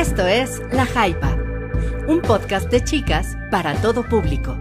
Esto 0.00 0.26
es 0.26 0.62
La 0.72 0.86
Jaipa, 0.86 1.36
un 2.08 2.22
podcast 2.22 2.70
de 2.70 2.82
chicas 2.82 3.36
para 3.50 3.74
todo 3.82 4.02
público, 4.02 4.56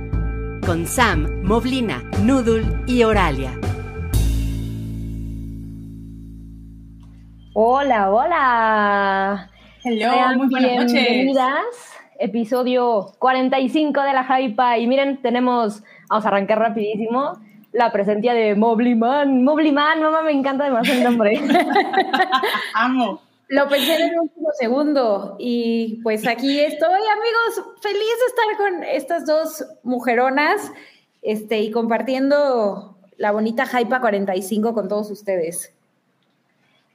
con 0.66 0.86
Sam, 0.86 1.44
Moblina, 1.44 2.04
Noodle 2.26 2.66
y 2.88 3.04
Oralia. 3.04 3.58
Hola, 7.54 8.12
hola. 8.12 9.50
Hello, 9.82 10.12
Sean 10.12 10.38
muy 10.40 10.50
buenas 10.50 10.76
noches. 10.76 10.92
bienvenidas. 10.92 11.64
Episodio 12.20 13.14
45 13.20 14.02
de 14.02 14.12
La 14.12 14.26
Jaipa. 14.26 14.78
Y 14.78 14.88
miren, 14.88 15.22
tenemos, 15.22 15.82
vamos 16.10 16.26
a 16.26 16.28
arrancar 16.28 16.60
rapidísimo, 16.60 17.40
la 17.72 17.94
presencia 17.94 18.34
de 18.34 18.56
Mobliman. 18.56 19.46
Mobliman, 19.46 20.02
mamá, 20.02 20.22
me 20.22 20.34
encanta 20.34 20.66
demasiado 20.66 21.00
el 21.00 21.06
nombre. 21.06 21.40
Amo. 22.74 23.29
Lo 23.50 23.68
pensé 23.68 23.96
en 23.96 24.10
el 24.12 24.20
último 24.20 24.50
segundo 24.60 25.36
y 25.40 26.00
pues 26.04 26.26
aquí 26.28 26.60
estoy, 26.60 26.88
amigos, 27.02 27.76
feliz 27.82 28.00
de 28.00 28.26
estar 28.28 28.58
con 28.58 28.84
estas 28.84 29.26
dos 29.26 29.66
mujeronas 29.84 30.72
este, 31.24 31.60
y 31.60 31.72
compartiendo 31.72 32.96
la 33.18 33.32
bonita 33.32 33.66
Hypa 33.66 34.00
45 34.02 34.74
con 34.74 34.88
todos 34.88 35.10
ustedes. 35.12 35.74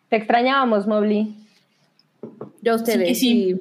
Te 0.09 0.17
extrañábamos, 0.17 0.87
Mobli. 0.87 1.35
Yo 2.63 2.73
a 2.75 2.77
ustedes. 2.77 3.09
Sí, 3.09 3.15
sí. 3.17 3.51
y- 3.51 3.61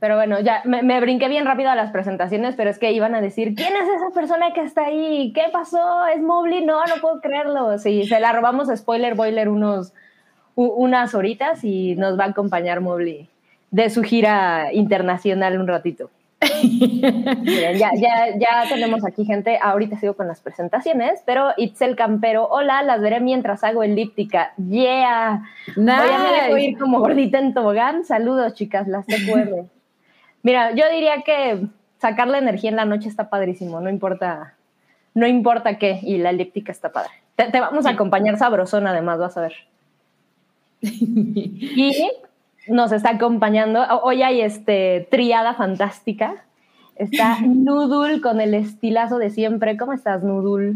Pero 0.00 0.16
bueno, 0.16 0.40
ya 0.40 0.62
me, 0.64 0.82
me 0.82 0.98
brinqué 0.98 1.28
bien 1.28 1.44
rápido 1.44 1.68
a 1.68 1.74
las 1.76 1.92
presentaciones, 1.92 2.54
pero 2.56 2.70
es 2.70 2.78
que 2.78 2.90
iban 2.90 3.14
a 3.14 3.20
decir, 3.20 3.54
¿quién 3.54 3.74
es 3.76 3.82
esa 3.86 4.14
persona 4.14 4.54
que 4.54 4.62
está 4.62 4.86
ahí? 4.86 5.30
¿Qué 5.34 5.42
pasó? 5.52 6.06
¿Es 6.06 6.22
Mobley? 6.22 6.64
No, 6.64 6.82
no 6.86 6.94
puedo 7.02 7.20
creerlo. 7.20 7.76
Sí, 7.78 8.04
se 8.06 8.18
la 8.18 8.32
robamos 8.32 8.70
a 8.70 8.76
Spoiler 8.78 9.14
Boiler 9.14 9.50
unos, 9.50 9.92
unas 10.66 11.14
horitas 11.14 11.64
y 11.64 11.94
nos 11.96 12.18
va 12.18 12.24
a 12.24 12.28
acompañar 12.28 12.80
Mobley 12.80 13.28
de 13.70 13.90
su 13.90 14.02
gira 14.02 14.72
internacional 14.72 15.58
un 15.58 15.66
ratito. 15.68 16.10
Miren, 16.62 17.76
ya, 17.76 17.90
ya, 17.94 18.36
ya 18.38 18.64
tenemos 18.68 19.04
aquí 19.04 19.24
gente, 19.26 19.58
ahorita 19.60 19.98
sigo 19.98 20.14
con 20.14 20.26
las 20.26 20.40
presentaciones, 20.40 21.22
pero 21.26 21.50
Itzel 21.58 21.96
Campero, 21.96 22.46
hola, 22.48 22.82
las 22.82 23.00
veré 23.00 23.20
mientras 23.20 23.62
hago 23.62 23.82
elíptica, 23.82 24.52
yeah. 24.56 25.42
Hoy 25.76 25.84
ya 25.84 26.18
me 26.18 26.32
dejo 26.32 26.56
Nice. 26.56 26.68
ir 26.68 26.78
como 26.78 27.00
gordita 27.00 27.38
en 27.38 27.52
tobogán. 27.52 28.04
Saludos, 28.04 28.54
chicas, 28.54 28.88
las 28.88 29.06
TQR. 29.06 29.66
Mira, 30.42 30.72
yo 30.74 30.84
diría 30.90 31.22
que 31.22 31.66
sacar 31.98 32.28
la 32.28 32.38
energía 32.38 32.70
en 32.70 32.76
la 32.76 32.86
noche 32.86 33.08
está 33.10 33.28
padrísimo, 33.28 33.80
no 33.80 33.90
importa, 33.90 34.54
no 35.12 35.26
importa 35.26 35.76
qué, 35.76 36.00
y 36.02 36.16
la 36.16 36.30
elíptica 36.30 36.72
está 36.72 36.90
padre. 36.90 37.10
Te, 37.36 37.50
te 37.50 37.60
vamos 37.60 37.84
a 37.84 37.90
acompañar 37.90 38.38
sabrosón, 38.38 38.86
además, 38.86 39.18
vas 39.18 39.36
a 39.36 39.42
ver. 39.42 39.52
Y 40.82 41.92
nos 42.68 42.92
está 42.92 43.10
acompañando, 43.10 43.82
hoy 44.02 44.22
hay 44.22 44.40
este 44.40 45.08
triada 45.10 45.54
fantástica. 45.54 46.44
Está 46.96 47.40
Noodle 47.46 48.20
con 48.20 48.40
el 48.40 48.54
estilazo 48.54 49.18
de 49.18 49.30
siempre. 49.30 49.76
¿Cómo 49.76 49.92
estás, 49.92 50.22
Noodle? 50.22 50.74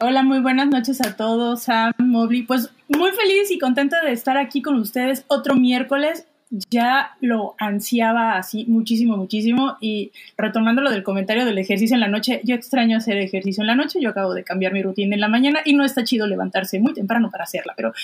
Hola, 0.00 0.22
muy 0.22 0.40
buenas 0.40 0.68
noches 0.68 1.00
a 1.00 1.16
todos, 1.16 1.62
Sam, 1.62 1.92
Mobley. 1.98 2.42
Pues 2.42 2.74
muy 2.88 3.10
feliz 3.10 3.50
y 3.50 3.58
contenta 3.58 4.02
de 4.04 4.12
estar 4.12 4.36
aquí 4.36 4.60
con 4.60 4.76
ustedes 4.76 5.24
otro 5.28 5.54
miércoles. 5.54 6.26
Ya 6.70 7.16
lo 7.22 7.54
ansiaba 7.58 8.36
así 8.36 8.66
muchísimo, 8.68 9.16
muchísimo. 9.16 9.78
Y 9.80 10.12
retomando 10.36 10.82
lo 10.82 10.90
del 10.90 11.02
comentario 11.02 11.46
del 11.46 11.56
ejercicio 11.56 11.94
en 11.94 12.00
la 12.00 12.08
noche, 12.08 12.42
yo 12.44 12.54
extraño 12.54 12.98
hacer 12.98 13.16
ejercicio 13.16 13.62
en 13.62 13.68
la 13.68 13.74
noche. 13.74 14.00
Yo 14.02 14.10
acabo 14.10 14.34
de 14.34 14.44
cambiar 14.44 14.74
mi 14.74 14.82
rutina 14.82 15.14
en 15.14 15.22
la 15.22 15.28
mañana 15.28 15.60
y 15.64 15.72
no 15.72 15.82
está 15.82 16.04
chido 16.04 16.26
levantarse 16.26 16.78
muy 16.78 16.92
temprano 16.92 17.30
para 17.30 17.44
hacerla, 17.44 17.72
pero 17.74 17.94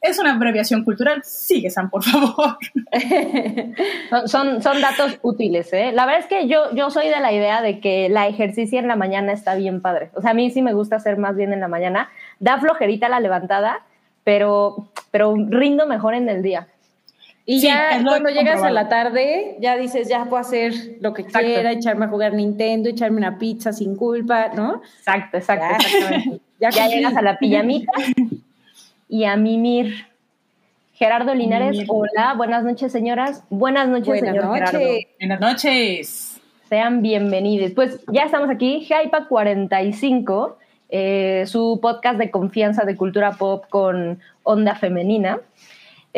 es 0.00 0.20
una 0.20 0.34
abreviación 0.34 0.84
cultural. 0.84 1.20
Sigue, 1.24 1.68
Sam, 1.68 1.90
por 1.90 2.04
favor. 2.04 2.58
Son, 4.26 4.62
son, 4.62 4.80
datos 4.80 5.18
útiles, 5.22 5.72
¿eh? 5.72 5.90
La 5.92 6.06
verdad 6.06 6.20
es 6.20 6.26
que 6.26 6.46
yo, 6.46 6.72
yo 6.74 6.90
soy 6.90 7.08
de 7.08 7.18
la 7.18 7.32
idea 7.32 7.60
de 7.60 7.80
que 7.80 8.08
la 8.08 8.28
ejercicio 8.28 8.78
en 8.78 8.86
la 8.86 8.94
mañana 8.94 9.32
está 9.32 9.56
bien 9.56 9.80
padre. 9.80 10.10
O 10.14 10.22
sea, 10.22 10.30
a 10.30 10.34
mí 10.34 10.50
sí 10.50 10.62
me 10.62 10.74
gusta 10.74 10.96
hacer 10.96 11.18
más 11.18 11.34
bien 11.34 11.52
en 11.52 11.58
la 11.60 11.66
mañana. 11.66 12.08
Da 12.38 12.58
flojerita 12.58 13.08
la 13.08 13.18
levantada, 13.18 13.80
pero, 14.22 14.90
pero 15.10 15.34
rindo 15.36 15.86
mejor 15.86 16.14
en 16.14 16.28
el 16.28 16.42
día. 16.42 16.68
Y 17.48 17.60
Sí, 17.60 17.68
ya 17.68 18.02
cuando 18.04 18.28
llegas 18.28 18.60
a 18.62 18.70
la 18.70 18.88
tarde, 18.88 19.56
ya 19.60 19.76
dices, 19.76 20.08
ya 20.08 20.24
puedo 20.24 20.38
hacer 20.40 20.74
lo 21.00 21.14
que 21.14 21.22
Exacto. 21.22 21.46
quiera, 21.46 21.70
echarme 21.70 22.06
a 22.06 22.08
jugar 22.08 22.34
Nintendo, 22.34 22.88
echarme 22.90 23.18
una 23.18 23.38
pizza 23.38 23.72
sin 23.72 23.94
culpa, 23.94 24.48
¿no? 24.54 24.82
Exacto, 24.98 25.36
exacto, 25.36 25.64
Ya. 25.70 25.76
exactamente. 25.76 26.40
Ya 26.58 26.70
llegas 26.88 27.14
a 27.14 27.20
la 27.22 27.38
pijamita 27.38 27.92
y 29.08 29.24
a 29.24 29.36
mimir. 29.36 30.06
Gerardo 30.94 31.34
Linares, 31.34 31.72
Mimir. 31.72 31.86
hola, 31.90 32.32
buenas 32.34 32.64
noches, 32.64 32.90
señoras. 32.90 33.44
Buenas 33.50 33.86
noches, 33.88 34.06
Buenas 34.08 34.30
señor 34.30 34.44
noches. 34.46 34.70
Gerardo. 34.70 34.88
Buenas 35.20 35.40
noches. 35.40 36.40
Sean 36.70 37.02
bienvenidos. 37.02 37.72
Pues 37.72 38.00
ya 38.10 38.22
estamos 38.22 38.48
aquí, 38.48 38.80
Hypa 38.88 39.26
45, 39.28 40.56
eh, 40.88 41.44
su 41.46 41.78
podcast 41.82 42.18
de 42.18 42.30
confianza 42.30 42.84
de 42.84 42.96
cultura 42.96 43.32
pop 43.32 43.66
con 43.68 44.18
onda 44.42 44.74
femenina. 44.74 45.38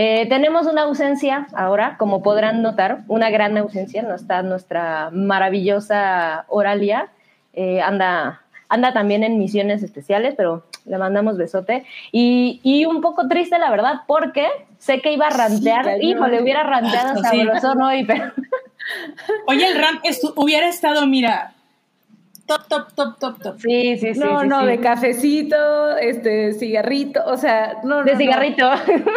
Eh, 0.01 0.27
tenemos 0.29 0.69
una 0.69 0.83
ausencia 0.83 1.49
ahora, 1.57 1.97
como 1.99 2.23
podrán 2.23 2.63
notar, 2.63 3.01
una 3.09 3.31
gran 3.31 3.59
ausencia. 3.59 4.03
No 4.03 4.15
está 4.15 4.43
nuestra 4.43 5.11
maravillosa 5.13 6.45
Oralia. 6.47 7.09
eh, 7.53 7.81
anda, 7.83 8.43
anda 8.69 8.93
también 8.93 9.25
en 9.25 9.39
misiones 9.41 9.83
especiales, 9.83 10.35
pero 10.37 10.63
le 10.85 10.99
mandamos 10.99 11.37
besote. 11.37 11.85
Y, 12.13 12.61
y 12.63 12.85
un 12.85 13.01
poco 13.01 13.27
triste, 13.27 13.59
la 13.59 13.71
verdad, 13.73 14.03
porque 14.07 14.47
sé 14.79 15.01
que 15.01 15.13
iba 15.13 15.27
a 15.27 15.31
rantear. 15.31 15.85
cañón. 15.85 16.03
Híjole, 16.03 16.43
hubiera 16.43 16.63
ranteado 16.63 17.09
Esto 17.17 17.29
sí. 17.31 17.41
sabrosón 17.45 17.83
hoy, 17.83 18.05
pero 18.05 18.31
Oye, 19.49 19.67
el 19.67 19.77
estu- 20.05 20.33
hubiera 20.37 20.69
estado, 20.69 21.07
mira, 21.09 21.55
top, 22.49 22.67
top, 22.69 22.93
top, 22.95 23.19
top, 23.21 23.43
top. 23.43 23.59
sí, 23.61 23.97
sí, 23.99 24.15
sí. 24.15 24.19
no, 24.21 24.41
sí, 24.41 24.49
no, 24.49 24.61
sí. 24.63 24.67
de 24.67 24.81
cafecito, 24.81 25.97
este, 25.99 26.53
cigarrito, 26.55 27.21
o 27.27 27.37
sea, 27.37 27.75
no, 27.85 27.99
no, 28.01 28.05
De 28.05 28.13
no. 28.15 28.19
cigarrito. 28.19 28.69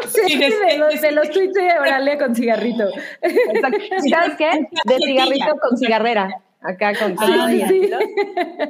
Sí, 0.07 0.21
Sí, 0.27 0.37
de- 0.37 0.49
de, 0.49 0.77
los, 0.77 0.93
de- 1.01 1.07
de 1.07 1.11
los 1.13 1.31
tweets 1.31 1.53
de 1.53 1.79
Oralia 1.79 2.17
con 2.19 2.35
cigarrito. 2.35 2.89
Exacto. 3.21 3.77
¿Y 4.05 4.09
¿Sabes 4.09 4.35
qué? 4.37 4.67
De 4.85 4.97
cigarrito 4.99 5.55
con 5.59 5.77
cigarrera. 5.77 6.29
Acá 6.61 6.91
con, 6.99 7.17
cigarrito, 7.17 7.97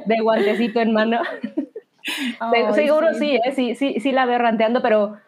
de 0.06 0.20
guantecito 0.22 0.80
en 0.80 0.92
mano. 0.94 1.20
Se- 2.02 2.36
Ay, 2.40 2.64
seguro 2.74 3.12
sí, 3.14 3.36
¿eh? 3.44 3.52
sí, 3.54 3.74
sí, 3.74 4.00
sí 4.00 4.12
la 4.12 4.24
veo 4.26 4.38
ranteando, 4.38 4.80
pero 4.80 5.18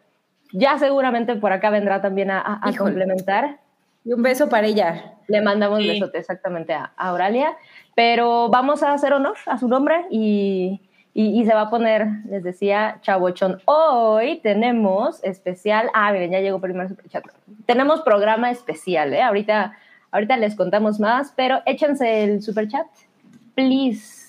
ya 0.52 0.78
seguramente 0.78 1.34
por 1.36 1.52
acá 1.52 1.68
vendrá 1.70 2.00
también 2.00 2.30
a, 2.30 2.40
a- 2.40 2.60
a 2.62 2.72
complementar. 2.76 3.58
Y 4.04 4.12
un 4.12 4.22
beso 4.22 4.48
para 4.48 4.66
ella. 4.66 5.14
Le 5.28 5.40
mandamos 5.40 5.78
Sí. 5.80 5.88
besote 5.88 6.18
exactamente 6.18 6.74
a, 6.74 6.92
a 6.96 7.08
Auralia, 7.08 7.56
pero 7.94 8.48
vamos 8.50 8.82
a 8.82 8.92
hacer 8.92 9.12
honor 9.14 9.36
a 9.46 9.56
su 9.56 9.66
nombre 9.68 10.04
y, 10.10 10.80
y- 11.14 11.40
y 11.40 11.44
se 11.46 11.54
va 11.54 11.62
a 11.62 11.70
poner, 11.70 12.06
les 12.28 12.42
decía, 12.42 12.98
Chabochón. 13.00 13.62
Hoy 13.64 14.40
tenemos 14.42 15.22
especial, 15.24 15.88
ah, 15.94 16.12
miren, 16.12 16.32
ya 16.32 16.40
llegó 16.40 16.60
primero 16.60 16.88
superchat. 16.88 17.24
Tenemos 17.66 18.02
programa 18.02 18.50
especial, 18.50 19.14
¿eh? 19.14 19.22
Ahorita, 19.22 19.72
ahorita 20.10 20.36
les 20.36 20.54
contamos 20.54 21.00
más, 21.00 21.32
pero 21.34 21.60
échense 21.64 22.24
el 22.24 22.42
superchat, 22.42 22.86
please. 23.54 24.23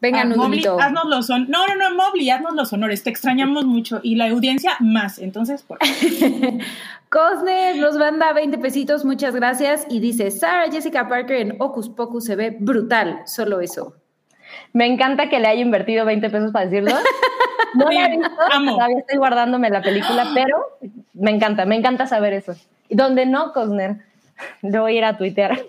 Venga, 0.00 0.20
Ah, 0.20 0.24
Mobley, 0.24 0.38
Nudulito. 0.60 0.78
haznos 0.80 1.04
los 1.06 1.30
honores. 1.30 1.48
No, 1.48 1.66
no, 1.66 1.74
no, 1.90 1.96
Mobley, 1.96 2.28
haznos 2.30 2.54
los 2.54 2.72
honores. 2.72 3.02
Te 3.02 3.10
extrañamos 3.10 3.64
mucho 3.64 4.00
y 4.02 4.16
la 4.16 4.28
audiencia 4.28 4.72
más. 4.80 5.18
Entonces, 5.18 5.62
por 5.62 5.78
Cosner 7.08 7.76
nos 7.76 7.96
manda 7.96 8.32
20 8.32 8.58
pesitos, 8.58 9.04
muchas 9.04 9.34
gracias. 9.34 9.86
Y 9.88 10.00
dice, 10.00 10.30
Sarah 10.30 10.70
Jessica 10.70 11.08
Parker 11.08 11.36
en 11.40 11.56
Ocus 11.60 11.88
Pocus 11.88 12.24
se 12.24 12.36
ve 12.36 12.56
brutal, 12.58 13.22
solo 13.26 13.60
eso. 13.60 13.94
Me 14.72 14.86
encanta 14.86 15.28
que 15.28 15.38
le 15.40 15.48
haya 15.48 15.62
invertido 15.62 16.04
20 16.04 16.30
pesos 16.30 16.52
para 16.52 16.66
decirlo. 16.66 16.92
No 17.76 17.90
la 17.90 18.06
he 18.06 18.10
Sí, 18.12 18.18
visto, 18.18 18.30
amo. 18.52 18.74
todavía 18.76 18.98
estoy 19.00 19.18
guardándome 19.18 19.68
la 19.68 19.82
película, 19.82 20.28
pero 20.34 20.56
me 21.14 21.32
encanta, 21.32 21.64
me 21.66 21.74
encanta 21.74 22.06
saber 22.06 22.32
eso. 22.32 22.54
Y 22.88 22.94
donde 22.94 23.26
no, 23.26 23.52
Cosner, 23.52 23.96
le 24.62 24.78
voy 24.78 24.94
a 24.94 24.98
ir 24.98 25.04
a 25.04 25.16
tuitear. 25.18 25.60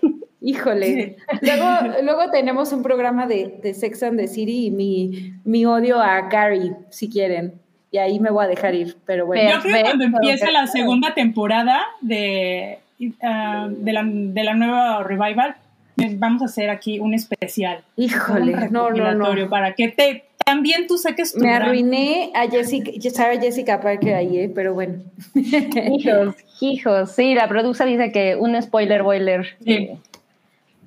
Híjole. 0.46 1.16
Luego, 1.42 1.66
luego 2.04 2.30
tenemos 2.30 2.72
un 2.72 2.82
programa 2.82 3.26
de, 3.26 3.58
de 3.62 3.74
Sex 3.74 4.02
and 4.04 4.16
the 4.18 4.28
City 4.28 4.66
y 4.66 4.70
mi, 4.70 5.32
mi 5.44 5.66
odio 5.66 6.00
a 6.00 6.28
Carrie, 6.28 6.72
si 6.90 7.08
quieren. 7.10 7.54
Y 7.90 7.98
ahí 7.98 8.20
me 8.20 8.30
voy 8.30 8.44
a 8.44 8.48
dejar 8.48 8.74
ir, 8.74 8.96
pero 9.06 9.26
bueno. 9.26 9.50
Yo 9.50 9.60
creo 9.60 9.74
que 9.76 9.82
cuando 9.82 10.04
empiece 10.04 10.50
la 10.52 10.66
segunda 10.68 11.14
temporada 11.14 11.82
de, 12.00 12.78
ah, 13.22 13.68
de, 13.70 13.92
la, 13.92 14.02
de 14.06 14.44
la 14.44 14.54
nueva 14.54 15.02
revival, 15.02 15.56
eh, 15.98 16.14
vamos 16.16 16.42
a 16.42 16.44
hacer 16.44 16.70
aquí 16.70 16.98
un 17.00 17.14
especial. 17.14 17.82
Híjole, 17.96 18.54
un 18.54 18.72
no, 18.72 18.90
no, 18.90 19.14
no. 19.14 19.48
Para 19.50 19.72
que 19.74 19.88
te 19.88 20.24
también 20.44 20.86
tú 20.86 20.96
saques 20.96 21.32
tu 21.32 21.40
Me 21.40 21.48
gran- 21.48 21.62
arruiné 21.62 22.30
a 22.34 22.48
Jessica, 22.48 22.92
Sarah 23.10 23.40
Jessica 23.40 23.80
Parker 23.80 24.14
ahí, 24.14 24.38
¿eh? 24.38 24.52
pero 24.54 24.74
bueno. 24.74 24.98
Hijos, 25.34 26.36
hijos. 26.60 27.10
Sí, 27.12 27.34
la 27.34 27.48
producer 27.48 27.86
dice 27.88 28.12
que 28.12 28.36
un 28.36 28.60
spoiler 28.62 29.02
boiler 29.02 29.46
Sí. 29.64 29.90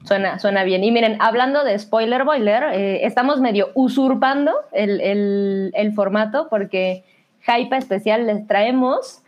Suena, 0.06 0.40
suena 0.40 0.64
bien. 0.64 0.84
Y 0.84 0.92
miren, 0.92 1.18
hablando 1.20 1.64
de 1.64 1.78
spoiler 1.78 2.24
boiler, 2.24 2.64
eh, 2.74 3.06
estamos 3.06 3.40
medio 3.40 3.70
usurpando 3.76 4.52
el, 4.72 5.02
el- 5.02 5.72
el 5.76 5.94
formato 5.94 6.48
porque 6.50 7.04
Hype 7.42 7.76
especial 7.78 8.28
les 8.28 8.46
traemos 8.48 9.22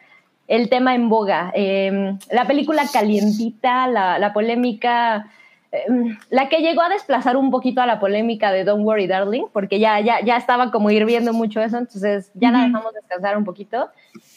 el 0.48 0.70
tema 0.70 0.96
en 0.96 1.08
boga. 1.10 1.52
Em, 1.54 2.18
la 2.30 2.46
película 2.46 2.84
calientita, 2.92 3.88
la, 3.88 4.20
la 4.20 4.34
polémica, 4.34 5.28
em, 5.72 6.18
la 6.30 6.50
que 6.50 6.58
llegó 6.60 6.82
a 6.82 6.90
desplazar 6.90 7.38
un 7.38 7.52
poquito 7.52 7.82
a 7.82 7.86
la 7.86 8.00
polémica 8.02 8.52
de 8.52 8.66
Don't 8.66 8.84
Worry 8.86 9.08
Darling, 9.08 9.46
porque 9.54 9.80
ya, 9.80 10.00
ya, 10.02 10.20
ya 10.22 10.36
estaba 10.36 10.70
como 10.72 10.92
hirviendo 10.92 11.32
mucho 11.32 11.62
eso, 11.62 11.78
entonces 11.78 12.32
ya 12.34 12.52
la 12.52 12.60
dejamos 12.66 12.94
descansar 12.94 13.38
un 13.38 13.46
poquito. 13.46 13.90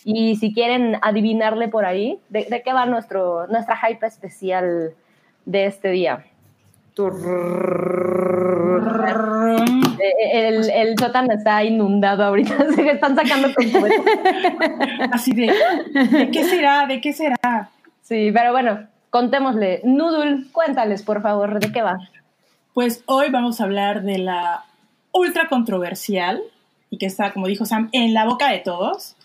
Y 0.04 0.36
si 0.36 0.54
quieren 0.54 0.98
adivinarle 1.02 1.66
por 1.68 1.84
ahí, 1.84 2.20
¿de, 2.28 2.44
de 2.44 2.62
qué 2.62 2.72
va 2.72 2.86
nuestro, 2.86 3.48
nuestra 3.48 3.76
hype 3.76 4.06
especial 4.06 4.92
de 5.44 5.66
este 5.66 5.90
día? 5.90 6.24
Eh, 10.00 10.48
El, 10.48 10.70
el 10.70 10.98
sótano 10.98 11.32
está 11.32 11.64
inundado 11.64 12.24
ahorita, 12.24 12.56
se 12.74 12.90
están 12.90 13.16
sacando 13.16 13.48
con. 13.54 13.66
Así 15.12 15.32
de, 15.32 15.52
¿de 15.92 16.30
qué 16.30 16.44
será? 16.44 16.86
¿De 16.86 17.00
qué 17.00 17.12
será? 17.12 17.70
Sí, 18.02 18.30
pero 18.32 18.52
bueno, 18.52 18.86
contémosle. 19.10 19.80
Noodle, 19.84 20.44
cuéntales, 20.52 21.02
por 21.02 21.22
favor, 21.22 21.58
¿de 21.58 21.72
qué 21.72 21.82
va? 21.82 21.98
Pues 22.74 23.02
hoy 23.06 23.30
vamos 23.30 23.60
a 23.60 23.64
hablar 23.64 24.02
de 24.02 24.18
la 24.18 24.64
ultra 25.12 25.48
controversial 25.48 26.42
y 26.90 26.98
que 26.98 27.06
está, 27.06 27.32
como 27.32 27.46
dijo 27.46 27.64
Sam, 27.64 27.88
en 27.92 28.14
la 28.14 28.24
boca 28.24 28.50
de 28.50 28.58
todos, 28.58 29.16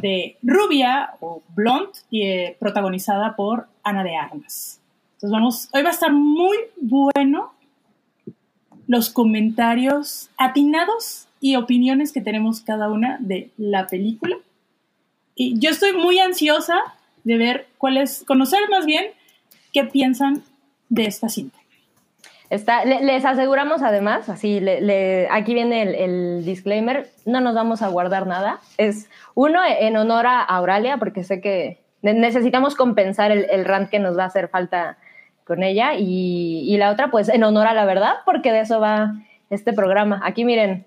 de 0.00 0.36
Rubia 0.42 1.10
o 1.20 1.42
Blonde, 1.54 1.90
eh, 2.12 2.56
protagonizada 2.58 3.36
por 3.36 3.66
Ana 3.82 4.02
de 4.04 4.16
Armas. 4.16 4.80
Entonces 5.22 5.30
vamos, 5.38 5.68
hoy 5.72 5.82
va 5.84 5.90
a 5.90 5.92
estar 5.92 6.12
muy 6.12 6.56
bueno 6.80 7.52
los 8.88 9.08
comentarios 9.08 10.30
atinados 10.36 11.28
y 11.40 11.54
opiniones 11.54 12.10
que 12.12 12.20
tenemos 12.20 12.60
cada 12.60 12.90
una 12.90 13.18
de 13.20 13.50
la 13.56 13.86
película. 13.86 14.36
Y 15.36 15.60
yo 15.60 15.70
estoy 15.70 15.92
muy 15.92 16.18
ansiosa 16.18 16.74
de 17.22 17.36
ver 17.38 17.68
cuáles, 17.78 18.24
conocer 18.26 18.68
más 18.68 18.84
bien 18.84 19.04
qué 19.72 19.84
piensan 19.84 20.42
de 20.88 21.04
esta 21.04 21.28
cinta. 21.28 21.56
Está, 22.50 22.84
le- 22.84 23.04
les 23.04 23.24
aseguramos 23.24 23.80
además, 23.82 24.28
así, 24.28 24.58
le- 24.58 24.80
le- 24.80 25.28
aquí 25.30 25.54
viene 25.54 25.82
el, 25.82 25.94
el 25.94 26.44
disclaimer, 26.44 27.12
no 27.26 27.40
nos 27.40 27.54
vamos 27.54 27.80
a 27.80 27.86
guardar 27.88 28.26
nada. 28.26 28.58
Es 28.76 29.08
uno 29.36 29.60
en 29.64 29.96
honor 29.96 30.26
a 30.26 30.40
Auralia, 30.42 30.96
porque 30.96 31.22
sé 31.22 31.40
que 31.40 31.78
ne- 32.02 32.12
necesitamos 32.14 32.74
compensar 32.74 33.30
el, 33.30 33.46
el 33.50 33.64
rant 33.64 33.88
que 33.88 34.00
nos 34.00 34.18
va 34.18 34.24
a 34.24 34.26
hacer 34.26 34.48
falta 34.48 34.98
con 35.52 35.62
ella, 35.62 35.94
y, 35.94 36.64
y 36.66 36.76
la 36.78 36.90
otra, 36.90 37.10
pues 37.10 37.28
en 37.28 37.44
honor 37.44 37.66
a 37.66 37.74
la 37.74 37.84
verdad, 37.84 38.14
porque 38.24 38.50
de 38.52 38.60
eso 38.60 38.80
va 38.80 39.12
este 39.50 39.74
programa. 39.74 40.20
Aquí 40.24 40.44
miren, 40.46 40.86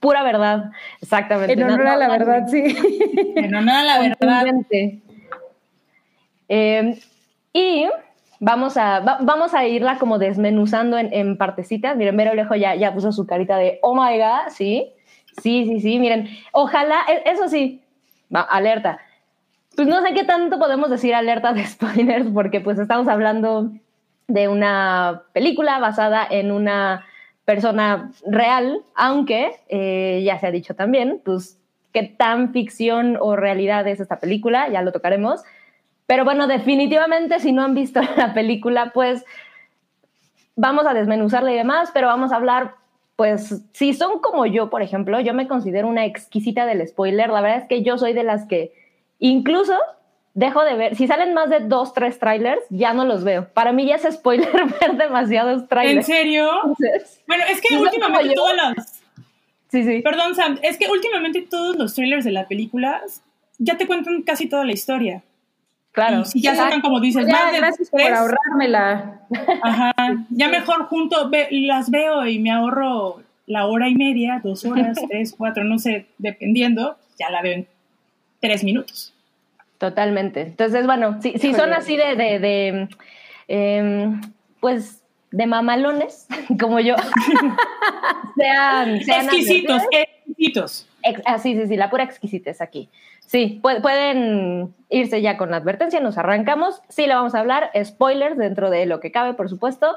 pura 0.00 0.22
verdad, 0.22 0.70
exactamente. 1.00 1.54
En 1.54 1.60
No- 1.60 1.66
honor 1.74 1.86
a 1.86 1.96
la 1.96 2.06
no- 2.08 2.12
verdad, 2.12 2.46
sí. 2.48 2.62
Pero 3.34 3.60
nada, 3.62 3.84
la 3.84 4.00
verdad. 4.00 4.44
Eh, 6.48 6.98
y 7.52 7.86
vamos 8.40 8.76
a, 8.76 9.00
va- 9.00 9.18
vamos 9.22 9.54
a 9.54 9.66
irla 9.66 9.98
como 9.98 10.18
desmenuzando 10.18 10.98
en, 10.98 11.12
en 11.12 11.38
partecitas. 11.38 11.96
Miren, 11.96 12.16
Vero 12.16 12.34
Lejo 12.34 12.54
ya, 12.54 12.74
ya 12.74 12.92
puso 12.92 13.12
su 13.12 13.26
carita 13.26 13.56
de, 13.56 13.78
oh 13.82 13.94
my 13.94 14.18
god, 14.18 14.50
sí, 14.50 14.92
sí, 15.42 15.64
sí, 15.66 15.80
sí, 15.80 15.98
miren, 15.98 16.28
ojalá, 16.52 17.00
e- 17.08 17.30
eso 17.30 17.48
sí, 17.48 17.82
va, 18.34 18.40
alerta. 18.42 18.98
Pues 19.74 19.88
no 19.88 20.02
sé 20.02 20.12
qué 20.12 20.24
tanto 20.24 20.58
podemos 20.58 20.90
decir 20.90 21.14
alerta 21.14 21.54
de 21.54 21.64
spoilers, 21.66 22.26
porque 22.34 22.60
pues 22.60 22.78
estamos 22.78 23.08
hablando 23.08 23.70
de 24.32 24.48
una 24.48 25.24
película 25.32 25.78
basada 25.78 26.26
en 26.28 26.52
una 26.52 27.04
persona 27.44 28.10
real, 28.26 28.80
aunque 28.94 29.52
eh, 29.68 30.22
ya 30.24 30.38
se 30.38 30.46
ha 30.46 30.50
dicho 30.50 30.74
también, 30.74 31.20
pues 31.24 31.58
qué 31.92 32.04
tan 32.04 32.52
ficción 32.52 33.18
o 33.20 33.36
realidad 33.36 33.86
es 33.86 34.00
esta 34.00 34.18
película, 34.18 34.68
ya 34.70 34.80
lo 34.80 34.92
tocaremos. 34.92 35.42
Pero 36.06 36.24
bueno, 36.24 36.46
definitivamente 36.46 37.40
si 37.40 37.52
no 37.52 37.62
han 37.62 37.74
visto 37.74 38.00
la 38.16 38.32
película, 38.32 38.92
pues 38.94 39.24
vamos 40.56 40.86
a 40.86 40.94
desmenuzarla 40.94 41.52
y 41.52 41.56
demás, 41.56 41.90
pero 41.92 42.06
vamos 42.06 42.32
a 42.32 42.36
hablar, 42.36 42.74
pues 43.16 43.62
si 43.72 43.92
son 43.92 44.20
como 44.20 44.46
yo, 44.46 44.70
por 44.70 44.80
ejemplo, 44.80 45.20
yo 45.20 45.34
me 45.34 45.48
considero 45.48 45.88
una 45.88 46.06
exquisita 46.06 46.64
del 46.64 46.86
spoiler, 46.88 47.28
la 47.28 47.42
verdad 47.42 47.58
es 47.58 47.68
que 47.68 47.82
yo 47.82 47.98
soy 47.98 48.14
de 48.14 48.24
las 48.24 48.46
que 48.46 48.72
incluso 49.18 49.74
dejo 50.34 50.64
de 50.64 50.74
ver, 50.74 50.96
si 50.96 51.06
salen 51.06 51.34
más 51.34 51.50
de 51.50 51.60
dos, 51.60 51.92
tres 51.94 52.18
trailers, 52.18 52.62
ya 52.70 52.92
no 52.94 53.04
los 53.04 53.24
veo. 53.24 53.48
Para 53.52 53.72
mí 53.72 53.86
ya 53.86 53.96
es 53.96 54.02
spoiler 54.14 54.50
ver 54.80 54.96
demasiados 54.96 55.62
¿en 55.62 55.68
trailers. 55.68 56.06
serio? 56.06 56.50
Entonces, 56.64 57.20
Bueno, 57.26 57.44
es 57.50 57.60
que 57.60 57.74
¿No 57.74 57.82
últimamente 57.82 58.34
todas 58.34 58.56
las... 58.56 59.02
sí, 59.68 59.82
sí. 59.84 60.00
Perdón, 60.02 60.34
Sam, 60.34 60.58
es 60.62 60.78
que 60.78 60.88
últimamente 60.90 61.42
todos 61.42 61.76
los 61.76 61.94
trailers 61.94 62.24
de 62.24 62.32
la 62.32 62.48
película 62.48 63.02
ya 63.58 63.76
te 63.76 63.86
cuentan 63.86 64.22
casi 64.22 64.48
toda 64.48 64.64
la 64.64 64.72
historia. 64.72 65.22
Claro. 65.92 66.20
Y 66.22 66.24
si 66.24 66.40
ya 66.40 66.54
sacan, 66.56 66.80
como 66.80 67.00
dices, 67.00 67.26
Ya, 67.26 67.32
más 67.32 67.52
de 67.52 67.58
gracias 67.58 67.90
tres, 67.90 68.08
por 68.08 68.14
ahorrármela. 68.16 69.20
Ajá, 69.62 69.92
ya 70.30 70.48
mejor 70.48 70.86
junto, 70.86 71.28
ve- 71.28 71.48
las 71.50 71.90
veo 71.90 72.26
y 72.26 72.38
me 72.38 72.50
ahorro 72.50 73.20
la 73.46 73.66
hora 73.66 73.90
y 73.90 73.94
media, 73.94 74.40
dos 74.42 74.64
horas, 74.64 74.96
tres, 75.10 75.34
cuatro, 75.36 75.64
no 75.64 75.78
sé, 75.78 76.06
dependiendo, 76.16 76.96
ya 77.18 77.28
la 77.28 77.42
veo 77.42 77.52
en 77.52 77.66
tres 78.40 78.64
minutos. 78.64 79.11
Totalmente. 79.82 80.42
Entonces, 80.42 80.86
bueno, 80.86 81.20
si, 81.20 81.36
si 81.40 81.52
son 81.54 81.72
así 81.72 81.96
de, 81.96 82.14
de, 82.14 82.38
de, 82.38 82.88
em, 83.48 84.20
pues, 84.60 85.02
de 85.32 85.46
mamalones, 85.48 86.28
como 86.60 86.78
yo, 86.78 86.94
sean, 88.36 89.00
sean 89.00 89.24
Exquisitos, 89.24 89.82
exquisitos. 89.90 90.88
Ex- 91.02 91.22
ah, 91.24 91.38
sí, 91.40 91.56
sí, 91.56 91.66
sí, 91.66 91.76
la 91.76 91.90
pura 91.90 92.04
exquisitez 92.04 92.60
aquí. 92.60 92.90
Sí, 93.26 93.58
pu- 93.60 93.82
pueden 93.82 94.72
irse 94.88 95.20
ya 95.20 95.36
con 95.36 95.50
la 95.50 95.56
advertencia, 95.56 95.98
nos 95.98 96.16
arrancamos. 96.16 96.80
Sí, 96.88 97.08
le 97.08 97.14
vamos 97.16 97.34
a 97.34 97.40
hablar, 97.40 97.72
spoilers 97.82 98.38
dentro 98.38 98.70
de 98.70 98.86
lo 98.86 99.00
que 99.00 99.10
cabe, 99.10 99.34
por 99.34 99.48
supuesto. 99.48 99.96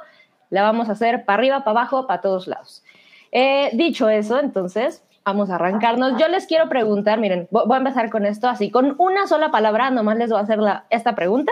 La 0.49 0.63
vamos 0.63 0.89
a 0.89 0.93
hacer 0.93 1.25
para 1.25 1.37
arriba, 1.37 1.59
para 1.63 1.79
abajo, 1.81 2.07
para 2.07 2.21
todos 2.21 2.47
lados. 2.47 2.83
Eh, 3.31 3.69
dicho 3.73 4.09
eso, 4.09 4.39
entonces, 4.39 5.03
vamos 5.25 5.49
a 5.49 5.55
arrancarnos. 5.55 6.19
Yo 6.19 6.27
les 6.27 6.45
quiero 6.45 6.69
preguntar, 6.69 7.19
miren, 7.19 7.47
vo- 7.49 7.65
voy 7.65 7.75
a 7.75 7.79
empezar 7.79 8.09
con 8.11 8.25
esto 8.27 8.47
así, 8.47 8.69
con 8.69 8.95
una 8.99 9.25
sola 9.27 9.49
palabra, 9.51 9.89
nomás 9.89 10.17
les 10.17 10.29
voy 10.29 10.39
a 10.39 10.43
hacer 10.43 10.59
la- 10.59 10.85
esta 10.91 11.15
pregunta. 11.15 11.51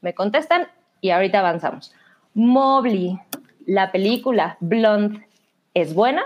Me 0.00 0.14
contestan 0.14 0.66
y 1.00 1.10
ahorita 1.10 1.38
avanzamos. 1.38 1.94
Mobley, 2.34 3.18
la 3.66 3.92
película 3.92 4.56
Blonde, 4.60 5.26
¿es 5.74 5.94
buena? 5.94 6.22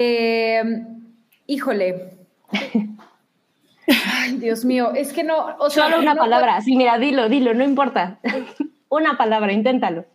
Eh, 0.00 0.62
híjole. 1.46 2.10
Ay, 4.16 4.36
Dios 4.38 4.64
mío, 4.64 4.92
es 4.94 5.12
que 5.12 5.22
no, 5.22 5.56
o 5.58 5.70
sea, 5.70 5.84
Solo 5.84 5.98
una 6.00 6.14
no 6.14 6.20
palabra. 6.22 6.60
Sí, 6.60 6.74
mira, 6.76 6.98
dilo, 6.98 7.28
dilo, 7.28 7.54
no 7.54 7.62
importa. 7.64 8.18
una 8.88 9.16
palabra, 9.16 9.52
inténtalo. 9.52 10.06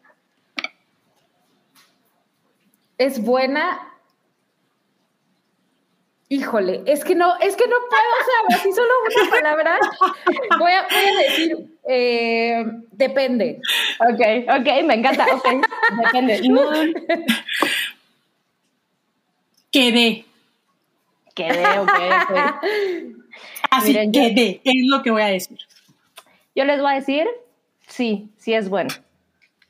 es 2.98 3.24
buena. 3.24 3.80
Híjole, 6.32 6.84
es 6.86 7.04
que 7.04 7.16
no, 7.16 7.36
es 7.38 7.56
que 7.56 7.66
no 7.68 7.76
puedo, 7.90 8.02
o 8.22 8.24
sea, 8.52 8.58
así 8.58 8.72
solo 8.72 8.88
una 9.24 9.30
palabra. 9.32 9.80
Voy 10.60 10.72
a, 10.72 10.84
voy 10.88 11.06
a 11.06 11.28
decir, 11.28 11.58
eh, 11.88 12.66
depende. 12.92 13.60
Ok, 14.00 14.22
ok, 14.60 14.84
me 14.86 14.94
encanta. 14.94 15.26
Ok, 15.34 15.48
depende. 16.04 16.42
Noodle, 16.50 16.94
Quedé. 19.72 20.26
quedé, 21.36 21.80
ok, 21.80 21.90
ok. 21.90 22.40
Así 23.72 23.88
Miren, 23.88 24.12
yo- 24.14 24.22
quedé, 24.22 24.62
es 24.64 24.74
lo 24.88 25.02
que 25.02 25.12
voy 25.12 25.22
a 25.24 25.28
decir. 25.28 25.58
Yo 26.56 26.64
les 26.66 26.80
voy 26.82 26.92
a 26.92 26.96
decir, 26.96 27.28
sí, 27.88 28.30
sí 28.38 28.54
es 28.54 28.70
bueno. 28.70 28.90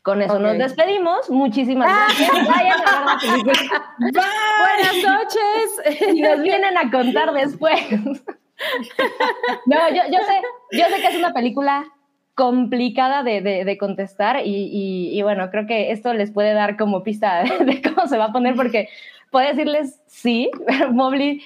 Con 0.04 0.22
eso 0.22 0.40
nos 0.40 0.58
despedimos. 0.58 1.30
Muchísimas 1.30 1.88
gracias. 1.88 2.32
Vayan 2.48 2.78
a 2.88 3.00
ver 3.00 3.06
la 3.06 3.18
película. 3.44 3.96
Buenas 4.00 4.96
noches. 5.04 6.14
Y 6.16 6.22
nos 6.22 6.42
vienen 6.42 6.78
a 6.78 6.90
contar 6.90 7.34
después. 7.34 7.80
No, 9.66 9.90
yo, 9.90 10.02
yo 10.12 10.20
sé, 10.26 10.78
yo 10.78 10.86
sé 10.94 11.02
que 11.02 11.08
es 11.08 11.16
una 11.18 11.34
película 11.34 11.86
complicada 12.36 13.24
de, 13.24 13.42
de- 13.42 13.66
de 13.66 13.78
contestar 13.78 14.46
y, 14.46 14.50
y- 14.72 15.18
y 15.18 15.22
bueno, 15.22 15.50
creo 15.52 15.66
que 15.68 15.92
esto 15.92 16.14
les 16.14 16.32
puede 16.32 16.54
dar 16.54 16.78
como 16.78 17.04
pista 17.04 17.44
de 17.60 17.82
cómo 17.82 18.08
se 18.08 18.18
va 18.18 18.26
a 18.26 18.32
poner 18.32 18.56
porque 18.56 18.88
puede 19.32 19.50
decirles 19.50 20.02
sí, 20.08 20.50
pero 20.68 20.92
Mobley, 20.94 21.42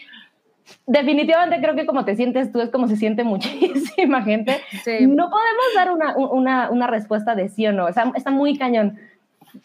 definitivamente 0.85 1.61
creo 1.61 1.75
que 1.75 1.85
como 1.85 2.05
te 2.05 2.15
sientes 2.15 2.51
tú 2.51 2.61
es 2.61 2.69
como 2.69 2.87
se 2.87 2.95
siente 2.95 3.23
muchísima 3.23 4.23
gente. 4.23 4.57
Sí. 4.83 5.07
No 5.07 5.29
podemos 5.29 5.65
dar 5.75 5.91
una, 5.91 6.15
una, 6.17 6.69
una 6.69 6.87
respuesta 6.87 7.35
de 7.35 7.49
sí 7.49 7.67
o 7.67 7.71
no, 7.71 7.87
está, 7.87 8.11
está 8.15 8.31
muy 8.31 8.57
cañón. 8.57 8.97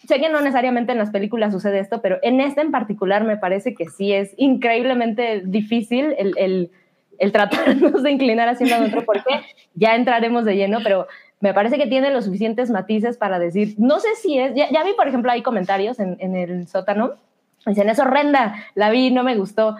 Sé 0.06 0.20
que 0.20 0.28
no 0.28 0.40
necesariamente 0.40 0.92
en 0.92 0.98
las 0.98 1.10
películas 1.10 1.52
sucede 1.52 1.78
esto, 1.78 2.02
pero 2.02 2.18
en 2.22 2.40
esta 2.40 2.60
en 2.60 2.70
particular 2.70 3.24
me 3.24 3.38
parece 3.38 3.74
que 3.74 3.88
sí 3.88 4.12
es 4.12 4.34
increíblemente 4.36 5.42
difícil 5.46 6.14
el, 6.18 6.34
el, 6.36 6.70
el 7.18 7.32
tratarnos 7.32 8.02
de 8.02 8.10
inclinar 8.10 8.48
hacia 8.48 8.64
un 8.64 8.70
lado 8.70 8.86
otro, 8.86 9.04
porque 9.06 9.40
ya 9.74 9.96
entraremos 9.96 10.44
de 10.44 10.56
lleno, 10.56 10.80
pero 10.84 11.06
me 11.40 11.54
parece 11.54 11.78
que 11.78 11.86
tiene 11.86 12.10
los 12.10 12.26
suficientes 12.26 12.70
matices 12.70 13.16
para 13.16 13.38
decir, 13.38 13.76
no 13.78 13.98
sé 13.98 14.08
si 14.16 14.38
es, 14.38 14.54
ya, 14.54 14.68
ya 14.70 14.84
vi, 14.84 14.92
por 14.92 15.08
ejemplo, 15.08 15.30
hay 15.30 15.42
comentarios 15.42 15.98
en, 16.00 16.16
en 16.20 16.36
el 16.36 16.66
sótano, 16.66 17.12
dicen, 17.66 17.88
es 17.88 17.98
horrenda, 17.98 18.56
la 18.74 18.90
vi, 18.90 19.10
no 19.10 19.22
me 19.22 19.36
gustó. 19.36 19.76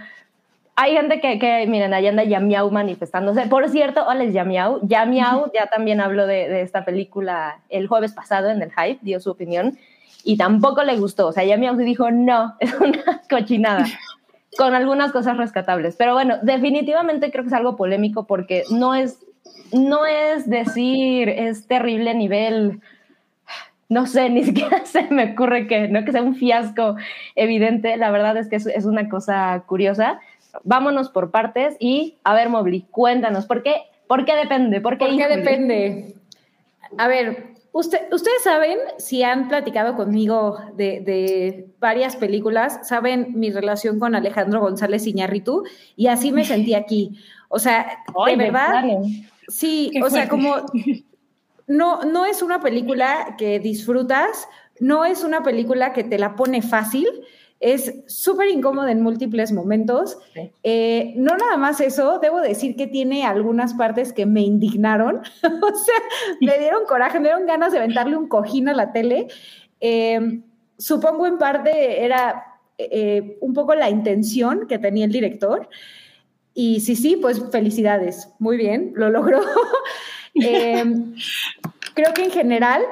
Hay 0.81 0.93
gente 0.93 1.21
que, 1.21 1.41
que, 1.41 1.67
miren, 1.67 1.93
ahí 1.93 2.07
anda 2.07 2.23
Yamiau 2.23 2.71
manifestándose. 2.71 3.49
Por 3.49 3.69
cierto, 3.69 4.07
hola, 4.07 4.23
es 4.23 4.33
Yamiau. 4.33 4.79
Yamiau 4.87 5.51
ya 5.53 5.67
también 5.67 6.01
habló 6.01 6.25
de, 6.25 6.49
de, 6.49 6.61
esta 6.61 6.85
película 6.85 7.59
el 7.69 7.89
jueves 7.89 8.13
pasado 8.13 8.49
en 8.49 8.63
el 8.63 8.71
Hype, 8.71 9.01
dio 9.03 9.19
su 9.19 9.29
opinión 9.29 9.77
y 10.23 10.37
tampoco 10.37 10.85
le 10.85 10.97
gustó. 10.97 11.27
O 11.27 11.33
sea, 11.33 11.43
Yamiau 11.43 11.77
dijo, 11.79 12.13
no, 12.13 12.55
es 12.61 12.73
una 12.75 13.23
cochinada. 13.29 13.87
con 14.57 14.73
algunas 14.73 15.11
cosas 15.11 15.37
rescatables. 15.37 15.97
Pero 15.97 16.13
bueno, 16.13 16.37
definitivamente 16.43 17.33
creo 17.33 17.43
que 17.43 17.49
es 17.49 17.55
algo 17.55 17.75
polémico 17.75 18.29
porque 18.29 18.63
no 18.71 18.95
es, 18.95 19.19
no 19.73 20.07
es 20.07 20.49
decir, 20.49 21.29
es 21.29 21.67
terrible 21.67 22.11
a 22.11 22.15
nivel 22.15 22.81
no 23.89 24.07
sé, 24.07 24.29
ni 24.31 24.45
siquiera 24.45 24.83
se 24.85 25.03
me 25.11 25.33
ocurre 25.33 25.67
que, 25.67 25.89
no 25.89 26.05
que 26.05 26.13
sea 26.13 26.23
un 26.23 26.37
fiasco 26.37 26.97
evidente, 27.35 27.97
la 27.97 28.11
verdad 28.11 28.37
es 28.37 28.49
que 28.49 28.57
es, 28.57 28.67
es 28.67 28.85
una 28.85 29.09
cosa 29.09 29.65
curiosa. 29.67 30.21
Vámonos 30.65 31.11
por 31.11 31.31
partes 31.31 31.77
y, 31.79 32.19
a 32.25 32.35
ver, 32.35 32.49
Mobli, 32.49 32.83
cuéntanos, 32.91 33.47
¿por 33.47 33.63
qué, 33.63 33.83
por 34.07 34.25
qué 34.25 34.35
depende? 34.35 34.81
¿Por 34.81 34.99
qué, 34.99 35.07
¿Por 35.07 35.17
qué 35.17 35.29
depende? 35.29 36.15
A 36.97 37.09
ver, 37.09 37.55
usted, 37.73 38.13
ustedes 38.13 38.43
saben, 38.43 38.79
si 38.99 39.23
han 39.23 39.49
platicado 39.49 39.97
conmigo 39.97 40.59
de, 40.75 41.01
de, 41.01 41.69
varias 41.79 42.17
películas, 42.17 42.89
saben 42.89 43.33
mi 43.35 43.51
relación 43.51 43.99
con 43.99 44.15
Alejandro 44.15 44.61
González 44.61 45.07
Iñárritu 45.07 45.65
y 45.97 46.07
así 46.09 46.33
me 46.33 46.45
sentí 46.45 46.75
aquí. 46.75 47.19
O 47.49 47.59
sea, 47.59 48.05
de 48.27 48.37
verdad, 48.37 48.85
sí, 49.49 49.93
o 50.03 50.11
sea, 50.11 50.29
como 50.29 50.57
no, 51.67 52.03
no 52.03 52.25
es 52.25 52.43
una 52.43 52.61
película 52.61 53.37
que 53.39 53.61
disfrutas, 53.61 54.49
no 54.81 55.05
es 55.05 55.23
una 55.23 55.43
película 55.43 55.93
que 55.93 56.05
te 56.05 56.19
la 56.19 56.35
pone 56.35 56.63
fácil, 56.63 57.07
es 57.61 57.93
súper 58.07 58.49
incómoda 58.49 58.93
en 58.93 59.03
múltiples 59.03 59.53
momentos. 59.53 60.19
Eh, 60.63 61.13
no 61.17 61.37
nada 61.37 61.57
más 61.57 61.81
eso, 61.81 62.19
debo 62.21 62.41
decir 62.41 62.77
que 62.77 62.87
tiene 62.87 63.25
algunas 63.25 63.75
partes 63.75 64.13
que 64.13 64.27
me 64.27 64.43
indignaron, 64.43 65.17
o 65.43 65.75
sea, 65.75 65.95
me 66.41 66.59
dieron 66.59 66.85
coraje, 66.87 67.19
me 67.19 67.29
dieron 67.29 67.47
ganas 67.47 67.73
de 67.73 67.79
aventarle 67.79 68.17
un 68.17 68.29
cojín 68.29 68.69
a 68.69 68.75
la 68.75 68.93
tele. 68.93 69.27
Eh, 69.81 70.41
supongo 70.77 71.27
en 71.27 71.39
parte 71.39 72.05
era 72.05 72.61
eh, 72.79 73.39
un 73.41 73.55
poco 73.55 73.75
la 73.75 73.91
intención 73.91 74.67
que 74.69 74.79
tenía 74.79 75.05
el 75.05 75.13
director. 75.13 75.69
Y 76.55 76.81
sí, 76.81 76.97
sí, 76.97 77.17
pues 77.17 77.43
felicidades, 77.51 78.29
muy 78.39 78.57
bien, 78.57 78.93
lo 78.95 79.11
logró. 79.11 79.41
creo 81.95 82.15
que 82.15 82.25
en 82.25 82.31
general 82.31 82.83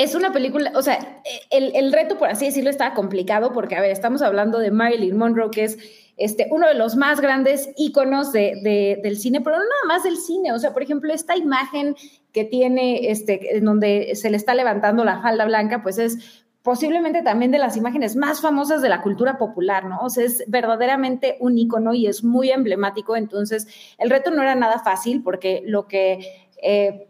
es 0.00 0.14
una 0.14 0.32
película, 0.32 0.72
o 0.74 0.80
sea, 0.80 1.20
el, 1.50 1.76
el, 1.76 1.92
reto, 1.92 2.16
por 2.16 2.28
así 2.30 2.46
decirlo, 2.46 2.70
estaba 2.70 2.94
complicado 2.94 3.52
porque, 3.52 3.76
a 3.76 3.82
ver, 3.82 3.90
estamos 3.90 4.22
hablando 4.22 4.58
de 4.58 4.70
Marilyn 4.70 5.14
Monroe, 5.14 5.50
que 5.50 5.64
es 5.64 5.76
este, 6.16 6.48
uno 6.50 6.66
de 6.66 6.74
los 6.74 6.96
más 6.96 7.20
grandes 7.20 7.68
íconos 7.76 8.32
de, 8.32 8.98
del 9.02 9.18
cine, 9.18 9.42
pero 9.42 9.58
no 9.58 9.62
nada 9.64 9.84
más 9.86 10.02
del 10.02 10.16
cine, 10.16 10.52
o 10.52 10.58
sea, 10.58 10.72
por 10.72 10.82
ejemplo, 10.82 11.12
esta 11.12 11.36
imagen 11.36 11.96
que 12.32 12.44
tiene, 12.44 13.10
este, 13.10 13.58
en 13.58 13.66
donde 13.66 14.14
se 14.14 14.30
le 14.30 14.38
está 14.38 14.54
levantando 14.54 15.04
la 15.04 15.20
falda 15.20 15.44
blanca, 15.44 15.82
pues 15.82 15.98
es 15.98 16.46
posiblemente 16.62 17.22
también 17.22 17.50
de 17.50 17.58
las 17.58 17.76
imágenes 17.76 18.16
más 18.16 18.40
famosas 18.40 18.80
de 18.80 18.88
la 18.88 19.02
cultura 19.02 19.36
popular, 19.36 19.84
¿no? 19.84 19.98
O 20.00 20.08
sea, 20.08 20.24
es 20.24 20.44
verdaderamente 20.46 21.36
un 21.40 21.58
ícono 21.58 21.92
y 21.92 22.06
es 22.06 22.24
muy 22.24 22.50
emblemático, 22.50 23.16
entonces 23.16 23.68
el 23.98 24.08
reto 24.08 24.30
no 24.30 24.40
era 24.40 24.54
nada 24.54 24.78
fácil 24.78 25.22
porque 25.22 25.62
lo 25.66 25.86
que... 25.86 26.48
Eh, 26.62 27.06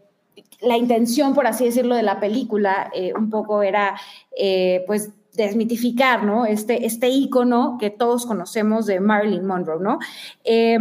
la 0.61 0.77
intención, 0.77 1.33
por 1.33 1.47
así 1.47 1.65
decirlo, 1.65 1.95
de 1.95 2.03
la 2.03 2.19
película 2.19 2.89
eh, 2.93 3.13
un 3.17 3.29
poco 3.29 3.63
era, 3.63 3.99
eh, 4.37 4.83
pues, 4.87 5.11
desmitificar, 5.33 6.23
¿no? 6.23 6.45
Este, 6.45 6.85
este 6.85 7.09
ícono 7.09 7.77
que 7.79 7.89
todos 7.89 8.25
conocemos 8.25 8.85
de 8.85 8.99
Marilyn 8.99 9.45
Monroe, 9.45 9.81
¿no? 9.81 9.99
Eh, 10.43 10.77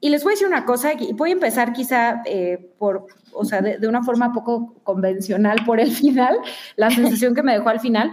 y 0.00 0.10
les 0.10 0.22
voy 0.22 0.32
a 0.32 0.34
decir 0.34 0.46
una 0.46 0.64
cosa, 0.64 0.92
y 0.92 1.12
voy 1.12 1.30
a 1.30 1.32
empezar 1.32 1.72
quizá 1.72 2.22
por, 2.78 3.06
o 3.32 3.44
sea, 3.44 3.60
de, 3.60 3.78
de, 3.78 3.88
una 3.88 4.04
forma 4.04 4.32
poco 4.32 4.76
convencional 4.84 5.58
por 5.66 5.80
el 5.80 5.90
final, 6.02 6.38
la 6.76 6.90
sensación 6.90 7.34
que 7.34 7.42
me 7.42 7.52
dejó 7.52 7.68
al 7.68 7.80
final. 7.80 8.12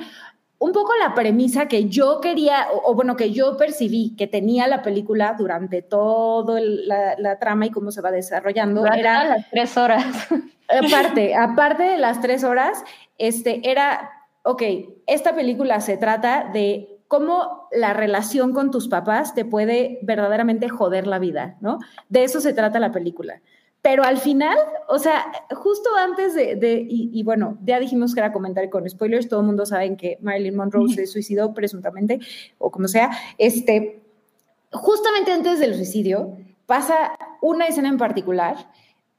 Un 0.57 0.71
poco 0.71 0.91
la 1.00 1.13
premisa 1.13 1.67
que 1.67 1.89
yo 1.89 2.21
quería, 2.21 2.67
o, 2.71 2.91
o 2.91 2.95
bueno, 2.95 3.15
que 3.15 3.31
yo 3.31 3.57
percibí 3.57 4.15
que 4.15 4.27
tenía 4.27 4.67
la 4.67 4.81
película 4.81 5.35
durante 5.38 5.81
toda 5.81 6.59
la, 6.62 7.15
la, 7.17 7.39
trama 7.39 7.65
y 7.65 7.71
cómo 7.71 7.91
se 7.91 8.01
va 8.01 8.12
desarrollando. 8.12 8.81
Durante 8.81 9.00
era 9.01 9.24
las 9.25 9.50
tres 9.50 9.77
horas. 9.77 10.05
Aparte, 10.69 11.35
aparte 11.35 11.83
de 11.83 11.97
las 11.97 12.21
tres 12.21 12.43
horas, 12.43 12.83
este, 13.17 13.69
era, 13.69 14.12
ok, 14.43 14.63
esta 15.07 15.35
película 15.35 15.81
se 15.81 15.97
trata 15.97 16.50
de 16.53 16.95
cómo 17.07 17.67
la 17.71 17.93
relación 17.93 18.53
con 18.53 18.71
tus 18.71 18.88
papás 18.88 19.35
te 19.35 19.45
puede 19.45 20.00
verdaderamente 20.01 20.69
joder 20.69 21.07
la 21.07 21.19
vida, 21.19 21.57
¿no? 21.62 21.79
De 22.09 22.24
eso 22.24 22.39
se 22.39 22.53
trata 22.53 22.79
la 22.79 22.91
película. 22.91 23.41
Pero 23.85 24.03
al 24.03 24.17
final, 24.17 24.57
o 24.87 24.97
sea, 24.97 25.31
justo 25.51 25.91
antes 25.95 26.33
de, 26.33 26.55
de 26.55 26.83
y, 26.89 27.11
y, 27.13 27.21
bueno, 27.21 27.59
ya 27.63 27.79
dijimos 27.79 28.15
que 28.15 28.19
era 28.19 28.33
comentar 28.33 28.67
con 28.71 28.89
spoilers, 28.89 29.29
todo 29.29 29.41
el 29.41 29.45
mundo 29.45 29.63
sabe 29.67 29.95
que 29.95 30.17
Marilyn 30.21 30.55
Monroe 30.55 30.91
se 30.91 31.05
suicidó 31.05 31.53
presuntamente, 31.53 32.17
o 32.57 32.71
como 32.71 32.87
sea, 32.87 33.11
este, 33.37 34.01
justamente 34.71 35.31
antes 35.31 35.59
del 35.59 35.75
suicidio 35.75 36.35
pasa 36.65 37.15
una 37.43 37.67
escena 37.67 37.89
en 37.89 37.99
particular 37.99 38.71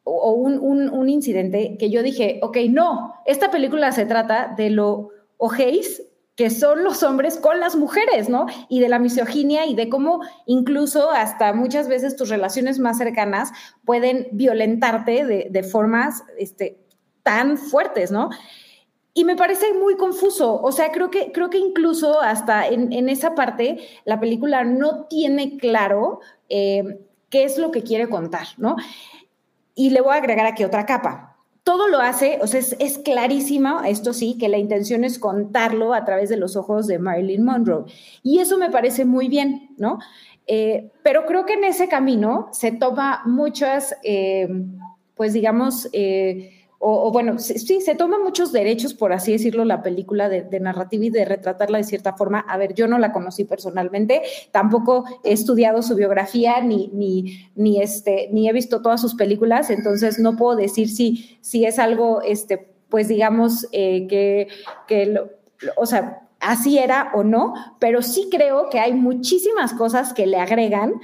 o 0.03 0.33
un, 0.33 0.59
un, 0.59 0.89
un, 0.89 1.09
incidente 1.09 1.77
que 1.79 1.89
yo 1.89 2.03
dije, 2.03 2.41
ok, 2.43 2.57
no, 2.69 3.15
esta 3.25 3.53
película 3.53 3.93
se 3.93 4.05
trata 4.05 4.53
de 4.57 4.71
lo 4.71 5.11
ojéis 5.37 6.03
que 6.37 6.51
son 6.51 6.85
los 6.85 7.03
hombres 7.03 7.39
con 7.39 7.61
las 7.61 7.77
mujeres, 7.77 8.29
¿no? 8.29 8.47
Y 8.69 8.81
de 8.81 8.91
la 8.91 8.99
misoginia 8.99 9.65
y 9.67 9.75
de 9.75 9.89
cómo 9.89 10.21
incluso 10.45 11.11
hasta 11.11 11.55
muchas 11.55 11.89
veces 11.89 12.15
tus 12.15 12.29
relaciones 12.29 12.79
más 12.79 12.99
cercanas 12.99 13.53
pueden 13.85 14.29
violentarte 14.33 15.25
de, 15.25 15.63
formas 15.63 16.23
este, 16.39 16.79
tan 17.23 17.57
fuertes, 17.57 18.13
¿no? 18.13 18.29
Y 19.15 19.25
me 19.25 19.35
parece 19.35 19.73
muy 19.73 19.97
confuso, 19.97 20.61
o 20.61 20.71
sea, 20.73 20.93
creo 20.93 21.11
que, 21.11 21.33
creo 21.33 21.49
que 21.49 21.57
incluso 21.57 22.21
hasta 22.21 22.69
en, 22.69 22.93
en 22.93 23.09
esa 23.09 23.35
parte 23.35 23.79
la 24.05 24.21
película 24.21 24.63
no 24.63 25.07
tiene 25.07 25.57
claro 25.57 26.21
eh, 26.51 27.01
qué 27.31 27.45
es 27.45 27.57
lo 27.57 27.71
que 27.71 27.83
quiere 27.83 28.11
contar, 28.11 28.49
¿no? 28.59 28.77
Y 29.75 29.89
le 29.89 30.03
voy 30.03 30.13
a 30.13 30.19
agregar 30.19 30.45
aquí 30.45 30.65
otra 30.65 30.85
capa. 30.85 31.36
Todo 31.67 31.89
lo 31.89 31.99
hace, 31.99 32.39
o 32.43 32.47
sea, 32.47 32.61
es, 32.61 32.77
es 32.79 32.99
clarísimo, 32.99 33.81
esto 33.83 34.13
sí, 34.13 34.39
que 34.39 34.49
la 34.49 34.57
intención 34.57 35.03
es 35.03 35.19
contarlo 35.19 35.95
a 35.95 36.05
través 36.05 36.29
de 36.29 36.37
los 36.37 36.55
ojos 36.55 36.87
de 36.87 37.01
Marilyn 37.01 37.45
Monroe. 37.45 37.87
Y 38.23 38.39
eso 38.39 38.57
me 38.57 38.71
parece 38.71 39.05
muy 39.05 39.27
bien, 39.27 39.71
¿no? 39.77 39.99
Eh, 40.47 40.93
pero 41.03 41.27
creo 41.27 41.45
que 41.45 41.55
en 41.55 41.65
ese 41.65 41.89
camino 41.89 42.47
se 42.53 42.71
toma 42.71 43.23
muchas, 43.27 43.97
eh, 44.05 44.47
pues 45.17 45.33
digamos, 45.33 45.89
eh, 45.93 46.56
o, 46.79 47.11
bueno, 47.11 47.39
sí, 47.39 47.81
se 47.81 47.95
toman 47.95 48.23
muchos 48.23 48.53
derechos, 48.53 48.95
por 48.95 49.13
así 49.13 49.33
decirlo, 49.33 49.65
la 49.65 49.83
película 49.83 50.29
de, 50.29 50.43
de, 50.43 50.61
narrativa 50.61 51.05
y 51.07 51.11
de 51.11 51.25
retratarla 51.25 51.79
de 51.79 51.85
cierta 51.85 52.13
forma. 52.13 52.41
A 52.41 52.57
ver, 52.59 52.75
yo 52.75 52.87
no 52.87 52.99
la 52.99 53.13
conocí 53.13 53.45
personalmente, 53.45 54.23
tampoco 54.53 55.05
he 55.25 55.33
estudiado 55.33 55.83
su 55.83 55.95
biografía 55.95 56.61
ni, 56.61 56.89
ni, 56.93 57.51
ni, 57.55 57.81
este, 57.81 58.29
ni 58.33 58.49
he 58.49 58.53
visto 58.53 58.83
todas 58.83 59.01
sus 59.01 59.15
películas, 59.15 59.71
entonces 59.71 60.19
no 60.19 60.37
puedo 60.37 60.57
decir 60.57 60.89
si, 60.89 61.39
si 61.41 61.65
es 61.65 61.79
algo, 61.79 62.21
este, 62.23 62.69
pues 62.89 63.09
digamos, 63.09 63.67
eh, 63.73 64.07
que, 64.07 64.49
que 64.87 65.07
lo, 65.07 65.31
o 65.77 65.87
sea, 65.87 66.29
así 66.41 66.79
era 66.79 67.11
o 67.15 67.25
no, 67.25 67.55
pero 67.79 68.03
sí 68.03 68.29
creo 68.31 68.69
que 68.71 68.81
hay 68.81 68.93
muchísimas 68.93 69.73
cosas 69.73 70.13
que 70.13 70.27
le 70.27 70.39
agregan 70.39 70.95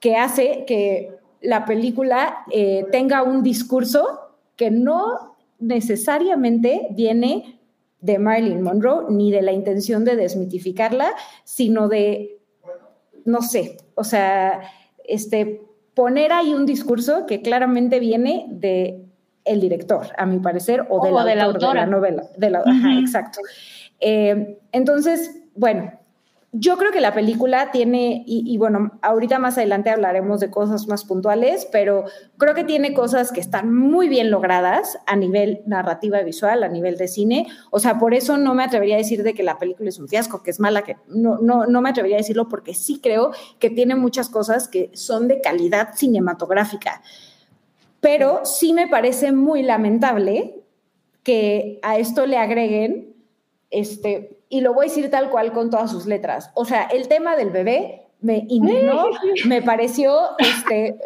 que 0.00 0.16
hace 0.16 0.64
que 0.66 1.16
la 1.40 1.64
película 1.64 2.44
eh, 2.50 2.86
tenga 2.90 3.22
un 3.22 3.42
discurso 3.42 4.27
que 4.58 4.70
no 4.70 5.36
necesariamente 5.58 6.88
viene 6.90 7.58
de 8.00 8.18
Marilyn 8.18 8.60
Monroe 8.60 9.06
ni 9.08 9.30
de 9.32 9.40
la 9.40 9.52
intención 9.52 10.04
de 10.04 10.16
desmitificarla, 10.16 11.14
sino 11.44 11.88
de, 11.88 12.38
no 13.24 13.40
sé, 13.40 13.78
o 13.94 14.04
sea, 14.04 14.60
este, 15.04 15.62
poner 15.94 16.32
ahí 16.32 16.52
un 16.52 16.66
discurso 16.66 17.24
que 17.26 17.40
claramente 17.40 17.98
viene 17.98 18.46
de 18.50 19.04
el 19.44 19.60
director, 19.60 20.08
a 20.18 20.26
mi 20.26 20.40
parecer, 20.40 20.86
o, 20.90 21.02
del 21.02 21.14
o 21.14 21.18
autor 21.18 21.30
de 21.30 21.36
la 21.36 21.44
autora 21.44 21.80
de 21.80 21.86
la 21.86 21.86
novela. 21.86 22.24
De 22.36 22.50
la, 22.50 22.60
uh 22.60 22.64
-huh. 22.64 22.78
ajá, 22.78 23.00
exacto. 23.00 23.40
Eh, 24.00 24.58
entonces, 24.72 25.42
bueno, 25.54 25.90
yo 26.52 26.78
creo 26.78 26.92
que 26.92 27.02
la 27.02 27.12
película 27.12 27.70
tiene, 27.72 28.22
y, 28.26 28.56
bueno, 28.56 28.98
ahorita 29.02 29.38
más 29.38 29.58
adelante 29.58 29.90
hablaremos 29.90 30.40
de 30.40 30.50
cosas 30.50 30.88
más 30.88 31.04
puntuales, 31.04 31.68
pero 31.70 32.04
creo 32.38 32.54
que 32.54 32.64
tiene 32.64 32.94
cosas 32.94 33.32
que 33.32 33.40
están 33.40 33.74
muy 33.74 34.08
bien 34.08 34.30
logradas 34.30 34.98
a 35.06 35.14
nivel 35.14 35.60
narrativa 35.66 36.22
visual, 36.22 36.62
a 36.62 36.68
nivel 36.68 36.96
de 36.96 37.06
cine. 37.06 37.48
O 37.70 37.80
sea, 37.80 37.98
por 37.98 38.14
eso 38.14 38.38
no 38.38 38.54
me 38.54 38.64
atrevería 38.64 38.94
a 38.94 38.98
decir 38.98 39.22
de 39.24 39.34
que 39.34 39.42
la 39.42 39.58
película 39.58 39.90
es 39.90 39.98
un 39.98 40.08
fiasco, 40.08 40.42
que 40.42 40.50
es 40.50 40.58
mala, 40.58 40.82
que 40.82 40.96
no, 41.08 41.36
no, 41.38 41.66
no 41.66 41.82
me 41.82 41.90
atrevería 41.90 42.16
a 42.16 42.24
decirlo 42.24 42.48
porque 42.48 42.72
sí 42.72 42.98
creo 43.02 43.32
que 43.58 43.68
tiene 43.68 43.94
muchas 43.94 44.30
cosas 44.30 44.68
que 44.68 44.90
son 44.94 45.28
de 45.28 45.42
calidad 45.42 45.90
cinematográfica. 45.96 47.02
Pero 48.00 48.40
sí 48.44 48.72
me 48.72 48.88
parece 48.88 49.32
muy 49.32 49.62
lamentable 49.62 50.62
que 51.24 51.78
a 51.82 51.98
esto 51.98 52.24
le 52.24 52.38
agreguen 52.38 53.14
este, 53.70 54.37
y 54.48 54.60
lo 54.60 54.74
voy 54.74 54.86
a 54.86 54.88
decir 54.88 55.10
tal 55.10 55.30
cual 55.30 55.52
con 55.52 55.70
todas 55.70 55.90
sus 55.90 56.06
letras. 56.06 56.50
O 56.54 56.64
sea, 56.64 56.84
el 56.84 57.08
tema 57.08 57.36
del 57.36 57.50
bebé 57.50 58.06
me 58.20 58.44
indignó, 58.48 59.10
me 59.46 59.62
pareció 59.62 60.30
este, 60.38 60.98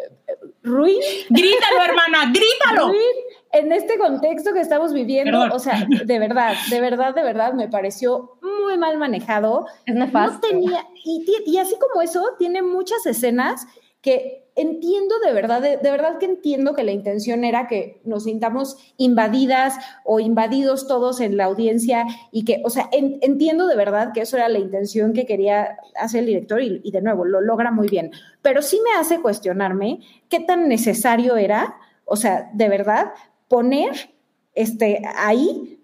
ruin. 0.63 0.99
Grítalo, 1.29 1.83
hermana, 1.83 2.31
grítalo. 2.31 2.87
Ruin 2.87 3.33
en 3.53 3.71
este 3.71 3.99
contexto 3.99 4.51
que 4.51 4.61
estamos 4.61 4.93
viviendo, 4.93 5.39
o 5.53 5.59
sea, 5.59 5.85
de 6.05 6.19
verdad, 6.19 6.55
de 6.69 6.81
verdad, 6.81 7.13
de 7.13 7.23
verdad, 7.23 7.53
me 7.53 7.67
pareció 7.67 8.37
muy 8.41 8.77
mal 8.77 8.97
manejado. 8.97 9.67
Es 9.85 9.93
nefasto. 9.93 10.47
No 10.47 10.53
tenía, 10.59 10.87
y, 11.05 11.23
y 11.45 11.57
así 11.59 11.75
como 11.79 12.01
eso, 12.01 12.29
tiene 12.39 12.63
muchas 12.63 13.05
escenas 13.05 13.67
que 14.01 14.42
entiendo 14.55 15.15
de 15.25 15.33
verdad, 15.33 15.61
de, 15.61 15.77
verdad 15.77 16.17
que 16.17 16.25
entiendo 16.25 16.73
que 16.73 16.83
la 16.83 16.91
intención 16.91 17.43
era 17.43 17.67
que 17.67 18.01
nos 18.05 18.25
sintamos 18.25 18.77
invadidas 18.97 19.75
o 20.05 20.19
invadidos 20.19 20.87
todos 20.87 21.21
en 21.21 21.37
la 21.37 21.45
audiencia 21.45 22.05
y 22.31 22.45
que, 22.45 22.61
o 22.63 22.69
sea, 22.69 22.89
entiendo 22.91 23.67
de 23.67 23.75
verdad 23.75 24.11
que 24.13 24.21
eso 24.21 24.37
era 24.37 24.49
la 24.49 24.59
intención 24.59 25.13
que 25.13 25.25
quería 25.25 25.77
hacer 25.95 26.21
el 26.21 26.27
director 26.27 26.61
y, 26.61 26.81
y 26.83 26.91
de 26.91 27.01
nuevo, 27.01 27.25
lo 27.25 27.41
logra 27.41 27.71
muy 27.71 27.87
bien. 27.87 28.11
Pero 28.41 28.61
sí 28.61 28.79
me 28.83 28.99
hace 28.99 29.21
cuestionarme 29.21 29.99
qué 30.29 30.39
tan 30.39 30.67
necesario 30.67 31.37
era, 31.37 31.77
o 32.05 32.15
sea, 32.15 32.49
de 32.53 32.69
verdad, 32.69 33.13
poner 33.47 34.11
este, 34.55 35.01
ahí 35.17 35.79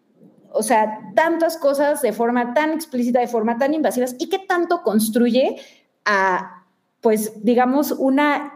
o 0.52 0.64
sea, 0.64 1.12
tantas 1.16 1.58
cosas 1.58 2.02
de 2.02 2.14
forma 2.14 2.54
tan 2.54 2.72
explícita, 2.72 3.20
de 3.20 3.28
forma 3.28 3.58
tan 3.58 3.74
invasivas, 3.74 4.16
y 4.20 4.30
qué 4.30 4.40
tanto 4.40 4.82
construye 4.82 5.58
a, 6.06 6.66
pues 7.02 7.44
digamos, 7.44 7.92
una, 7.92 8.54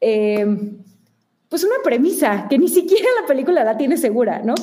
eh, 0.00 0.46
pues 1.48 1.64
una 1.64 1.76
premisa 1.82 2.46
que 2.48 2.58
ni 2.58 2.68
siquiera 2.68 3.06
la 3.20 3.26
película 3.26 3.64
la 3.64 3.76
tiene 3.76 3.96
segura, 3.96 4.42
¿no? 4.44 4.54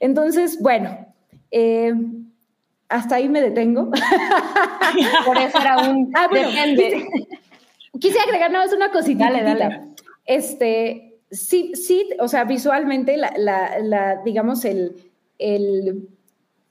Entonces, 0.00 0.60
bueno, 0.60 1.06
eh, 1.50 1.94
hasta 2.88 3.16
ahí 3.16 3.28
me 3.28 3.40
detengo. 3.40 3.90
Por 5.26 5.38
eso 5.38 5.58
era 5.58 5.78
un 5.78 6.12
ah, 6.14 6.28
bueno, 6.28 6.48
Quise, 7.98 8.18
agregar 8.20 8.50
nada 8.50 8.66
más 8.66 8.74
una 8.74 8.90
cosita. 8.90 9.30
Dale, 9.30 9.42
dale. 9.42 9.80
Este, 10.26 11.18
sí, 11.30 11.72
sí, 11.74 12.10
o 12.20 12.28
sea, 12.28 12.44
visualmente, 12.44 13.16
la, 13.16 13.32
la, 13.38 14.20
digamos, 14.22 14.66
el, 14.66 15.10
el, 15.38 16.08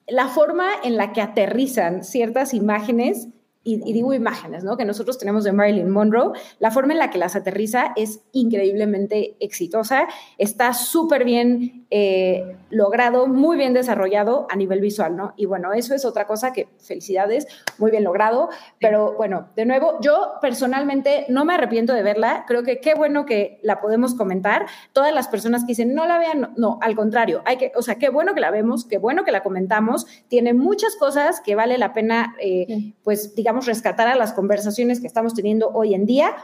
la 0.07 0.27
forma 0.27 0.69
en 0.83 0.97
la 0.97 1.13
que 1.13 1.21
aterrizan 1.21 2.03
ciertas 2.03 2.53
imágenes 2.53 3.29
y, 3.67 3.93
digo 3.93 4.13
imágenes, 4.13 4.63
¿no? 4.63 4.77
Que 4.77 4.85
nosotros 4.85 5.17
tenemos 5.17 5.43
de 5.43 5.51
Marilyn 5.51 5.89
Monroe, 5.89 6.37
la 6.59 6.69
forma 6.69 6.93
en 6.93 6.99
la 6.99 7.09
que 7.09 7.17
las 7.17 7.35
aterriza 7.35 7.93
es 7.95 8.21
increíblemente 8.31 9.35
exitosa, 9.39 10.07
está 10.37 10.73
súper 10.73 11.25
bien 11.25 11.84
eh, 11.91 12.57
logrado, 12.69 13.27
muy 13.27 13.57
bien 13.57 13.73
desarrollado 13.73 14.47
a 14.49 14.55
nivel 14.55 14.81
visual, 14.81 15.15
¿no? 15.15 15.33
Y 15.37 15.45
bueno, 15.45 15.73
eso 15.73 15.93
es 15.93 16.03
otra 16.03 16.25
cosa 16.25 16.51
que 16.51 16.67
felicidades, 16.79 17.47
muy 17.77 17.91
bien 17.91 18.03
logrado, 18.03 18.49
pero 18.79 19.13
bueno, 19.13 19.49
de 19.55 19.65
nuevo, 19.65 19.99
yo 20.01 20.33
personalmente 20.41 21.25
no 21.29 21.45
me 21.45 21.53
arrepiento 21.53 21.93
de 21.93 22.03
verla, 22.03 22.45
creo 22.47 22.63
que 22.63 22.79
qué 22.79 22.95
bueno 22.95 23.25
que 23.25 23.59
la 23.61 23.81
podemos 23.81 24.15
comentar, 24.15 24.65
todas 24.93 25.13
las 25.13 25.27
personas 25.27 25.61
que 25.61 25.69
dicen 25.69 25.93
no 25.93 26.07
la 26.07 26.17
vean, 26.17 26.53
no, 26.57 26.79
al 26.81 26.95
contrario, 26.95 27.41
hay 27.45 27.57
que, 27.57 27.71
o 27.75 27.81
sea, 27.81 27.95
qué 27.95 28.09
bueno 28.09 28.33
que 28.33 28.41
la 28.41 28.51
vemos, 28.51 28.85
qué 28.85 28.97
bueno 28.97 29.23
que 29.23 29.31
la 29.31 29.43
comentamos, 29.43 30.07
tiene 30.27 30.53
muchas 30.53 30.95
cosas 30.95 31.39
que 31.41 31.55
vale 31.55 31.77
la 31.77 31.93
pena, 31.93 32.35
eh, 32.41 32.93
pues 33.03 33.35
digamos, 33.35 33.67
rescatar 33.67 34.07
a 34.07 34.15
las 34.15 34.33
conversaciones 34.33 34.99
que 34.99 35.07
estamos 35.07 35.33
teniendo 35.33 35.69
hoy 35.69 35.93
en 35.93 36.05
día, 36.05 36.35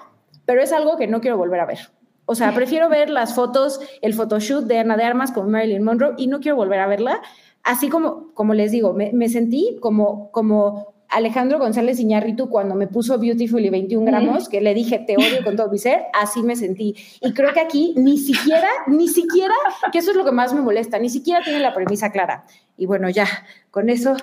pero 0.45 0.61
es 0.61 0.71
algo 0.71 0.97
que 0.97 1.07
no 1.07 1.21
quiero 1.21 1.37
volver 1.37 1.59
a 1.59 1.65
ver. 1.65 1.79
O 2.31 2.35
sea, 2.35 2.55
prefiero 2.55 2.87
ver 2.87 3.09
las 3.09 3.35
fotos, 3.35 3.81
el 4.01 4.13
photoshoot 4.13 4.63
de 4.63 4.79
Ana 4.79 4.95
de 4.95 5.03
Armas 5.03 5.33
con 5.33 5.51
Marilyn 5.51 5.83
Monroe 5.83 6.13
y 6.17 6.27
no 6.27 6.39
quiero 6.39 6.55
volver 6.55 6.79
a 6.79 6.87
verla. 6.87 7.21
Así 7.61 7.89
como, 7.89 8.33
como 8.33 8.53
les 8.53 8.71
digo, 8.71 8.93
me, 8.93 9.27
sentí 9.27 9.77
como, 9.81 10.31
como 10.31 10.93
Alejandro 11.09 11.59
González 11.59 11.99
Iñárritu 11.99 12.49
cuando 12.49 12.73
me 12.75 12.87
puso 12.87 13.19
Beautiful 13.19 13.65
y 13.65 13.69
21 13.69 14.05
gramos, 14.05 14.47
que 14.47 14.61
le 14.61 14.73
dije 14.73 15.03
te 15.05 15.17
odio 15.17 15.43
con 15.43 15.57
todo 15.57 15.69
mi 15.69 15.77
ser, 15.77 16.03
así 16.13 16.41
me 16.41 16.55
sentí. 16.55 16.95
Y 17.19 17.33
creo 17.33 17.51
que 17.51 17.59
aquí 17.59 17.95
ni 17.97 18.17
siquiera, 18.17 18.69
ni 18.87 19.09
siquiera, 19.09 19.53
que 19.91 19.97
eso 19.97 20.11
es 20.11 20.15
lo 20.15 20.23
que 20.23 20.31
más 20.31 20.53
me 20.53 20.61
molesta, 20.61 20.99
ni 20.99 21.09
siquiera 21.09 21.41
tiene 21.43 21.59
la 21.59 21.73
premisa 21.73 22.13
clara. 22.13 22.45
Y 22.77 22.85
bueno, 22.85 23.09
ya, 23.09 23.27
con 23.71 23.89
eso 23.89 24.15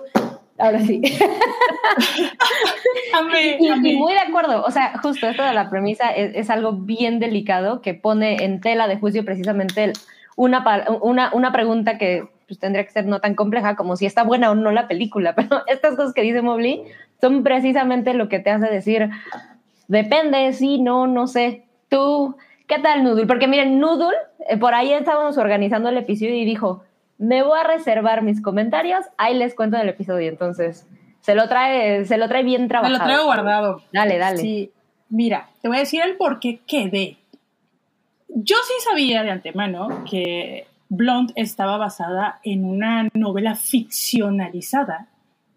ahora 0.59 0.81
sí. 0.81 1.01
y, 3.63 3.97
muy 3.97 4.13
de 4.13 4.21
acuerdo, 4.21 4.63
o 4.65 4.71
sea, 4.71 4.99
justo 4.99 5.27
esto 5.29 5.43
de 5.43 5.55
la 5.55 5.71
premisa 5.71 6.11
es, 6.11 6.51
algo 6.51 6.73
bien 6.73 7.19
delicado 7.19 7.81
que 7.81 7.95
pone 7.95 8.45
en 8.45 8.61
tela 8.61 8.87
de 8.89 8.99
juicio 8.99 9.25
precisamente 9.25 9.93
una, 10.37 10.65
una, 11.01 11.31
una 11.33 11.53
pregunta 11.53 11.97
que 11.99 12.29
pues, 12.47 12.59
tendría 12.59 12.85
que 12.85 12.91
ser 12.91 13.07
no 13.07 13.21
tan 13.21 13.35
compleja 13.35 13.77
como 13.77 13.97
si 13.97 14.05
está 14.07 14.25
buena 14.25 14.51
o 14.51 14.55
no 14.55 14.73
la 14.73 14.89
película, 14.89 15.35
pero 15.37 15.63
estas 15.67 15.97
cosas 15.97 16.15
que 16.15 16.23
dice 16.23 16.43
Mobley 16.43 16.85
son 17.21 17.43
precisamente 17.43 18.15
lo 18.15 18.29
que 18.29 18.39
te 18.39 18.51
hace 18.51 18.67
decir, 18.67 19.11
depende, 19.87 20.53
sí, 20.53 20.81
no, 20.81 21.07
no 21.07 21.27
sé, 21.27 21.65
tú, 21.89 22.37
¿qué 22.67 22.79
tal 22.79 23.05
Noodle? 23.05 23.27
Porque 23.27 23.49
miren, 23.49 23.81
Noodle, 23.81 24.17
eh, 24.49 24.57
por 24.57 24.75
ahí 24.75 24.93
estábamos 24.93 25.39
organizando 25.39 25.89
el 25.89 25.99
episodio 25.99 26.35
y 26.35 26.45
dijo, 26.45 26.85
me 27.19 27.43
voy 27.43 27.59
a 27.59 27.65
reservar 27.65 28.23
mis 28.23 28.41
comentarios, 28.41 29.05
ahí 29.17 29.35
les 29.35 29.55
cuento 29.55 29.77
en 29.77 29.83
el 29.83 29.89
episodio, 29.91 30.29
entonces 30.29 30.87
se 31.21 31.35
lo 31.35 31.49
trae, 31.49 32.05
se 32.07 32.17
lo 32.17 32.29
trae 32.29 32.45
bien 32.45 32.69
trabajado. 32.69 32.95
Se 32.95 33.01
lo 33.01 33.05
traigo 33.05 33.25
guardado. 33.25 33.83
Dale, 33.93 34.19
dale. 34.19 34.39
Sí, 34.39 34.71
mira, 35.11 35.51
te 35.61 35.69
voy 35.69 35.79
a 35.79 35.81
decir 35.81 36.01
el 36.03 36.17
por 36.17 36.39
qué 36.39 36.61
quedé. 36.67 37.19
Yo 38.29 38.57
sí 38.67 38.75
sabía 38.89 39.23
de 39.25 39.31
antemano 39.31 40.05
que 40.09 40.67
Blonde 40.89 41.33
estaba 41.37 41.77
basada 41.77 42.41
en 42.45 42.65
una 42.65 43.09
novela 43.15 43.57
ficcionalizada 43.57 45.09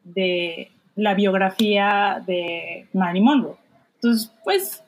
de 0.04 0.71
la 0.95 1.13
biografía 1.13 2.21
de 2.26 2.88
Marilyn 2.93 3.24
Monroe. 3.24 3.56
Entonces, 3.95 4.34
pues, 4.43 4.84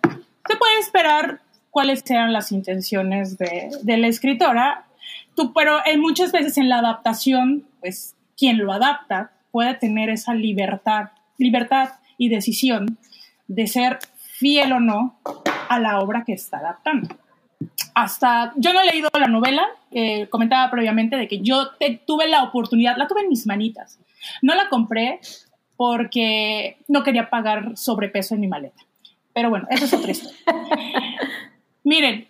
se 0.47 0.57
puede 0.57 0.79
esperar 0.79 1.39
cuáles 1.69 2.01
sean 2.03 2.33
las 2.33 2.51
intenciones 2.51 3.37
de, 3.37 3.69
de 3.83 3.97
la 3.97 4.07
escritora 4.07 4.85
tú, 5.35 5.53
pero 5.53 5.79
en 5.85 5.99
muchas 5.99 6.31
veces 6.31 6.57
en 6.57 6.69
la 6.69 6.79
adaptación, 6.79 7.65
pues 7.79 8.15
quien 8.37 8.57
lo 8.59 8.71
adapta 8.71 9.31
puede 9.51 9.73
tener 9.75 10.09
esa 10.09 10.33
libertad, 10.33 11.09
libertad 11.37 11.89
y 12.17 12.29
decisión 12.29 12.97
de 13.47 13.67
ser 13.67 13.99
fiel 14.17 14.73
o 14.73 14.79
no 14.79 15.19
a 15.69 15.79
la 15.79 15.99
obra 15.99 16.23
que 16.25 16.33
está 16.33 16.57
adaptando. 16.57 17.15
Hasta, 17.93 18.53
yo 18.55 18.73
no 18.73 18.81
he 18.81 18.85
leído 18.85 19.09
la 19.13 19.27
novela, 19.27 19.67
eh, 19.91 20.27
comentaba 20.29 20.69
previamente 20.71 21.15
de 21.15 21.27
que 21.27 21.39
yo 21.39 21.69
tuve 22.05 22.27
la 22.27 22.43
oportunidad, 22.43 22.97
la 22.97 23.07
tuve 23.07 23.21
en 23.21 23.29
mis 23.29 23.45
manitas. 23.45 23.99
No 24.41 24.55
la 24.55 24.69
compré 24.69 25.19
porque 25.77 26.77
no 26.87 27.03
quería 27.03 27.29
pagar 27.29 27.77
sobrepeso 27.77 28.35
en 28.35 28.41
mi 28.41 28.47
maleta. 28.47 28.81
Pero 29.33 29.49
bueno, 29.49 29.67
eso 29.69 29.85
es 29.85 29.93
otra 29.93 30.11
historia. 30.11 30.37
Miren, 31.83 32.27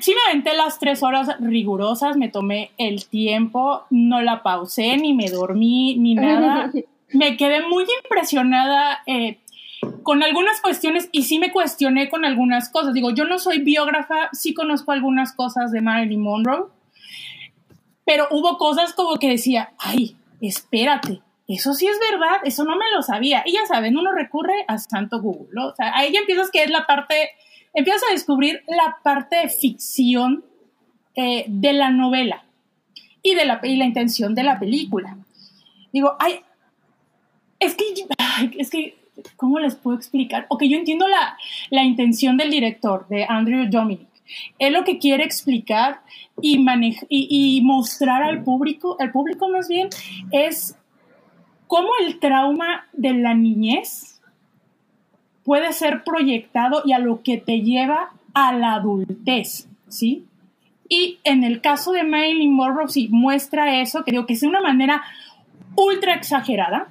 sí 0.00 0.14
me 0.14 0.30
aventé 0.30 0.54
las 0.54 0.78
tres 0.78 1.02
horas 1.02 1.36
rigurosas, 1.40 2.16
me 2.16 2.28
tomé 2.28 2.72
el 2.78 3.06
tiempo, 3.06 3.84
no 3.90 4.20
la 4.20 4.42
pausé, 4.42 4.96
ni 4.96 5.14
me 5.14 5.30
dormí, 5.30 5.96
ni 5.96 6.14
nada. 6.14 6.72
me 7.12 7.36
quedé 7.36 7.66
muy 7.66 7.84
impresionada 8.02 9.00
eh, 9.06 9.38
con 10.02 10.22
algunas 10.22 10.60
cuestiones 10.60 11.08
y 11.12 11.22
sí 11.22 11.38
me 11.38 11.52
cuestioné 11.52 12.08
con 12.08 12.24
algunas 12.24 12.68
cosas. 12.68 12.94
Digo, 12.94 13.10
yo 13.10 13.24
no 13.24 13.38
soy 13.38 13.60
biógrafa, 13.60 14.28
sí 14.32 14.54
conozco 14.54 14.92
algunas 14.92 15.32
cosas 15.32 15.70
de 15.70 15.80
Marilyn 15.80 16.20
Monroe, 16.20 16.66
pero 18.04 18.26
hubo 18.30 18.58
cosas 18.58 18.92
como 18.92 19.18
que 19.18 19.30
decía, 19.30 19.72
ay, 19.78 20.16
espérate. 20.40 21.22
Eso 21.48 21.74
sí 21.74 21.86
es 21.86 21.96
verdad, 22.10 22.38
eso 22.42 22.64
no 22.64 22.76
me 22.76 22.90
lo 22.92 23.02
sabía. 23.02 23.44
Y 23.46 23.52
ya 23.52 23.64
saben, 23.66 23.96
uno 23.96 24.10
recurre 24.10 24.64
a 24.66 24.78
Santo 24.78 25.20
Google. 25.20 25.60
O 25.62 25.74
sea, 25.76 25.96
ahí 25.96 26.12
ya 26.12 26.18
empiezas 26.18 26.50
que 26.50 26.64
es 26.64 26.70
la 26.70 26.86
parte 26.86 27.30
empiezas 27.76 28.02
a 28.08 28.12
descubrir 28.12 28.62
la 28.66 28.98
parte 29.04 29.36
de 29.36 29.48
ficción 29.48 30.44
eh, 31.14 31.44
de 31.46 31.72
la 31.74 31.90
novela 31.90 32.44
y, 33.22 33.34
de 33.34 33.44
la, 33.44 33.60
y 33.62 33.76
la 33.76 33.84
intención 33.84 34.34
de 34.34 34.42
la 34.42 34.58
película. 34.58 35.16
Digo, 35.92 36.16
ay, 36.18 36.40
es 37.60 37.74
que, 37.74 37.84
es 38.58 38.70
que, 38.70 38.98
¿cómo 39.36 39.58
les 39.58 39.76
puedo 39.76 39.96
explicar? 39.96 40.46
Ok, 40.48 40.64
yo 40.64 40.78
entiendo 40.78 41.06
la, 41.06 41.36
la 41.70 41.84
intención 41.84 42.36
del 42.36 42.50
director, 42.50 43.06
de 43.08 43.26
Andrew 43.28 43.66
Dominic. 43.68 44.08
Él 44.58 44.72
lo 44.72 44.82
que 44.82 44.98
quiere 44.98 45.22
explicar 45.22 46.00
y, 46.40 46.58
y, 47.08 47.58
y 47.58 47.60
mostrar 47.60 48.22
al 48.22 48.42
público, 48.42 48.96
al 48.98 49.12
público 49.12 49.48
más 49.48 49.68
bien, 49.68 49.88
es 50.32 50.76
cómo 51.66 51.90
el 52.00 52.18
trauma 52.18 52.86
de 52.92 53.12
la 53.12 53.34
niñez 53.34 54.15
puede 55.46 55.72
ser 55.72 56.02
proyectado 56.02 56.82
y 56.84 56.92
a 56.92 56.98
lo 56.98 57.22
que 57.22 57.38
te 57.38 57.60
lleva 57.60 58.10
a 58.34 58.52
la 58.52 58.74
adultez, 58.74 59.68
¿sí? 59.88 60.26
Y 60.88 61.20
en 61.22 61.44
el 61.44 61.60
caso 61.60 61.92
de 61.92 62.02
Marilyn 62.02 62.52
Monroe, 62.52 62.88
sí, 62.88 63.08
muestra 63.12 63.80
eso, 63.80 64.04
que 64.04 64.10
digo 64.10 64.26
que 64.26 64.32
es 64.32 64.40
de 64.40 64.48
una 64.48 64.60
manera 64.60 65.04
ultra 65.76 66.14
exagerada, 66.14 66.88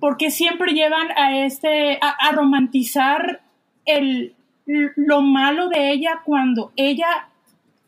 porque 0.00 0.30
siempre 0.30 0.72
llevan 0.72 1.10
a 1.16 1.44
este, 1.44 1.98
a, 2.00 2.32
romantizar 2.32 3.42
el, 3.84 4.34
lo 4.64 5.20
malo 5.20 5.68
de 5.68 5.92
ella 5.92 6.22
cuando 6.24 6.72
ella 6.76 7.28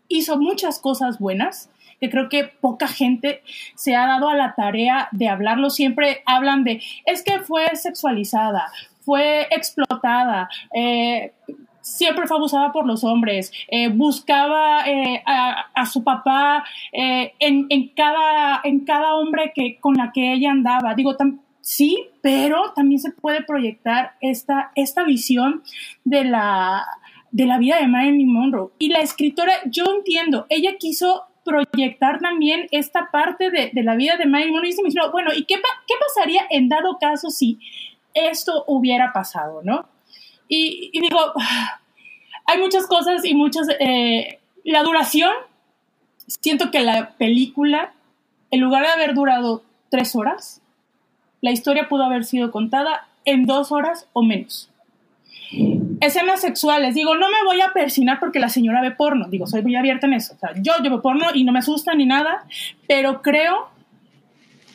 hizo 0.09 0.39
muchas 0.39 0.81
cosas 0.81 1.19
buenas, 1.19 1.71
que 1.99 2.11
creo 2.11 2.29
que 2.29 2.45
poca 2.45 2.89
gente 2.89 3.43
se 3.75 3.97
ha 3.97 4.07
dado 4.07 4.29
a 4.29 4.35
la 4.35 4.55
tarea 4.55 5.09
de 5.13 5.29
hablarlo. 5.29 5.71
Siempre 5.71 6.23
hablan 6.27 6.65
de, 6.65 6.83
es 7.07 7.23
que 7.23 7.41
fue 7.41 7.75
sexualizada, 7.77 8.67
fue 9.11 9.49
explotada, 9.51 10.49
eh, 10.73 11.33
siempre 11.81 12.29
fue 12.29 12.37
abusada 12.37 12.71
por 12.71 12.87
los 12.87 13.03
hombres, 13.03 13.51
eh, 13.67 13.89
buscaba 13.89 14.87
eh, 14.87 15.21
a, 15.27 15.85
su 15.87 16.05
papá 16.05 16.63
en, 16.93 17.67
en, 17.69 17.89
cada, 17.89 18.61
en 18.63 18.85
cada 18.85 19.17
hombre 19.17 19.51
que, 19.53 19.81
con 19.81 19.95
la 19.95 20.13
que 20.13 20.33
ella 20.33 20.53
andaba. 20.53 20.95
Digo, 20.95 21.17
sí, 21.61 22.07
pero 22.23 22.73
también 22.77 23.01
se 23.01 23.11
puede 23.11 23.43
proyectar 23.43 24.13
esta, 24.21 24.71
esta 24.77 25.03
visión 25.03 25.65
de 26.05 26.23
la, 26.23 26.87
de 27.33 27.47
la 27.47 27.59
vida 27.59 27.81
de 27.81 27.89
Marilyn 27.89 28.33
Monroe. 28.33 28.71
Y 28.79 28.91
la 28.91 29.01
escritora, 29.01 29.55
yo 29.67 29.87
entiendo, 29.93 30.47
ella 30.51 30.77
quiso 30.79 31.25
proyectar 31.45 32.21
también 32.21 32.69
esta 32.71 33.11
parte 33.11 33.51
de, 33.51 33.73
la 33.83 33.97
vida 33.97 34.17
de 34.17 34.27
Marilyn 34.27 34.53
Monroe 34.53 34.71
y 34.71 34.73
se 34.73 34.85
me 34.85 34.91
dijo, 34.91 35.11
bueno, 35.11 35.33
¿y 35.35 35.47
qué, 35.47 35.57
qué 35.57 35.95
pasaría 35.99 36.43
en 36.51 36.69
dado 36.69 36.99
caso 37.01 37.31
si 37.31 37.59
esto 38.15 38.65
hubiera 38.67 39.13
pasado, 39.13 39.61
no? 39.63 39.87
Y, 40.49 40.91
digo, 41.01 41.19
hay 42.47 42.59
muchas 42.59 42.87
cosas 42.87 43.25
y 43.25 43.35
muchas... 43.35 43.69
Eh, 43.79 44.39
la 44.65 44.83
duración, 44.83 45.33
siento 46.27 46.71
que 46.71 46.81
la 46.81 47.11
película, 47.13 47.93
en 48.51 48.61
lugar 48.61 48.85
de 48.85 48.93
haber 48.93 49.15
durado 49.15 49.63
tres 49.89 50.15
horas, 50.15 50.61
la 51.41 51.51
historia 51.51 51.89
pudo 51.89 52.05
haber 52.05 52.25
sido 52.25 52.51
contada 52.51 53.09
en 53.25 53.47
dos 53.47 53.73
horas 53.73 54.07
o 54.13 54.23
menos. 54.23 54.71
Escenas 56.01 56.41
sexuales, 56.41 56.95
digo, 56.95 57.15
no 57.15 57.29
me 57.29 57.45
voy 57.45 57.61
a 57.61 57.73
persinar 57.73 58.21
porque 58.21 58.39
la 58.39 58.49
señora 58.49 58.81
ve 58.81 58.93
porno, 58.93 59.29
digo, 59.29 59.47
soy 59.47 59.63
muy 59.63 59.77
abierta 59.77 60.07
en 60.07 60.15
eso. 60.15 60.35
O 60.35 60.39
sea, 60.39 60.53
yo, 60.57 60.75
yo 60.83 61.03
porno 61.03 61.27
y 61.35 61.45
no 61.45 61.53
me 61.53 61.59
asusta 61.59 61.95
ni 61.95 62.07
nada, 62.07 62.45
pero 62.87 63.21
creo 63.21 63.69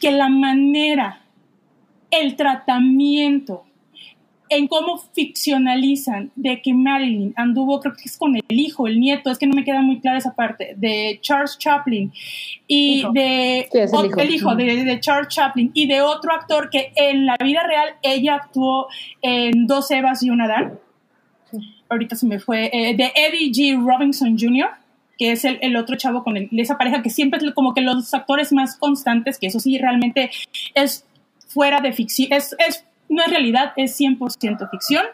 que 0.01 0.11
la 0.11 0.29
manera, 0.29 1.21
el 2.21 2.35
tratamiento, 2.35 3.65
en 4.49 4.67
cómo 4.67 4.97
ficcionalizan 5.13 6.31
de 6.35 6.61
que 6.61 6.73
Marilyn 6.73 7.33
anduvo, 7.35 7.79
creo 7.79 7.95
que 7.95 8.03
es 8.05 8.17
con 8.17 8.35
el 8.35 8.43
hijo, 8.49 8.87
el 8.87 8.99
nieto, 8.99 9.31
es 9.31 9.37
que 9.37 9.47
no 9.47 9.55
me 9.55 9.63
queda 9.63 9.81
muy 9.81 9.99
clara 9.99 10.17
esa 10.17 10.35
parte, 10.35 10.75
de 10.77 11.19
Charles 11.21 11.57
Chaplin 11.57 12.11
y 12.67 13.03
de 13.13 13.67
el 13.71 14.29
hijo, 14.29 14.55
de, 14.55 14.99
Charles 14.99 15.29
Chaplin 15.29 15.71
y 15.73 15.87
de 15.87 16.01
otro 16.01 16.33
actor 16.33 16.69
que 16.69 16.91
en 16.95 17.25
la 17.25 17.37
vida 17.37 17.63
real 17.63 17.95
ella 18.01 18.35
actuó 18.35 18.87
en 19.21 19.65
Dos 19.67 19.89
Evas 19.91 20.21
y 20.23 20.29
un 20.29 20.41
Adán. 20.41 20.79
Ahorita 21.89 22.15
se 22.15 22.25
me 22.25 22.39
fue, 22.39 22.69
eh, 22.73 22.95
de 22.95 23.11
Eddie 23.15 23.51
G. 23.51 23.83
Robinson 23.83 24.37
Jr., 24.37 24.69
que 25.17 25.31
es 25.31 25.45
el, 25.45 25.75
otro 25.77 25.95
chavo 25.95 26.23
con 26.23 26.35
esa 26.35 26.77
pareja 26.77 27.01
que 27.01 27.09
siempre 27.09 27.39
es 27.39 27.53
como 27.53 27.73
que 27.73 27.81
los 27.81 28.13
actores 28.13 28.51
más 28.51 28.75
constantes, 28.75 29.37
que 29.39 29.47
eso 29.47 29.59
sí 29.59 29.77
realmente 29.77 30.29
es 30.73 31.05
fuera 31.55 31.79
de 31.79 31.93
ficción, 31.93 32.33
es, 32.33 32.53
es 32.59 32.83
no 33.07 33.23
es 33.23 33.29
realidad, 33.29 33.71
es 33.77 33.97
100% 33.97 34.69
ficción. 34.69 35.05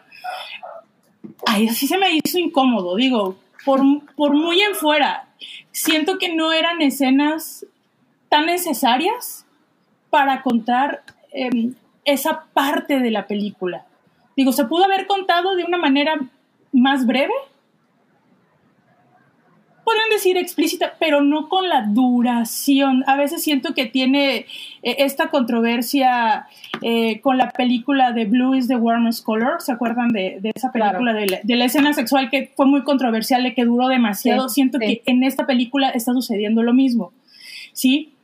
Ay, 1.46 1.68
así 1.68 1.86
se 1.86 1.96
me 1.96 2.08
hizo 2.12 2.36
incómodo, 2.36 2.96
digo, 2.96 3.36
por, 3.64 3.80
por 4.16 4.34
muy 4.34 4.60
en 4.60 4.74
fuera. 4.74 5.28
Siento 5.70 6.18
que 6.18 6.34
no 6.34 6.52
eran 6.52 6.82
escenas 6.82 7.64
tan 8.28 8.46
necesarias 8.46 9.46
para 10.10 10.42
contar 10.42 11.04
em, 11.32 11.74
esa 12.04 12.44
parte 12.52 12.98
de 12.98 13.10
la 13.12 13.26
película. 13.28 13.86
Digo, 14.36 14.52
se 14.52 14.64
pudo 14.64 14.84
haber 14.84 15.06
contado 15.06 15.54
de 15.54 15.64
una 15.64 15.78
manera 15.78 16.18
más 16.72 17.06
breve, 17.06 17.32
pueden 19.92 20.10
decir 20.10 20.36
explícita, 20.38 20.94
pero 20.98 21.22
no 21.22 21.48
con 21.48 21.68
la 21.68 21.82
duración. 21.82 23.04
A 23.06 23.16
veces 23.16 23.42
siento 23.42 23.74
que 23.74 23.86
tiene 23.86 24.46
eh, 24.82 24.96
esta 24.98 25.28
controversia 25.28 26.46
eh, 26.80 27.20
con 27.20 27.36
la 27.36 27.50
película 27.50 28.12
de 28.12 28.24
Blue 28.24 28.54
is 28.54 28.68
the 28.68 28.76
Warmest 28.76 29.24
Color. 29.24 29.60
¿Se 29.60 29.72
acuerdan 29.72 30.08
de, 30.08 30.40
esa 30.54 30.72
película 30.72 31.12
de, 31.12 31.56
la, 31.56 31.64
escena 31.64 31.92
sexual 31.92 32.30
que 32.30 32.52
fue 32.56 32.66
muy 32.66 32.82
controversial, 32.84 33.46
y 33.46 33.54
que 33.54 33.64
duró 33.64 33.88
demasiado? 33.88 34.48
siento 34.48 34.78
que 34.78 35.02
en 35.06 35.22
esta 35.24 35.46
película 35.46 35.90
está 35.90 36.12
sucediendo 36.12 36.62
lo 36.62 36.72
mismo. 36.72 37.12
¿Sí? 37.72 38.14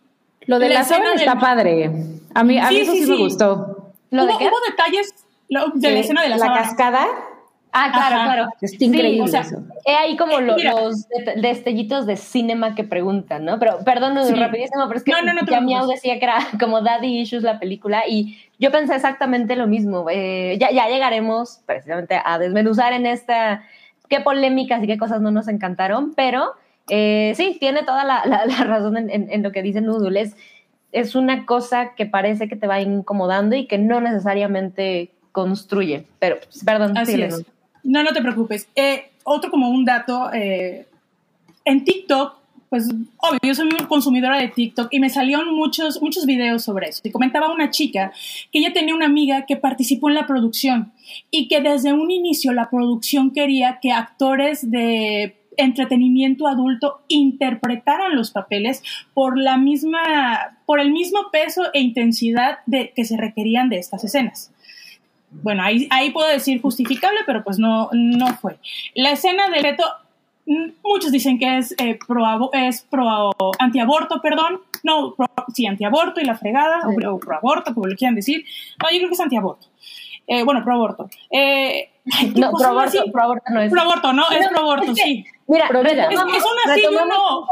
Lo 0.46 0.58
de 0.58 0.70
la, 0.70 0.80
escena 0.80 1.14
está 1.14 1.38
padre. 1.38 1.90
A 2.34 2.44
mí, 2.44 2.58
a 2.58 2.70
mí 2.70 2.76
eso 2.78 2.92
sí, 2.92 3.06
me 3.06 3.16
gustó. 3.16 3.92
¿Lo 4.10 4.24
¿Hubo, 4.24 4.38
de 4.38 4.46
hubo 4.46 4.56
detalles 4.70 5.14
de 5.74 5.90
la 5.90 5.98
escena 5.98 6.22
de 6.22 6.30
la, 6.30 6.36
la 6.38 6.54
cascada. 6.54 7.06
Ah, 7.72 7.90
claro, 7.92 8.24
claro. 8.24 8.48
Es 8.60 8.80
increíble. 8.80 9.22
o 9.22 9.28
sea, 9.28 9.44
He 9.84 9.94
ahí 9.94 10.16
como 10.16 10.40
los 10.40 10.62
destellitos 11.36 12.06
de 12.06 12.16
cinema 12.16 12.74
que 12.74 12.84
preguntan, 12.84 13.44
¿no? 13.44 13.58
Pero 13.58 13.78
perdón, 13.84 14.16
rapidísimo, 14.36 14.86
pero 14.86 14.98
es 14.98 15.04
que 15.04 15.12
ya 15.50 15.60
Miau 15.60 15.86
decía 15.86 16.18
que 16.18 16.24
era 16.24 16.38
como 16.60 16.80
Daddy 16.80 17.20
Issues 17.20 17.42
la 17.42 17.58
película 17.58 18.02
y 18.08 18.38
yo 18.58 18.70
pensé 18.70 18.94
exactamente 18.94 19.56
lo 19.56 19.66
mismo. 19.66 20.06
Eh, 20.10 20.56
ya, 20.60 20.70
ya 20.70 20.88
llegaremos 20.88 21.60
precisamente 21.66 22.20
a 22.24 22.38
desmenuzar 22.38 22.92
en 22.92 23.06
esta 23.06 23.62
qué 24.08 24.20
polémicas 24.20 24.82
y 24.82 24.86
qué 24.86 24.98
cosas 24.98 25.20
no 25.20 25.30
nos 25.30 25.48
encantaron, 25.48 26.14
pero 26.14 26.52
eh, 26.88 27.32
sí, 27.36 27.56
tiene 27.60 27.82
toda 27.82 28.04
la, 28.04 28.44
razón 28.64 28.96
en, 28.96 29.42
lo 29.42 29.52
que 29.52 29.62
dice 29.62 29.80
Noodle. 29.80 30.20
Es, 30.20 30.36
es 30.92 31.14
una 31.14 31.44
cosa 31.46 31.94
que 31.94 32.06
parece 32.06 32.48
que 32.48 32.56
te 32.56 32.66
va 32.66 32.80
incomodando 32.80 33.56
y 33.56 33.66
que 33.66 33.78
no 33.78 34.00
necesariamente 34.00 35.10
construye. 35.32 36.06
Pero, 36.18 36.38
perdón. 36.64 36.96
Así 36.96 37.22
es. 37.22 37.44
No, 37.82 38.02
no 38.02 38.12
te 38.12 38.22
preocupes. 38.22 38.68
Eh, 38.74 39.10
otro 39.24 39.50
como 39.50 39.70
un 39.70 39.84
dato, 39.84 40.32
eh, 40.32 40.86
en 41.64 41.84
TikTok, 41.84 42.38
pues 42.68 42.88
obvio, 43.18 43.38
yo 43.42 43.54
soy 43.54 43.68
consumidora 43.88 44.38
de 44.38 44.48
TikTok 44.48 44.88
y 44.90 45.00
me 45.00 45.08
salieron 45.08 45.54
muchos, 45.54 46.02
muchos 46.02 46.26
videos 46.26 46.64
sobre 46.64 46.88
eso. 46.88 47.00
Y 47.04 47.10
comentaba 47.10 47.52
una 47.52 47.70
chica 47.70 48.12
que 48.52 48.58
ella 48.58 48.72
tenía 48.72 48.94
una 48.94 49.06
amiga 49.06 49.46
que 49.46 49.56
participó 49.56 50.08
en 50.08 50.14
la 50.14 50.26
producción 50.26 50.92
y 51.30 51.48
que 51.48 51.60
desde 51.60 51.92
un 51.92 52.10
inicio 52.10 52.52
la 52.52 52.68
producción 52.68 53.32
quería 53.32 53.78
que 53.80 53.92
actores 53.92 54.70
de 54.70 55.36
entretenimiento 55.56 56.46
adulto 56.46 57.00
interpretaran 57.08 58.14
los 58.14 58.30
papeles 58.30 58.82
por 59.12 59.38
la 59.38 59.56
misma, 59.56 60.56
por 60.66 60.78
el 60.80 60.92
mismo 60.92 61.30
peso 61.32 61.64
e 61.72 61.80
intensidad 61.80 62.58
de, 62.66 62.92
que 62.94 63.04
se 63.04 63.16
requerían 63.16 63.68
de 63.68 63.78
estas 63.78 64.04
escenas 64.04 64.52
bueno, 65.30 65.62
ahí, 65.62 65.86
ahí 65.90 66.10
puedo 66.10 66.28
decir 66.28 66.60
justificable, 66.60 67.20
pero 67.26 67.44
pues 67.44 67.58
no, 67.58 67.88
no 67.92 68.34
fue. 68.34 68.58
La 68.94 69.12
escena 69.12 69.48
del 69.50 69.62
reto, 69.62 69.84
mm, 70.46 70.70
muchos 70.82 71.12
dicen 71.12 71.38
que 71.38 71.58
es, 71.58 71.74
eh, 71.78 71.98
pro, 72.06 72.50
es 72.52 72.82
pro 72.82 73.30
antiaborto, 73.58 74.20
perdón. 74.20 74.60
No, 74.82 75.14
sí, 75.54 75.66
antiaborto 75.66 76.20
y 76.20 76.24
la 76.24 76.36
fregada, 76.36 76.80
o 76.88 77.18
pro, 77.18 77.36
aborto, 77.36 77.74
como 77.74 77.86
lo 77.86 77.96
quieran 77.96 78.14
decir. 78.14 78.44
No, 78.82 78.90
yo 78.90 78.98
creo 78.98 79.08
que 79.08 79.14
es 79.14 79.20
antiaborto. 79.20 79.66
Eh, 80.26 80.42
bueno, 80.44 80.62
pro 80.62 80.74
aborto. 80.74 81.08
Eh, 81.30 81.90
no, 82.34 82.52
pro 82.52 82.68
aborto, 82.68 83.04
pro 83.12 83.22
aborto 83.22 83.50
no 83.50 83.60
es. 83.60 83.70
Pro 83.70 83.80
aborto, 83.80 84.12
¿no? 84.12 84.30
es 84.30 84.48
pro 84.48 84.60
aborto, 84.60 84.94
sí. 84.94 85.24
Mira, 85.46 85.66
es, 85.66 85.72
una 85.72 86.74
sí 86.74 86.82
no. 86.92 87.46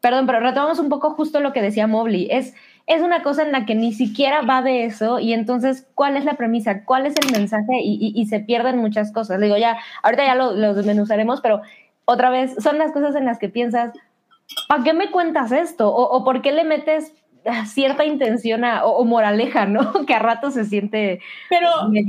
Perdón, 0.00 0.26
pero 0.26 0.40
retomamos 0.40 0.78
un 0.78 0.88
poco 0.88 1.10
justo 1.10 1.40
lo 1.40 1.52
que 1.52 1.60
decía 1.60 1.86
Mobley. 1.86 2.28
Es 2.30 2.54
es 2.88 3.02
una 3.02 3.22
cosa 3.22 3.42
en 3.42 3.52
la 3.52 3.66
que 3.66 3.74
ni 3.74 3.92
siquiera 3.92 4.40
va 4.40 4.62
de 4.62 4.84
eso 4.84 5.18
y 5.20 5.34
entonces, 5.34 5.86
¿cuál 5.94 6.16
es 6.16 6.24
la 6.24 6.34
premisa? 6.34 6.84
¿Cuál 6.84 7.04
es 7.04 7.14
el 7.22 7.30
mensaje? 7.30 7.80
Y, 7.82 8.26
se 8.26 8.40
pierden 8.40 8.78
muchas 8.78 9.12
cosas. 9.12 9.38
Le 9.38 9.46
digo, 9.46 9.58
ya, 9.58 9.76
ahorita 10.02 10.24
ya 10.24 10.34
lo, 10.34 10.74
desmenuzaremos, 10.74 11.42
pero 11.42 11.60
otra 12.06 12.30
vez, 12.30 12.56
son 12.58 12.78
las 12.78 12.92
cosas 12.92 13.14
en 13.14 13.26
las 13.26 13.38
que 13.38 13.50
piensas, 13.50 13.92
¿para 14.68 14.82
qué 14.82 14.94
me 14.94 15.10
cuentas 15.10 15.52
esto? 15.52 15.94
O, 15.94 16.24
¿por 16.24 16.40
qué 16.40 16.50
le 16.50 16.64
metes 16.64 17.12
cierta 17.66 18.06
intención 18.06 18.64
o, 18.64 19.04
moraleja, 19.04 19.66
¿no? 19.66 19.92
que 20.06 20.14
a 20.14 20.18
rato 20.18 20.50
se 20.50 20.64
siente 20.64 21.20
pero, 21.50 21.68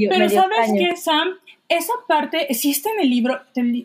Pero 0.09 0.29
¿sabes 0.29 0.71
qué, 0.77 0.95
Sam? 0.95 1.27
Esa 1.67 1.93
parte 2.07 2.47
sí 2.53 2.71
está 2.71 2.89
en 2.91 3.01
el 3.01 3.09
libro, 3.09 3.41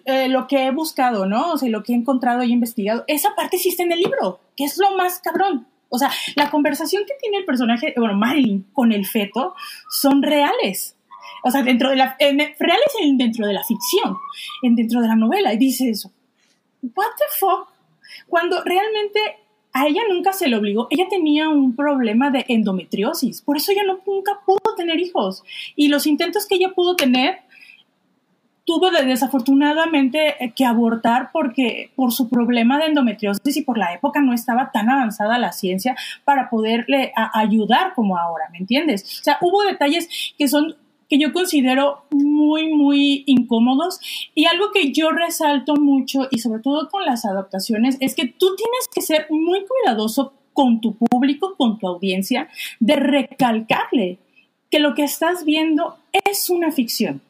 eh, 0.06 0.28
lo 0.28 0.46
que 0.46 0.66
he 0.66 0.70
buscado, 0.70 1.26
¿no? 1.26 1.52
O 1.52 1.58
sea, 1.58 1.68
lo 1.68 1.82
que 1.82 1.92
he 1.92 1.96
encontrado 1.96 2.44
y 2.44 2.52
investigado, 2.52 3.04
esa 3.08 3.34
parte 3.34 3.58
sí 3.58 3.70
está 3.70 3.82
en 3.82 3.92
el 3.92 3.98
libro, 3.98 4.38
que 4.56 4.64
es 4.64 4.78
lo 4.78 4.96
más 4.96 5.18
cabrón. 5.18 5.66
O 5.88 5.98
sea, 5.98 6.10
la 6.34 6.50
conversación 6.50 7.04
que 7.06 7.14
tiene 7.20 7.38
el 7.38 7.44
personaje, 7.44 7.94
bueno, 7.96 8.14
Marilyn 8.14 8.66
con 8.72 8.92
el 8.92 9.06
feto, 9.06 9.54
son 9.90 10.22
reales. 10.22 10.96
O 11.42 11.50
sea, 11.50 11.62
dentro 11.62 11.90
de 11.90 11.96
la, 11.96 12.16
reales 12.18 12.92
dentro 13.16 13.46
de 13.46 13.52
la 13.52 13.62
ficción, 13.64 14.16
en, 14.62 14.74
dentro 14.74 15.00
de 15.00 15.08
la 15.08 15.16
novela. 15.16 15.52
Y 15.52 15.58
dice 15.58 15.90
eso, 15.90 16.10
what 16.82 17.10
the 17.18 17.24
fuck? 17.38 17.68
Cuando 18.28 18.62
realmente 18.64 19.20
a 19.72 19.86
ella 19.86 20.02
nunca 20.08 20.32
se 20.32 20.48
le 20.48 20.56
obligó, 20.56 20.86
ella 20.90 21.06
tenía 21.10 21.48
un 21.48 21.74
problema 21.74 22.30
de 22.30 22.44
endometriosis, 22.48 23.42
por 23.42 23.56
eso 23.56 23.72
ella 23.72 23.82
no, 23.84 23.98
nunca 24.06 24.40
pudo 24.46 24.74
tener 24.76 25.00
hijos. 25.00 25.42
Y 25.74 25.88
los 25.88 26.06
intentos 26.06 26.46
que 26.46 26.54
ella 26.54 26.72
pudo 26.74 26.96
tener 26.96 27.40
tuvo 28.64 28.90
desafortunadamente 28.90 30.42
eh, 30.42 30.52
que 30.54 30.64
abortar 30.64 31.30
porque 31.32 31.90
por 31.96 32.12
su 32.12 32.28
problema 32.28 32.78
de 32.78 32.86
endometriosis 32.86 33.56
y 33.56 33.62
por 33.62 33.78
la 33.78 33.92
época 33.92 34.20
no 34.20 34.32
estaba 34.32 34.70
tan 34.72 34.88
avanzada 34.90 35.38
la 35.38 35.52
ciencia 35.52 35.96
para 36.24 36.48
poderle 36.48 37.12
ayudar 37.34 37.94
como 37.94 38.16
ahora, 38.16 38.48
¿me 38.50 38.58
entiendes? 38.58 39.20
O 39.20 39.24
sea, 39.24 39.38
hubo 39.40 39.62
detalles 39.62 40.08
que 40.38 40.48
son 40.48 40.76
que 41.08 41.18
yo 41.18 41.34
considero 41.34 42.04
muy, 42.10 42.72
muy 42.72 43.24
incómodos 43.26 44.00
y 44.34 44.46
algo 44.46 44.72
que 44.72 44.90
yo 44.92 45.10
resalto 45.10 45.76
mucho 45.76 46.28
y 46.30 46.38
sobre 46.38 46.62
todo 46.62 46.88
con 46.88 47.04
las 47.04 47.26
adaptaciones 47.26 47.98
es 48.00 48.14
que 48.14 48.26
tú 48.26 48.56
tienes 48.56 48.88
que 48.92 49.02
ser 49.02 49.26
muy 49.28 49.64
cuidadoso 49.66 50.32
con 50.54 50.80
tu 50.80 50.96
público, 50.96 51.56
con 51.56 51.78
tu 51.78 51.86
audiencia, 51.86 52.48
de 52.80 52.96
recalcarle 52.96 54.18
que 54.70 54.78
lo 54.78 54.94
que 54.94 55.04
estás 55.04 55.44
viendo 55.44 55.96
es 56.12 56.48
una 56.48 56.72
ficción. 56.72 57.20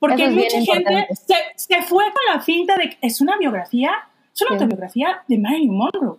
Porque 0.00 0.28
mucha 0.28 0.60
gente 0.60 1.08
se, 1.14 1.34
se, 1.54 1.82
fue 1.82 2.04
con 2.06 2.34
la 2.34 2.40
finta 2.40 2.74
de 2.76 2.90
que 2.90 2.98
es 3.02 3.20
una 3.20 3.36
biografía, 3.36 3.92
es 4.34 4.42
una 4.42 4.52
autobiografía 4.52 5.22
de 5.28 5.38
Marilyn 5.38 5.76
Monroe. 5.76 6.16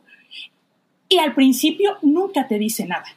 Y 1.10 1.18
al 1.18 1.34
principio 1.34 1.98
nunca 2.02 2.48
te 2.48 2.58
dice 2.58 2.86
nada. 2.86 3.08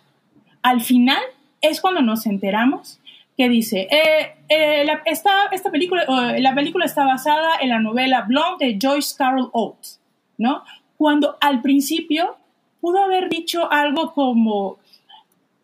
Al 0.62 0.80
final 0.80 1.22
es 1.60 1.80
cuando 1.80 2.00
nos 2.00 2.26
enteramos 2.26 2.98
que 3.36 3.48
dice, 3.48 3.88
eh, 3.90 4.36
eh, 4.48 4.84
la, 4.84 5.02
esta, 5.04 5.46
esta 5.52 5.70
película, 5.70 6.04
la 6.38 6.54
película 6.54 6.84
está 6.86 7.04
basada 7.04 7.56
en 7.60 7.68
la 7.68 7.80
novela 7.80 8.22
Blonde 8.22 8.66
de 8.66 8.78
Joyce 8.80 9.14
Carol 9.16 9.50
Oates, 9.52 10.00
¿no? 10.38 10.64
Cuando 10.96 11.36
al 11.40 11.60
principio 11.60 12.36
pudo 12.80 13.02
haber 13.02 13.28
dicho 13.28 13.70
algo 13.70 14.12
como, 14.12 14.78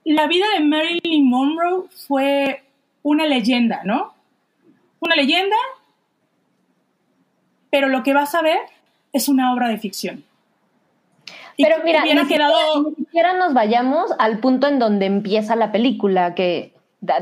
la 0.04 0.26
vida 0.26 0.46
de 0.58 0.64
Marilyn 0.64 1.28
Monroe 1.28 1.84
fue 2.08 2.62
una 3.02 3.26
leyenda, 3.26 3.82
¿no? 3.84 4.14
Una 5.00 5.16
leyenda, 5.16 5.56
pero 7.70 7.88
lo 7.88 8.02
que 8.02 8.14
vas 8.14 8.34
a 8.34 8.42
ver 8.42 8.60
es 9.12 9.28
una 9.28 9.52
obra 9.52 9.68
de 9.68 9.78
ficción. 9.78 10.24
Pero 11.56 11.76
mira, 11.84 12.04
ni, 12.04 12.26
quedado... 12.26 12.82
ni 12.82 12.94
siquiera 12.94 13.34
nos 13.34 13.52
vayamos 13.52 14.12
al 14.18 14.38
punto 14.38 14.66
en 14.66 14.78
donde 14.78 15.06
empieza 15.06 15.56
la 15.56 15.72
película, 15.72 16.34
que 16.34 16.72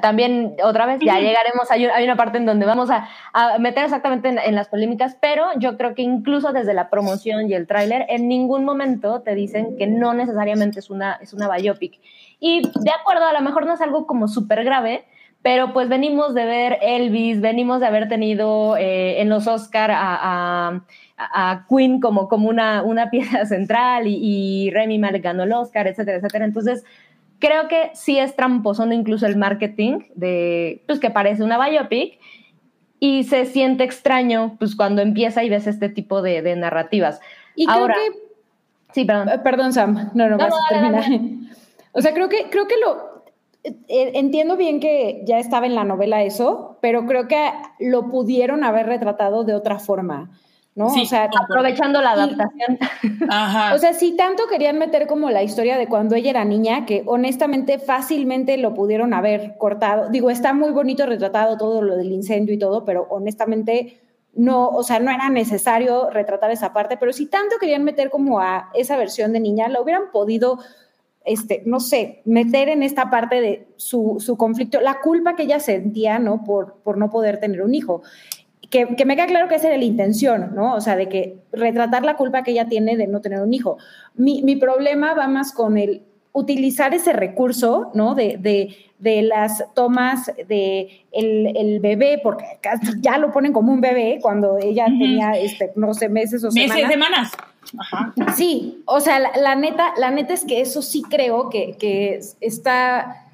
también 0.02 0.56
otra 0.62 0.86
vez 0.86 0.98
ya 1.00 1.20
llegaremos, 1.20 1.70
hay, 1.70 1.86
una 1.86 2.16
parte 2.16 2.38
en 2.38 2.46
donde 2.46 2.66
vamos 2.66 2.90
a, 2.90 3.08
meter 3.58 3.84
exactamente 3.84 4.28
en, 4.28 4.54
las 4.54 4.68
polémicas, 4.68 5.16
pero 5.20 5.46
yo 5.58 5.76
creo 5.76 5.94
que 5.94 6.02
incluso 6.02 6.52
desde 6.52 6.74
la 6.74 6.90
promoción 6.90 7.48
y 7.48 7.54
el 7.54 7.66
tráiler, 7.66 8.06
en 8.08 8.26
ningún 8.28 8.64
momento 8.64 9.20
te 9.20 9.34
dicen 9.34 9.76
que 9.76 9.86
no 9.86 10.14
necesariamente 10.14 10.80
es 10.80 10.90
una, 10.90 11.18
es 11.22 11.32
una 11.32 11.48
biopic. 11.48 12.00
Y 12.40 12.62
de 12.62 12.90
acuerdo, 12.90 13.26
a 13.26 13.32
lo 13.32 13.40
mejor 13.40 13.66
no 13.66 13.74
es 13.74 13.80
algo 13.80 14.06
como 14.06 14.26
súper 14.26 14.64
grave, 14.64 15.04
pero 15.48 15.72
pues 15.72 15.88
venimos 15.88 16.34
de 16.34 16.44
ver 16.44 16.78
Elvis, 16.82 17.40
venimos 17.40 17.80
de 17.80 17.86
haber 17.86 18.06
tenido 18.06 18.76
eh, 18.76 19.22
en 19.22 19.30
los 19.30 19.46
Oscar 19.46 19.90
a, 19.90 20.82
a, 21.16 21.66
Queen 21.70 22.00
como, 22.00 22.28
como 22.28 22.50
una, 22.50 22.82
una 22.82 23.08
pieza 23.10 23.46
central 23.46 24.06
y, 24.06 24.18
y 24.20 24.70
Remy 24.70 24.98
Malek 24.98 25.22
ganó 25.22 25.44
el 25.44 25.52
Oscar, 25.54 25.86
etcétera, 25.86 26.18
etcétera. 26.18 26.44
Entonces, 26.44 26.84
creo 27.38 27.66
que 27.66 27.90
sí 27.94 28.18
es 28.18 28.36
tramposo 28.36 28.84
incluso 28.92 29.24
el 29.24 29.38
marketing 29.38 30.00
de, 30.14 30.82
pues 30.86 31.00
que 31.00 31.08
parece 31.08 31.42
una 31.42 31.66
biopic 31.66 32.18
y 33.00 33.24
se 33.24 33.46
siente 33.46 33.84
extraño 33.84 34.54
pues 34.58 34.76
cuando 34.76 35.00
empieza 35.00 35.44
y 35.44 35.48
ves 35.48 35.66
este 35.66 35.88
tipo 35.88 36.20
de, 36.20 36.56
narrativas. 36.56 37.22
Y 37.56 37.64
Ahora, 37.70 37.94
creo 37.94 38.12
que... 38.12 38.18
Sí, 38.92 39.06
perdón. 39.06 39.28
Eh, 39.30 39.38
perdón, 39.38 39.72
Sam. 39.72 40.10
No, 40.12 40.28
no, 40.28 40.36
vas 40.36 40.52
a 40.52 40.68
terminar. 40.68 41.04
O 41.92 42.02
sea, 42.02 42.12
creo 42.12 42.28
que, 42.28 42.48
creo 42.50 42.68
que 42.68 42.76
lo... 42.76 43.07
Eh, 43.64 44.12
entiendo 44.14 44.56
bien 44.56 44.80
que 44.80 45.22
ya 45.26 45.38
estaba 45.38 45.66
en 45.66 45.74
la 45.74 45.84
novela 45.84 46.22
eso, 46.22 46.78
pero 46.80 47.06
creo 47.06 47.28
que 47.28 47.50
lo 47.80 48.08
pudieron 48.08 48.64
haber 48.64 48.86
retratado 48.86 49.44
de 49.44 49.54
otra 49.54 49.78
forma. 49.78 50.30
¿no? 50.74 50.86
o 50.86 51.06
sea, 51.06 51.28
aprovechando 51.36 52.00
la 52.00 52.12
adaptación. 52.12 52.78
O 53.74 53.78
sea, 53.78 53.94
si 53.94 54.16
tanto 54.16 54.44
querían 54.48 54.78
meter 54.78 55.08
como 55.08 55.28
la 55.28 55.42
historia 55.42 55.76
de 55.76 55.88
cuando 55.88 56.14
ella 56.14 56.30
era 56.30 56.44
niña, 56.44 56.86
que 56.86 57.02
honestamente 57.06 57.80
fácilmente 57.80 58.56
lo 58.58 58.74
pudieron 58.74 59.12
haber 59.12 59.56
cortado. 59.58 60.08
Digo, 60.08 60.30
está 60.30 60.52
muy 60.54 60.70
bonito 60.70 61.04
retratado 61.04 61.56
todo 61.56 61.82
lo 61.82 61.96
del 61.96 62.12
incendio 62.12 62.54
y 62.54 62.58
todo, 62.58 62.84
pero 62.84 63.08
honestamente 63.10 63.98
no, 64.34 64.68
o 64.68 64.84
sea, 64.84 65.00
no 65.00 65.10
era 65.10 65.28
necesario 65.30 66.10
retratar 66.10 66.52
esa 66.52 66.72
parte, 66.72 66.96
pero 66.96 67.12
si 67.12 67.26
tanto 67.26 67.56
querían 67.58 67.82
meter 67.82 68.08
como 68.08 68.38
a 68.38 68.70
esa 68.72 68.96
versión 68.96 69.32
de 69.32 69.40
niña, 69.40 69.68
lo 69.68 69.82
hubieran 69.82 70.12
podido 70.12 70.60
este, 71.28 71.62
no 71.66 71.80
sé, 71.80 72.22
meter 72.24 72.68
en 72.68 72.82
esta 72.82 73.10
parte 73.10 73.40
de 73.40 73.66
su, 73.76 74.16
su, 74.18 74.36
conflicto, 74.36 74.80
la 74.80 75.00
culpa 75.00 75.36
que 75.36 75.44
ella 75.44 75.60
sentía, 75.60 76.18
¿no? 76.18 76.42
Por, 76.44 76.76
por 76.82 76.96
no 76.96 77.10
poder 77.10 77.38
tener 77.38 77.62
un 77.62 77.74
hijo 77.74 78.02
que, 78.70 79.04
me 79.06 79.16
queda 79.16 79.26
claro 79.26 79.48
que 79.48 79.54
esa 79.54 79.68
era 79.68 79.78
la 79.78 79.84
intención, 79.84 80.54
¿no? 80.54 80.74
O 80.74 80.80
sea, 80.80 80.96
de 80.96 81.08
que 81.08 81.38
retratar 81.52 82.04
la 82.04 82.16
culpa 82.16 82.42
que 82.42 82.50
ella 82.50 82.68
tiene 82.68 82.96
de 82.96 83.06
no 83.06 83.20
tener 83.20 83.40
un 83.40 83.54
hijo. 83.54 83.78
Mi, 84.14 84.42
mi 84.42 84.56
problema 84.56 85.14
va 85.14 85.26
más 85.26 85.52
con 85.52 85.78
el 85.78 86.02
utilizar 86.32 86.94
ese 86.94 87.12
recurso, 87.12 87.90
¿no? 87.94 88.14
De, 88.14 88.36
de, 88.38 88.76
de 88.98 89.22
las 89.22 89.64
tomas 89.74 90.30
de 90.48 91.04
el, 91.12 91.56
el, 91.56 91.80
bebé, 91.80 92.20
porque 92.22 92.44
ya 93.00 93.16
lo 93.18 93.32
ponen 93.32 93.52
como 93.52 93.72
un 93.72 93.80
bebé 93.80 94.18
cuando 94.20 94.58
ella 94.58 94.84
tenía, 94.86 95.32
este, 95.32 95.72
no 95.74 95.94
sé, 95.94 96.08
meses 96.08 96.44
o 96.44 96.48
meses, 96.48 96.72
semanas. 96.72 96.92
semanas. 96.92 97.32
Ajá. 97.76 98.14
Sí, 98.34 98.82
o 98.86 99.00
sea, 99.00 99.18
la, 99.18 99.54
neta, 99.54 99.92
la 99.98 100.10
neta 100.10 100.32
es 100.32 100.44
que 100.44 100.60
eso 100.60 100.80
sí 100.80 101.02
creo 101.02 101.50
que, 101.50 101.76
que 101.78 102.20
está, 102.40 103.26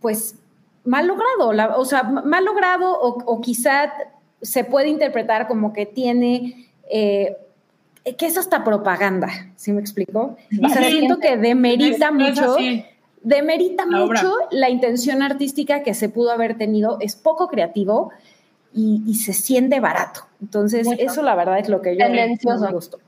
pues, 0.00 0.36
mal 0.84 1.06
logrado, 1.06 1.78
o 1.78 1.84
sea, 1.84 2.02
mal 2.02 2.44
logrado 2.44 2.92
o, 2.92 3.22
o 3.24 3.40
quizá 3.40 3.92
se 4.42 4.64
puede 4.64 4.88
interpretar 4.88 5.46
como 5.46 5.72
que 5.72 5.86
tiene, 5.86 6.68
eh, 6.90 7.36
que 8.18 8.26
es 8.26 8.36
hasta 8.36 8.64
propaganda, 8.64 9.28
¿sí 9.56 9.72
me 9.72 9.80
explico? 9.80 10.36
O 10.62 10.68
sea, 10.68 10.82
siento 10.82 11.18
que 11.18 11.36
demerita 11.36 12.10
mucho, 12.10 12.56
demerita 13.22 13.86
mucho 13.86 14.34
la 14.50 14.68
intención 14.68 15.22
artística 15.22 15.84
que 15.84 15.94
se 15.94 16.08
pudo 16.08 16.32
haber 16.32 16.58
tenido, 16.58 16.98
es 17.00 17.14
poco 17.14 17.46
creativo 17.48 18.10
y, 18.74 19.14
se 19.14 19.32
siente 19.32 19.78
barato. 19.78 20.26
Entonces, 20.40 20.88
eso 20.98 21.22
la 21.22 21.36
verdad 21.36 21.60
es 21.60 21.68
lo 21.68 21.80
que 21.80 21.96
yo 21.96 22.08
me 22.08 22.72
gustó. 22.72 22.98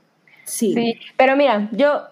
Sí. 0.45 0.99
pero 1.17 1.35
mira, 1.35 1.67
yo 1.71 2.03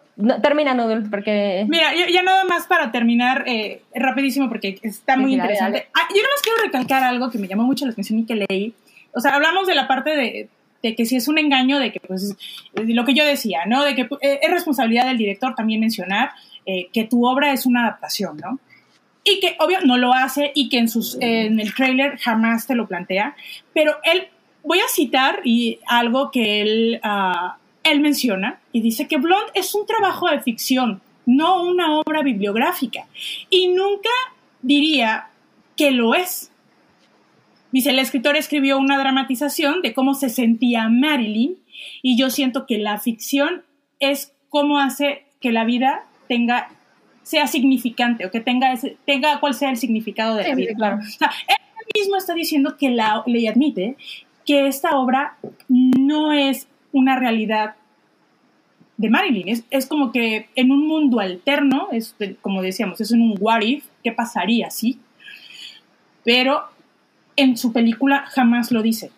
termina 0.42 0.74
Noodle, 0.74 1.10
porque... 1.10 1.66
Mira, 1.68 1.92
ya, 1.96 2.22
nada 2.22 2.44
más 2.46 2.68
para 2.68 2.92
terminar, 2.92 3.44
eh, 3.48 3.82
rapidísimo, 3.96 4.48
porque 4.48 4.80
está 4.84 5.18
muy 5.18 5.34
interesante. 5.34 5.88
Ah, 5.94 6.08
yo 6.10 6.22
nada 6.22 6.34
más 6.34 6.42
quiero 6.42 6.64
recalcar 6.64 7.04
algo 7.04 7.32
que 7.32 7.40
me 7.40 7.48
llamó 7.48 7.64
mucho 7.64 7.86
la 7.86 7.92
atención 7.92 8.20
y 8.20 8.26
que 8.26 8.46
leí, 8.48 8.74
o 9.14 9.20
sea, 9.20 9.36
hablamos 9.36 9.68
de 9.68 9.76
la 9.76 9.88
parte 9.88 10.10
de, 10.82 10.96
que 10.96 11.06
si 11.06 11.16
es 11.16 11.28
un 11.28 11.38
engaño, 11.38 11.80
de 11.80 11.92
que 11.92 12.00
pues 12.02 12.36
lo 12.74 13.06
que 13.06 13.14
yo 13.14 13.26
decía, 13.26 13.66
¿no? 13.66 13.84
De 13.84 13.96
que 13.96 14.02
eh, 14.22 14.40
es 14.42 14.52
responsabilidad 14.52 15.06
del 15.06 15.18
director 15.18 15.56
también 15.56 15.80
mencionar 15.80 16.32
eh, 16.66 16.90
que 16.92 17.06
tu 17.06 17.26
obra 17.26 17.54
es 17.54 17.66
una 17.66 17.84
adaptación, 17.84 18.38
¿no? 18.38 18.60
Y 19.24 19.40
que 19.40 19.56
obvio 19.60 19.80
no 19.86 19.98
lo 19.98 20.14
hace 20.14 20.52
y 20.54 20.68
que 20.68 20.80
en, 20.80 20.90
sus, 20.90 21.18
en 21.22 21.60
el 21.62 21.74
trailer 21.74 22.18
jamás 22.20 22.68
te 22.68 22.76
lo 22.76 22.88
plantea, 22.88 23.36
pero 23.74 23.96
él, 24.04 24.28
voy 24.64 24.80
a 24.80 24.88
citar 24.90 25.42
y 25.46 25.80
algo 25.88 26.32
que 26.32 26.62
él, 26.62 27.02
uh, 27.04 27.54
él 27.84 28.00
menciona 28.00 28.60
y 28.72 28.82
dice 28.82 29.08
que 29.08 29.18
Blonde 29.18 29.52
es 29.54 29.76
un 29.76 29.86
trabajo 29.86 30.30
de 30.30 30.42
ficción, 30.42 31.02
no 31.26 31.64
una 31.64 32.00
obra 32.00 32.22
bibliográfica. 32.22 33.06
Y 33.50 33.68
nunca 33.70 34.10
diría 34.62 35.28
que 35.76 35.92
lo 35.92 36.16
es. 36.16 36.52
Dice, 37.72 37.90
el 37.90 38.00
escritor 38.00 38.36
escribió 38.36 38.78
una 38.78 39.00
dramatización 39.00 39.82
de 39.82 39.94
cómo 39.94 40.14
se 40.14 40.30
sentía 40.30 40.90
Marilyn 40.90 41.58
y 42.02 42.18
yo 42.18 42.30
siento 42.30 42.66
que 42.66 42.78
la 42.78 43.00
ficción 43.00 43.64
es 44.00 44.34
cómo 44.50 44.80
hace 44.80 45.26
que 45.40 45.52
la 45.52 45.66
vida 45.66 46.06
tenga 46.28 46.70
sea 47.24 47.48
significante 47.48 48.26
o 48.26 48.32
que 48.32 48.42
tenga 48.42 48.74
ese, 48.74 48.98
tenga 49.06 49.40
cuál 49.40 49.54
sea 49.54 49.70
el 49.70 49.78
significado 49.78 50.36
de 50.36 50.48
la 50.48 50.56
vida. 50.56 50.74
Claro. 50.76 50.98
O 50.98 51.04
sea, 51.04 51.32
él 51.48 51.56
mismo 51.96 52.18
está 52.18 52.34
diciendo 52.34 52.78
que 52.78 52.90
la 52.90 53.24
ley 53.26 53.48
admite 53.48 53.96
que 54.46 54.68
esta 54.68 54.98
obra 54.98 55.38
no 55.70 56.34
es 56.34 56.68
una 56.94 57.20
realidad 57.20 57.76
de 58.98 59.10
Marilyn. 59.10 59.50
Es, 59.50 59.66
es, 59.70 59.86
como 59.86 60.14
que 60.14 60.48
en 60.56 60.72
un 60.72 60.88
mundo 60.88 61.20
alterno, 61.20 61.90
es, 61.92 62.16
como 62.42 62.62
decíamos, 62.62 63.02
es 63.02 63.12
en 63.12 63.22
un 63.22 63.36
what 63.40 63.62
if, 63.62 63.86
¿qué 64.04 64.14
pasaría 64.14 64.70
si? 64.72 65.00
Pero 66.24 66.64
en 67.36 67.58
su 67.58 67.74
película 67.74 68.26
jamás 68.28 68.72
lo 68.72 68.82
dice. 68.82 69.12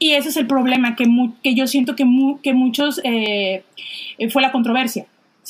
Y 0.00 0.12
ese 0.12 0.28
es 0.28 0.36
el 0.36 0.46
problema 0.46 0.96
que, 0.96 1.06
que 1.42 1.54
yo 1.54 1.66
siento 1.66 1.96
que, 1.96 2.04
que 2.42 2.54
muchos 2.54 3.00
eh, 3.04 3.64
fue 4.30 4.42
la 4.42 4.52
controversia, 4.52 5.06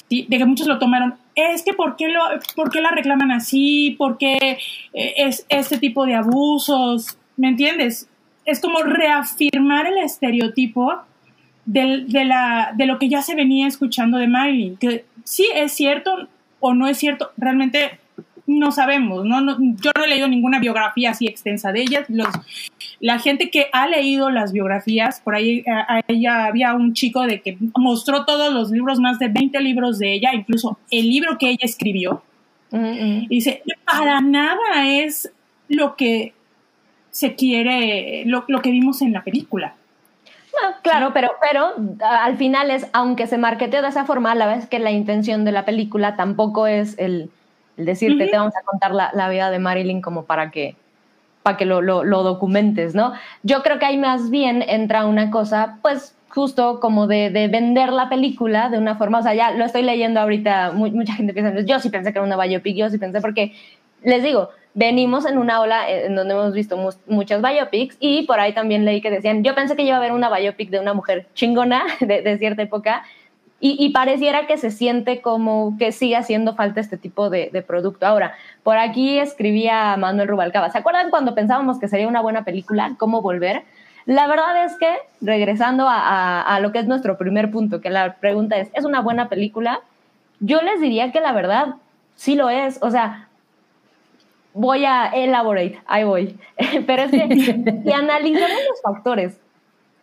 de 0.09 0.27
que 0.27 0.45
muchos 0.45 0.67
lo 0.67 0.79
tomaron. 0.79 1.15
Es 1.35 1.63
que 1.63 1.75
¿por 1.75 1.97
qué, 1.97 2.09
lo, 2.09 2.21
por 2.57 2.71
qué 2.71 2.81
la 2.81 2.91
reclaman 2.91 3.31
así? 3.31 3.95
¿Por 3.99 4.17
qué 4.17 4.59
eh, 4.95 5.15
es 5.17 5.45
este 5.49 5.79
tipo 5.79 6.07
de 6.07 6.15
abusos? 6.15 7.19
¿Me 7.37 7.49
entiendes? 7.49 8.09
Es 8.47 8.61
como 8.61 8.83
reafirmar 8.83 9.87
el 9.87 9.99
estereotipo 9.99 11.03
de, 11.69 12.05
de, 12.07 12.25
la, 12.25 12.73
de 12.75 12.87
lo 12.87 12.99
que 12.99 13.11
ya 13.11 13.21
se 13.21 13.35
venía 13.35 13.67
escuchando 13.67 14.17
de 14.17 14.27
Marilyn, 14.27 14.79
que 14.79 15.05
sí 15.25 15.47
es 15.55 15.73
cierto 15.73 16.27
o 16.61 16.73
no 16.73 16.89
es 16.89 16.97
cierto, 16.97 17.31
realmente 17.37 18.01
no 18.47 18.73
sabemos, 18.73 19.27
¿no? 19.27 19.39
yo 19.77 19.91
no 19.95 20.05
he 20.05 20.09
leído 20.09 20.27
ninguna 20.27 20.59
biografía 20.59 21.11
así 21.11 21.27
extensa 21.27 21.71
de 21.71 21.83
ella. 21.83 22.07
Los, 22.09 22.29
la 22.99 23.19
gente 23.19 23.51
que 23.51 23.67
ha 23.73 23.87
leído 23.87 24.31
las 24.31 24.53
biografías, 24.53 25.21
por 25.21 25.35
ahí 25.35 25.63
eh, 26.09 26.27
había 26.27 26.73
un 26.73 26.95
chico 26.95 27.27
de 27.27 27.43
que 27.43 27.59
mostró 27.77 28.25
todos 28.25 28.53
los 28.53 28.71
libros, 28.71 29.01
más 29.01 29.19
de 29.19 29.29
20 29.29 29.61
libros 29.61 29.99
de 29.99 30.15
ella, 30.15 30.31
incluso 30.33 30.79
el 30.91 31.11
libro 31.11 31.37
que 31.37 31.51
ella 31.51 31.65
escribió. 31.65 32.23
Y 32.71 33.29
dice, 33.29 33.63
para 33.85 34.21
nada 34.21 34.87
es 34.87 35.31
lo 35.69 35.97
que 35.97 36.33
se 37.11 37.35
quiere, 37.35 38.25
lo, 38.27 38.45
que 38.47 38.71
vimos 38.71 39.03
en 39.03 39.13
la 39.13 39.23
película. 39.23 39.75
Claro, 40.83 41.13
pero, 41.13 41.31
pero 41.41 41.75
al 42.01 42.37
final 42.37 42.71
es, 42.71 42.87
aunque 42.93 43.27
se 43.27 43.39
marqueteó 43.39 43.83
de 43.83 43.89
esa 43.89 44.05
forma, 44.05 44.33
a 44.33 44.35
la 44.35 44.47
vez 44.47 44.67
que 44.67 44.79
la 44.79 44.91
intención 44.91 45.45
de 45.45 45.53
la 45.53 45.65
película 45.65 46.17
tampoco 46.17 46.67
es 46.67 46.99
el, 46.99 47.31
el 47.77 47.85
decirte, 47.85 48.27
te 48.27 48.37
vamos 48.37 48.55
a 48.57 48.65
contar 48.65 48.95
la, 48.95 49.11
la, 49.15 49.29
vida 49.29 49.51
de 49.51 49.59
Marilyn 49.59 50.01
como 50.01 50.25
para 50.25 50.51
que, 50.51 50.77
para 51.43 51.57
que 51.57 51.65
lo, 51.65 51.81
lo, 51.81 52.05
lo, 52.05 52.23
documentes, 52.23 52.95
¿no? 52.95 53.13
Yo 53.43 53.63
creo 53.63 53.79
que 53.79 53.87
ahí 53.87 53.99
más 53.99 54.31
bien 54.31 54.63
entra 54.67 55.07
una 55.07 55.31
cosa, 55.31 55.79
pues 55.83 56.15
justo 56.29 56.81
como 56.81 57.07
de, 57.07 57.31
de, 57.31 57.49
vender 57.49 57.93
la 57.93 58.09
película 58.09 58.69
de 58.69 58.79
una 58.79 58.97
forma, 58.97 59.21
o 59.21 59.23
sea, 59.23 59.35
ya 59.35 59.53
lo 59.53 59.65
estoy 59.65 59.83
leyendo 59.83 60.21
ahorita, 60.21 60.73
mucha 60.73 61.15
gente 61.15 61.33
piensa, 61.33 61.61
yo 61.61 61.81
sí 61.81 61.89
pensé 61.91 62.13
que 62.13 62.19
era 62.19 62.27
una 62.27 62.37
biopic, 62.37 62.77
yo 62.77 62.91
sí 62.91 62.99
pensé 62.99 63.21
porque, 63.21 63.55
les 64.03 64.23
digo, 64.23 64.51
venimos 64.79 65.27
en 65.27 65.39
una 65.39 65.61
ola 65.61 65.91
en 65.91 66.15
donde 66.15 66.35
hemos 66.35 66.53
visto 66.53 66.77
mu 66.77 66.91
muchas 67.09 67.43
biopics 67.43 67.97
y 67.99 68.23
por 68.27 68.39
ahí 68.39 68.53
también 68.55 68.85
leí 68.85 69.01
que 69.01 69.11
decían, 69.11 69.43
yo 69.43 69.53
pensé 69.57 69.75
que 69.75 69.83
iba 69.83 69.97
a 69.97 69.99
haber 69.99 70.13
una 70.13 70.31
biopic 70.31 70.71
de 70.71 70.79
una 70.79 70.95
mujer 70.95 71.27
chingona 71.35 71.83
de, 72.01 72.23
de 72.23 72.39
cierta 72.39 72.63
época 72.63 73.03
y, 73.61 73.75
y, 73.85 73.89
pareciera 73.91 74.47
que 74.47 74.57
se 74.57 74.71
siente 74.71 75.21
como 75.21 75.77
que 75.81 75.91
sigue 75.91 76.15
haciendo 76.15 76.55
falta 76.55 76.81
este 76.81 76.97
tipo 76.97 77.29
de, 77.29 77.51
de, 77.53 77.61
producto. 77.61 78.07
Ahora, 78.07 78.35
por 78.63 78.79
aquí 78.79 79.19
escribía 79.19 79.97
Manuel 79.97 80.29
Rubalcaba, 80.29 80.71
¿se 80.71 80.79
acuerdan 80.79 81.11
cuando 81.11 81.35
pensábamos 81.35 81.81
que 81.81 81.89
sería 81.89 82.07
una 82.07 82.21
buena 82.21 82.45
película, 82.45 82.95
cómo 82.99 83.21
volver? 83.21 83.65
La 84.07 84.29
verdad 84.29 84.65
es 84.65 84.77
que, 84.77 84.95
regresando 85.21 85.89
a, 85.89 85.99
a, 85.99 86.55
a 86.55 86.61
lo 86.61 86.71
que 86.71 86.79
es 86.79 86.87
nuestro 86.87 87.19
primer 87.19 87.51
punto, 87.51 87.81
que 87.81 87.91
la 87.91 88.15
pregunta 88.15 88.57
es, 88.59 88.71
¿es 88.75 88.85
una 88.85 89.01
buena 89.01 89.29
película? 89.29 89.81
Yo 90.39 90.63
les 90.63 90.81
diría 90.81 91.11
que 91.11 91.21
la 91.21 91.33
verdad 91.33 91.75
sí 92.15 92.37
lo 92.37 92.51
es. 92.51 92.79
O 92.81 92.93
sea, 92.93 93.28
voy 94.59 94.85
a 94.85 95.07
elaborate, 95.07 95.81
ahí 95.87 96.05
voy. 96.05 96.39
Pero 96.87 97.03
es 97.05 97.11
que 97.11 97.29
si 97.85 97.93
analizamos 97.93 98.61
los 98.69 98.83
factores 98.83 99.41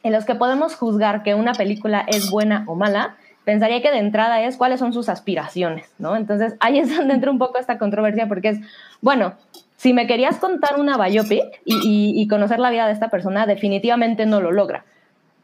en 0.03 0.13
los 0.13 0.25
que 0.25 0.35
podemos 0.35 0.75
juzgar 0.75 1.23
que 1.23 1.35
una 1.35 1.53
película 1.53 2.05
es 2.07 2.29
buena 2.31 2.63
o 2.67 2.75
mala, 2.75 3.17
pensaría 3.43 3.81
que 3.81 3.91
de 3.91 3.99
entrada 3.99 4.41
es 4.41 4.57
cuáles 4.57 4.79
son 4.79 4.93
sus 4.93 5.09
aspiraciones, 5.09 5.93
¿no? 5.99 6.15
Entonces 6.15 6.55
ahí 6.59 6.79
es 6.79 6.95
donde 6.95 7.13
entra 7.15 7.31
un 7.31 7.37
poco 7.37 7.57
esta 7.57 7.77
controversia 7.77 8.27
porque 8.27 8.49
es, 8.49 8.59
bueno, 9.01 9.33
si 9.75 9.93
me 9.93 10.07
querías 10.07 10.37
contar 10.37 10.79
una 10.79 10.97
biopic 10.97 11.61
y, 11.65 12.27
conocer 12.27 12.59
la 12.59 12.69
vida 12.69 12.87
de 12.87 12.93
esta 12.93 13.09
persona, 13.09 13.45
definitivamente 13.45 14.25
no 14.25 14.39
lo 14.39 14.51
logra. 14.51 14.85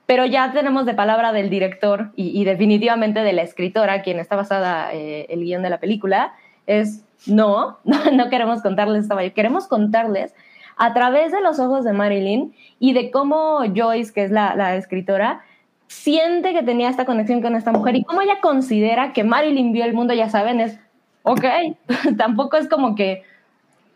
Pero 0.05 0.25
ya 0.25 0.51
tenemos 0.51 0.85
de 0.85 0.93
palabra 0.93 1.31
del 1.31 1.49
director 1.49 2.11
y, 2.15 2.39
y 2.39 2.43
definitivamente 2.43 3.21
de 3.21 3.33
la 3.33 3.43
escritora, 3.43 4.01
quien 4.01 4.19
está 4.19 4.35
basada 4.35 4.93
eh, 4.93 5.27
el 5.29 5.41
guion 5.43 5.61
de 5.61 5.69
la 5.69 5.79
película, 5.79 6.33
es 6.65 7.03
no, 7.25 7.77
no, 7.83 7.97
no 8.13 8.29
queremos 8.29 8.61
contarles 8.61 9.03
esta 9.03 9.29
queremos 9.31 9.67
contarles 9.67 10.33
a 10.77 10.93
través 10.93 11.31
de 11.31 11.41
los 11.41 11.59
ojos 11.59 11.83
de 11.83 11.93
Marilyn 11.93 12.53
y 12.79 12.93
de 12.93 13.11
cómo 13.11 13.59
Joyce, 13.75 14.11
que 14.13 14.23
es 14.23 14.31
la, 14.31 14.75
escritora, 14.75 15.43
siente 15.87 16.53
que 16.53 16.63
tenía 16.63 16.89
esta 16.89 17.05
conexión 17.05 17.41
con 17.41 17.55
esta 17.55 17.71
mujer 17.71 17.97
y 17.97 18.03
cómo 18.03 18.21
ella 18.21 18.39
considera 18.41 19.13
que 19.13 19.23
Marilyn 19.23 19.73
vio 19.73 19.85
el 19.85 19.93
mundo, 19.93 20.13
ya 20.13 20.29
saben, 20.29 20.59
es, 20.59 20.79
ok, 21.21 21.45
tampoco 22.17 22.57
es 22.57 22.67
como 22.67 22.95
que, 22.95 23.23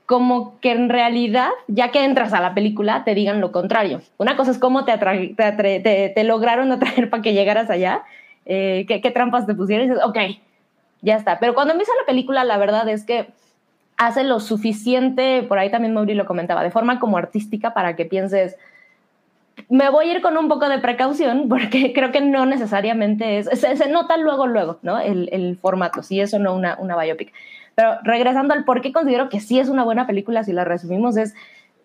como 0.05 0.59
que 0.59 0.73
en 0.73 0.89
realidad, 0.89 1.49
ya 1.67 1.89
que 1.89 2.03
entras 2.03 2.33
a 2.33 2.41
la 2.41 2.53
película, 2.53 3.03
te 3.03 3.15
digan 3.15 3.41
lo 3.41 3.51
contrario. 3.51 4.01
Una 4.17 4.37
cosa 4.37 4.51
es 4.51 4.59
cómo 4.59 4.85
te, 4.85 4.95
te, 4.97 5.79
te, 5.79 6.11
te 6.13 6.23
lograron 6.23 6.71
atraer 6.71 7.09
para 7.09 7.23
que 7.23 7.33
llegaras 7.33 7.71
allá, 7.71 8.03
eh, 8.45 8.85
qué, 8.87 9.01
qué 9.01 9.09
trampas 9.09 9.47
te 9.47 9.55
pusieron 9.55 9.87
y 9.87 9.89
dices, 9.89 10.05
ok, 10.05 10.17
ya 11.05 11.15
está. 11.15 11.39
Pero 11.39 11.53
cuando 11.53 11.73
empieza 11.73 11.93
la 11.99 12.05
película, 12.05 12.43
la 12.43 12.57
verdad 12.57 12.89
es 12.89 13.05
que 13.05 13.27
hace 13.95 14.23
lo 14.23 14.39
suficiente, 14.39 15.43
por 15.43 15.59
ahí 15.59 15.69
también 15.71 15.93
Mauri 15.93 16.15
lo 16.15 16.25
comentaba, 16.25 16.63
de 16.63 16.71
forma 16.71 16.99
como 16.99 17.17
artística 17.17 17.73
para 17.73 17.95
que 17.95 18.05
pienses, 18.05 18.57
me 19.69 19.89
voy 19.89 20.09
a 20.09 20.15
ir 20.15 20.21
con 20.21 20.35
un 20.35 20.49
poco 20.49 20.67
de 20.67 20.79
precaución 20.79 21.47
porque 21.47 21.93
creo 21.95 22.11
que 22.11 22.21
no 22.21 22.45
necesariamente 22.45 23.37
es, 23.37 23.47
se, 23.47 23.77
se 23.77 23.89
nota 23.89 24.17
luego, 24.17 24.47
luego, 24.47 24.79
¿no? 24.81 24.99
El, 24.99 25.29
el, 25.31 25.57
formato, 25.57 26.03
si 26.03 26.19
eso 26.19 26.39
no 26.39 26.53
una, 26.53 26.75
una 26.79 27.01
biopic. 27.01 27.31
Pero 27.75 27.97
regresando 28.03 28.53
al 28.53 28.65
por 28.65 28.81
qué 28.81 28.91
considero 28.91 29.29
que 29.29 29.39
sí 29.39 29.59
es 29.59 29.69
una 29.69 29.83
buena 29.83 30.07
película, 30.07 30.43
si 30.43 30.53
la 30.53 30.65
resumimos, 30.65 31.17
es, 31.17 31.35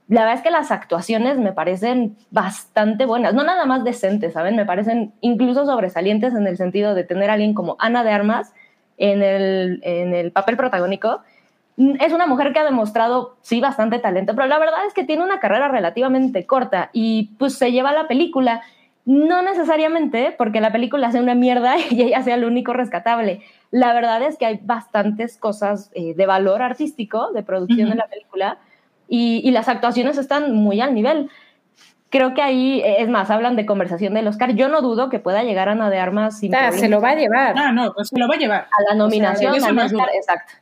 la 0.08 0.22
verdad 0.22 0.38
es 0.38 0.42
que 0.42 0.50
las 0.50 0.70
actuaciones 0.70 1.38
me 1.38 1.52
parecen 1.52 2.16
bastante 2.30 3.06
buenas, 3.06 3.34
no 3.34 3.44
nada 3.44 3.66
más 3.66 3.84
decentes, 3.84 4.32
¿saben? 4.32 4.56
Me 4.56 4.64
parecen 4.64 5.12
incluso 5.20 5.66
sobresalientes 5.66 6.34
en 6.34 6.46
el 6.46 6.56
sentido 6.56 6.94
de 6.94 7.04
tener 7.04 7.28
a 7.30 7.34
alguien 7.34 7.54
como 7.54 7.76
Ana 7.78 8.02
de 8.02 8.10
Armas 8.10 8.52
en 9.00 9.22
el, 9.22 9.80
en 9.82 10.14
el 10.14 10.30
papel 10.30 10.56
protagónico, 10.56 11.22
es 11.98 12.12
una 12.12 12.26
mujer 12.26 12.52
que 12.52 12.58
ha 12.58 12.64
demostrado, 12.64 13.36
sí, 13.40 13.60
bastante 13.60 13.98
talento, 13.98 14.34
pero 14.34 14.46
la 14.46 14.58
verdad 14.58 14.84
es 14.86 14.92
que 14.92 15.04
tiene 15.04 15.24
una 15.24 15.40
carrera 15.40 15.68
relativamente 15.68 16.44
corta 16.44 16.90
y 16.92 17.30
pues 17.38 17.54
se 17.54 17.72
lleva 17.72 17.92
la 17.92 18.06
película. 18.06 18.60
No 19.06 19.40
necesariamente 19.40 20.34
porque 20.36 20.60
la 20.60 20.72
película 20.72 21.10
sea 21.10 21.22
una 21.22 21.34
mierda 21.34 21.76
y 21.90 22.02
ella 22.02 22.22
sea 22.22 22.36
lo 22.36 22.46
único 22.46 22.74
rescatable. 22.74 23.42
La 23.70 23.94
verdad 23.94 24.22
es 24.22 24.36
que 24.36 24.44
hay 24.44 24.60
bastantes 24.62 25.38
cosas 25.38 25.90
eh, 25.94 26.14
de 26.14 26.26
valor 26.26 26.60
artístico, 26.60 27.32
de 27.32 27.42
producción 27.42 27.86
uh 27.86 27.90
-huh. 27.90 27.94
de 27.94 27.96
la 27.96 28.08
película, 28.08 28.58
y, 29.08 29.40
y, 29.42 29.50
las 29.50 29.68
actuaciones 29.68 30.18
están 30.18 30.54
muy 30.54 30.80
al 30.80 30.94
nivel. 30.94 31.30
Creo 32.10 32.34
que 32.34 32.42
ahí, 32.42 32.82
es 32.84 33.08
más, 33.08 33.30
hablan 33.30 33.56
de 33.56 33.66
conversación 33.66 34.14
del 34.14 34.26
Oscar. 34.26 34.54
Yo 34.54 34.68
no 34.68 34.82
dudo 34.82 35.08
que 35.08 35.20
pueda 35.20 35.42
llegar 35.44 35.68
Ana 35.68 35.90
de 35.90 35.98
Armas 35.98 36.38
sin 36.38 36.54
ah, 36.54 36.72
Se 36.72 36.88
lo 36.88 37.00
va 37.00 37.10
a 37.10 37.14
llevar. 37.14 37.54
Ah, 37.56 37.72
no, 37.72 37.92
pues 37.92 38.08
se 38.08 38.18
lo 38.18 38.28
va 38.28 38.34
a 38.34 38.38
llevar. 38.38 38.60
A 38.62 38.82
la 38.90 38.96
nominación, 38.96 39.52
o 39.52 39.60
sea, 39.60 39.68
al 39.68 39.78
Oscar, 39.78 40.08
exacto 40.14 40.52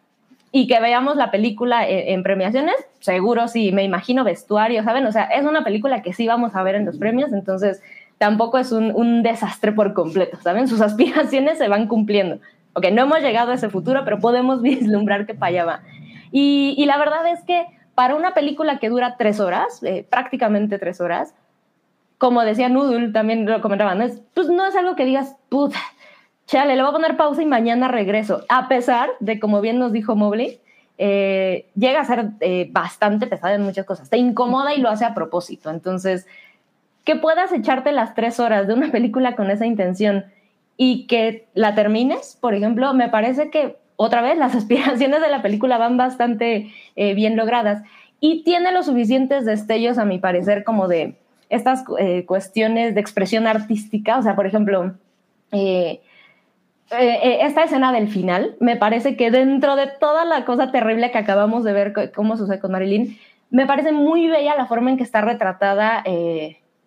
y 0.50 0.66
que 0.66 0.80
veamos 0.80 1.16
la 1.16 1.30
película 1.30 1.86
en, 1.86 2.14
en, 2.14 2.22
premiaciones, 2.22 2.74
seguro 3.00 3.48
sí, 3.48 3.72
me 3.72 3.84
imagino 3.84 4.24
vestuario, 4.24 4.82
¿saben? 4.82 5.06
O 5.06 5.12
sea, 5.12 5.24
es 5.24 5.44
una 5.44 5.62
película 5.62 6.02
que 6.02 6.12
sí 6.12 6.26
vamos 6.26 6.54
a 6.54 6.62
ver 6.62 6.74
en 6.74 6.86
los 6.86 6.96
premios, 6.96 7.32
entonces 7.32 7.82
tampoco 8.18 8.58
es 8.58 8.72
un, 8.72 8.92
un 8.94 9.22
desastre 9.22 9.72
por 9.72 9.92
completo, 9.92 10.38
¿saben? 10.42 10.68
Sus 10.68 10.80
aspiraciones 10.80 11.58
se 11.58 11.68
van 11.68 11.86
cumpliendo. 11.86 12.38
Ok, 12.72 12.86
no 12.92 13.02
hemos 13.02 13.20
llegado 13.20 13.52
a 13.52 13.54
ese 13.54 13.68
futuro, 13.68 14.02
pero 14.04 14.18
podemos 14.20 14.62
vislumbrar 14.62 15.26
que 15.26 15.34
para 15.34 15.50
allá 15.50 15.64
va. 15.64 15.80
Y, 16.30 16.74
y 16.76 16.84
la 16.86 16.98
verdad 16.98 17.26
es 17.30 17.42
que 17.44 17.66
para 17.98 18.14
una 18.14 18.32
película 18.32 18.78
que 18.78 18.90
dura 18.90 19.16
tres 19.18 19.40
horas, 19.40 19.82
eh, 19.82 20.06
prácticamente 20.08 20.78
tres 20.78 21.00
horas, 21.00 21.34
como 22.16 22.42
decía 22.42 22.68
Noodle, 22.68 23.08
también 23.08 23.44
lo 23.44 23.60
comentaban, 23.60 24.00
es, 24.02 24.22
pues 24.34 24.46
no 24.46 24.64
es 24.66 24.76
algo 24.76 24.94
que 24.94 25.04
digas, 25.04 25.34
puta, 25.48 25.80
chale, 26.46 26.76
le 26.76 26.82
voy 26.82 26.90
a 26.90 26.92
poner 26.92 27.16
pausa 27.16 27.42
y 27.42 27.46
mañana 27.46 27.88
regreso. 27.88 28.44
A 28.48 28.68
pesar 28.68 29.10
de, 29.18 29.40
como 29.40 29.60
bien 29.60 29.80
nos 29.80 29.90
dijo 29.90 30.14
Mobley, 30.14 30.60
eh, 30.96 31.66
llega 31.74 32.02
a 32.02 32.04
ser 32.04 32.26
eh, 32.38 32.68
bastante 32.70 33.26
pesada 33.26 33.56
en 33.56 33.62
muchas 33.62 33.84
cosas. 33.84 34.08
Te 34.08 34.16
incomoda 34.16 34.72
y 34.74 34.80
lo 34.80 34.90
hace 34.90 35.04
a 35.04 35.12
propósito. 35.12 35.68
Entonces, 35.68 36.24
que 37.02 37.16
puedas 37.16 37.50
echarte 37.50 37.90
las 37.90 38.14
tres 38.14 38.38
horas 38.38 38.68
de 38.68 38.74
una 38.74 38.92
película 38.92 39.34
con 39.34 39.50
esa 39.50 39.66
intención 39.66 40.24
y 40.76 41.08
que 41.08 41.48
la 41.52 41.74
termines, 41.74 42.38
por 42.40 42.54
ejemplo, 42.54 42.94
me 42.94 43.08
parece 43.08 43.50
que 43.50 43.76
otra 43.98 44.22
vez 44.22 44.38
las 44.38 44.54
aspiraciones 44.54 45.20
de 45.20 45.28
la 45.28 45.42
película 45.42 45.76
van 45.76 45.98
bastante 45.98 46.72
eh, 46.96 47.14
bien 47.14 47.36
logradas 47.36 47.82
y 48.20 48.42
tiene 48.44 48.72
los 48.72 48.86
suficientes 48.86 49.44
destellos, 49.44 49.98
a 49.98 50.04
mi 50.04 50.18
parecer, 50.18 50.64
como 50.64 50.88
de 50.88 51.16
estas 51.50 51.84
eh, 51.98 52.24
cuestiones 52.24 52.94
de 52.94 53.00
expresión 53.00 53.46
artística. 53.46 54.18
O 54.18 54.22
sea, 54.22 54.34
por 54.34 54.46
ejemplo, 54.46 54.94
eh, 55.52 56.00
esta 56.90 57.64
escena 57.64 57.92
del 57.92 58.08
final, 58.08 58.56
me 58.60 58.76
parece 58.76 59.16
que 59.16 59.30
dentro 59.30 59.76
de 59.76 59.88
toda 60.00 60.24
la 60.24 60.44
cosa 60.44 60.72
terrible 60.72 61.10
que 61.10 61.18
acabamos 61.18 61.62
de 61.62 61.72
ver 61.72 62.12
cómo 62.14 62.36
sucede 62.36 62.58
con 62.58 62.72
Marilyn, 62.72 63.18
me 63.50 63.66
parece 63.66 63.92
muy 63.92 64.26
bella 64.26 64.56
la 64.56 64.66
forma 64.66 64.90
en 64.90 64.96
que 64.96 65.04
está 65.04 65.20
retratada 65.20 66.02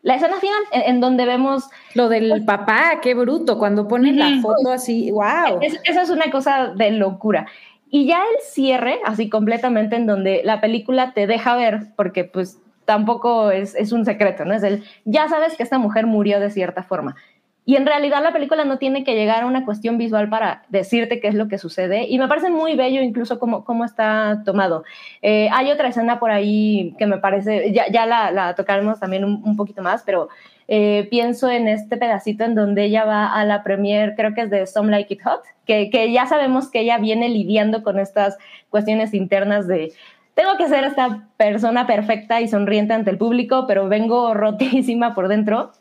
la 0.03 0.15
escena 0.15 0.37
final, 0.39 0.59
en, 0.71 0.81
en, 0.95 1.01
donde 1.01 1.25
vemos... 1.25 1.69
Lo 1.93 2.09
del 2.09 2.29
pues, 2.29 2.43
papá, 2.43 2.99
qué 3.01 3.13
bruto, 3.13 3.57
cuando 3.57 3.87
ponen 3.87 4.15
uh 4.15 4.23
-huh, 4.23 4.35
la 4.35 4.41
foto 4.41 4.71
así, 4.71 5.11
wow. 5.11 5.59
Es, 5.61 5.79
esa 5.83 6.01
es 6.01 6.09
una 6.09 6.31
cosa 6.31 6.73
de 6.75 6.91
locura. 6.91 7.45
Y 7.89 8.07
ya 8.07 8.19
el 8.19 8.41
cierre, 8.41 8.99
así 9.05 9.29
completamente, 9.29 9.97
en 9.97 10.07
donde 10.07 10.41
la 10.43 10.61
película 10.61 11.13
te 11.13 11.27
deja 11.27 11.55
ver, 11.55 11.87
porque 11.95 12.23
pues 12.23 12.59
tampoco 12.85 13.51
es, 13.51 13.75
es 13.75 13.91
un 13.91 14.05
secreto, 14.05 14.45
¿no? 14.45 14.53
Es 14.53 14.63
el, 14.63 14.83
ya 15.05 15.27
sabes 15.27 15.55
que 15.55 15.63
esta 15.63 15.77
mujer 15.77 16.07
murió 16.07 16.39
de 16.39 16.49
cierta 16.49 16.83
forma. 16.83 17.15
Y 17.63 17.75
en 17.75 17.85
realidad 17.85 18.23
la 18.23 18.33
película 18.33 18.65
no 18.65 18.79
tiene 18.79 19.03
que 19.03 19.13
llegar 19.13 19.43
a 19.43 19.45
una 19.45 19.65
cuestión 19.65 19.97
visual 19.99 20.29
para 20.29 20.63
decirte 20.69 21.19
qué 21.19 21.27
es 21.27 21.35
lo 21.35 21.47
que 21.47 21.59
sucede. 21.59 22.07
Y 22.07 22.17
me 22.17 22.27
parece 22.27 22.49
muy 22.49 22.75
bello 22.75 23.01
incluso 23.01 23.37
cómo, 23.37 23.63
cómo 23.63 23.85
está 23.85 24.41
tomado. 24.43 24.83
Eh, 25.21 25.47
hay 25.51 25.71
otra 25.71 25.89
escena 25.89 26.19
por 26.19 26.31
ahí 26.31 26.95
que 26.97 27.05
me 27.05 27.19
parece, 27.19 27.71
ya, 27.71 27.85
ya 27.91 28.07
la, 28.07 28.31
la 28.31 28.55
tocaremos 28.55 28.99
también 28.99 29.25
un, 29.25 29.55
poquito 29.55 29.83
más, 29.83 30.01
pero 30.03 30.29
eh, 30.67 31.07
pienso 31.11 31.51
en 31.51 31.67
este 31.67 31.97
pedacito 31.97 32.43
en 32.45 32.55
donde 32.55 32.85
ella 32.85 33.05
va 33.05 33.31
a 33.31 33.45
la 33.45 33.61
premier, 33.61 34.15
creo 34.15 34.33
que 34.33 34.41
es 34.41 34.49
de 34.49 34.65
Some 34.65 34.89
Like 34.89 35.13
It 35.13 35.21
Hot, 35.23 35.41
que, 35.65 35.91
que 35.91 36.11
ya 36.11 36.25
sabemos 36.25 36.71
que 36.71 36.79
ella 36.79 36.97
viene 36.97 37.29
lidiando 37.29 37.83
con 37.83 37.99
estas 37.99 38.37
cuestiones 38.71 39.13
internas 39.13 39.67
de 39.67 39.93
tengo 40.33 40.57
que 40.57 40.67
ser 40.67 40.85
esta 40.85 41.27
persona 41.37 41.85
perfecta 41.85 42.41
y 42.41 42.47
sonriente 42.47 42.93
ante 42.93 43.11
el 43.11 43.17
público, 43.17 43.65
pero 43.67 43.87
vengo 43.87 44.33
rotísima 44.33 45.13
por 45.13 45.27
dentro. 45.27 45.71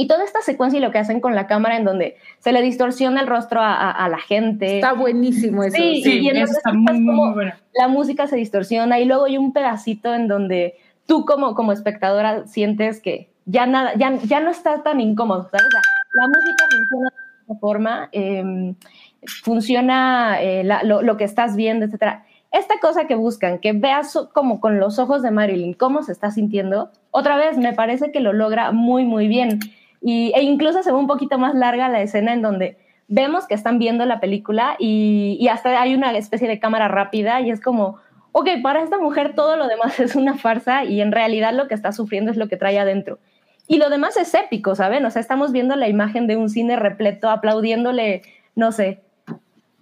Y 0.00 0.06
toda 0.06 0.24
esta 0.24 0.40
secuencia 0.40 0.78
y 0.78 0.80
lo 0.80 0.92
que 0.92 0.98
hacen 0.98 1.20
con 1.20 1.34
la 1.34 1.46
cámara 1.46 1.76
en 1.76 1.84
donde 1.84 2.16
se 2.38 2.52
le 2.52 2.62
distorsiona 2.62 3.20
el 3.20 3.26
rostro 3.26 3.60
a, 3.60 3.74
a, 3.74 3.90
a 3.90 4.08
la 4.08 4.16
gente. 4.16 4.76
Está 4.76 4.94
buenísimo 4.94 5.62
eso. 5.62 5.76
Sí, 5.76 6.02
sí 6.02 6.20
y 6.20 6.28
entonces 6.30 6.56
está 6.56 6.72
muy, 6.72 6.98
muy 7.00 7.34
bueno. 7.34 7.52
la 7.74 7.86
música 7.86 8.26
se 8.26 8.36
distorsiona 8.36 8.98
y 8.98 9.04
luego 9.04 9.26
hay 9.26 9.36
un 9.36 9.52
pedacito 9.52 10.14
en 10.14 10.26
donde 10.26 10.76
tú 11.04 11.26
como, 11.26 11.54
como 11.54 11.72
espectadora 11.72 12.46
sientes 12.46 13.02
que 13.02 13.28
ya, 13.44 13.66
nada, 13.66 13.92
ya, 13.96 14.16
ya 14.22 14.40
no 14.40 14.50
está 14.50 14.82
tan 14.82 15.02
incómodo, 15.02 15.50
¿sabes? 15.50 15.66
La, 15.70 15.82
la 16.22 16.28
música 16.28 16.64
funciona 16.70 17.10
de 17.10 17.40
esta 17.42 17.54
forma, 17.60 18.08
eh, 18.12 18.74
funciona 19.42 20.40
eh, 20.40 20.64
la, 20.64 20.82
lo, 20.82 21.02
lo, 21.02 21.18
que 21.18 21.24
estás 21.24 21.56
viendo, 21.56 21.84
etcétera. 21.84 22.24
esta 22.52 22.80
cosa 22.80 23.06
que 23.06 23.16
buscan, 23.16 23.58
que 23.58 23.74
veas 23.74 24.16
como 24.32 24.60
con 24.60 24.80
los 24.80 24.98
ojos 24.98 25.20
de 25.20 25.30
Marilyn 25.30 25.74
cómo 25.74 26.02
se 26.02 26.12
está 26.12 26.30
sintiendo, 26.30 26.90
otra 27.10 27.36
vez 27.36 27.58
me 27.58 27.74
parece 27.74 28.12
que 28.12 28.20
lo 28.20 28.32
logra 28.32 28.72
muy, 28.72 29.04
muy 29.04 29.28
bien. 29.28 29.60
Y, 30.00 30.32
e 30.34 30.42
incluso 30.42 30.82
se 30.82 30.92
ve 30.92 30.98
un 30.98 31.06
poquito 31.06 31.38
más 31.38 31.54
larga 31.54 31.88
la 31.88 32.00
escena 32.00 32.32
en 32.32 32.42
donde 32.42 32.78
vemos 33.08 33.46
que 33.46 33.54
están 33.54 33.78
viendo 33.78 34.06
la 34.06 34.20
película 34.20 34.76
y, 34.78 35.36
y 35.40 35.48
hasta 35.48 35.80
hay 35.80 35.94
una 35.94 36.16
especie 36.16 36.48
de 36.48 36.60
cámara 36.60 36.88
rápida 36.88 37.40
y 37.40 37.50
es 37.50 37.60
como, 37.60 37.98
ok, 38.32 38.48
para 38.62 38.82
esta 38.82 38.98
mujer 38.98 39.34
todo 39.34 39.56
lo 39.56 39.66
demás 39.66 39.98
es 40.00 40.16
una 40.16 40.36
farsa 40.36 40.84
y 40.84 41.00
en 41.00 41.12
realidad 41.12 41.52
lo 41.52 41.68
que 41.68 41.74
está 41.74 41.92
sufriendo 41.92 42.30
es 42.30 42.36
lo 42.36 42.48
que 42.48 42.56
trae 42.56 42.78
adentro. 42.78 43.18
Y 43.66 43.78
lo 43.78 43.88
demás 43.88 44.16
es 44.16 44.34
épico, 44.34 44.74
¿saben? 44.74 45.04
O 45.04 45.10
sea, 45.12 45.20
estamos 45.20 45.52
viendo 45.52 45.76
la 45.76 45.88
imagen 45.88 46.26
de 46.26 46.36
un 46.36 46.48
cine 46.48 46.74
repleto, 46.74 47.30
aplaudiéndole, 47.30 48.22
no 48.56 48.72
sé, 48.72 49.00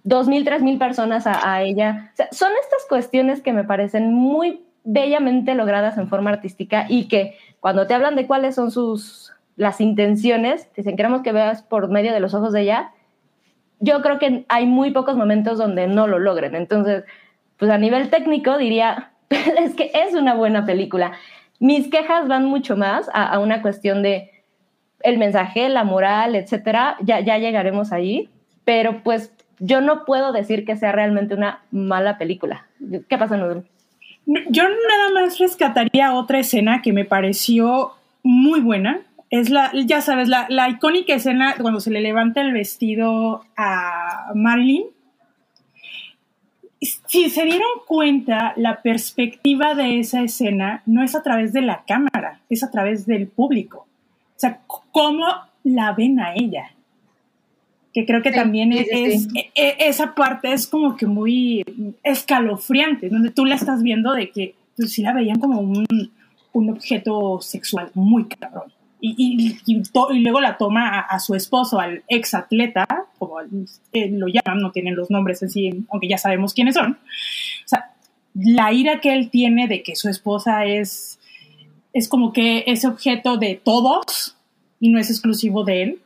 dos 0.03 0.27
mil, 0.27 0.45
tres 0.45 0.61
mil 0.61 0.77
personas 0.77 1.25
a, 1.25 1.61
ella. 1.63 2.11
O 2.13 2.15
sea, 2.15 2.27
son 2.31 2.51
estas 2.61 2.85
cuestiones 2.87 3.41
que 3.41 3.51
me 3.51 3.63
parecen 3.63 4.13
muy 4.13 4.63
bellamente 4.83 5.55
logradas 5.55 5.97
en 5.97 6.07
forma 6.07 6.29
artística 6.29 6.85
y 6.87 7.07
que 7.07 7.35
cuando 7.59 7.87
te 7.87 7.95
hablan 7.95 8.15
de 8.15 8.27
cuáles 8.27 8.53
son 8.53 8.69
sus 8.69 9.33
las 9.59 9.81
intenciones, 9.81 10.71
te 10.71 10.81
dicen 10.81 10.95
queremos 10.95 11.21
que 11.21 11.33
veas 11.33 11.63
por 11.63 11.89
medio 11.89 12.13
de 12.13 12.21
los 12.21 12.33
ojos 12.33 12.53
de 12.53 12.61
ella. 12.61 12.91
Yo 13.81 14.01
creo 14.01 14.17
que 14.17 14.45
hay 14.47 14.65
muy 14.65 14.91
pocos 14.91 15.17
momentos 15.17 15.57
donde 15.57 15.85
no 15.85 16.07
lo 16.07 16.17
logren. 16.17 16.55
Entonces, 16.55 17.03
pues 17.57 17.69
a 17.69 17.77
nivel 17.77 18.09
técnico 18.09 18.57
diría, 18.57 19.11
es 19.29 19.75
que 19.75 19.91
es 19.93 20.13
una 20.13 20.33
buena 20.33 20.65
película. 20.65 21.11
Mis 21.59 21.89
quejas 21.89 22.29
van 22.29 22.45
mucho 22.45 22.77
más 22.77 23.09
a, 23.13 23.37
una 23.39 23.61
cuestión 23.61 24.01
de 24.01 24.31
el 25.01 25.17
mensaje, 25.17 25.67
la 25.67 25.83
moral, 25.83 26.35
etcétera. 26.35 26.95
Ya, 27.01 27.19
ya 27.19 27.37
llegaremos 27.37 27.91
ahí, 27.91 28.29
pero 28.63 29.03
pues 29.03 29.33
yo 29.59 29.81
no 29.81 30.05
puedo 30.05 30.31
decir 30.31 30.63
que 30.63 30.77
sea 30.77 30.93
realmente 30.93 31.35
una 31.35 31.63
mala 31.69 32.17
película. 32.17 32.65
¿Qué 33.09 33.17
pasa, 33.17 33.35
Nudul? 33.35 33.65
Yo 34.25 34.63
nada 34.63 35.11
más 35.13 35.37
rescataría 35.37 36.13
otra 36.13 36.39
escena 36.39 36.81
que 36.81 36.93
me 36.93 37.03
pareció 37.03 37.91
muy 38.23 38.61
buena. 38.61 39.01
Es 39.29 39.49
la, 39.49 39.71
ya 39.85 40.01
sabes, 40.01 40.27
la, 40.27 40.47
la 40.49 40.69
icónica 40.69 41.13
escena 41.13 41.55
cuando 41.59 41.79
se 41.79 41.91
le 41.91 42.01
levanta 42.01 42.41
el 42.41 42.51
vestido 42.51 43.43
a 43.55 44.31
Marilyn 44.33 44.85
si 46.81 47.29
se 47.29 47.43
dieron 47.43 47.67
cuenta, 47.87 48.53
la 48.55 48.81
perspectiva 48.81 49.75
de 49.75 49.99
esa 49.99 50.21
escena 50.21 50.81
no 50.85 51.03
es 51.03 51.15
a 51.15 51.23
través 51.23 51.51
de 51.51 51.61
la 51.61 51.83
cámara, 51.85 52.41
es 52.49 52.63
a 52.63 52.71
través 52.71 53.05
del 53.05 53.27
público. 53.27 53.87
O 54.35 54.39
sea, 54.39 54.61
cómo 54.91 55.25
la 55.63 55.91
ven 55.93 56.19
a 56.19 56.33
ella. 56.35 56.71
Que 57.93 58.05
creo 58.05 58.21
que 58.21 58.31
también 58.31 58.71
es, 58.71 58.87
e, 59.35 59.51
e, 59.55 59.75
esa 59.79 60.13
parte 60.15 60.53
es 60.53 60.67
como 60.67 60.95
que 60.95 61.05
muy 61.05 61.65
escalofriante, 62.03 63.09
donde 63.09 63.31
tú 63.31 63.45
la 63.45 63.55
estás 63.55 63.83
viendo 63.83 64.13
de 64.13 64.29
que 64.29 64.55
pues, 64.77 64.93
sí 64.93 65.01
la 65.01 65.11
veían 65.11 65.39
como 65.39 65.59
un, 65.59 65.85
un 66.53 66.69
objeto 66.69 67.41
sexual 67.41 67.91
muy 67.93 68.25
cabrón 68.25 68.71
y, 69.01 69.57
y, 69.65 70.19
luego 70.19 70.41
la 70.41 70.57
toma 70.57 70.99
a, 70.99 71.19
su 71.19 71.33
esposo, 71.35 71.79
al 71.79 72.03
ex 72.07 72.33
atleta, 72.33 72.85
como 73.17 73.39
eh, 73.93 74.09
lo 74.11 74.27
llaman, 74.27 74.61
no 74.61 74.71
tienen 74.71 74.95
los 74.95 75.09
nombres 75.09 75.41
en 75.41 75.49
sí, 75.49 75.85
aunque 75.89 76.09
ya 76.09 76.17
sabemos 76.17 76.53
quiénes 76.53 76.75
son. 76.75 76.91
O 76.91 77.67
sea, 77.67 77.93
la 78.33 78.73
ira 78.73 78.99
que 78.99 79.13
él 79.13 79.29
tiene 79.29 79.67
de 79.67 79.83
que 79.83 79.95
su 79.95 80.09
esposa 80.09 80.65
es, 80.65 81.19
es 81.93 82.09
como 82.09 82.33
que 82.33 82.65
ese 82.67 82.87
objeto 82.87 83.37
de 83.37 83.55
todos 83.63 84.35
y 84.79 84.89
no 84.89 84.99
es 84.99 85.09
exclusivo 85.09 85.63
de 85.63 85.83
él. 85.83 85.99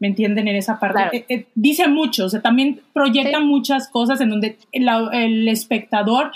¿Me 0.00 0.06
entienden 0.06 0.46
en 0.46 0.54
esa 0.54 0.78
parte? 0.78 1.16
Eh, 1.16 1.24
eh, 1.28 1.46
dice 1.56 1.88
mucho, 1.88 2.26
o 2.26 2.28
sea, 2.28 2.40
también 2.40 2.82
proyecta 2.92 3.40
muchas 3.40 3.88
cosas 3.88 4.20
en 4.20 4.30
donde 4.30 4.56
el, 4.70 5.48
espectador 5.48 6.30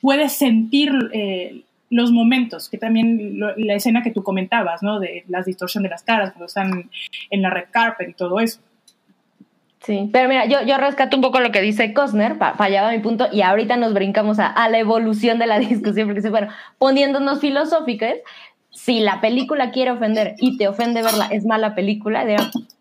puede 0.00 0.28
sentir 0.28 0.90
los 1.90 2.12
momentos, 2.12 2.68
que 2.68 2.78
también 2.78 3.38
la 3.56 3.74
escena 3.74 4.02
que 4.02 4.12
tú 4.12 4.22
comentabas, 4.22 4.82
¿no? 4.82 5.00
De 5.00 5.24
la 5.28 5.42
distorsión 5.42 5.82
de 5.82 5.90
las 5.90 6.04
caras 6.04 6.30
cuando 6.30 6.46
están 6.46 6.88
en 7.30 7.42
la 7.42 7.50
red 7.50 7.64
carpet 7.70 8.08
y 8.08 8.14
todo 8.14 8.40
eso. 8.40 8.60
Sí, 9.80 10.08
pero 10.12 10.28
mira, 10.28 10.44
yo, 10.46 10.62
yo 10.62 10.76
rescato 10.76 11.16
un 11.16 11.22
poco 11.22 11.40
lo 11.40 11.50
que 11.50 11.62
dice 11.62 11.94
Cosner, 11.94 12.36
fallaba 12.36 12.92
mi 12.92 12.98
punto, 12.98 13.28
y 13.32 13.40
ahorita 13.40 13.76
nos 13.76 13.94
brincamos 13.94 14.38
a, 14.38 14.68
la 14.68 14.78
evolución 14.78 15.38
de 15.38 15.46
la 15.46 15.58
discusión, 15.58 16.08
porque 16.08 16.28
bueno, 16.28 16.48
poniéndonos 16.78 17.40
filosóficos, 17.40 18.14
si 18.70 19.00
la 19.00 19.20
película 19.20 19.72
quiere 19.72 19.90
ofender 19.90 20.34
y 20.38 20.58
te 20.58 20.68
ofende 20.68 21.02
verla, 21.02 21.26
es 21.30 21.44
mala 21.44 21.74
película, 21.74 22.24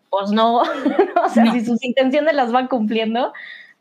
pues 0.10 0.32
no, 0.32 0.58
o 1.24 1.30
sea, 1.34 1.52
si 1.52 1.66
sus 1.66 1.84
intenciones 1.84 2.36
las 2.36 2.52
van 2.52 2.68
cumpliendo, 2.68 3.34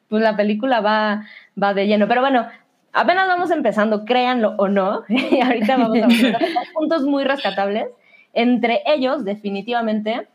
pues 0.09 0.23
la 0.23 0.37
película 0.37 0.81
va, 0.81 1.27
va 1.61 1.75
de 1.75 1.87
lleno. 1.87 2.09
Pero 2.09 2.21
bueno, 2.21 2.47
apenas 2.93 3.29
vamos 3.29 3.51
empezando, 3.51 4.05
créanlo 4.05 4.55
o 4.59 4.69
no, 4.69 5.05
y 5.09 5.41
ahorita 5.41 5.77
vamos 5.77 6.03
a 6.03 6.07
ver 6.07 6.39
puntos 6.75 7.03
muy 7.03 7.25
rescatables. 7.25 7.89
Entre 8.35 8.83
ellos, 8.87 9.25
definitivamente, 9.25 10.29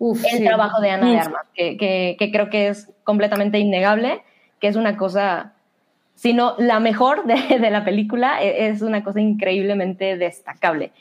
el 0.00 0.44
trabajo 0.44 0.80
de 0.80 0.90
Ana 0.90 1.10
de 1.10 1.18
Armas, 1.18 1.46
que, 1.54 2.16
creo 2.18 2.50
que 2.50 2.68
es 2.68 2.92
completamente 3.04 3.58
innegable, 3.58 4.22
que 4.60 4.68
es 4.68 4.76
una 4.76 4.96
cosa, 4.96 5.54
si 6.14 6.32
no 6.32 6.54
la 6.58 6.80
mejor 6.80 7.24
de, 7.26 7.70
la 7.70 7.84
película, 7.84 8.42
e, 8.42 8.68
es 8.68 8.82
una 8.82 9.02
cosa 9.02 9.20
increíblemente 9.20 10.16
destacable. 10.16 10.92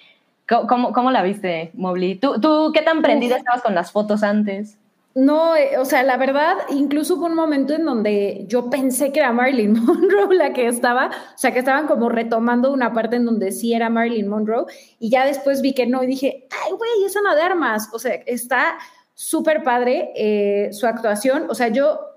¿Cómo, 0.47 0.93
cómo 0.93 1.09
la 1.09 1.23
viste, 1.23 1.71
Mobley? 1.73 2.15
¿Tú, 2.15 2.39
¿Tú 2.39 2.71
qué 2.71 2.83
tan 2.83 3.01
prendida 3.01 3.37
estabas 3.37 3.63
con 3.63 3.73
las 3.73 3.91
fotos 3.91 4.21
antes? 4.21 4.77
No, 5.15 5.55
eh, 5.55 5.77
o 5.77 5.85
sea, 5.85 6.03
la 6.03 6.17
verdad, 6.17 6.57
incluso 6.69 7.15
hubo 7.15 7.25
un 7.27 7.35
momento 7.35 7.73
en 7.73 7.85
donde 7.85 8.43
yo 8.49 8.69
pensé 8.69 9.13
que 9.13 9.19
era 9.19 9.31
Marilyn 9.31 9.71
Monroe 9.85 10.35
la 10.35 10.51
que 10.51 10.67
estaba, 10.67 11.07
o 11.07 11.37
sea, 11.37 11.53
que 11.53 11.59
estaban 11.59 11.87
como 11.87 12.09
retomando 12.09 12.73
una 12.73 12.91
parte 12.91 13.15
en 13.15 13.23
donde 13.23 13.53
sí 13.53 13.73
era 13.73 13.89
Marilyn 13.89 14.27
Monroe, 14.27 14.65
y 14.99 15.09
ya 15.09 15.25
después 15.25 15.61
vi 15.61 15.73
que 15.73 15.87
no, 15.87 16.03
y 16.03 16.07
dije, 16.07 16.49
ay, 16.51 16.73
güey, 16.73 17.05
es 17.05 17.15
Ana 17.15 17.33
de 17.33 17.41
Armas, 17.43 17.89
o 17.93 17.99
sea, 17.99 18.15
está 18.25 18.77
súper 19.13 19.63
padre 19.63 20.11
eh, 20.17 20.73
su 20.73 20.85
actuación, 20.85 21.45
o 21.49 21.55
sea, 21.55 21.69
yo 21.69 22.14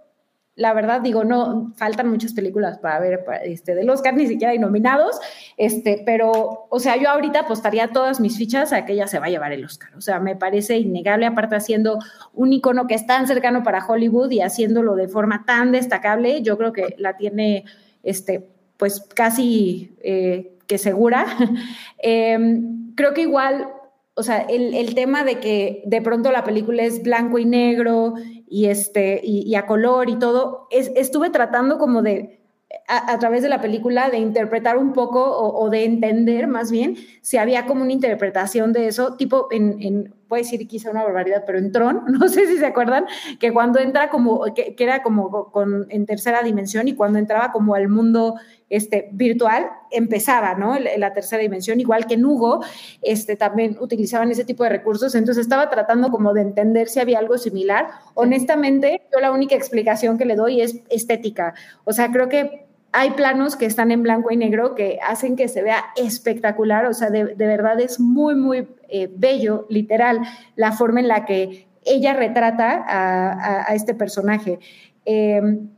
la 0.59 0.75
verdad 0.75 1.01
digo, 1.01 1.23
no, 1.23 1.73
faltan 1.77 2.11
muchas 2.11 2.35
películas 2.35 2.79
para 2.79 2.99
ver 2.99 3.25
este, 3.45 3.77
del 3.77 3.89
Oscar, 3.89 4.15
ni 4.15 4.27
siquiera 4.27 4.51
hay 4.51 4.59
nominados, 4.59 5.19
este, 5.57 6.03
pero, 6.05 6.67
o 6.69 6.81
sea, 6.81 6.97
yo 6.97 7.09
ahorita 7.09 7.41
apostaría 7.41 7.93
todas 7.93 8.19
mis 8.19 8.37
fichas 8.37 8.73
a 8.73 8.85
que 8.85 8.95
ella 8.95 9.07
se 9.07 9.21
va 9.21 9.27
a 9.27 9.31
llevar 9.31 9.53
el 9.53 9.65
Oscar. 9.65 9.91
O 9.97 10.01
sea, 10.01 10.19
me 10.19 10.35
parece 10.35 10.77
innegable, 10.77 11.27
aparte 11.27 11.55
haciendo 11.55 12.01
un 12.35 12.53
icono 12.53 12.89
que 12.89 12.95
es 12.95 13.07
tan 13.07 13.29
cercano 13.29 13.63
para 13.63 13.87
Hollywood 13.87 14.33
y 14.33 14.41
haciéndolo 14.41 14.97
de 14.97 15.07
forma 15.07 15.45
tan 15.47 15.71
destacable, 15.71 16.43
yo 16.43 16.59
creo 16.59 16.73
que 16.73 16.97
la 16.99 17.17
tiene, 17.17 17.65
este, 18.03 18.49
pues 18.77 19.01
casi 19.15 19.97
eh, 20.01 20.59
que 20.67 20.79
segura. 20.79 21.25
Em, 21.99 22.95
creo 22.95 23.15
que 23.15 23.23
igual 23.23 23.69
o 24.15 24.25
sea, 24.25 24.39
el, 24.39 24.75
el, 24.75 24.97
tema 24.97 25.23
de 25.23 25.39
que 25.39 25.83
de 25.87 26.03
pronto 26.03 26.33
la 26.33 26.43
película 26.43 26.83
es 26.83 27.05
blanco 27.05 27.39
y 27.39 27.45
negro 27.45 28.15
y, 28.51 28.67
este, 28.67 29.21
y, 29.23 29.55
a 29.55 29.67
color 29.67 30.11
y 30.11 30.19
todo, 30.19 30.67
es, 30.71 30.91
estuve 30.97 31.31
tratando 31.31 31.79
como 31.79 32.03
de, 32.03 32.41
a, 32.87 33.19
través 33.19 33.43
de 33.43 33.49
la 33.49 33.61
película, 33.61 34.11
de 34.11 34.19
interpretar 34.19 34.77
un 34.77 34.93
poco 34.93 35.39
o, 35.39 35.71
de 35.71 35.85
entender 35.85 36.47
más 36.49 36.71
bien 36.71 36.97
si 37.23 37.37
había 37.37 37.67
como 37.67 37.83
una 37.83 37.93
interpretación 37.93 38.73
de 38.73 38.89
eso, 38.89 39.17
tipo 39.17 39.49
en, 39.51 39.83
en 39.83 40.15
decir 40.37 40.67
quizá 40.69 40.91
una 40.91 41.03
barbaridad, 41.03 41.45
pero 41.47 41.59
en 41.59 41.73
Tron, 41.73 42.05
no 42.09 42.29
sé 42.29 42.47
si 42.47 42.59
se 42.59 42.67
acuerdan, 42.67 43.07
que 43.39 43.53
cuando 43.53 43.79
entra 43.79 44.11
como, 44.11 44.45
que, 44.55 44.75
era 44.79 45.03
como 45.03 45.51
con, 45.51 45.87
en 45.89 46.07
tercera 46.07 46.43
dimensión 46.43 46.89
y 46.89 46.95
cuando 46.95 47.19
entraba 47.19 47.53
como 47.53 47.75
al 47.75 47.89
mundo 47.89 48.35
este, 48.71 49.09
virtual, 49.13 49.71
empezaba, 49.91 50.55
¿no? 50.55 50.79
La 50.79 51.13
tercera 51.13 51.41
dimensión, 51.43 51.81
igual 51.81 52.07
que 52.07 52.15
en 52.15 52.25
Hugo, 52.25 52.63
este, 53.03 53.37
también 53.37 53.77
utilizaban 53.81 54.31
ese 54.31 54.45
tipo 54.45 54.65
de 54.65 54.71
recursos, 54.71 55.15
entonces 55.15 55.43
estaba 55.43 55.71
tratando 55.71 56.11
como 56.11 56.35
de 56.35 56.43
entender 56.43 56.89
si 56.89 57.01
había 57.01 57.19
algo 57.19 57.39
similar. 57.39 57.89
Honestamente, 58.15 59.03
yo 59.13 59.21
la 59.21 59.33
única 59.33 59.55
explicación 59.55 60.19
que 60.19 60.25
le 60.25 60.37
doy 60.37 60.61
es 60.61 60.83
estética, 60.91 61.55
o 61.85 61.93
sea, 61.93 62.11
creo 62.11 62.29
que 62.29 62.69
hay 62.93 63.11
planos 63.11 63.57
que 63.57 63.67
están 63.67 63.91
en 63.91 64.03
blanco 64.03 64.31
y 64.31 64.37
negro 64.37 64.75
que 64.75 64.99
hacen 65.07 65.37
que 65.37 65.49
se 65.49 65.63
vea 65.63 65.85
espectacular, 65.97 66.87
o 66.87 66.95
sea, 66.95 67.11
de, 67.11 67.35
verdad 67.35 67.81
es 67.81 68.01
muy, 68.01 68.35
muy 68.35 68.69
eh, 68.89 69.11
bello, 69.15 69.67
literal, 69.69 70.21
la 70.57 70.73
forma 70.73 71.01
en 71.01 71.09
la 71.09 71.25
que 71.27 71.67
ella 71.85 72.15
retrata 72.15 72.85
a, 72.87 73.75
este 73.75 73.95
personaje. 73.95 74.59
Em, 75.05 75.69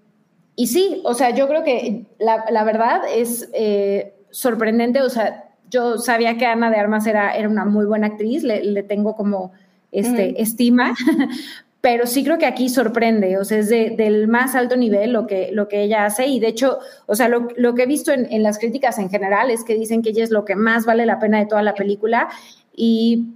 y 0.60 0.66
sí, 0.66 1.00
o 1.04 1.14
sea, 1.14 1.30
yo 1.30 1.48
creo 1.48 1.64
que 1.64 2.04
la, 2.18 2.64
verdad 2.64 3.00
es 3.10 3.48
eh, 3.54 4.12
sorprendente, 4.28 5.00
o 5.00 5.08
sea, 5.08 5.54
yo 5.70 5.96
sabía 5.96 6.36
que 6.36 6.44
Ana 6.44 6.68
de 6.68 6.76
Armas 6.76 7.06
era, 7.06 7.34
era 7.34 7.48
una 7.48 7.64
muy 7.64 7.86
buena 7.86 8.08
actriz, 8.08 8.42
le, 8.42 8.82
tengo 8.82 9.16
como 9.16 9.52
este, 9.90 10.38
estima, 10.42 10.94
pero 11.80 12.06
sí 12.06 12.24
creo 12.24 12.36
que 12.36 12.44
aquí 12.44 12.68
sorprende, 12.68 13.38
o 13.38 13.44
sea, 13.46 13.56
es 13.56 13.70
del 13.70 14.28
más 14.28 14.54
alto 14.54 14.76
nivel 14.76 15.14
lo 15.14 15.26
que, 15.26 15.48
lo 15.50 15.66
que 15.66 15.82
ella 15.82 16.04
hace 16.04 16.26
y 16.26 16.40
de 16.40 16.48
hecho, 16.48 16.78
o 17.06 17.14
sea, 17.14 17.30
lo, 17.30 17.74
que 17.74 17.82
he 17.82 17.86
visto 17.86 18.12
en, 18.12 18.42
las 18.42 18.58
críticas 18.58 18.98
en 18.98 19.08
general 19.08 19.50
es 19.50 19.64
que 19.64 19.76
dicen 19.76 20.02
que 20.02 20.10
ella 20.10 20.24
es 20.24 20.30
lo 20.30 20.44
que 20.44 20.56
más 20.56 20.84
vale 20.84 21.06
la 21.06 21.18
pena 21.18 21.38
de 21.38 21.46
toda 21.46 21.62
la 21.62 21.72
película 21.72 22.28
y 22.76 23.28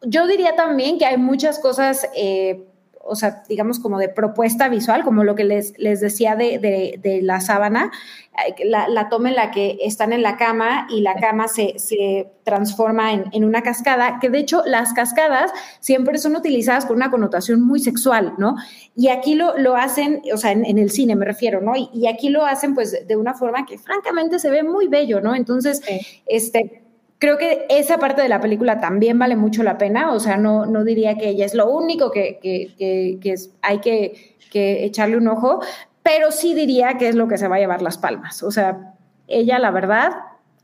yo 0.00 0.26
diría 0.26 0.56
también 0.56 0.96
que 0.96 1.04
hay 1.04 1.18
muchas 1.18 1.58
cosas... 1.58 2.08
Eh, 2.16 2.64
o 3.06 3.16
sea, 3.16 3.42
digamos 3.48 3.78
como 3.78 3.98
de 3.98 4.08
propuesta 4.08 4.68
visual, 4.68 5.04
como 5.04 5.24
lo 5.24 5.34
que 5.34 5.44
les, 5.44 5.78
les 5.78 6.00
decía 6.00 6.36
de, 6.36 6.58
de, 6.58 7.22
la 7.22 7.40
sábana, 7.40 7.92
la, 8.64 8.88
la, 8.88 9.08
toma 9.08 9.28
en 9.28 9.36
la 9.36 9.50
que 9.50 9.78
están 9.82 10.12
en 10.12 10.22
la 10.22 10.36
cama 10.36 10.86
y 10.90 11.00
la 11.00 11.14
cama 11.14 11.48
se, 11.48 11.78
se 11.78 12.30
transforma 12.44 13.12
en, 13.12 13.24
en, 13.32 13.44
una 13.44 13.62
cascada, 13.62 14.18
que 14.20 14.30
de 14.30 14.38
hecho 14.38 14.62
las 14.66 14.92
cascadas 14.92 15.52
siempre 15.80 16.18
son 16.18 16.34
utilizadas 16.36 16.86
con 16.86 16.96
una 16.96 17.10
connotación 17.10 17.60
muy 17.60 17.80
sexual, 17.80 18.34
¿no? 18.38 18.56
Y 18.96 19.08
aquí 19.08 19.34
lo, 19.34 19.56
lo 19.58 19.76
hacen, 19.76 20.22
o 20.32 20.36
sea, 20.36 20.52
en, 20.52 20.64
en, 20.64 20.78
el 20.78 20.90
cine 20.90 21.16
me 21.16 21.24
refiero, 21.24 21.60
¿no? 21.60 21.76
Y, 21.76 21.90
y, 21.92 22.06
aquí 22.06 22.30
lo 22.30 22.44
hacen 22.44 22.74
pues 22.74 23.06
de 23.06 23.16
una 23.16 23.34
forma 23.34 23.66
que 23.66 23.78
francamente 23.78 24.38
se 24.38 24.50
ve 24.50 24.62
muy 24.62 24.88
bello, 24.88 25.20
¿no? 25.20 25.34
Entonces, 25.34 25.82
este 26.26 26.84
creo 27.18 27.38
que 27.38 27.66
esa 27.68 27.98
parte 27.98 28.22
de 28.22 28.28
la 28.28 28.40
película 28.40 28.80
también 28.80 29.18
vale 29.18 29.36
mucho 29.36 29.62
la 29.62 29.78
pena, 29.78 30.12
o 30.12 30.20
sea, 30.20 30.36
no, 30.36 30.66
no 30.66 30.84
diría 30.84 31.16
que 31.16 31.28
ella 31.28 31.46
es 31.46 31.54
lo 31.54 31.70
único 31.70 32.10
que, 32.10 32.38
hay 33.62 33.78
que, 33.80 34.36
echarle 34.52 35.16
un 35.16 35.28
ojo, 35.28 35.60
pero 36.02 36.30
sí 36.30 36.54
diría 36.54 36.96
que 36.98 37.08
es 37.08 37.14
lo 37.14 37.26
que 37.26 37.38
se 37.38 37.48
va 37.48 37.56
a 37.56 37.58
llevar 37.58 37.82
las 37.82 37.98
palmas. 37.98 38.42
O 38.42 38.50
sea, 38.50 38.94
ella, 39.26 39.58
la 39.58 39.70
verdad, 39.70 40.12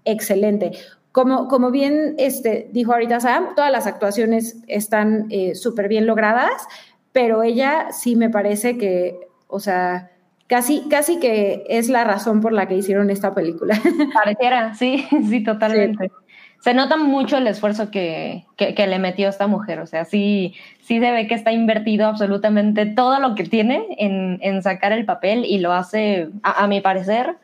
excelente. 0.05 0.73
Como, 1.11 1.49
como 1.49 1.73
bien 1.73 2.15
este, 2.19 2.69
dijo 2.73 2.93
ahorita 2.93 3.19
Sam, 3.19 3.55
todas 3.57 3.73
las 3.73 3.89
actuaciones 3.89 4.59
están 4.69 5.27
eh, 5.31 5.57
súper 5.57 5.89
bien 5.89 6.07
logradas, 6.07 6.69
pero 7.11 7.43
ella 7.43 7.89
sí 7.91 8.15
me 8.15 8.31
parece 8.31 8.79
que, 8.79 9.19
o 9.49 9.59
sea, 9.59 10.13
casi, 10.47 10.89
casi 10.89 11.19
que 11.19 11.65
es 11.69 11.89
la 11.89 12.05
razón 12.05 12.41
por 12.41 12.53
la 12.53 12.69
que 12.69 12.77
hicieron 12.77 13.11
esta 13.11 13.35
película. 13.35 13.81
Pareciera, 14.15 14.75
sí, 14.75 15.05
sí, 15.29 15.43
totalmente 15.43 16.13
se 16.61 16.75
nota 16.75 16.99
mucho 16.99 17.39
el 17.39 17.47
esfuerzo 17.47 17.91
que, 17.91 18.45
que, 18.57 18.87
le 18.87 18.99
metió 18.99 19.29
esta 19.29 19.47
mujer. 19.47 19.81
O 19.81 19.87
sea, 19.87 20.05
sí, 20.05 20.55
sí 20.83 21.01
se 21.01 21.11
ve 21.11 21.27
que 21.27 21.35
está 21.35 21.53
invertido 21.53 22.07
absolutamente 22.07 22.85
todo 22.85 23.19
lo 23.19 23.35
que 23.35 23.45
tiene 23.45 23.87
en, 23.99 24.39
en 24.43 24.63
sacar 24.63 24.93
el 24.93 25.07
papel 25.07 25.47
y 25.47 25.59
lo 25.59 25.73
hace, 25.73 26.29
a, 26.43 26.67
mi 26.67 26.83
parecer, 26.83 27.37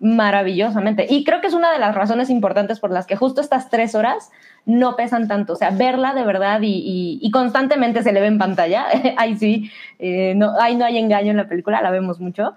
maravillosamente. 0.00 1.06
Y 1.08 1.22
creo 1.22 1.40
que 1.40 1.46
es 1.46 1.54
una 1.54 1.72
de 1.72 1.78
las 1.78 1.94
razones 1.94 2.30
importantes 2.30 2.80
por 2.80 2.90
las 2.90 3.06
que 3.06 3.14
justo 3.14 3.40
estas 3.40 3.70
tres 3.70 3.94
horas 3.94 4.30
no 4.66 4.96
pesan 4.96 5.28
tanto. 5.28 5.52
O 5.52 5.56
sea, 5.56 5.70
verla 5.70 6.12
de 6.14 6.24
verdad 6.24 6.60
y, 6.60 7.20
y, 7.22 7.30
constantemente 7.30 8.02
se 8.02 8.12
le 8.12 8.20
ve 8.20 8.26
en 8.26 8.38
pantalla. 8.38 8.86
ahí 9.18 9.36
sí, 9.36 9.70
eh, 10.00 10.34
no, 10.34 10.60
ahí 10.60 10.74
no 10.74 10.84
hay 10.84 10.98
engaño 10.98 11.30
en 11.30 11.36
la 11.36 11.48
película, 11.48 11.80
la 11.80 11.92
vemos 11.92 12.18
mucho. 12.18 12.54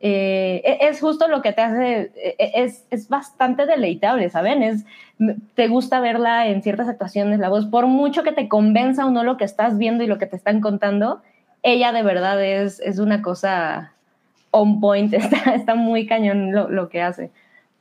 Eh, 0.00 0.62
e, 0.64 0.88
es 0.88 1.00
justo 1.00 1.26
lo 1.26 1.42
que 1.42 1.52
te 1.52 1.60
hace, 1.60 2.12
e, 2.14 2.36
e, 2.38 2.52
es, 2.62 2.86
es, 2.90 3.08
bastante 3.08 3.66
deleitable, 3.66 4.30
¿saben? 4.30 4.62
Es, 4.62 4.84
te 5.54 5.66
gusta 5.66 5.98
verla 5.98 6.46
en 6.46 6.62
ciertas 6.62 6.88
actuaciones, 6.88 7.40
la 7.40 7.48
voz, 7.48 7.66
por 7.66 7.86
mucho 7.86 8.22
que 8.22 8.32
te 8.32 8.48
convenza 8.48 9.06
o 9.06 9.10
no 9.10 9.24
lo 9.24 9.36
que 9.36 9.44
estás 9.44 9.76
viendo 9.76 10.04
y 10.04 10.06
lo 10.06 10.18
que 10.18 10.26
te 10.26 10.36
están 10.36 10.60
contando, 10.60 11.20
ella 11.64 11.90
de 11.90 12.04
verdad 12.04 12.42
es, 12.44 12.78
es 12.80 13.00
una 13.00 13.22
cosa 13.22 13.92
on 14.52 14.80
point, 14.80 15.12
está, 15.14 15.54
está 15.54 15.74
muy 15.74 16.06
cañón 16.06 16.52
lo, 16.52 16.68
lo 16.68 16.88
que 16.88 17.02
hace. 17.02 17.30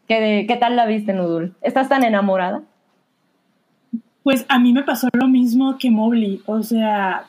¿Qué, 0.07 0.45
¿Qué, 0.47 0.55
tal 0.55 0.75
la 0.75 0.85
viste, 0.85 1.13
Nudul? 1.13 1.55
¿Estás 1.61 1.89
tan 1.89 2.03
enamorada? 2.03 2.63
Pues 4.23 4.45
a 4.49 4.57
mí 4.57 4.73
me 4.73 4.83
pasó 4.83 5.07
lo 5.13 5.27
mismo 5.27 5.77
que 5.77 5.91
Mobley, 5.91 6.41
o 6.45 6.63
sea, 6.63 7.25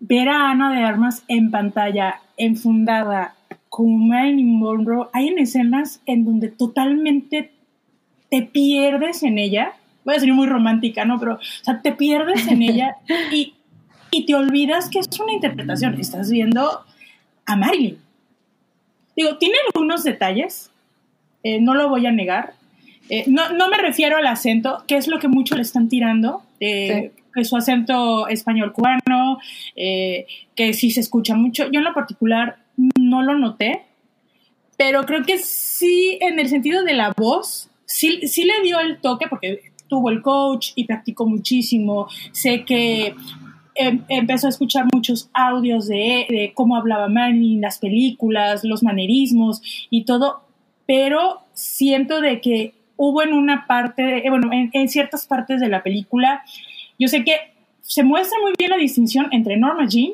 ver 0.00 0.28
a 0.28 0.50
Ana 0.50 0.72
de 0.72 0.82
Armas 0.82 1.24
en 1.28 1.50
pantalla, 1.50 2.20
enfundada, 2.36 3.34
como 3.72 3.96
Marilyn 3.96 4.58
Monroe, 4.58 5.08
hay 5.14 5.28
en 5.28 5.38
escenas 5.38 6.02
en 6.04 6.26
donde 6.26 6.50
totalmente 6.50 7.52
te 8.30 8.42
pierdes 8.42 9.22
en 9.22 9.38
ella. 9.38 9.72
Voy 10.04 10.14
a 10.14 10.20
ser 10.20 10.30
muy 10.34 10.46
romántica, 10.46 11.06
¿no? 11.06 11.18
Pero, 11.18 11.36
o 11.36 11.64
sea, 11.64 11.80
te 11.80 11.92
pierdes 11.92 12.46
en 12.48 12.60
ella 12.60 12.96
y, 13.32 13.54
y 14.10 14.26
te 14.26 14.34
olvidas 14.34 14.90
que 14.90 14.98
es 14.98 15.08
una 15.18 15.32
interpretación. 15.32 15.98
Estás 15.98 16.30
viendo 16.30 16.82
a 17.46 17.56
Marilyn. 17.56 17.96
Digo, 19.16 19.38
tiene 19.38 19.54
algunos 19.72 20.04
detalles, 20.04 20.70
eh, 21.42 21.58
no 21.58 21.72
lo 21.72 21.88
voy 21.88 22.04
a 22.04 22.12
negar. 22.12 22.52
Eh, 23.08 23.24
no, 23.26 23.54
no, 23.54 23.70
me 23.70 23.78
refiero 23.78 24.18
al 24.18 24.26
acento, 24.26 24.84
que 24.86 24.98
es 24.98 25.08
lo 25.08 25.18
que 25.18 25.28
mucho 25.28 25.56
le 25.56 25.62
están 25.62 25.88
tirando, 25.88 26.42
eh, 26.60 27.12
que 27.34 27.44
su 27.46 27.56
acento 27.56 28.28
español 28.28 28.74
cubano, 28.74 29.38
que 29.74 30.74
sí 30.74 30.90
se 30.90 31.00
escucha 31.00 31.34
mucho. 31.34 31.70
Yo 31.70 31.78
en 31.78 31.84
lo 31.84 31.94
particular 31.94 32.61
no 32.76 33.22
lo 33.22 33.38
noté, 33.38 33.82
pero 34.76 35.04
creo 35.04 35.22
que 35.22 35.38
sí, 35.38 36.18
en 36.20 36.38
el 36.38 36.48
sentido 36.48 36.82
de 36.82 36.94
la 36.94 37.12
voz, 37.16 37.70
sí, 37.84 38.26
sí 38.26 38.44
le 38.44 38.62
dio 38.62 38.80
el 38.80 39.00
toque 39.00 39.26
porque 39.28 39.72
tuvo 39.92 40.10
el 40.10 40.22
coach 40.22 40.70
y 40.74 40.84
practicó 40.84 41.26
muchísimo. 41.26 42.08
Sé 42.32 42.64
que 42.64 43.14
em, 43.74 44.02
empezó 44.08 44.46
a 44.46 44.50
escuchar 44.50 44.86
muchos 44.92 45.28
audios 45.34 45.86
de, 45.86 46.52
cómo 46.54 46.76
hablaba 46.76 47.08
Manny, 47.08 47.58
las 47.58 47.78
películas, 47.78 48.64
los 48.64 48.82
manerismos 48.82 49.60
y 49.90 50.04
todo, 50.04 50.42
pero 50.86 51.42
siento 51.52 52.20
de 52.20 52.40
que 52.40 52.74
hubo 52.96 53.22
en 53.22 53.34
una 53.34 53.66
parte, 53.66 54.26
eh, 54.26 54.30
bueno, 54.30 54.50
en, 54.52 54.70
en, 54.72 54.88
ciertas 54.88 55.26
partes 55.26 55.60
de 55.60 55.68
la 55.68 55.82
película, 55.82 56.42
yo 56.98 57.08
sé 57.08 57.22
que 57.22 57.36
se 57.82 58.02
muestra 58.02 58.38
muy 58.40 58.52
bien 58.58 58.70
la 58.70 58.78
distinción 58.78 59.28
entre 59.30 59.56
Norma 59.58 59.86
Jean 59.86 60.12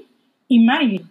y 0.48 0.58
Marilyn. 0.58 1.08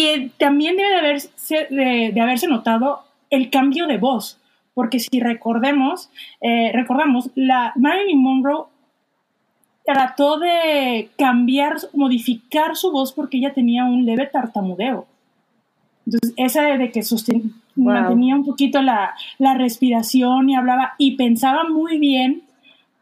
Y 0.00 0.28
también 0.38 0.76
debe 0.76 0.90
de 0.90 0.96
haberse, 0.96 1.66
de, 1.70 2.20
haberse 2.20 2.46
notado 2.46 3.00
el 3.30 3.50
cambio 3.50 3.88
de 3.88 3.98
voz, 3.98 4.38
porque 4.72 5.00
si 5.00 5.18
recordemos, 5.18 6.08
eh, 6.40 6.70
recordamos, 6.72 7.30
la 7.34 7.72
Marilyn 7.74 8.22
Monroe 8.22 8.66
trató 9.84 10.38
de 10.38 11.10
cambiar, 11.18 11.78
modificar 11.94 12.76
su 12.76 12.92
voz 12.92 13.12
porque 13.12 13.38
ella 13.38 13.52
tenía 13.52 13.86
un 13.86 14.06
leve 14.06 14.26
tartamudeo. 14.26 15.08
Entonces, 16.06 16.32
esa 16.36 16.62
de 16.62 16.92
que 16.92 17.02
mantenía 17.74 18.36
un 18.36 18.44
poquito 18.44 18.80
la, 18.80 19.16
la, 19.38 19.54
respiración 19.54 20.48
y 20.48 20.54
hablaba 20.54 20.94
y 20.98 21.16
pensaba 21.16 21.64
muy 21.64 21.98
bien 21.98 22.42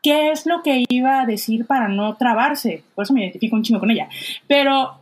qué 0.02 0.30
es 0.30 0.46
lo 0.46 0.62
que 0.62 0.86
iba 0.88 1.20
a 1.20 1.26
decir 1.26 1.66
para 1.66 1.88
no 1.88 2.16
trabarse. 2.16 2.84
Por 2.94 3.04
eso 3.04 3.12
me 3.12 3.20
identifico 3.20 3.54
un 3.54 3.62
chingo 3.62 3.80
con 3.80 3.90
ella. 3.90 4.08
Pero 4.46 4.98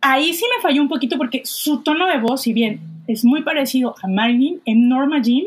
ahí 0.00 0.32
sí 0.34 0.44
me 0.56 0.62
falló 0.62 0.82
un 0.82 0.88
poquito 0.88 1.16
porque 1.16 1.42
su 1.44 1.82
tono 1.82 2.06
de 2.06 2.18
voz, 2.18 2.42
si 2.42 2.52
bien 2.52 2.80
es 3.06 3.24
muy 3.24 3.42
parecido 3.42 3.94
a 4.02 4.08
Marilyn, 4.08 4.60
en 4.64 4.88
Norma 4.88 5.22
Jean, 5.22 5.46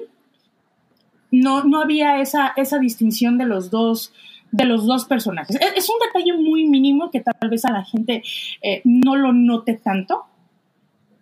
no, 1.31 1.63
no 1.63 1.81
había 1.81 2.19
esa, 2.19 2.53
esa 2.57 2.79
distinción 2.79 3.37
de 3.37 3.45
los 3.45 3.69
dos 3.69 4.13
de 4.51 4.65
los 4.65 4.85
dos 4.85 5.05
personajes. 5.05 5.57
Es, 5.75 5.89
un 5.89 5.95
detalle 6.05 6.33
muy 6.33 6.67
mínimo 6.67 7.09
que 7.09 7.21
tal 7.21 7.49
vez 7.49 7.63
a 7.63 7.71
la 7.71 7.85
gente 7.85 8.21
eh, 8.61 8.81
no 8.83 9.15
lo 9.15 9.31
note 9.31 9.75
tanto, 9.75 10.25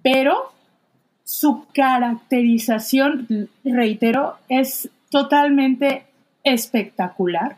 pero 0.02 0.52
su 1.24 1.66
caracterización, 1.72 3.50
reitero, 3.64 4.38
es 4.50 4.90
totalmente 5.12 6.08
espectacular. 6.44 7.58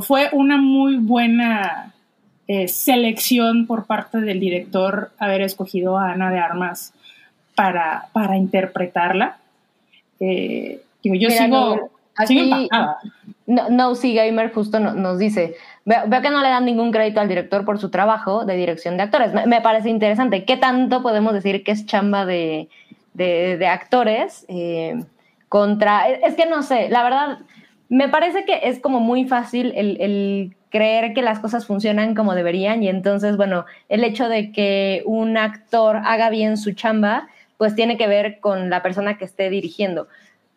Fue 0.00 0.28
una 0.32 0.56
muy 0.56 0.96
buena 0.96 1.94
eh, 2.48 2.68
selección 2.68 3.66
por 3.66 3.86
parte 3.86 4.20
del 4.20 4.40
director 4.40 5.12
haber 5.18 5.42
escogido 5.42 5.98
a 5.98 6.12
Ana 6.12 6.30
de 6.30 6.38
Armas 6.38 6.92
para, 7.54 8.08
para 8.12 8.36
interpretarla. 8.36 9.38
Eh, 10.20 10.80
digo, 11.02 11.14
yo 11.16 11.30
sigo, 11.30 11.90
no, 13.46 13.68
no, 13.70 13.94
sí, 13.94 14.14
Gamer 14.14 14.52
justo 14.52 14.78
nos 14.80 15.18
dice, 15.18 15.56
veo, 15.84 16.22
que 16.22 16.30
no 16.30 16.42
le 16.42 16.48
dan 16.48 16.64
ningún 16.64 16.92
crédito 16.92 17.20
al 17.20 17.28
director 17.28 17.64
por 17.64 17.78
su 17.78 17.90
trabajo 17.90 18.44
de 18.44 18.56
dirección 18.56 18.96
de 18.96 19.04
actores. 19.04 19.32
Me, 19.46 19.60
parece 19.60 19.88
interesante. 19.88 20.44
¿Qué 20.44 20.56
tanto 20.56 21.02
podemos 21.02 21.32
decir 21.32 21.64
que 21.64 21.72
es 21.72 21.86
chamba 21.86 22.24
de, 22.24 22.68
de, 23.14 23.66
actores 23.66 24.44
eh, 24.48 25.02
contra... 25.48 26.08
Es 26.08 26.34
que 26.34 26.46
no 26.46 26.62
sé, 26.62 26.88
la 26.88 27.02
verdad, 27.02 27.38
me 27.92 28.08
parece 28.08 28.46
que 28.46 28.60
es 28.62 28.80
como 28.80 29.00
muy 29.00 29.26
fácil 29.26 29.74
el, 29.76 30.56
creer 30.70 31.12
que 31.12 31.20
las 31.20 31.40
cosas 31.40 31.66
funcionan 31.66 32.14
como 32.14 32.34
deberían 32.34 32.82
y 32.82 32.88
entonces, 32.88 33.36
bueno, 33.36 33.66
el 33.90 34.02
hecho 34.02 34.30
de 34.30 34.50
que 34.50 35.02
un 35.04 35.36
actor 35.36 35.96
haga 36.02 36.30
bien 36.30 36.56
su 36.56 36.72
chamba, 36.72 37.28
pues 37.58 37.74
tiene 37.74 37.98
que 37.98 38.06
ver 38.06 38.40
con 38.40 38.70
la 38.70 38.82
persona 38.82 39.18
que 39.18 39.26
esté 39.26 39.50
dirigiendo. 39.50 40.08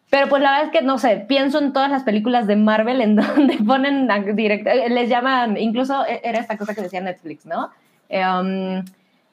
Pero 0.10 0.30
pues 0.30 0.42
la 0.42 0.52
verdad 0.52 0.66
es 0.68 0.80
que, 0.80 0.82
no 0.82 0.98
sé, 0.98 1.26
pienso 1.28 1.60
en 1.60 1.74
todas 1.74 1.92
las 1.92 2.04
películas 2.04 2.48
de 2.48 2.56
Marvel 2.56 3.02
en 3.02 3.16
donde 3.18 3.58
ponen 3.58 4.08
directo, 4.34 4.70
les 4.74 5.10
llaman, 5.10 5.58
incluso 5.58 6.06
e, 6.06 6.22
era 6.24 6.40
esta 6.40 6.58
cosa 6.58 6.74
que 6.74 6.84
decía 6.84 7.02
Netflix, 7.02 7.46
¿no? 7.46 7.70
Eh, 8.08 8.24
um, 8.26 8.86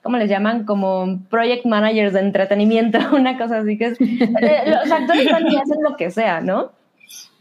¿Cómo 0.03 0.17
les 0.17 0.29
llaman? 0.29 0.65
Como 0.65 1.21
project 1.31 1.67
managers 1.67 2.15
de 2.15 2.19
entretenimiento, 2.19 2.99
una 3.13 3.39
cosa 3.39 3.59
así 3.59 3.79
que 3.79 3.85
es... 3.85 4.01
Eh, 4.01 4.65
los 4.67 4.91
actores 4.91 5.29
también 5.29 5.61
hacen 5.63 5.81
lo 5.89 5.97
que 5.97 6.11
sea, 6.11 6.41
¿no? 6.41 6.73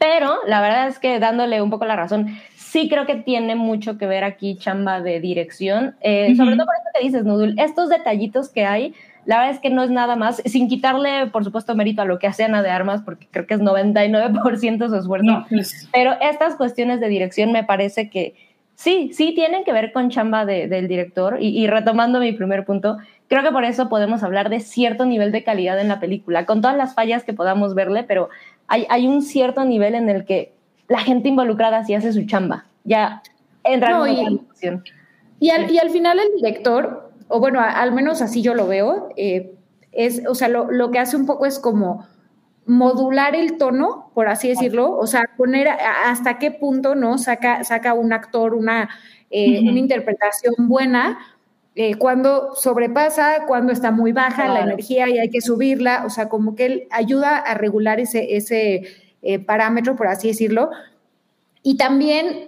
Pero 0.02 0.40
la 0.48 0.62
verdad 0.62 0.88
es 0.88 0.98
que 0.98 1.20
dándole 1.20 1.62
un 1.62 1.70
poco 1.70 1.86
la 1.86 1.96
razón, 1.96 2.36
sí 2.56 2.90
creo 2.90 3.06
que 3.06 3.14
tiene 3.14 3.56
mucho 3.56 4.00
que 4.00 4.08
ver 4.08 4.24
aquí 4.24 4.58
chamba 4.58 5.00
de 5.00 5.20
dirección, 5.20 5.96
eh, 6.02 6.36
sobre 6.36 6.56
todo 6.56 6.66
por 6.66 6.76
esto 6.76 6.90
que 6.96 7.06
dices, 7.06 7.24
Nudul, 7.24 7.54
estos 7.60 7.90
detallitos 7.90 8.50
que 8.50 8.66
hay, 8.66 8.96
la 9.26 9.38
verdad 9.38 9.54
es 9.54 9.60
que 9.60 9.70
no 9.70 9.84
es 9.84 9.92
nada 9.92 10.16
más, 10.16 10.42
sin 10.44 10.68
quitarle, 10.68 11.28
por 11.28 11.44
supuesto, 11.44 11.76
mérito 11.76 12.02
a 12.02 12.06
lo 12.06 12.18
que 12.18 12.26
hace 12.26 12.44
Ana 12.44 12.64
de 12.64 12.72
Armas, 12.72 13.04
porque 13.04 13.28
creo 13.30 13.46
que 13.46 13.54
es 13.54 13.60
99% 13.60 14.90
su 14.90 14.96
esfuerzo, 14.96 15.46
pues. 15.48 15.88
pero 15.94 16.16
estas 16.20 16.56
cuestiones 16.56 17.00
de 17.00 17.08
dirección 17.08 17.52
me 17.52 17.64
parece 17.64 18.10
que, 18.10 18.34
sí, 18.74 19.12
sí 19.14 19.34
tienen 19.36 19.64
que 19.64 19.72
ver 19.72 19.92
con 19.92 20.10
chamba 20.10 20.46
del 20.46 20.88
director 20.88 21.38
y, 21.40 21.68
retomando 21.68 22.20
mi 22.20 22.32
primer 22.32 22.66
punto, 22.66 22.98
creo 23.28 23.44
que 23.44 23.52
por 23.52 23.64
eso 23.64 23.88
podemos 23.88 24.24
hablar 24.24 24.50
de 24.50 24.60
cierto 24.60 25.06
nivel 25.06 25.32
de 25.32 25.44
calidad 25.44 25.80
en 25.80 25.88
la 25.88 26.00
película, 26.00 26.48
con 26.48 26.62
todas 26.62 26.76
las 26.76 26.96
fallas 26.96 27.24
que 27.24 27.34
podamos 27.34 27.76
verle, 27.76 28.04
pero 28.04 28.30
hay, 28.72 28.88
hay 28.90 29.06
un 29.06 29.22
cierto 29.22 29.66
nivel 29.66 29.96
en 29.96 30.10
el 30.10 30.24
que 30.24 30.54
la 30.88 31.00
gente 31.00 31.28
involucrada 31.28 31.84
sí 31.84 31.94
hace 31.94 32.14
su 32.14 32.26
chamba, 32.26 32.66
ya 32.86 33.22
entra 33.66 34.08
en 34.08 34.18
y, 34.18 34.30
discusión. 34.30 34.84
Y 35.42 35.50
al, 35.50 35.70
y 35.70 35.78
al 35.78 35.90
final 35.90 36.20
el 36.20 36.36
director, 36.38 37.12
o 37.28 37.40
bueno, 37.42 37.60
al 37.60 37.92
menos 37.92 38.22
así 38.22 38.42
yo 38.42 38.54
lo 38.54 38.68
veo, 38.68 39.10
eh, 39.18 39.56
es, 39.92 40.26
o 40.26 40.36
sea, 40.36 40.48
lo, 40.48 40.72
lo 40.72 40.90
que 40.90 41.00
hace 41.00 41.18
un 41.18 41.26
poco 41.26 41.46
es 41.46 41.60
como 41.60 42.08
modular 42.66 43.36
el 43.36 43.58
tono, 43.58 44.10
por 44.14 44.30
así 44.30 44.48
decirlo, 44.48 44.98
o 44.98 45.06
sea, 45.06 45.24
poner 45.36 45.68
hasta 46.06 46.40
qué 46.40 46.52
punto 46.52 46.96
no 46.96 47.18
saca, 47.18 47.66
saca 47.66 47.94
un 47.94 48.14
actor 48.14 48.54
una, 48.54 48.90
eh, 49.30 49.60
una 49.62 49.80
interpretación 49.80 50.54
buena, 50.60 51.20
eh, 51.76 51.96
cuando 51.96 52.56
sobrepasa, 52.56 53.46
cuando 53.48 53.72
está 53.72 53.92
muy 53.92 54.12
baja 54.12 54.48
la 54.48 54.62
energía 54.62 55.10
y 55.10 55.20
hay 55.20 55.30
que 55.30 55.42
subirla, 55.42 56.04
o 56.06 56.10
sea, 56.10 56.30
como 56.30 56.56
que 56.56 56.66
él 56.66 56.88
ayuda 56.92 57.38
a 57.38 57.54
regular 57.54 58.00
ese, 58.00 58.36
ese 58.36 58.84
eh, 59.22 59.40
parámetro, 59.40 59.96
por 59.96 60.08
así 60.08 60.28
decirlo, 60.28 60.72
y 61.64 61.78
también 61.78 62.46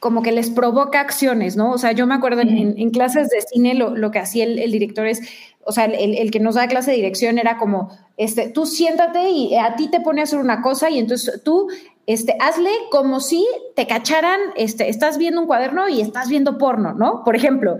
como 0.00 0.22
que 0.22 0.32
les 0.32 0.50
provoca 0.50 1.00
acciones, 1.00 1.56
¿no? 1.56 1.72
O 1.72 1.78
sea, 1.78 1.92
yo 1.92 2.06
me 2.06 2.14
acuerdo 2.14 2.40
en, 2.40 2.90
clases 2.90 3.28
de 3.30 3.40
cine 3.40 3.74
lo, 3.74 3.96
lo 3.96 4.10
que 4.10 4.20
hacía 4.20 4.44
el, 4.44 4.58
el, 4.58 4.70
director 4.70 5.06
es 5.06 5.20
o 5.64 5.72
sea, 5.72 5.84
el, 5.84 6.30
que 6.30 6.40
nos 6.40 6.54
da 6.54 6.66
clase 6.66 6.92
de 6.92 6.96
dirección 6.96 7.38
era 7.38 7.58
como, 7.58 7.90
este, 8.16 8.48
tú 8.48 8.64
siéntate 8.64 9.28
y 9.28 9.54
a 9.56 9.76
ti 9.76 9.88
te 9.88 10.00
pone 10.00 10.20
a 10.20 10.24
hacer 10.24 10.38
una 10.38 10.62
cosa 10.62 10.88
y 10.88 10.98
entonces 10.98 11.42
tú, 11.44 11.68
este, 12.06 12.36
hazle 12.40 12.70
como 12.90 13.20
si 13.20 13.46
te 13.76 13.86
cacharan, 13.86 14.40
este, 14.56 14.88
estás 14.88 15.18
viendo 15.18 15.42
un 15.42 15.46
cuaderno 15.46 15.86
y 15.90 16.00
estás 16.00 16.30
viendo 16.30 16.56
porno, 16.56 16.94
¿no? 16.94 17.22
Por 17.22 17.36
ejemplo, 17.36 17.76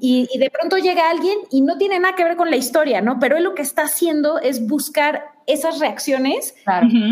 y, 0.00 0.26
de 0.38 0.48
pronto 0.48 0.78
llega 0.78 1.10
alguien 1.10 1.36
y 1.50 1.60
no 1.60 1.76
tiene 1.76 1.98
nada 1.98 2.16
que 2.16 2.24
ver 2.24 2.36
con 2.36 2.48
la 2.48 2.56
historia, 2.56 3.02
¿no? 3.02 3.18
Pero 3.20 3.36
él 3.36 3.44
lo 3.44 3.54
que 3.54 3.60
está 3.60 3.82
haciendo 3.82 4.38
es 4.40 4.66
buscar 4.66 5.24
esas 5.46 5.78
reacciones 5.78 6.54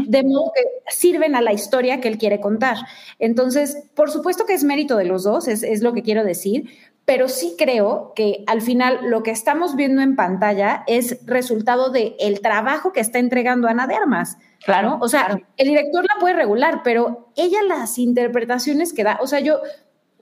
de 0.06 0.22
modo 0.24 0.52
que 0.54 0.62
sirven 0.88 1.36
a 1.36 1.42
la 1.42 1.52
historia 1.52 2.00
que 2.00 2.08
él 2.08 2.16
quiere 2.16 2.40
contar. 2.40 2.78
Entonces, 3.18 3.84
por 3.94 4.10
supuesto 4.10 4.46
que 4.46 4.54
es 4.54 4.64
mérito 4.64 4.96
de 4.96 5.04
los 5.04 5.22
dos, 5.22 5.48
es, 5.48 5.62
es 5.62 5.82
lo 5.82 5.92
que 5.92 6.02
quiero 6.02 6.24
decir, 6.24 6.70
pero 7.04 7.28
sí 7.28 7.54
creo 7.58 8.12
que 8.16 8.44
al 8.46 8.62
final 8.62 8.98
lo 9.10 9.22
que 9.22 9.30
estamos 9.30 9.76
viendo 9.76 10.00
en 10.00 10.16
pantalla 10.16 10.84
es 10.86 11.18
resultado 11.26 11.90
del 11.90 12.14
el 12.18 12.40
trabajo 12.40 12.92
que 12.92 13.00
está 13.00 13.18
entregando 13.18 13.68
Ana 13.68 13.86
de 13.86 13.94
Armas. 13.94 14.38
Claro. 14.64 14.98
O 15.00 15.08
sea, 15.08 15.38
el 15.58 15.68
director 15.68 16.04
la 16.04 16.18
puede 16.18 16.34
regular, 16.34 16.80
pero 16.82 17.30
ella 17.36 17.62
las 17.62 17.98
interpretaciones 17.98 18.94
que 18.94 19.04
da, 19.04 19.18
o 19.20 19.26
sea, 19.26 19.40
yo 19.40 19.60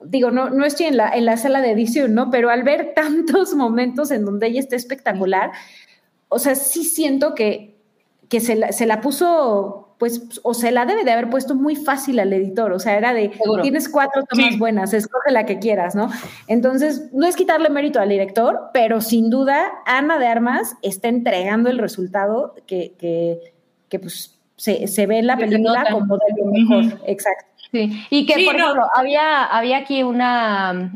digo, 0.03 0.31
no, 0.31 0.49
no 0.49 0.65
estoy 0.65 0.87
en 0.87 0.97
la, 0.97 1.09
en 1.11 1.25
la 1.25 1.37
sala 1.37 1.61
de 1.61 1.71
edición, 1.71 2.13
¿no? 2.13 2.29
Pero 2.29 2.49
al 2.49 2.63
ver 2.63 2.93
tantos 2.95 3.53
momentos 3.55 4.11
en 4.11 4.25
donde 4.25 4.47
ella 4.47 4.59
está 4.59 4.75
espectacular, 4.75 5.51
o 6.27 6.39
sea, 6.39 6.55
sí 6.55 6.83
siento 6.83 7.33
que, 7.35 7.79
que 8.27 8.41
se, 8.41 8.73
se 8.73 8.85
la 8.85 8.99
puso 8.99 9.92
pues, 10.03 10.41
o 10.43 10.53
se 10.53 10.73
la 10.73 10.85
debe 10.85 11.05
de 11.05 11.13
haber 11.13 11.29
puesto 11.29 11.55
muy 11.55 11.77
fácil 11.77 12.19
al 12.19 12.33
editor, 12.33 12.73
o 12.73 12.79
sea, 12.79 12.97
era 12.97 13.13
de, 13.13 13.31
tienes 13.61 13.87
cuatro 13.87 14.25
tomas 14.25 14.59
buenas, 14.59 14.93
escoge 14.93 15.31
la 15.31 15.45
que 15.45 15.59
quieras, 15.59 15.95
¿no? 15.95 16.09
Entonces, 16.49 17.07
no 17.13 17.25
es 17.25 17.37
quitarle 17.37 17.69
mérito 17.69 18.01
al 18.01 18.09
director, 18.09 18.63
pero 18.73 18.99
sin 18.99 19.29
duda, 19.29 19.71
Ana 19.85 20.19
de 20.19 20.27
Armas 20.27 20.75
está 20.81 21.07
entregando 21.07 21.69
el 21.69 21.77
resultado 21.77 22.53
que, 22.67 22.95
que, 23.87 23.97
pues, 23.97 24.37
se, 24.57 25.07
ve 25.07 25.19
en 25.19 25.27
la 25.27 25.37
película 25.37 25.85
como 25.89 26.17
de 26.17 26.23
lo 26.37 26.51
mejor, 26.51 26.99
exacto. 27.05 27.45
Sí, 27.71 28.05
y 28.09 28.25
que, 28.25 28.43
por 28.43 28.57
ejemplo, 28.57 28.83
había, 28.93 29.45
había 29.45 29.77
aquí 29.77 30.01
eh, 30.01 30.03
una, 30.03 30.91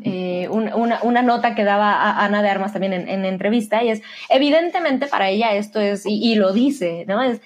una, 0.76 0.99
una, 1.01 1.22
nota 1.22 1.55
que 1.55 1.64
daba 1.64 2.22
Ana 2.22 2.43
de 2.43 2.49
Armas 2.49 2.74
también 2.74 2.91
en, 2.91 3.08
en, 3.08 3.24
entrevista, 3.24 3.82
y 3.86 3.89
es, 3.89 4.01
evidentemente 4.28 5.08
para 5.08 5.30
ella 5.30 5.53
esto 5.53 5.80
es, 5.80 6.05
y, 6.05 6.34
y 6.34 6.36
lo 6.36 6.51
dice, 6.51 7.05
¿no? 7.08 7.24
Es, 7.24 7.39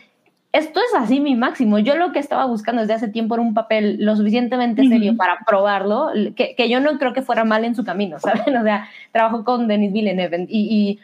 esto 0.53 0.79
es 0.79 0.99
así 0.99 1.19
mi 1.19 1.35
máximo. 1.35 1.79
Yo 1.79 1.95
lo 1.95 2.11
que 2.11 2.19
estaba 2.19 2.45
buscando 2.45 2.81
desde 2.81 2.93
hace 2.93 3.07
tiempo 3.07 3.35
era 3.35 3.41
un 3.41 3.53
papel 3.53 3.97
lo 3.99 4.15
suficientemente 4.15 4.85
serio 4.87 5.15
para 5.15 5.39
probarlo, 5.45 6.09
que, 6.35 6.55
que, 6.55 6.69
yo 6.69 6.81
no 6.81 6.97
creo 6.97 7.13
que 7.13 7.21
fuera 7.21 7.45
mal 7.45 7.63
en 7.63 7.75
su 7.75 7.85
camino, 7.85 8.19
¿saben? 8.19 8.57
O 8.57 8.63
sea, 8.63 8.89
trabajo 9.11 9.43
con 9.45 9.67
Denis 9.67 9.93
Villeneuve 9.93 10.45
y, 10.49 10.59
y 10.59 10.99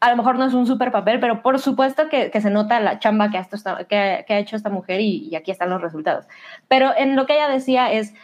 a 0.00 0.10
lo 0.10 0.16
mejor 0.16 0.38
no 0.38 0.44
es 0.44 0.54
un 0.54 0.66
super 0.66 0.92
papel, 0.92 1.18
pero 1.18 1.42
por 1.42 1.58
supuesto 1.58 2.08
que, 2.08 2.30
que 2.30 2.40
se 2.40 2.50
nota 2.50 2.78
la 2.80 2.98
chamba 3.00 3.30
que 3.30 3.38
ha, 3.38 3.46
que, 3.88 4.24
que 4.26 4.34
ha 4.34 4.38
hecho 4.38 4.54
esta 4.54 4.70
mujer 4.70 5.00
y, 5.00 5.28
y, 5.30 5.34
aquí 5.34 5.50
están 5.50 5.70
los 5.70 5.82
resultados. 5.82 6.26
Pero 6.68 6.92
en 6.96 7.16
lo 7.16 7.26
que 7.26 7.34
ella 7.34 7.48
decía 7.48 7.92
es, 7.92 8.14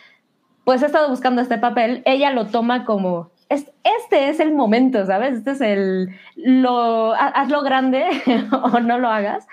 pues 0.65 0.83
he 0.83 0.87
estado 0.87 1.09
buscando 1.09 1.43
este 1.43 1.59
papel, 1.59 2.03
ella 2.05 2.31
lo 2.31 2.47
toma 2.47 2.85
como, 2.85 3.31
este 3.49 4.29
es 4.29 4.39
el 4.39 4.55
momento, 4.55 5.05
¿sabes? 5.07 5.39
Este 5.39 5.51
es 5.53 5.61
el, 5.61 6.11
lo, 6.37 7.15
hazlo 7.15 7.63
grande 7.63 8.05
o 8.53 8.79
no 8.81 8.99
lo 8.99 9.09
hagas 9.09 9.47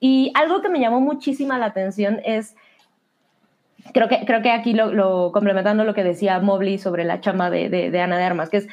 y 0.00 0.32
algo 0.34 0.60
que 0.60 0.68
me 0.68 0.80
llamó 0.80 1.00
muchísima 1.00 1.58
la 1.58 1.66
atención 1.66 2.20
es, 2.24 2.54
creo 3.92 4.08
que, 4.08 4.24
creo 4.26 4.42
que 4.42 4.50
aquí 4.50 4.74
lo, 4.74 5.32
complementando 5.32 5.84
lo 5.84 5.94
que 5.94 6.04
decía 6.04 6.38
Mobley 6.40 6.78
sobre 6.78 7.04
la 7.04 7.20
chama 7.20 7.50
de, 7.50 7.68
de, 7.68 8.00
Ana 8.00 8.18
de 8.18 8.24
Armas, 8.24 8.50
que 8.50 8.58
es 8.58 8.68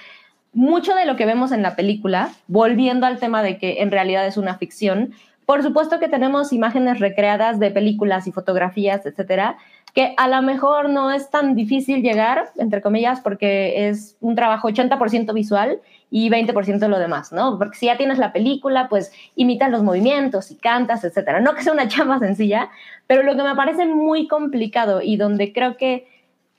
mucho 0.52 0.94
de 0.96 1.06
lo 1.06 1.16
que 1.16 1.26
vemos 1.26 1.52
en 1.52 1.62
la 1.62 1.76
película, 1.76 2.30
volviendo 2.48 3.06
al 3.06 3.20
tema 3.20 3.42
de 3.42 3.58
que 3.58 3.82
en 3.82 3.92
realidad 3.92 4.26
es 4.28 4.38
una 4.38 4.58
ficción, 4.58 5.14
por 5.46 5.64
supuesto 5.64 6.00
que 6.00 6.08
tenemos 6.08 6.54
imágenes 6.54 7.00
recreadas 7.00 7.60
de 7.60 7.72
películas 7.72 8.28
y 8.28 8.32
fotografías, 8.32 9.06
etcétera, 9.06 9.58
que 9.94 10.14
a 10.18 10.28
lo 10.28 10.42
mejor 10.42 10.90
no 10.90 11.12
es 11.12 11.30
tan 11.30 11.56
difícil 11.56 12.02
llegar, 12.02 12.50
entre 12.58 12.82
comillas, 12.82 13.20
porque 13.22 13.88
es 13.88 14.18
un 14.22 14.36
trabajo 14.36 14.70
80% 14.70 15.34
visual 15.34 15.80
y 16.16 16.30
20% 16.30 16.88
lo 16.90 17.00
demás, 17.00 17.34
¿no? 17.34 17.58
Porque 17.58 17.76
si 17.76 17.88
ya 17.88 17.98
tienes 17.98 18.20
la 18.20 18.32
película, 18.32 18.88
pues 18.88 19.12
imitas 19.36 19.72
los 19.72 19.82
movimientos 19.82 20.52
y 20.52 20.56
cantas, 20.56 21.04
etcétera. 21.04 21.40
No 21.40 21.56
que 21.56 21.64
sea 21.64 21.74
una 21.74 21.88
chamba 21.90 22.20
sencilla, 22.20 22.70
pero 23.08 23.24
lo 23.24 23.36
que 23.36 23.42
me 23.42 23.56
parece 23.56 23.88
muy 23.88 24.28
complicado 24.28 25.02
y 25.02 25.18
donde 25.18 25.52
creo 25.52 25.76
que 25.76 26.08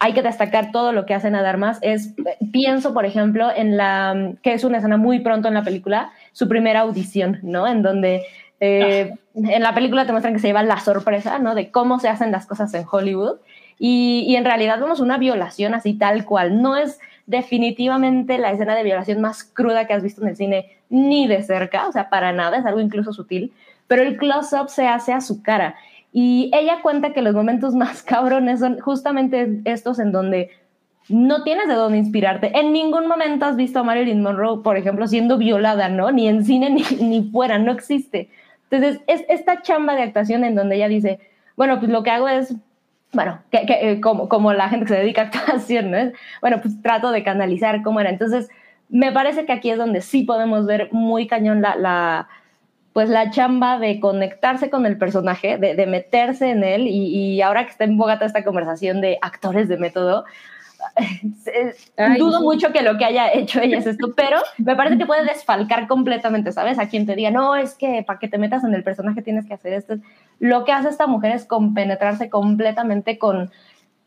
hay 0.00 0.12
que 0.12 0.22
destacar 0.22 0.72
todo 0.72 0.90
lo 0.90 1.06
que 1.06 1.14
hacen 1.14 1.36
a 1.36 1.42
dar 1.42 1.56
más 1.56 1.78
es, 1.82 2.14
pienso, 2.50 2.92
por 2.92 3.06
ejemplo, 3.06 3.48
en 3.54 3.76
la, 3.76 4.32
que 4.42 4.54
es 4.54 4.64
una 4.64 4.78
escena 4.78 4.96
muy 4.96 5.20
pronto 5.20 5.46
en 5.46 5.54
la 5.54 5.62
película, 5.62 6.10
su 6.32 6.48
primera 6.48 6.80
audición, 6.80 7.38
¿no? 7.44 7.68
En 7.68 7.82
donde 7.82 8.24
eh, 8.58 9.14
en 9.36 9.62
la 9.62 9.72
película 9.72 10.04
te 10.04 10.10
muestran 10.10 10.34
que 10.34 10.40
se 10.40 10.48
lleva 10.48 10.64
la 10.64 10.80
sorpresa, 10.80 11.38
¿no? 11.38 11.54
De 11.54 11.70
cómo 11.70 12.00
se 12.00 12.08
hacen 12.08 12.32
las 12.32 12.46
cosas 12.46 12.74
en 12.74 12.84
Hollywood. 12.90 13.36
Y, 13.78 14.34
en 14.36 14.44
realidad 14.44 14.80
vemos 14.80 14.98
una 14.98 15.16
violación 15.18 15.74
así 15.74 15.94
tal 15.94 16.24
cual. 16.24 16.60
No 16.60 16.76
es 16.76 16.98
definitivamente 17.26 18.38
la 18.38 18.52
escena 18.52 18.74
de 18.74 18.82
violación 18.82 19.20
más 19.20 19.44
cruda 19.44 19.86
que 19.86 19.94
has 19.94 20.02
visto 20.02 20.22
en 20.22 20.28
el 20.28 20.36
cine, 20.36 20.78
ni 20.90 21.26
de 21.26 21.42
cerca, 21.42 21.88
o 21.88 21.92
sea, 21.92 22.10
para 22.10 22.32
nada, 22.32 22.58
es 22.58 22.66
algo 22.66 22.80
incluso 22.80 23.12
sutil, 23.12 23.52
pero 23.86 24.02
el 24.02 24.16
close-up 24.16 24.68
se 24.68 24.86
hace 24.86 25.12
a 25.12 25.20
su 25.20 25.42
cara. 25.42 25.76
Y 26.12 26.50
ella 26.54 26.80
cuenta 26.82 27.12
que 27.12 27.22
los 27.22 27.34
momentos 27.34 27.74
más 27.74 28.02
cabrones 28.02 28.60
son 28.60 28.78
justamente 28.80 29.60
estos 29.64 29.98
en 29.98 30.12
donde 30.12 30.50
no 31.08 31.42
tienes 31.42 31.68
de 31.68 31.74
dónde 31.74 31.98
inspirarte. 31.98 32.58
En 32.58 32.72
ningún 32.72 33.06
momento 33.06 33.44
has 33.44 33.56
visto 33.56 33.80
a 33.80 33.82
Marilyn 33.82 34.22
Monroe, 34.22 34.62
por 34.62 34.76
ejemplo, 34.76 35.06
siendo 35.06 35.36
violada, 35.36 35.88
¿no? 35.88 36.10
Ni 36.10 36.28
en 36.28 36.44
cine 36.44 36.70
ni, 36.70 36.82
ni 36.82 37.22
fuera, 37.30 37.58
no 37.58 37.72
existe. 37.72 38.30
Entonces, 38.70 39.02
es 39.06 39.24
esta 39.28 39.62
chamba 39.62 39.94
de 39.94 40.02
actuación 40.02 40.44
en 40.44 40.54
donde 40.54 40.76
ella 40.76 40.88
dice, 40.88 41.20
bueno, 41.56 41.78
pues 41.78 41.90
lo 41.90 42.02
que 42.02 42.10
hago 42.10 42.28
es, 42.28 42.54
bueno, 43.14 43.40
que, 43.50 43.64
eh, 43.68 44.00
como, 44.00 44.28
como 44.28 44.52
la 44.52 44.68
gente 44.68 44.86
que 44.86 44.94
se 44.94 45.00
dedica 45.00 45.22
a 45.22 45.24
actuación, 45.26 45.90
¿no? 45.90 45.98
Bueno, 46.40 46.60
pues 46.60 46.80
trato 46.82 47.10
de 47.10 47.22
canalizar 47.22 47.82
cómo 47.82 48.00
era. 48.00 48.10
Entonces, 48.10 48.48
me 48.88 49.12
parece 49.12 49.46
que 49.46 49.52
aquí 49.52 49.70
es 49.70 49.78
donde 49.78 50.00
sí 50.00 50.22
podemos 50.22 50.66
ver 50.66 50.88
muy 50.92 51.26
cañón 51.26 51.62
la, 51.62 51.76
la 51.76 52.28
pues 52.92 53.08
la 53.08 53.30
chamba 53.30 53.80
de 53.80 53.98
conectarse 53.98 54.70
con 54.70 54.86
el 54.86 54.96
personaje, 54.96 55.58
de, 55.58 55.74
de 55.74 55.86
meterse 55.86 56.50
en 56.50 56.62
él, 56.62 56.86
y, 56.86 57.34
y, 57.34 57.42
ahora 57.42 57.64
que 57.64 57.72
está 57.72 57.82
en 57.82 57.98
boga 57.98 58.14
toda 58.14 58.26
esta 58.26 58.44
conversación 58.44 59.00
de 59.00 59.18
actores 59.20 59.66
de 59.68 59.76
método, 59.78 60.24
dudo 62.18 62.40
mucho 62.40 62.72
que 62.72 62.82
lo 62.82 62.96
que 62.96 63.04
haya 63.04 63.32
hecho 63.32 63.60
ella 63.60 63.78
es 63.78 63.86
esto, 63.86 64.12
pero 64.14 64.38
me 64.58 64.76
parece 64.76 64.98
que 64.98 65.06
puede 65.06 65.24
desfalcar 65.24 65.86
completamente, 65.86 66.52
¿sabes? 66.52 66.78
A 66.78 66.88
quien 66.88 67.06
te 67.06 67.16
diga, 67.16 67.30
no, 67.30 67.56
es 67.56 67.74
que 67.74 68.04
para 68.06 68.18
que 68.18 68.28
te 68.28 68.38
metas 68.38 68.64
en 68.64 68.74
el 68.74 68.84
personaje 68.84 69.22
tienes 69.22 69.46
que 69.46 69.54
hacer 69.54 69.72
esto. 69.72 69.96
Lo 70.38 70.64
que 70.64 70.72
hace 70.72 70.88
esta 70.88 71.06
mujer 71.06 71.32
es 71.32 71.44
compenetrarse 71.44 72.30
completamente 72.30 73.18
con 73.18 73.50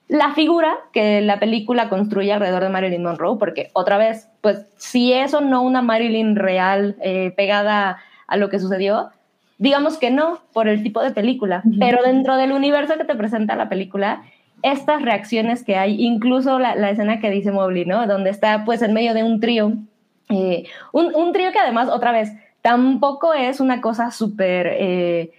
la 0.08 0.34
figura 0.34 0.78
que 0.94 1.22
la 1.22 1.40
película 1.40 1.90
construye 1.90 2.32
alrededor 2.32 2.64
de 2.64 2.70
Marilyn 2.70 3.04
Monroe, 3.04 3.38
porque 3.38 3.70
otra 3.74 3.98
vez, 3.98 4.30
pues 4.42 4.66
si 4.78 5.12
eso 5.12 5.42
no 5.42 5.62
una 5.62 5.82
Marilyn 5.82 6.36
real 6.36 6.96
eh, 7.02 7.34
pegada 7.36 7.98
a 8.28 8.38
lo 8.38 8.50
que 8.50 8.60
sucedió, 8.60 9.10
digamos 9.58 9.98
que 9.98 10.12
no, 10.12 10.40
por 10.54 10.68
el 10.68 10.82
tipo 10.84 11.02
de 11.02 11.12
película, 11.12 11.64
pero 11.80 12.04
dentro 12.04 12.38
del 12.38 12.52
universo 12.52 12.98
que 12.98 13.06
te 13.06 13.16
presenta 13.16 13.56
la 13.56 13.70
película, 13.70 14.24
estas 14.62 15.02
reacciones 15.02 15.64
que 15.64 15.76
hay, 15.76 16.02
incluso 16.04 16.58
la, 16.58 16.90
escena 16.90 17.20
que 17.20 17.30
dice 17.30 17.52
Mobley, 17.52 17.86
¿no? 17.86 18.08
Donde 18.08 18.30
está 18.30 18.64
pues 18.66 18.82
en 18.82 18.94
medio 18.94 19.14
de 19.14 19.24
un 19.24 19.40
trío, 19.40 19.74
eh, 20.30 20.66
un, 20.94 21.34
trío 21.34 21.52
que 21.52 21.60
además, 21.60 21.90
otra 21.90 22.12
vez, 22.12 22.32
tampoco 22.62 23.34
es 23.34 23.60
una 23.60 23.82
cosa 23.82 24.12
súper... 24.12 24.68
Eh, 24.80 25.32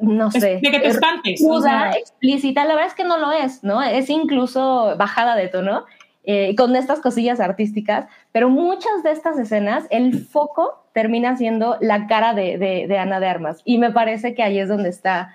no 0.00 0.30
sé. 0.30 0.60
De 0.62 0.70
que 0.70 0.80
te 0.80 0.88
espantes. 0.88 1.40
Cruda, 1.40 1.92
explícita, 1.92 2.64
la 2.64 2.74
verdad 2.74 2.88
es 2.88 2.94
que 2.94 3.04
no 3.04 3.18
lo 3.18 3.32
es, 3.32 3.64
¿no? 3.64 3.82
Es 3.82 4.10
incluso 4.10 4.94
bajada 4.96 5.36
de 5.36 5.48
tono. 5.48 5.84
Eh, 6.30 6.54
con 6.56 6.76
estas 6.76 7.00
cosillas 7.00 7.40
artísticas, 7.40 8.04
pero 8.32 8.50
muchas 8.50 9.02
de 9.02 9.12
estas 9.12 9.38
escenas, 9.38 9.86
el 9.88 10.26
foco 10.26 10.84
termina 10.92 11.38
siendo 11.38 11.78
la 11.80 12.06
cara 12.06 12.34
de, 12.34 12.58
de, 12.58 12.98
Ana 12.98 13.18
de 13.18 13.28
Armas. 13.28 13.62
Y 13.64 13.78
me 13.78 13.92
parece 13.92 14.34
que 14.34 14.42
ahí 14.42 14.58
es 14.58 14.68
donde 14.68 14.90
está 14.90 15.34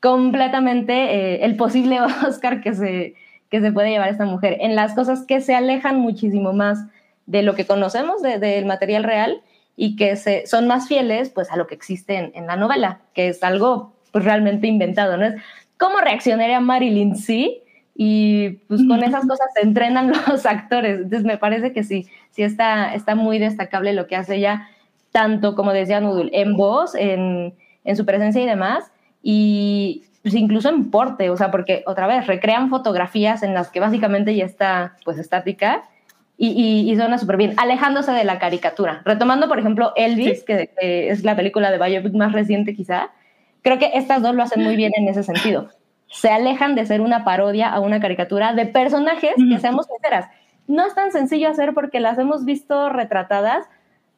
completamente 0.00 0.92
eh, 0.94 1.44
el 1.44 1.54
posible 1.54 2.00
Oscar 2.26 2.60
que 2.60 2.74
se, 2.74 3.14
que 3.50 3.60
se 3.60 3.70
puede 3.70 3.90
llevar 3.90 4.08
esta 4.08 4.24
mujer, 4.24 4.56
en 4.58 4.74
las 4.74 4.94
cosas 4.94 5.24
que 5.26 5.40
se 5.40 5.54
alejan 5.54 6.00
muchísimo 6.00 6.52
más 6.52 6.86
de 7.26 7.44
lo 7.44 7.54
que 7.54 7.64
conocemos 7.64 8.20
del 8.20 8.66
material 8.66 9.04
real 9.04 9.42
y 9.76 9.94
que 9.94 10.16
se, 10.16 10.48
son 10.48 10.66
más 10.66 10.88
fieles 10.88 11.30
pues 11.30 11.52
a 11.52 11.56
lo 11.56 11.68
que 11.68 11.76
existe 11.76 12.16
en, 12.16 12.32
en 12.34 12.48
la 12.48 12.56
novela, 12.56 13.02
que 13.14 13.28
es 13.28 13.44
algo 13.44 13.91
pues, 14.12 14.24
realmente 14.24 14.66
inventado, 14.66 15.16
¿no? 15.16 15.24
Es 15.24 15.34
cómo 15.76 15.98
reaccionaría 15.98 16.60
Marilyn 16.60 17.16
sí 17.16 17.62
y 17.94 18.50
pues 18.68 18.80
con 18.86 19.02
esas 19.02 19.26
cosas 19.26 19.48
se 19.54 19.62
entrenan 19.62 20.12
los 20.28 20.46
actores. 20.46 20.96
Entonces 20.96 21.24
me 21.24 21.38
parece 21.38 21.72
que 21.72 21.82
sí, 21.82 22.06
sí 22.30 22.42
está, 22.42 22.94
está 22.94 23.14
muy 23.14 23.38
destacable 23.38 23.92
lo 23.92 24.06
que 24.06 24.16
hace 24.16 24.36
ella, 24.36 24.68
tanto 25.10 25.54
como 25.54 25.72
decía 25.72 26.00
Nudul, 26.00 26.30
en 26.32 26.56
voz, 26.56 26.94
en, 26.94 27.54
en 27.84 27.96
su 27.96 28.06
presencia 28.06 28.42
y 28.42 28.46
demás, 28.46 28.90
y 29.22 30.04
pues 30.22 30.34
incluso 30.34 30.68
en 30.68 30.90
porte, 30.90 31.30
o 31.30 31.36
sea, 31.36 31.50
porque 31.50 31.82
otra 31.86 32.06
vez 32.06 32.26
recrean 32.26 32.70
fotografías 32.70 33.42
en 33.42 33.54
las 33.54 33.70
que 33.70 33.80
básicamente 33.80 34.34
ya 34.34 34.44
está 34.44 34.96
pues 35.04 35.18
estática 35.18 35.82
y, 36.38 36.48
y, 36.50 36.90
y 36.90 36.96
suena 36.96 37.18
súper 37.18 37.36
bien, 37.36 37.54
alejándose 37.56 38.12
de 38.12 38.24
la 38.24 38.38
caricatura. 38.38 39.02
Retomando, 39.04 39.48
por 39.48 39.58
ejemplo, 39.58 39.92
Elvis, 39.96 40.44
que, 40.44 40.70
que, 40.80 41.10
es 41.10 41.24
la 41.24 41.36
película 41.36 41.70
de 41.70 41.78
biopic 41.78 42.14
más 42.14 42.32
reciente 42.32 42.74
quizá, 42.74 43.10
creo 43.62 43.78
que 43.78 43.92
estas 43.94 44.22
dos 44.22 44.34
lo 44.34 44.42
hacen 44.42 44.62
muy 44.62 44.76
bien 44.76 44.92
en 44.96 45.08
ese 45.08 45.22
sentido 45.22 45.68
se 46.12 46.28
alejan 46.28 46.74
de 46.74 46.86
ser 46.86 47.00
una 47.00 47.24
parodia 47.24 47.70
a 47.70 47.80
una 47.80 47.98
caricatura 47.98 48.52
de 48.52 48.66
personajes 48.66 49.32
que 49.34 49.58
seamos 49.58 49.86
sinceras. 49.86 50.28
No 50.68 50.86
es 50.86 50.94
tan 50.94 51.10
sencillo 51.10 51.48
hacer 51.48 51.72
porque 51.72 52.00
las 52.00 52.18
hemos 52.18 52.44
visto 52.44 52.90
retratadas 52.90 53.66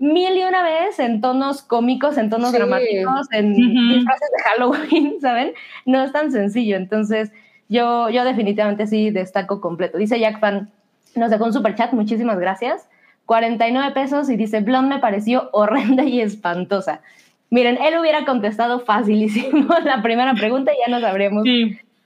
mil 0.01 0.37
y 0.37 0.43
una 0.43 0.65
vez 0.65 0.99
en 0.99 1.21
tonos 1.21 1.63
cómicos, 1.63 2.19
en 2.19 2.31
tonos 2.31 2.53
dramáticos, 2.53 3.29
en 3.31 3.53
disfraces 3.53 4.29
de 4.37 4.43
Halloween, 4.43 5.15
¿saben? 5.21 5.53
No 5.87 6.03
es 6.03 6.11
tan 6.11 6.33
sencillo. 6.33 6.77
Entonces, 6.77 7.31
yo, 7.69 8.11
yo 8.11 8.25
definitivamente 8.25 8.89
sí 8.89 9.11
destaco 9.11 9.61
completo. 9.61 9.97
Dice 9.97 10.19
Jack 10.19 10.41
Fan, 10.41 10.71
nos 11.15 11.31
dejó 11.31 11.45
un 11.45 11.53
super 11.53 11.77
chat, 11.77 11.93
muchísimas 11.93 12.41
gracias. 12.41 12.89
49 13.27 13.93
pesos 13.95 14.29
y 14.29 14.37
dice, 14.37 14.61
Blonde 14.61 14.97
me 14.97 15.01
pareció 15.01 15.49
horrenda 15.53 16.03
y 16.03 16.21
espantosa. 16.21 17.03
Miren, 17.51 17.79
él 17.81 17.99
hubiera 17.99 18.25
contestado 18.25 18.81
facilísimo 18.81 19.69
la 19.85 20.03
primera 20.03 20.35
pregunta 20.35 20.73
y 20.73 20.77
ya 20.85 20.91
nos 20.91 21.05
habríamos 21.05 21.45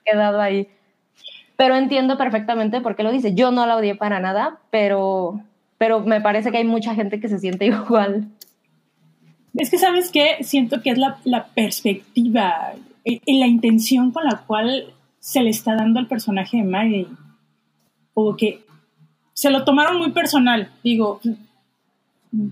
quedado 0.05 0.41
ahí. 0.41 0.69
Pero 1.57 1.75
entiendo 1.75 2.17
perfectamente 2.17 2.81
por 2.81 2.95
qué 2.95 3.03
lo 3.03 3.11
dice. 3.11 3.35
Yo 3.35 3.51
no 3.51 3.67
la 3.67 3.77
odié 3.77 3.95
para 3.95 4.21
nada, 4.21 4.61
pero, 4.71 5.41
pero 5.77 6.01
me 6.01 6.21
parece 6.21 6.51
que 6.51 6.59
hay 6.59 6.65
mucha 6.65 6.95
gente 6.95 7.19
que 7.19 7.29
se 7.29 7.39
siente 7.39 7.67
igual. 7.67 8.29
Es 9.55 9.71
que, 9.71 9.79
¿sabes 9.79 10.11
qué? 10.11 10.37
Siento 10.43 10.83
que 10.83 10.91
es 10.91 10.99
la, 10.99 11.19
la 11.25 11.47
perspectiva 11.47 12.75
y 13.05 13.41
la 13.41 13.47
intención 13.47 14.13
con 14.13 14.25
la 14.25 14.43
cual 14.47 14.93
se 15.19 15.43
le 15.43 15.51
está 15.51 15.75
dando 15.75 15.99
al 15.99 16.07
personaje 16.07 16.59
de 16.59 16.65
Maggie. 16.65 17.07
Como 18.15 18.37
que 18.37 18.65
se 19.33 19.51
lo 19.51 19.65
tomaron 19.65 19.99
muy 19.99 20.11
personal. 20.11 20.71
Digo, 20.83 21.21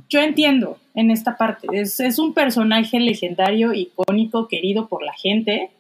yo 0.08 0.20
entiendo 0.20 0.78
en 0.94 1.10
esta 1.10 1.36
parte. 1.36 1.68
Es, 1.72 2.18
un 2.18 2.34
personaje 2.34 2.98
legendario, 3.00 3.72
icónico, 3.72 4.48
querido 4.48 4.88
por 4.88 5.02
la 5.02 5.12
gente, 5.12 5.70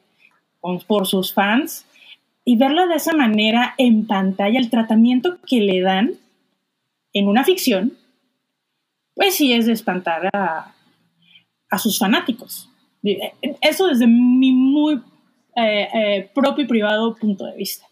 por 0.60 1.06
sus 1.06 1.32
fans. 1.32 1.86
Y 2.44 2.56
verlo 2.56 2.86
de 2.86 2.96
esa 2.96 3.12
manera 3.12 3.74
en 3.78 4.06
pantalla, 4.06 4.58
el 4.58 4.70
tratamiento 4.70 5.38
que 5.46 5.60
le 5.60 5.80
dan 5.80 6.12
en 7.12 7.28
una 7.28 7.44
ficción, 7.44 7.96
pues 9.14 9.34
sí 9.34 9.52
es 9.52 9.66
de 9.66 9.72
espantar 9.72 10.30
a, 10.32 10.74
a 11.70 11.78
sus 11.78 11.98
fanáticos. 11.98 12.68
Eso 13.60 13.86
desde 13.88 14.06
mi 14.06 14.52
muy 14.52 15.00
eh, 15.56 15.88
eh, 15.94 16.30
propio 16.34 16.64
y 16.64 16.68
privado 16.68 17.14
punto 17.14 17.46
de 17.46 17.56
vista. 17.56 17.86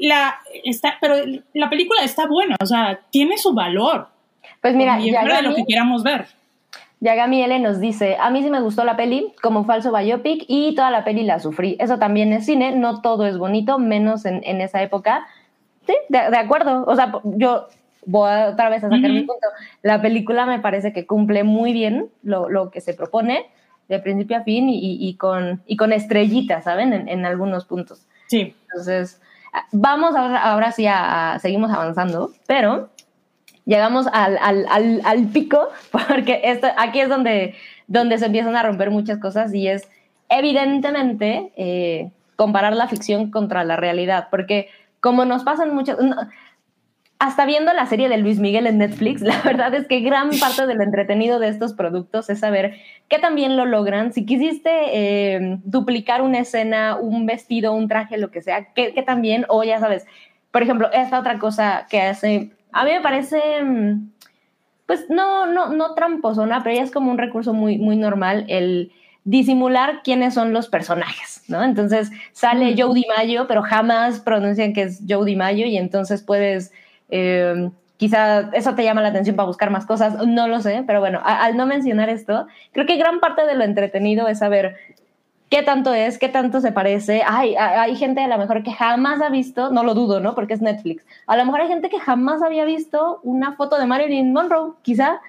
la, 0.00 0.40
está, 0.64 0.98
pero 1.00 1.14
la 1.54 1.70
película 1.70 2.02
está 2.02 2.26
buena, 2.26 2.56
o 2.60 2.66
sea, 2.66 3.00
tiene 3.10 3.38
su 3.38 3.54
valor 3.54 4.08
pues 4.62 4.74
mira, 4.74 4.98
ya 4.98 5.24
de 5.24 5.42
lo 5.42 5.54
que 5.54 5.64
queramos 5.66 6.02
ver. 6.02 6.26
Yagami 7.00 7.42
L 7.42 7.58
nos 7.58 7.80
dice, 7.80 8.16
a 8.20 8.30
mí 8.30 8.44
sí 8.44 8.48
me 8.48 8.60
gustó 8.60 8.84
la 8.84 8.96
peli 8.96 9.32
como 9.42 9.64
falso 9.64 9.92
biopic 9.92 10.44
y 10.46 10.76
toda 10.76 10.92
la 10.92 11.02
peli 11.02 11.24
la 11.24 11.40
sufrí. 11.40 11.76
Eso 11.80 11.98
también 11.98 12.32
es 12.32 12.46
cine, 12.46 12.76
no 12.76 13.00
todo 13.00 13.26
es 13.26 13.38
bonito, 13.38 13.80
menos 13.80 14.24
en, 14.24 14.40
en 14.44 14.60
esa 14.60 14.80
época. 14.82 15.26
Sí, 15.84 15.94
de, 16.08 16.18
acuerdo. 16.36 16.84
O 16.86 16.94
sea, 16.94 17.12
yo 17.24 17.66
voy 18.06 18.30
otra 18.52 18.68
vez 18.68 18.84
a 18.84 18.88
sacar 18.88 19.10
mi 19.10 19.22
punto. 19.24 19.48
La 19.82 20.00
película 20.00 20.46
me 20.46 20.60
parece 20.60 20.92
que 20.92 21.04
cumple 21.04 21.42
muy 21.42 21.72
bien 21.72 22.08
lo, 22.22 22.48
lo 22.48 22.70
que 22.70 22.80
se 22.80 22.94
propone 22.94 23.46
de 23.88 23.98
principio 23.98 24.36
a 24.36 24.44
fin 24.44 24.68
y, 24.68 24.96
y, 25.00 25.16
con, 25.16 25.60
y 25.66 25.76
con 25.76 25.92
estrellitas, 25.92 26.62
¿saben? 26.62 26.92
En, 26.92 27.08
en, 27.08 27.26
algunos 27.26 27.64
puntos. 27.64 28.06
Sí. 28.28 28.54
Entonces, 28.70 29.20
vamos 29.72 30.14
ahora, 30.14 30.40
ahora 30.40 30.70
sí 30.70 30.86
a, 30.86 31.32
a 31.32 31.38
seguimos 31.40 31.72
avanzando, 31.72 32.30
pero 32.46 32.90
llegamos 33.64 34.06
al, 34.12 34.38
al, 34.40 34.66
al, 34.68 35.00
al 35.04 35.26
pico, 35.28 35.68
porque 35.90 36.40
esto, 36.44 36.68
aquí 36.76 37.00
es 37.00 37.08
donde, 37.08 37.54
donde 37.86 38.18
se 38.18 38.26
empiezan 38.26 38.56
a 38.56 38.62
romper 38.62 38.90
muchas 38.90 39.18
cosas 39.18 39.54
y 39.54 39.68
es 39.68 39.88
evidentemente 40.28 41.52
eh, 41.56 42.10
comparar 42.36 42.74
la 42.74 42.88
ficción 42.88 43.30
contra 43.30 43.64
la 43.64 43.76
realidad, 43.76 44.28
porque 44.30 44.68
como 45.00 45.24
nos 45.24 45.44
pasan 45.44 45.74
muchas... 45.74 45.96
hasta 47.18 47.44
viendo 47.44 47.72
la 47.72 47.86
serie 47.86 48.08
de 48.08 48.16
Luis 48.16 48.38
Miguel 48.38 48.66
en 48.66 48.78
Netflix, 48.78 49.20
la 49.22 49.40
verdad 49.42 49.74
es 49.74 49.86
que 49.86 50.00
gran 50.00 50.30
parte 50.40 50.66
del 50.66 50.80
entretenido 50.80 51.38
de 51.38 51.48
estos 51.48 51.74
productos 51.74 52.30
es 52.30 52.40
saber 52.40 52.76
qué 53.08 53.18
también 53.18 53.56
lo 53.56 53.66
logran. 53.66 54.12
Si 54.12 54.24
quisiste 54.24 54.70
eh, 54.70 55.58
duplicar 55.64 56.22
una 56.22 56.40
escena, 56.40 56.96
un 56.96 57.26
vestido, 57.26 57.74
un 57.74 57.88
traje, 57.88 58.16
lo 58.16 58.30
que 58.30 58.42
sea, 58.42 58.72
qué, 58.72 58.94
qué 58.94 59.02
también, 59.02 59.44
o 59.48 59.62
ya 59.64 59.78
sabes, 59.78 60.06
por 60.50 60.62
ejemplo, 60.62 60.90
esta 60.92 61.18
otra 61.18 61.38
cosa 61.38 61.86
que 61.90 62.00
hace 62.00 62.52
a 62.72 62.84
mí 62.84 62.90
me 62.90 63.00
parece, 63.00 63.62
mm, 63.62 64.10
pues 64.86 65.08
no, 65.08 65.46
no, 65.46 65.68
no 65.68 65.94
tramposona, 65.94 66.62
pero 66.62 66.76
ya 66.76 66.82
es 66.82 66.90
como 66.90 67.10
un 67.10 67.18
recurso 67.18 67.52
muy, 67.52 67.78
muy 67.78 67.96
normal 67.96 68.44
el 68.48 68.92
disimular 69.24 70.02
quiénes 70.02 70.34
son 70.34 70.52
los 70.52 70.68
personajes, 70.68 71.44
¿no? 71.48 71.62
Entonces 71.62 72.10
sale 72.32 72.74
Joe 72.76 72.94
DiMaggio, 72.94 73.46
pero 73.46 73.62
jamás 73.62 74.20
pronuncian 74.20 74.72
que 74.72 74.82
es 74.82 75.02
Joe 75.08 75.24
DiMaggio 75.24 75.66
y 75.66 75.76
entonces 75.76 76.22
puedes, 76.22 76.72
eh, 77.08 77.70
quizá 77.98 78.50
eso 78.52 78.74
te 78.74 78.82
llama 78.82 79.02
la 79.02 79.08
atención 79.08 79.36
para 79.36 79.46
buscar 79.46 79.70
más 79.70 79.86
cosas, 79.86 80.26
no 80.26 80.48
lo 80.48 80.60
sé, 80.60 80.82
pero 80.86 80.98
bueno, 80.98 81.20
al 81.24 81.56
no 81.56 81.66
mencionar 81.66 82.08
esto, 82.08 82.46
creo 82.72 82.86
que 82.86 82.96
gran 82.96 83.20
parte 83.20 83.46
de 83.46 83.54
lo 83.54 83.62
entretenido 83.62 84.26
es 84.26 84.40
saber 84.40 84.76
qué 85.52 85.62
tanto 85.62 85.92
es, 85.92 86.16
qué 86.16 86.30
tanto 86.30 86.62
se 86.62 86.72
parece. 86.72 87.22
Hay, 87.26 87.54
hay 87.56 87.94
gente 87.94 88.22
a 88.22 88.26
lo 88.26 88.38
mejor 88.38 88.62
que 88.62 88.72
jamás 88.72 89.20
ha 89.20 89.28
visto, 89.28 89.70
no 89.70 89.84
lo 89.84 89.92
dudo, 89.92 90.18
¿no? 90.18 90.34
Porque 90.34 90.54
es 90.54 90.62
Netflix. 90.62 91.04
A 91.26 91.36
lo 91.36 91.44
mejor 91.44 91.60
hay 91.60 91.68
gente 91.68 91.90
que 91.90 92.00
jamás 92.00 92.40
había 92.42 92.64
visto 92.64 93.20
una 93.22 93.54
foto 93.54 93.78
de 93.78 93.84
Marilyn 93.84 94.32
Monroe, 94.32 94.72
quizá. 94.80 95.20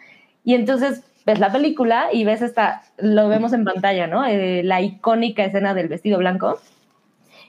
Y 0.45 0.53
entonces 0.53 1.03
ves 1.25 1.39
la 1.39 1.51
película 1.51 2.07
y 2.13 2.23
ves 2.23 2.41
esta, 2.41 2.83
lo 2.97 3.27
vemos 3.27 3.51
en 3.51 3.65
pantalla, 3.65 4.07
¿no? 4.07 4.23
Eh, 4.25 4.63
la 4.63 4.79
icónica 4.79 5.43
escena 5.43 5.73
del 5.73 5.89
vestido 5.89 6.19
blanco 6.19 6.57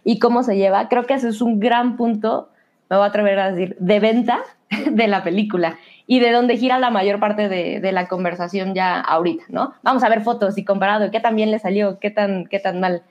y 0.02 0.18
cómo 0.18 0.42
se 0.42 0.56
lleva. 0.56 0.88
Creo 0.88 1.06
que 1.06 1.14
ese 1.14 1.28
es 1.28 1.40
un 1.40 1.60
gran 1.60 1.96
punto, 1.96 2.48
me 2.90 2.96
voy 2.96 3.04
a 3.04 3.08
atrever 3.08 3.38
a 3.38 3.52
decir, 3.52 3.76
de 3.78 4.00
venta 4.00 4.40
de 4.90 5.06
la 5.06 5.22
película 5.22 5.78
y 6.06 6.20
de 6.20 6.32
dónde 6.32 6.58
gira 6.58 6.78
la 6.78 6.90
mayor 6.90 7.18
parte 7.18 7.48
de, 7.48 7.80
de, 7.80 7.92
la 7.92 8.08
conversación 8.08 8.74
ya 8.74 9.00
ahorita, 9.00 9.44
¿no? 9.48 9.74
Vamos 9.82 10.02
a 10.02 10.08
ver 10.08 10.22
fotos 10.22 10.58
y 10.58 10.64
comparado, 10.64 11.10
qué 11.10 11.20
tan 11.20 11.34
bien 11.34 11.50
le 11.50 11.58
salió, 11.58 11.98
qué 11.98 12.10
tan, 12.10 12.46
qué 12.46 12.58
tan 12.58 12.80
mal, 12.80 13.02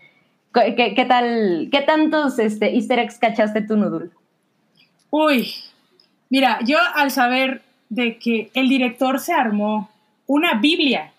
qué, 0.54 0.94
qué 0.96 1.06
tal, 1.06 1.70
qué 1.72 1.82
tantos 1.82 2.38
este, 2.38 2.76
easter 2.76 3.00
eggs 3.00 3.18
cachaste 3.18 3.62
tú, 3.62 3.78
Nudul. 3.78 4.12
Uy, 5.10 5.54
mira, 6.30 6.60
yo 6.66 6.78
al 6.96 7.12
saber 7.12 7.62
de 7.90 8.18
que 8.18 8.52
el 8.54 8.70
director 8.70 9.20
se 9.20 9.34
armó 9.34 9.90
una 10.28 10.56
biblia 10.56 11.14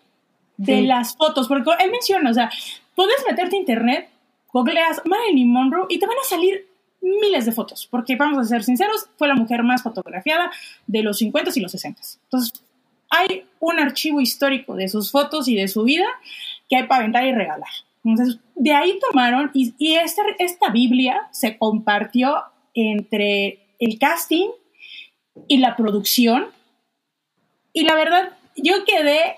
de 0.57 0.81
sí. 0.81 0.87
las 0.87 1.16
fotos, 1.16 1.49
porque 1.49 1.70
él 1.81 1.91
menciona, 1.91 2.31
o 2.31 2.35
sea, 2.35 2.51
puedes 2.95 3.25
meterte 3.29 3.57
a 3.57 3.59
internet, 3.59 4.09
googleas 4.53 5.03
Marilyn 5.05 5.53
Monroe 5.53 5.87
y 5.89 5.99
te 5.99 6.07
van 6.07 6.16
a 6.18 6.29
salir 6.29 6.66
miles 7.05 7.47
de 7.47 7.53
fotos, 7.53 7.87
porque 7.91 8.17
vamos 8.17 8.39
a 8.39 8.49
ser 8.49 8.65
sinceros, 8.65 9.09
fue 9.17 9.29
la 9.29 9.35
mujer 9.35 9.63
más 9.63 9.83
fotografiada 9.83 10.51
de 10.87 11.03
los 11.03 11.19
50 11.19 11.53
y 11.55 11.61
los 11.61 11.73
60. 11.73 12.01
Entonces, 12.25 12.65
hay 13.11 13.45
un 13.61 13.79
archivo 13.79 14.21
histórico 14.21 14.75
de 14.75 14.89
sus 14.89 15.11
fotos 15.11 15.47
y 15.49 15.55
de 15.55 15.69
su 15.69 15.85
vida 15.85 16.07
que 16.69 16.77
hay 16.77 16.85
para 16.85 17.03
aventar 17.03 17.25
y 17.27 17.33
regalar. 17.33 17.69
Entonces, 18.05 18.39
de 18.55 18.73
ahí 18.73 18.99
tomaron 19.11 19.51
y, 19.55 19.75
y 19.79 19.95
esta, 19.95 20.71
Biblia 20.73 21.29
se 21.31 21.57
compartió 21.57 22.43
entre 22.75 23.61
el 23.79 23.99
casting 23.99 24.49
y 25.49 25.59
la 25.59 25.77
producción. 25.77 26.47
Y 27.73 27.85
la 27.85 27.95
verdad, 27.95 28.33
yo 28.57 28.85
quedé, 28.85 29.37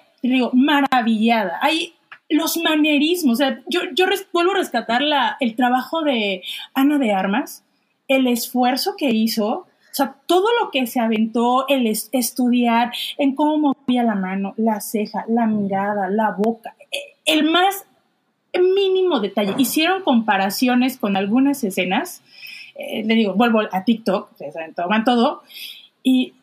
maravillada. 0.53 1.59
Hay 1.63 1.95
los 2.29 2.57
manerismos, 2.57 3.35
o 3.35 3.37
sea, 3.37 3.63
yo, 3.69 3.81
yo 3.95 4.07
vuelvo 4.33 4.53
a 4.53 4.57
rescatar 4.57 5.03
la, 5.03 5.37
el 5.41 5.55
trabajo 5.55 6.03
de 6.03 6.43
Ana 6.75 6.99
de 6.99 7.13
Armas, 7.13 7.65
el 8.09 8.27
esfuerzo 8.27 8.95
que 8.97 9.11
hizo, 9.11 9.49
o 9.49 9.67
sea, 9.97 10.17
todo 10.27 10.47
lo 10.61 10.71
que 10.71 10.87
se 10.87 11.01
aventó, 11.01 11.67
el 11.69 11.87
estudiar 11.87 12.93
en 13.17 13.35
cómo 13.35 13.75
movía 13.87 14.03
la 14.03 14.15
mano, 14.15 14.55
la 14.57 14.81
ceja, 14.81 15.25
la 15.29 15.47
mirada, 15.47 16.11
la 16.11 16.33
boca, 16.33 16.75
e, 16.93 17.15
el 17.25 17.45
más 17.45 17.87
mínimo 18.53 19.21
detalle. 19.21 19.55
Hicieron 19.59 20.03
comparaciones 20.03 20.99
con 20.99 21.17
algunas 21.17 21.63
escenas, 21.65 22.23
eh, 22.75 23.05
le 23.05 23.15
digo, 23.15 23.35
vuelvo 23.35 23.63
a 23.71 23.85
TikTok, 23.85 24.31
toman 24.75 25.05
todo, 25.05 25.43
y 26.03 26.35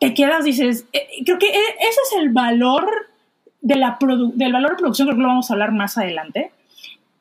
te 0.00 0.14
quedas, 0.14 0.44
dices, 0.44 0.86
eh, 0.92 1.06
creo 1.24 1.38
que 1.38 1.48
e, 1.48 1.60
ese 1.80 2.00
es 2.10 2.18
el 2.18 2.30
valor 2.30 2.88
de 3.66 3.74
la 3.74 3.98
del 4.34 4.52
valor 4.52 4.70
de 4.70 4.76
producción, 4.76 5.08
creo 5.08 5.16
que 5.16 5.22
lo 5.22 5.28
vamos 5.28 5.50
a 5.50 5.54
hablar 5.54 5.72
más 5.72 5.98
adelante, 5.98 6.52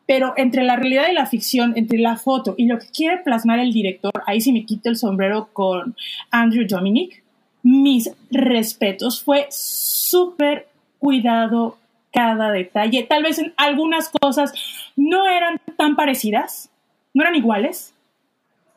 pero 0.06 0.36
entre 0.38 0.64
la 0.64 0.76
realidad 0.76 1.08
y 1.10 1.16
la 1.16 1.26
ficción, 1.26 1.74
entre 1.76 1.98
la 1.98 2.18
foto 2.18 2.54
y 2.56 2.68
lo 2.68 2.78
que 2.78 2.86
quiere 2.88 3.18
plasmar 3.18 3.58
el 3.58 3.74
director, 3.74 4.14
ahí 4.28 4.40
sí 4.42 4.52
me 4.52 4.64
quito 4.64 4.90
el 4.90 4.96
sombrero 4.96 5.50
con 5.54 5.96
Andrew 6.30 6.68
Dominic, 6.68 7.24
mis 7.64 8.12
respetos, 8.30 9.24
fue 9.24 9.48
súper 9.50 10.68
cuidado 11.00 11.80
cada 12.14 12.52
detalle. 12.52 13.02
Tal 13.02 13.24
vez 13.24 13.40
en 13.40 13.56
algunas 13.58 14.10
cosas 14.10 14.54
no 14.96 15.28
eran 15.28 15.60
tan 15.78 15.96
parecidas, 15.96 16.70
no 17.16 17.24
eran 17.24 17.34
iguales, 17.34 17.96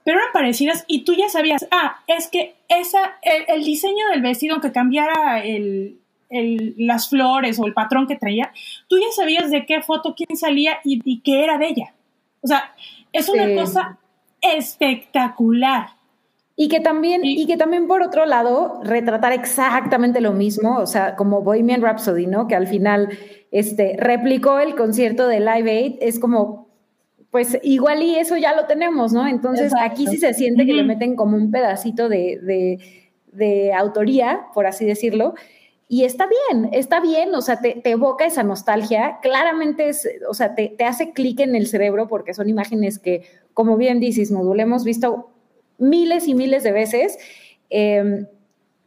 pero 0.05 0.21
eran 0.21 0.33
parecidas 0.33 0.87
y 0.89 1.05
tú 1.05 1.13
ya 1.13 1.29
sabías, 1.29 1.69
ah, 1.71 2.01
es 2.07 2.29
que 2.29 2.55
esa, 2.69 3.19
el, 3.23 3.63
diseño 3.63 4.09
del 4.11 4.23
vestido, 4.23 4.55
aunque 4.55 4.73
cambiara 4.73 5.45
el, 5.45 5.99
las 6.31 7.09
flores 7.09 7.59
o 7.59 7.67
el 7.67 7.75
patrón 7.75 8.07
que 8.07 8.17
traía, 8.17 8.53
tú 8.89 8.99
ya 8.99 9.11
sabías 9.15 9.51
de 9.51 9.65
qué 9.67 9.83
foto, 9.83 10.15
quién 10.15 10.37
salía 10.37 10.79
y, 10.85 11.01
y 11.05 11.21
qué 11.21 11.45
era 11.45 11.59
de 11.59 11.69
ella. 11.69 11.95
O 12.43 12.47
sea, 12.47 12.75
es 13.13 13.29
una 13.29 13.55
cosa 13.55 13.99
espectacular. 14.41 15.99
Y 16.61 16.69
que 16.69 16.81
también, 16.81 17.21
y, 17.25 17.47
que 17.47 17.57
también 17.57 17.87
por 17.87 18.03
otro 18.03 18.27
lado, 18.27 18.81
retratar 18.83 19.33
exactamente 19.33 20.21
lo 20.21 20.33
mismo, 20.33 20.79
o 20.79 20.87
sea, 20.87 21.15
como 21.15 21.43
Bohemian 21.43 21.83
Rhapsody, 21.83 22.27
¿no? 22.27 22.49
Que 22.49 22.57
al 22.57 22.67
final 22.67 23.11
este, 23.53 23.95
replicó 23.97 24.59
el 24.59 24.75
concierto 24.75 25.29
de 25.29 25.39
Live 25.39 25.71
Aid, 25.71 25.97
es 26.01 26.19
como, 26.19 26.67
pues 27.31 27.61
igual 27.63 28.03
y 28.03 28.17
eso 28.17 28.37
ya 28.37 28.57
lo 28.57 28.67
tenemos, 28.67 29.13
¿no? 29.13 29.29
Entonces 29.29 29.73
aquí 29.81 30.09
sí 30.09 30.17
se 30.17 30.35
siente 30.35 30.67
que 30.67 30.73
le 30.73 30.83
meten 30.83 31.15
como 31.15 31.37
un 31.37 31.53
pedacito 31.53 32.09
de, 32.09 32.41
de, 32.43 32.79
de 33.31 33.73
autoría, 33.73 34.47
por 34.53 34.67
así 34.67 34.85
decirlo, 34.85 35.35
y 35.91 36.05
está 36.05 36.27
bien, 36.27 36.69
está 36.75 37.01
bien, 37.01 37.35
o 37.35 37.41
sea, 37.41 37.61
te, 37.61 37.81
evoca 37.89 38.27
esa 38.27 38.43
nostalgia, 38.43 39.21
claramente 39.23 39.89
es, 39.89 40.07
o 40.29 40.35
sea, 40.35 40.55
te, 40.55 40.77
hace 40.85 41.13
clic 41.13 41.41
en 41.41 41.57
el 41.57 41.67
cerebro 41.67 42.09
porque 42.09 42.35
son 42.35 42.51
imágenes 42.51 42.99
que, 42.99 43.23
como 43.55 43.79
bien 43.79 43.99
dices, 43.99 44.31
lo 44.31 44.55
hemos 44.55 44.85
visto 44.85 45.31
miles 45.79 46.29
y 46.29 46.35
miles 46.35 46.63
de 46.63 46.73
veces, 46.73 47.19
em, 47.71 48.27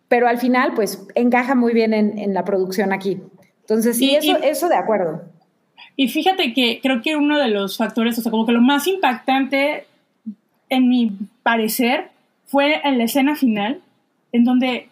pero 0.10 0.28
al 0.28 0.38
final, 0.38 0.74
pues, 0.76 1.08
encaja 1.16 1.56
muy 1.56 1.74
bien 1.74 1.94
en, 1.94 2.34
la 2.36 2.46
producción 2.46 2.94
aquí. 2.94 3.20
Entonces, 3.62 3.98
sí, 3.98 4.14
eso, 4.14 4.38
eso 4.44 4.70
de 4.70 4.76
acuerdo. 4.76 5.24
Y 5.96 6.10
fíjate 6.10 6.54
que 6.54 6.82
creo 6.84 7.02
que 7.02 7.16
uno 7.16 7.40
de 7.40 7.48
los 7.48 7.78
factores, 7.78 8.20
o 8.20 8.22
sea, 8.22 8.32
como 8.32 8.46
que 8.46 8.52
lo 8.52 8.62
más 8.62 8.86
impactante, 8.86 9.86
en 10.70 10.88
mi 10.88 11.14
parecer, 11.42 12.10
fue 12.46 12.82
en 12.84 13.00
la 13.00 13.06
escena 13.06 13.36
final, 13.36 13.82
en 14.34 14.44
donde 14.44 14.90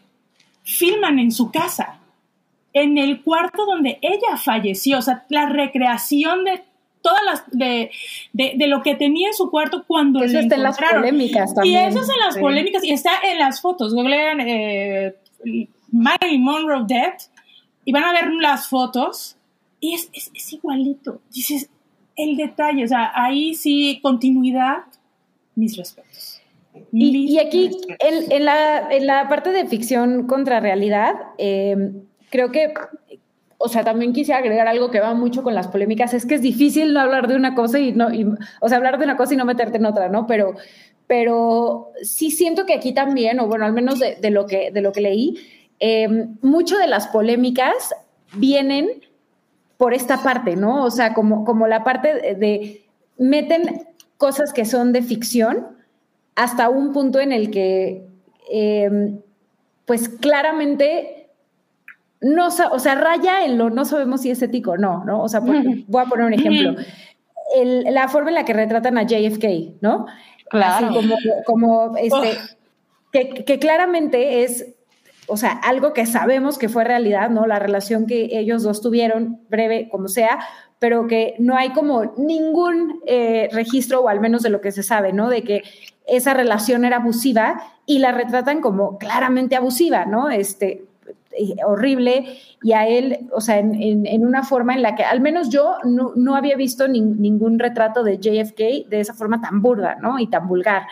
filman 0.64 1.20
en 1.20 1.32
su 1.32 1.52
casa 1.52 1.99
en 2.84 2.98
el 2.98 3.24
cuarto 3.24 3.66
donde 3.66 4.00
ella 4.02 4.38
falleció, 4.38 5.00
o 5.00 5.02
sea, 5.02 5.26
la 5.30 5.48
recreación 5.48 6.44
de 6.44 6.64
todas 7.02 7.22
las 7.26 7.44
de, 7.52 7.92
de, 8.34 8.68
lo 8.68 8.82
que 8.82 8.96
tenía 8.96 9.28
en 9.30 9.34
su 9.34 9.50
cuarto 9.50 9.86
cuando 9.88 10.24
eso 10.24 10.40
está 10.40 10.56
en 10.56 10.64
las 10.64 10.78
polémicas 10.78 11.54
también. 11.54 11.84
Y 11.84 11.88
eso 11.88 12.02
es 12.02 12.10
en 12.10 12.20
las 12.20 12.38
polémicas 12.38 12.84
y 12.84 12.92
está 12.92 13.12
en 13.24 13.40
las 13.40 13.62
fotos. 13.62 13.94
Googlean 13.94 14.40
eh, 14.42 15.16
Marilyn 15.92 16.44
Monroe 16.44 16.84
Dead 16.88 17.14
y 17.86 17.92
van 17.92 18.04
a 18.04 18.12
ver 18.12 18.32
las 18.34 18.68
fotos 18.68 19.38
y 19.80 19.94
es, 19.96 20.10
es, 20.14 20.54
igualito. 20.54 21.22
Dices, 21.34 21.70
el 22.16 22.36
detalle, 22.36 22.84
o 22.84 22.88
sea, 22.88 23.12
ahí 23.16 23.56
sí, 23.56 24.00
continuidad, 24.04 24.80
mis 25.56 25.78
respetos. 25.78 26.42
y, 26.92 27.38
aquí, 27.40 27.72
en, 28.00 28.32
en, 28.32 28.46
la, 28.46 28.92
en, 28.92 29.08
la, 29.08 29.30
parte 29.30 29.52
de 29.52 29.66
ficción 29.68 30.28
contra 30.28 30.60
realidad, 30.60 31.14
eh, 31.38 31.94
creo 32.30 32.52
que, 32.52 32.74
o 33.58 33.68
sea, 33.68 33.84
también 33.84 34.14
quisiera 34.14 34.40
agregar 34.40 34.68
algo 34.68 34.90
que 34.90 35.00
va 35.00 35.14
mucho 35.14 35.44
con 35.44 35.54
las 35.54 35.68
polémicas, 35.68 36.14
es 36.14 36.26
que 36.26 36.36
es 36.36 36.42
difícil 36.42 36.94
no 36.94 37.02
hablar 37.02 37.28
de 37.28 37.36
una 37.36 37.56
cosa 37.56 37.80
y 37.80 37.92
no, 37.92 38.08
o 38.62 38.70
sea, 38.70 38.78
hablar 38.78 38.98
de 38.98 39.06
una 39.06 39.18
cosa 39.18 39.34
y 39.34 39.38
no 39.38 39.46
meterte 39.46 39.78
en 39.78 39.86
otra, 39.86 40.10
¿no? 40.10 40.28
Pero, 40.28 40.56
pero 41.08 41.92
sí 42.02 42.32
siento 42.32 42.66
que 42.66 42.74
aquí 42.74 42.94
también, 42.94 43.40
o 43.40 43.48
bueno, 43.48 43.66
al 43.66 43.74
menos 43.74 44.00
de, 44.00 44.30
lo, 44.30 44.46
que, 44.46 44.72
de 44.72 44.82
lo 44.82 44.92
que 44.92 45.02
leí, 45.02 45.38
eh, 45.80 46.08
mucho 46.42 46.78
de 46.78 46.88
las 46.88 47.08
polémicas 47.08 47.94
vienen 48.34 48.88
por 49.78 49.94
esta 49.94 50.24
parte, 50.24 50.56
¿no? 50.56 50.84
O 50.84 50.92
sea, 50.92 51.14
como, 51.14 51.46
como 51.46 51.68
la 51.68 51.84
parte 51.84 52.36
de, 52.36 52.84
meten 53.18 53.88
cosas 54.18 54.54
que 54.54 54.66
son 54.66 54.92
de 54.94 55.02
ficción 55.02 55.68
hasta 56.36 56.70
un 56.70 56.94
punto 56.94 57.20
en 57.20 57.32
el 57.32 57.50
que, 57.50 58.06
eh, 58.52 59.20
pues 59.86 60.10
claramente 60.10 61.19
no, 62.22 62.48
o 62.48 62.80
sea, 62.80 62.96
raya 62.96 63.46
en 63.46 63.58
lo 63.58 63.70
no 63.70 63.86
sabemos 63.86 64.22
si 64.22 64.32
es 64.32 64.42
ético 64.42 64.72
o 64.72 64.78
no, 64.78 65.04
¿no? 65.06 65.22
O 65.22 65.30
sea, 65.30 65.40
voy 65.88 66.02
a 66.02 66.06
poner 66.06 66.26
un 66.26 66.34
ejemplo. 66.34 66.76
la 67.64 68.08
forma 68.08 68.30
en 68.30 68.36
la 68.36 68.46
que 68.46 68.54
retratan 68.54 68.98
a 68.98 69.04
JFK, 69.04 69.82
¿no? 69.82 70.06
Claro. 70.50 70.88
Así 70.88 70.96
como, 70.96 71.16
como 71.46 71.98
este, 71.98 72.38
que, 73.12 73.46
que, 73.46 73.60
claramente 73.60 74.44
es, 74.44 74.76
o 75.28 75.38
sea, 75.38 75.52
algo 75.52 75.94
que 75.94 76.06
sabemos 76.06 76.58
que 76.58 76.70
fue 76.70 76.84
realidad, 76.84 77.30
¿no? 77.30 77.46
La 77.46 77.60
relación 77.60 78.08
que 78.08 78.30
ellos 78.32 78.64
dos 78.64 78.82
tuvieron, 78.82 79.42
breve 79.50 79.90
como 79.90 80.08
sea, 80.08 80.40
pero 80.80 81.08
que 81.08 81.36
no 81.40 81.56
hay 81.56 81.70
como 81.72 82.14
ningún 82.18 83.02
eh, 83.06 83.50
registro, 83.52 84.02
o 84.02 84.10
al 84.10 84.22
menos 84.22 84.42
de 84.42 84.50
lo 84.50 84.62
que 84.62 84.72
se 84.72 84.82
sabe, 84.82 85.14
¿no? 85.14 85.30
De 85.30 85.44
que 85.44 85.64
esa 86.08 86.34
relación 86.34 86.86
era 86.86 86.98
abusiva 86.98 87.62
y 87.86 88.00
la 88.00 88.12
retratan 88.12 88.62
como 88.62 88.98
claramente 88.98 89.56
abusiva, 89.56 90.06
¿no? 90.06 90.30
Este, 90.30 90.86
horrible 91.66 92.38
y 92.62 92.74
a 92.74 92.88
él, 92.88 93.28
o 93.32 93.42
sea, 93.42 93.60
en, 93.60 94.26
una 94.26 94.44
forma 94.44 94.74
en 94.74 94.82
la 94.82 94.96
que 94.96 95.04
al 95.04 95.22
menos 95.22 95.50
yo 95.50 95.76
no, 95.84 96.36
había 96.36 96.56
visto 96.56 96.88
ningún 96.88 97.60
retrato 97.60 98.04
de 98.04 98.18
JFK 98.18 98.90
de 98.90 99.00
esa 99.00 99.14
forma 99.14 99.42
tan 99.42 99.62
burda, 99.62 99.96
¿no? 100.02 100.20
Y 100.20 100.28
tan 100.28 100.48
vulgar. 100.48 100.84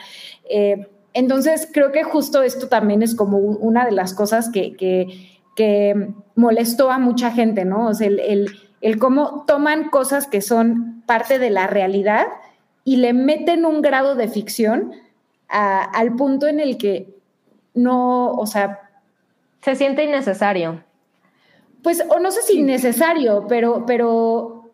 Eh, 0.49 0.87
entonces, 1.13 1.67
creo 1.73 1.91
que 1.91 2.03
justo 2.03 2.43
esto 2.43 2.67
también 2.67 3.01
es 3.01 3.15
como 3.15 3.37
una 3.37 3.85
de 3.85 3.91
las 3.91 4.13
cosas 4.13 4.49
que, 4.49 4.75
que, 4.75 6.13
molestó 6.35 6.91
a 6.91 6.99
mucha 6.99 7.31
gente, 7.31 7.65
¿no? 7.65 7.87
O 7.87 7.93
sea, 7.95 8.05
el, 8.05 8.47
el, 8.81 8.99
cómo 8.99 9.43
toman 9.47 9.89
cosas 9.89 10.27
que 10.27 10.41
son 10.41 11.01
parte 11.07 11.39
de 11.39 11.49
la 11.49 11.65
realidad 11.65 12.27
y 12.83 12.97
le 12.97 13.13
meten 13.13 13.65
un 13.65 13.81
grado 13.81 14.13
de 14.13 14.27
ficción 14.27 14.91
al 15.49 16.15
punto 16.15 16.47
en 16.47 16.59
el 16.59 16.77
que 16.77 17.17
no, 17.73 18.31
o 18.33 18.45
sea, 18.45 18.86
se 19.61 19.75
siente 19.75 20.03
innecesario. 20.03 20.83
Pues, 21.83 22.03
o 22.09 22.19
no 22.19 22.31
sé 22.31 22.41
si 22.41 22.59
innecesario, 22.59 23.45
pero, 23.47 23.85
pero 23.85 24.71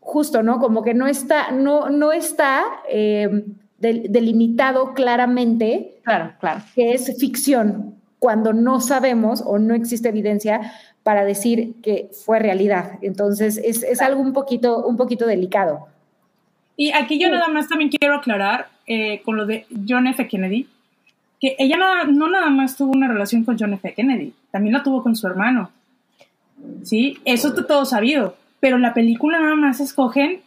justo, 0.00 0.42
¿no? 0.42 0.58
Como 0.58 0.82
que 0.82 0.94
no 0.94 1.06
está, 1.06 1.50
no, 1.52 1.88
no 1.90 2.12
está 2.12 2.64
eh, 2.88 3.44
delimitado 3.78 4.92
claramente 4.92 6.00
claro, 6.04 6.32
claro. 6.38 6.60
que 6.74 6.92
es 6.92 7.16
ficción, 7.18 8.00
cuando 8.18 8.52
no 8.52 8.80
sabemos 8.80 9.42
o 9.44 9.58
no 9.58 9.74
existe 9.74 10.10
evidencia 10.10 10.72
para 11.02 11.24
decir 11.24 11.74
que 11.82 12.10
fue 12.12 12.38
realidad. 12.38 12.98
Entonces, 13.02 13.56
es, 13.56 14.02
algo 14.02 14.20
un 14.20 14.32
poquito, 14.32 14.84
un 14.84 14.96
poquito 14.96 15.26
delicado. 15.26 15.88
Y 16.76 16.92
aquí 16.92 17.18
yo 17.18 17.30
nada 17.30 17.48
más 17.48 17.68
también 17.68 17.90
quiero 17.90 18.16
aclarar 18.16 18.68
eh, 18.86 19.22
con 19.24 19.36
lo 19.36 19.46
de 19.46 19.66
John 19.88 20.06
F. 20.06 20.28
Kennedy 20.28 20.68
que 21.40 21.56
ella 21.58 21.76
no, 22.06 22.28
nada 22.28 22.50
más 22.50 22.76
tuvo 22.76 22.92
una 22.92 23.08
relación 23.08 23.44
con 23.44 23.56
John 23.58 23.72
F. 23.72 23.94
Kennedy, 23.94 24.32
también 24.50 24.74
la 24.74 24.82
tuvo 24.82 25.02
con 25.02 25.16
su 25.16 25.26
hermano. 25.26 25.70
¿Sí? 26.84 27.18
Eso 27.24 27.48
está 27.48 27.66
todo 27.66 27.86
sabido. 27.86 28.36
Pero 28.60 28.76
en 28.76 28.82
la 28.82 28.92
película 28.92 29.40
nada 29.40 29.56
más 29.56 29.80
escogen 29.80 30.42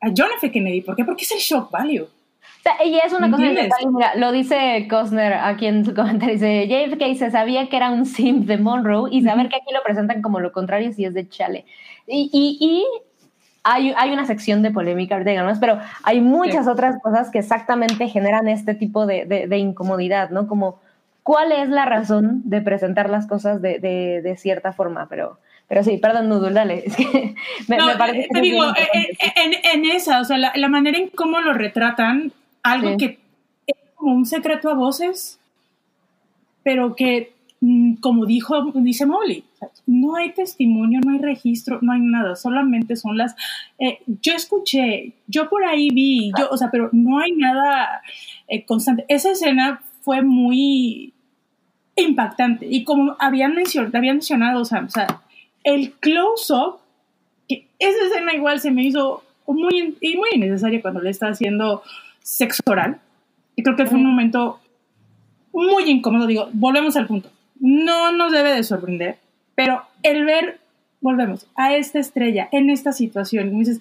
a 0.00 0.08
John 0.16 0.28
F. 0.36 0.52
Kennedy. 0.52 0.82
¿Por 0.82 0.94
qué? 0.94 1.04
Porque 1.04 1.24
es 1.24 1.32
el 1.32 1.38
shock 1.38 1.72
value. 1.72 2.04
O 2.04 2.62
sea, 2.62 2.84
y 2.84 2.96
es 2.96 3.12
una 3.12 3.28
cosa 3.28 3.42
mira, 3.90 4.14
lo 4.14 4.30
dice 4.30 4.86
Costner 4.88 5.32
aquí 5.32 5.66
en 5.66 5.84
su 5.84 5.94
comentario, 5.96 6.34
dice, 6.34 6.68
JFK 6.68 7.18
se 7.18 7.30
sabía 7.32 7.68
que 7.68 7.76
era 7.76 7.90
un 7.90 8.06
simp 8.06 8.46
de 8.46 8.56
Monroe 8.56 9.10
y 9.10 9.22
saber 9.22 9.48
que 9.48 9.56
aquí 9.56 9.72
lo 9.74 9.82
presentan 9.82 10.22
como 10.22 10.38
lo 10.38 10.52
contrario 10.52 10.92
si 10.92 11.04
es 11.04 11.12
de 11.12 11.28
Chale. 11.28 11.64
Y, 12.06 12.30
y, 12.32 12.58
y 12.60 12.86
hay, 13.64 14.12
una 14.12 14.26
sección 14.26 14.62
de 14.62 14.70
polémica 14.70 15.16
ahorita, 15.16 15.56
pero 15.60 15.78
hay 16.02 16.20
muchas 16.20 16.66
otras 16.66 17.00
cosas 17.00 17.30
que 17.30 17.38
exactamente 17.38 18.08
generan 18.08 18.48
este 18.48 18.74
tipo 18.74 19.06
de, 19.06 19.56
incomodidad, 19.56 20.30
¿no? 20.30 20.48
Como, 20.48 20.80
¿cuál 21.22 21.52
es 21.52 21.68
la 21.68 21.84
razón 21.84 22.42
de 22.44 22.60
presentar 22.60 23.08
las 23.08 23.26
cosas 23.26 23.62
de, 23.62 24.36
cierta 24.38 24.72
forma? 24.72 25.06
Pero, 25.08 25.38
Pero 25.68 25.84
sí, 25.84 25.98
perdón, 25.98 26.28
Nudul, 26.28 26.54
dale. 26.54 26.82
Es 26.86 26.96
que 26.96 27.34
me, 27.68 27.76
No, 27.76 27.86
me 27.86 27.96
parece 27.96 28.22
que 28.22 28.28
te 28.28 28.38
es 28.38 28.42
digo, 28.42 28.64
eh, 28.64 28.88
eh, 28.92 29.32
en, 29.36 29.80
en 29.80 29.90
esa, 29.90 30.20
o 30.20 30.24
sea, 30.24 30.38
la, 30.38 30.52
la 30.54 30.68
manera 30.68 30.98
en 30.98 31.08
cómo 31.08 31.40
lo 31.40 31.52
retratan, 31.52 32.32
algo 32.62 32.90
Sí. 32.90 32.96
que 32.96 33.18
es 33.66 33.76
como 33.94 34.14
un 34.14 34.26
secreto 34.26 34.70
a 34.70 34.74
voces, 34.74 35.38
pero 36.64 36.96
que, 36.96 37.32
mm, 37.60 37.94
como 37.96 38.26
dijo, 38.26 38.72
dice 38.74 39.06
Molly, 39.06 39.44
no 39.86 40.16
hay 40.16 40.32
testimonio, 40.32 41.00
no 41.04 41.12
hay 41.12 41.18
registro, 41.18 41.78
no 41.82 41.92
hay 41.92 42.00
nada, 42.00 42.36
solamente 42.36 42.96
son 42.96 43.16
las, 43.16 43.34
eh, 43.78 44.00
yo 44.06 44.34
escuché, 44.34 45.14
yo 45.26 45.48
por 45.48 45.64
ahí 45.64 45.90
vi, 45.90 46.32
yo, 46.38 46.48
o 46.50 46.56
sea, 46.56 46.70
pero 46.70 46.88
no 46.92 47.18
hay 47.18 47.32
nada 47.32 48.02
eh, 48.48 48.64
constante. 48.64 49.04
Esa 49.08 49.32
escena 49.32 49.82
fue 50.02 50.22
muy 50.22 51.14
impactante 51.96 52.66
y 52.68 52.84
como 52.84 53.16
habían, 53.18 53.54
mencionado, 53.54 53.96
habían 53.96 54.16
mencionado, 54.16 54.60
o 54.62 54.64
sea, 54.64 54.84
o 54.84 54.88
sea, 54.88 55.22
el 55.64 55.92
close-up 55.92 56.78
que 57.48 57.68
esa 57.78 58.06
escena 58.06 58.34
igual 58.34 58.60
se 58.60 58.70
me 58.70 58.84
hizo 58.84 59.22
muy, 59.46 59.96
y 60.00 60.16
muy 60.16 60.28
innecesaria 60.34 60.80
cuando 60.80 61.00
le 61.00 61.10
está 61.10 61.28
haciendo 61.28 61.82
sexo 62.20 62.62
oral. 62.66 63.00
Y 63.56 63.62
creo 63.62 63.76
que 63.76 63.86
fue 63.86 63.98
un 63.98 64.06
momento 64.06 64.60
muy 65.52 65.90
incómodo. 65.90 66.26
Digo, 66.26 66.48
volvemos 66.52 66.96
al 66.96 67.06
punto. 67.06 67.30
No 67.60 68.12
nos 68.12 68.32
debe 68.32 68.52
de 68.52 68.64
sorprender, 68.64 69.18
pero 69.54 69.82
el 70.02 70.24
ver, 70.24 70.60
volvemos, 71.00 71.46
a 71.56 71.74
esta 71.74 71.98
estrella 71.98 72.48
en 72.52 72.70
esta 72.70 72.92
situación, 72.92 73.52
me 73.52 73.58
dices, 73.60 73.80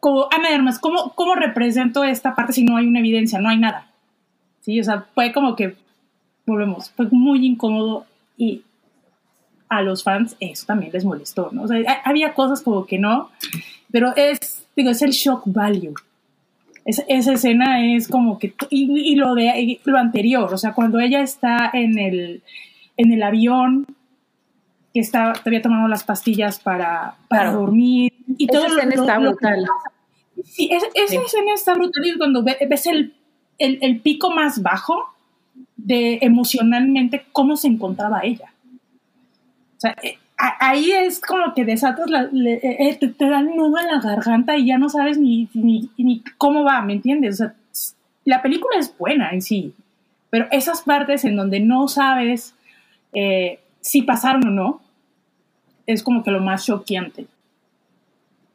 como, 0.00 0.28
Ana 0.30 0.78
¿cómo, 0.80 1.12
¿cómo 1.14 1.34
represento 1.34 2.04
esta 2.04 2.34
parte 2.34 2.52
si 2.52 2.64
no 2.64 2.76
hay 2.76 2.86
una 2.86 2.98
evidencia? 2.98 3.38
No 3.40 3.48
hay 3.48 3.58
nada. 3.58 3.86
Sí, 4.60 4.78
o 4.80 4.84
sea, 4.84 5.06
fue 5.14 5.32
como 5.32 5.56
que, 5.56 5.76
volvemos, 6.46 6.90
fue 6.90 7.06
muy 7.10 7.46
incómodo 7.46 8.06
y 8.36 8.62
a 9.68 9.82
los 9.82 10.02
fans 10.02 10.36
eso 10.40 10.66
también 10.66 10.92
les 10.92 11.04
molestó, 11.04 11.48
¿no? 11.52 11.62
O 11.62 11.68
sea, 11.68 11.78
ha- 11.90 12.08
había 12.08 12.34
cosas 12.34 12.62
como 12.62 12.84
que 12.86 12.98
no, 12.98 13.30
pero 13.90 14.14
es, 14.16 14.64
digo, 14.76 14.90
es 14.90 15.02
el 15.02 15.10
shock 15.12 15.42
value. 15.46 15.94
Es- 16.84 17.02
esa 17.08 17.32
escena 17.32 17.84
es 17.94 18.08
como 18.08 18.38
que, 18.38 18.54
y, 18.70 19.12
y 19.12 19.16
lo 19.16 19.34
de 19.34 19.58
y 19.60 19.80
lo 19.84 19.96
anterior, 19.98 20.52
o 20.52 20.58
sea, 20.58 20.74
cuando 20.74 21.00
ella 21.00 21.20
está 21.22 21.70
en 21.72 21.98
el, 21.98 22.42
en 22.98 23.12
el 23.12 23.22
avión, 23.22 23.86
que 24.94 25.00
está 25.00 25.32
todavía 25.34 25.60
tomando 25.60 25.88
las 25.88 26.04
pastillas 26.04 26.60
para, 26.60 27.16
para 27.28 27.42
Claro. 27.42 27.58
dormir, 27.60 28.12
y 28.38 28.44
Esa 28.44 28.52
todo 28.52 28.68
lo- 28.68 28.74
escena 28.76 28.94
lo- 28.96 29.02
está 29.02 29.18
lo 29.18 29.30
brutal. 29.32 29.64
pasa. 29.66 29.94
Sí, 30.44 30.70
es- 30.72 30.88
esa 30.94 31.20
escena 31.20 31.54
está 31.54 31.74
brutal 31.74 32.06
y 32.06 32.16
cuando 32.16 32.42
ve- 32.44 32.58
ves 32.68 32.86
el, 32.86 33.12
el, 33.58 33.78
el 33.82 34.00
pico 34.00 34.30
más 34.30 34.62
bajo 34.62 34.94
de 35.76 36.18
emocionalmente 36.22 37.26
cómo 37.32 37.56
se 37.56 37.66
encontraba 37.68 38.20
ella. 38.22 38.52
O 39.76 39.80
sea, 39.80 39.96
eh, 40.02 40.16
ahí 40.60 40.90
es 40.92 41.20
como 41.20 41.52
que 41.54 41.64
desatas, 41.64 42.08
la, 42.08 42.22
le- 42.32 42.54
eh, 42.54 42.76
eh, 42.88 42.96
te, 42.98 43.08
te 43.08 43.28
da 43.28 43.40
el 43.40 43.54
nudo 43.56 43.78
en 43.80 43.86
la 43.88 44.00
garganta 44.00 44.56
y 44.56 44.66
ya 44.66 44.78
no 44.78 44.88
sabes 44.88 45.18
ni, 45.18 45.48
ni, 45.54 45.90
ni 45.98 46.22
cómo 46.38 46.62
va, 46.64 46.80
¿me 46.82 46.92
entiendes? 46.94 47.34
O 47.40 47.44
sea, 47.44 47.54
la 48.24 48.42
película 48.42 48.78
es 48.78 48.96
buena 48.96 49.30
en 49.30 49.42
sí, 49.42 49.74
pero 50.30 50.46
esas 50.52 50.82
partes 50.82 51.24
en 51.24 51.36
donde 51.36 51.60
no 51.60 51.88
sabes 51.88 52.54
eh, 53.12 53.60
si 53.80 54.02
pasaron 54.02 54.46
o 54.48 54.50
no, 54.50 54.80
es 55.86 56.02
como 56.02 56.22
que 56.22 56.30
lo 56.30 56.40
más 56.40 56.64
choqueante. 56.66 57.22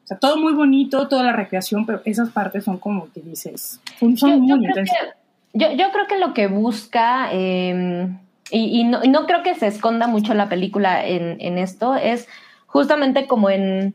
O 0.03 0.07
sea, 0.09 0.17
todo 0.17 0.37
muy 0.37 0.53
bonito, 0.53 1.07
toda 1.07 1.23
la 1.23 1.33
recreación, 1.33 1.85
pero 1.85 2.01
esas 2.05 2.29
partes 2.31 2.63
son 2.63 2.77
como 2.79 3.11
que 3.13 3.21
dices, 3.21 3.79
son, 3.99 4.17
son 4.17 4.29
Yo- 4.31 4.35
yo 4.35 4.41
muy 4.41 4.59
creo 4.59 4.69
intensas. 4.69 4.97
que- 4.97 5.19
Yo, 5.59 5.71
yo 5.71 5.91
creo 5.91 6.05
que 6.07 6.17
lo 6.19 6.33
que 6.35 6.45
busca, 6.47 7.29
eh, 7.31 8.07
y, 8.51 8.79
y 8.81 8.83
no, 8.83 9.03
y 9.03 9.07
no 9.09 9.25
creo 9.25 9.41
que 9.43 9.55
se 9.55 9.65
esconda 9.67 10.05
mucho 10.07 10.33
la 10.35 10.47
película 10.49 11.05
en, 11.07 11.37
en 11.39 11.57
esto, 11.57 11.95
es 11.95 12.27
justamente 12.67 13.25
como 13.27 13.49
en 13.49 13.93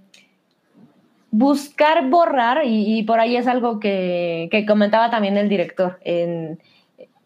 buscar 1.31 2.09
borrar, 2.09 2.65
y, 2.65 2.99
y 2.99 3.03
por 3.03 3.19
ahí 3.21 3.37
es 3.37 3.47
algo 3.47 3.81
que, 3.81 4.49
que 4.51 4.67
comentaba 4.67 5.11
también 5.11 5.37
el 5.37 5.49
director, 5.49 5.99
en, 6.05 6.61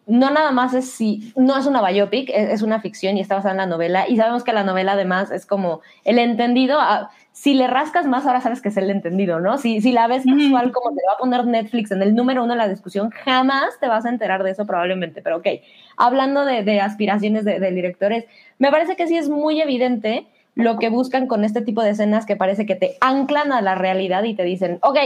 no 0.09 0.31
nada 0.31 0.51
más 0.51 0.73
es 0.73 0.91
si, 0.91 1.31
no 1.35 1.57
es 1.57 1.65
una 1.65 1.87
biopic, 1.87 2.29
es, 2.29 2.49
es 2.49 2.61
una 2.61 2.81
ficción 2.81 3.17
y 3.17 3.21
está 3.21 3.35
basada 3.35 3.51
en 3.51 3.57
la 3.57 3.65
novela, 3.65 4.07
y 4.07 4.17
sabemos 4.17 4.43
que 4.43 4.51
la 4.53 4.63
novela 4.63 4.93
además 4.93 5.31
es 5.31 5.45
como 5.45 5.81
el 6.03 6.19
entendido, 6.19 6.77
ah, 6.79 7.09
si 7.31 7.53
le 7.53 7.67
rascas 7.67 8.05
más 8.05 8.25
ahora 8.25 8.41
sabes 8.41 8.61
que 8.61 8.69
es 8.69 8.77
el 8.77 8.89
entendido, 8.89 9.39
¿no? 9.39 9.57
Si, 9.57 9.79
si 9.81 9.91
la 9.91 10.07
ves 10.07 10.23
casual 10.25 10.71
como 10.71 10.89
te 10.89 11.01
va 11.07 11.13
a 11.13 11.17
poner 11.17 11.45
Netflix 11.45 11.91
en 11.91 12.01
el 12.01 12.15
número 12.15 12.43
uno 12.43 12.53
de 12.53 12.57
la 12.57 12.67
discusión, 12.67 13.11
jamás 13.11 13.79
te 13.79 13.87
vas 13.87 14.05
a 14.05 14.09
enterar 14.09 14.43
de 14.43 14.51
eso 14.51 14.65
probablemente, 14.65 15.21
pero 15.21 15.37
ok, 15.37 15.47
hablando 15.95 16.43
de, 16.43 16.63
de 16.63 16.81
aspiraciones 16.81 17.45
de, 17.45 17.59
de 17.59 17.71
directores, 17.71 18.25
me 18.57 18.71
parece 18.71 18.95
que 18.95 19.07
sí 19.07 19.15
es 19.15 19.29
muy 19.29 19.61
evidente 19.61 20.27
lo 20.55 20.77
que 20.77 20.89
buscan 20.89 21.27
con 21.27 21.45
este 21.45 21.61
tipo 21.61 21.83
de 21.83 21.91
escenas 21.91 22.25
que 22.25 22.35
parece 22.35 22.65
que 22.65 22.75
te 22.75 22.97
anclan 22.99 23.53
a 23.53 23.61
la 23.61 23.75
realidad 23.75 24.23
y 24.23 24.33
te 24.33 24.43
dicen, 24.43 24.79
ok, 24.81 24.97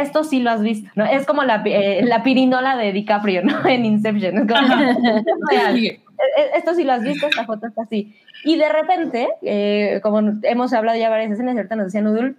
esto 0.00 0.24
sí 0.24 0.40
lo 0.40 0.50
has 0.50 0.62
visto, 0.62 0.90
¿no? 0.94 1.04
Es 1.04 1.26
como 1.26 1.42
la, 1.44 1.62
eh, 1.64 2.02
la 2.04 2.22
pirinola 2.22 2.76
de 2.76 2.92
DiCaprio, 2.92 3.42
¿no? 3.42 3.64
En 3.66 3.84
Inception. 3.84 4.38
Es 4.38 4.46
como, 4.46 4.68
real. 5.50 5.76
Eh, 5.76 6.00
eh, 6.18 6.50
Esto 6.56 6.74
sí 6.74 6.84
lo 6.84 6.92
has 6.92 7.02
visto, 7.02 7.26
esta 7.26 7.44
foto 7.44 7.66
está 7.66 7.82
así. 7.82 8.14
Y 8.44 8.56
de 8.56 8.68
repente, 8.68 9.28
eh, 9.42 10.00
como 10.02 10.20
hemos 10.42 10.72
hablado 10.72 10.98
ya 10.98 11.10
varias 11.10 11.32
escenas, 11.32 11.56
ahorita 11.56 11.76
nos 11.76 11.86
decía 11.86 12.02
Nudul, 12.02 12.36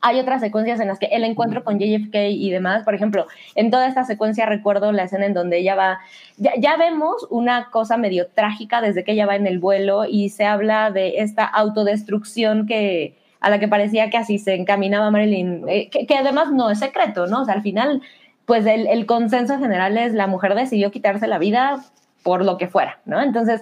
hay 0.00 0.20
otras 0.20 0.42
secuencias 0.42 0.80
en 0.80 0.88
las 0.88 0.98
que 0.98 1.06
el 1.06 1.24
encuentro 1.24 1.64
con 1.64 1.78
JFK 1.78 2.28
y 2.28 2.50
demás, 2.50 2.84
por 2.84 2.94
ejemplo, 2.94 3.26
en 3.54 3.70
toda 3.70 3.88
esta 3.88 4.04
secuencia 4.04 4.44
recuerdo 4.44 4.92
la 4.92 5.04
escena 5.04 5.24
en 5.24 5.32
donde 5.32 5.58
ella 5.58 5.74
va, 5.76 5.98
ya, 6.36 6.52
ya 6.58 6.76
vemos 6.76 7.26
una 7.30 7.70
cosa 7.70 7.96
medio 7.96 8.26
trágica 8.26 8.82
desde 8.82 9.02
que 9.02 9.12
ella 9.12 9.24
va 9.24 9.36
en 9.36 9.46
el 9.46 9.58
vuelo 9.58 10.04
y 10.04 10.28
se 10.28 10.44
habla 10.44 10.90
de 10.90 11.20
esta 11.20 11.46
autodestrucción 11.46 12.66
que 12.66 13.16
a 13.44 13.50
la 13.50 13.58
que 13.58 13.68
parecía 13.68 14.08
que 14.08 14.16
así 14.16 14.38
se 14.38 14.54
encaminaba 14.54 15.10
Marilyn, 15.10 15.68
eh, 15.68 15.90
que, 15.90 16.16
además 16.16 16.50
no 16.50 16.70
es 16.70 16.78
secreto, 16.78 17.26
¿no? 17.26 17.42
O 17.42 17.44
sea, 17.44 17.52
al 17.52 17.60
final, 17.60 18.00
pues 18.46 18.64
el, 18.64 19.04
consenso 19.04 19.58
general 19.58 19.98
es 19.98 20.14
la 20.14 20.26
mujer 20.26 20.54
decidió 20.54 20.90
quitarse 20.90 21.26
la 21.26 21.36
vida 21.36 21.84
por 22.22 22.42
lo 22.42 22.56
que 22.56 22.68
fuera, 22.68 23.00
¿no? 23.04 23.20
Entonces, 23.20 23.60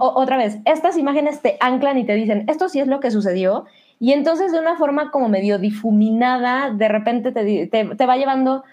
otra 0.00 0.36
vez, 0.36 0.58
estas 0.64 0.96
imágenes 0.96 1.40
te 1.40 1.56
anclan 1.60 1.98
y 1.98 2.04
te 2.04 2.14
dicen, 2.14 2.46
esto 2.48 2.68
sí 2.68 2.80
es 2.80 2.88
lo 2.88 2.98
que 2.98 3.12
sucedió, 3.12 3.66
y 4.00 4.12
entonces 4.12 4.50
de 4.50 4.58
una 4.58 4.76
forma 4.76 5.12
como 5.12 5.28
medio 5.28 5.58
difuminada, 5.58 6.70
de 6.70 6.88
repente 6.88 7.30
te, 7.30 7.68
te, 7.68 7.84
te 7.84 8.06
va 8.06 8.16
llevando 8.16 8.64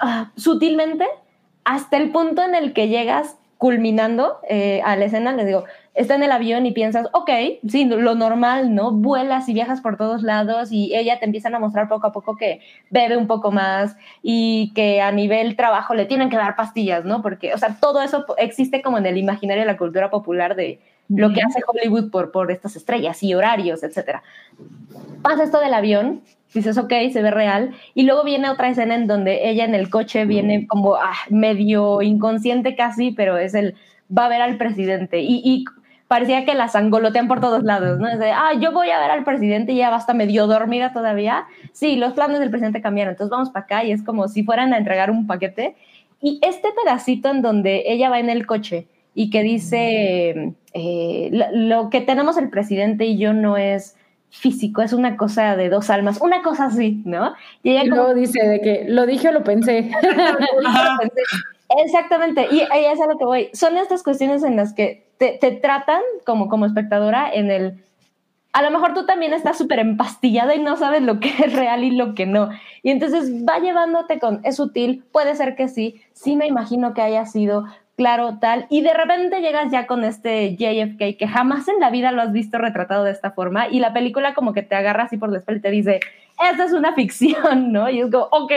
ah, 0.00 0.30
sutilmente 0.36 1.04
hasta 1.64 1.98
el 1.98 2.12
punto 2.12 2.42
en 2.42 2.54
el 2.54 2.72
que 2.72 2.88
llegas 2.88 3.36
culminando 3.58 4.38
eh, 4.48 4.80
a 4.84 4.96
la 4.96 5.04
escena, 5.04 5.32
les 5.32 5.46
digo, 5.46 5.64
está 5.94 6.16
en 6.16 6.24
el 6.24 6.32
avión 6.32 6.66
y 6.66 6.72
piensas, 6.72 7.08
ok, 7.12 7.30
sí, 7.68 7.84
lo 7.84 8.14
normal, 8.14 8.74
¿no? 8.74 8.90
Vuelas 8.90 9.48
y 9.48 9.54
viajas 9.54 9.80
por 9.80 9.96
todos 9.96 10.22
lados 10.22 10.72
y 10.72 10.94
ella 10.94 11.18
te 11.20 11.24
empiezan 11.24 11.54
a 11.54 11.60
mostrar 11.60 11.88
poco 11.88 12.08
a 12.08 12.12
poco 12.12 12.36
que 12.36 12.60
bebe 12.90 13.16
un 13.16 13.28
poco 13.28 13.52
más 13.52 13.96
y 14.22 14.72
que 14.74 15.00
a 15.00 15.12
nivel 15.12 15.56
trabajo 15.56 15.94
le 15.94 16.06
tienen 16.06 16.30
que 16.30 16.36
dar 16.36 16.56
pastillas, 16.56 17.04
¿no? 17.04 17.22
Porque, 17.22 17.54
o 17.54 17.58
sea, 17.58 17.76
todo 17.80 18.02
eso 18.02 18.24
existe 18.38 18.82
como 18.82 18.98
en 18.98 19.06
el 19.06 19.16
imaginario 19.16 19.62
de 19.62 19.66
la 19.66 19.76
cultura 19.76 20.10
popular 20.10 20.56
de 20.56 20.80
lo 21.08 21.32
que 21.32 21.42
hace 21.42 21.60
Hollywood 21.66 22.10
por, 22.10 22.32
por 22.32 22.50
estas 22.50 22.76
estrellas 22.76 23.22
y 23.22 23.34
horarios, 23.34 23.82
etcétera. 23.82 24.22
Pasa 25.22 25.44
esto 25.44 25.60
del 25.60 25.74
avión, 25.74 26.22
dices, 26.54 26.78
ok, 26.78 26.92
se 27.12 27.22
ve 27.22 27.30
real, 27.30 27.72
y 27.94 28.04
luego 28.04 28.24
viene 28.24 28.48
otra 28.48 28.68
escena 28.68 28.94
en 28.94 29.06
donde 29.06 29.48
ella 29.48 29.64
en 29.64 29.74
el 29.74 29.90
coche 29.90 30.24
viene 30.24 30.66
como 30.66 30.96
ah, 30.96 31.12
medio 31.28 32.02
inconsciente 32.02 32.74
casi, 32.74 33.10
pero 33.10 33.36
es 33.36 33.54
el, 33.54 33.74
va 34.16 34.26
a 34.26 34.28
ver 34.28 34.40
al 34.40 34.56
presidente, 34.56 35.20
y, 35.20 35.42
y 35.44 35.64
parecía 36.14 36.44
que 36.44 36.54
la 36.54 36.68
sangolotean 36.68 37.26
por 37.26 37.40
todos 37.40 37.64
lados, 37.64 37.98
¿no? 37.98 38.06
Es 38.08 38.20
de, 38.20 38.30
ah, 38.30 38.52
yo 38.60 38.70
voy 38.70 38.88
a 38.90 39.00
ver 39.00 39.10
al 39.10 39.24
presidente 39.24 39.72
y 39.72 39.78
ya 39.78 39.90
va 39.90 39.96
hasta 39.96 40.14
medio 40.14 40.46
dormida 40.46 40.92
todavía. 40.92 41.46
Sí, 41.72 41.96
los 41.96 42.12
planes 42.12 42.38
del 42.38 42.50
presidente 42.50 42.80
cambiaron, 42.80 43.14
entonces 43.14 43.32
vamos 43.32 43.50
para 43.50 43.64
acá 43.64 43.82
y 43.84 43.90
es 43.90 44.04
como 44.04 44.28
si 44.28 44.44
fueran 44.44 44.72
a 44.72 44.78
entregar 44.78 45.10
un 45.10 45.26
paquete. 45.26 45.74
Y 46.22 46.38
este 46.40 46.68
pedacito 46.72 47.30
en 47.30 47.42
donde 47.42 47.82
ella 47.86 48.10
va 48.10 48.20
en 48.20 48.30
el 48.30 48.46
coche 48.46 48.86
y 49.12 49.28
que 49.30 49.42
dice, 49.42 50.54
eh, 50.72 51.30
lo, 51.32 51.46
lo 51.82 51.90
que 51.90 52.00
tenemos 52.00 52.36
el 52.38 52.48
presidente 52.48 53.06
y 53.06 53.18
yo 53.18 53.32
no 53.32 53.56
es 53.56 53.96
físico, 54.30 54.82
es 54.82 54.92
una 54.92 55.16
cosa 55.16 55.56
de 55.56 55.68
dos 55.68 55.90
almas, 55.90 56.20
una 56.20 56.42
cosa 56.42 56.66
así, 56.66 57.02
¿no? 57.04 57.34
Y, 57.64 57.70
ella 57.70 57.84
y 57.86 57.88
como- 57.88 58.02
luego 58.02 58.14
dice 58.14 58.40
de 58.46 58.60
que 58.60 58.84
lo 58.88 59.04
dije 59.06 59.30
o 59.30 59.32
lo 59.32 59.42
pensé. 59.42 59.90
Exactamente, 61.84 62.46
y 62.50 62.60
ahí 62.70 62.84
es 62.84 63.00
a 63.00 63.06
lo 63.06 63.16
que 63.18 63.24
voy. 63.24 63.50
Son 63.52 63.76
estas 63.76 64.02
cuestiones 64.02 64.44
en 64.44 64.54
las 64.56 64.72
que 64.74 65.06
te, 65.24 65.38
te 65.38 65.56
tratan 65.56 66.02
como, 66.26 66.48
como 66.48 66.66
espectadora 66.66 67.30
en 67.32 67.50
el... 67.50 67.82
A 68.52 68.62
lo 68.62 68.70
mejor 68.70 68.94
tú 68.94 69.04
también 69.06 69.32
estás 69.32 69.58
súper 69.58 69.78
empastillada 69.80 70.54
y 70.54 70.60
no 70.60 70.76
sabes 70.76 71.02
lo 71.02 71.18
que 71.18 71.28
es 71.28 71.52
real 71.54 71.82
y 71.82 71.90
lo 71.90 72.14
que 72.14 72.26
no. 72.26 72.50
Y 72.82 72.90
entonces 72.90 73.32
va 73.44 73.58
llevándote 73.58 74.18
con, 74.18 74.40
es 74.44 74.60
útil, 74.60 75.02
puede 75.12 75.34
ser 75.34 75.56
que 75.56 75.68
sí, 75.68 76.02
sí 76.12 76.36
me 76.36 76.46
imagino 76.46 76.94
que 76.94 77.02
haya 77.02 77.24
sido, 77.26 77.64
claro, 77.96 78.38
tal. 78.38 78.66
Y 78.68 78.82
de 78.82 78.92
repente 78.94 79.40
llegas 79.40 79.72
ya 79.72 79.86
con 79.86 80.04
este 80.04 80.56
JFK 80.56 81.16
que 81.18 81.26
jamás 81.26 81.66
en 81.68 81.80
la 81.80 81.90
vida 81.90 82.12
lo 82.12 82.22
has 82.22 82.32
visto 82.32 82.58
retratado 82.58 83.02
de 83.02 83.12
esta 83.12 83.32
forma 83.32 83.68
y 83.68 83.80
la 83.80 83.92
película 83.92 84.34
como 84.34 84.52
que 84.52 84.62
te 84.62 84.74
agarra 84.76 85.04
así 85.04 85.16
por 85.16 85.32
la 85.32 85.38
espalda 85.38 85.58
y 85.58 85.62
te 85.62 85.70
dice, 85.70 86.00
esta 86.50 86.64
es 86.64 86.72
una 86.74 86.94
ficción, 86.94 87.72
¿no? 87.72 87.88
Y 87.88 88.00
es 88.00 88.10
como, 88.10 88.28
ok, 88.30 88.52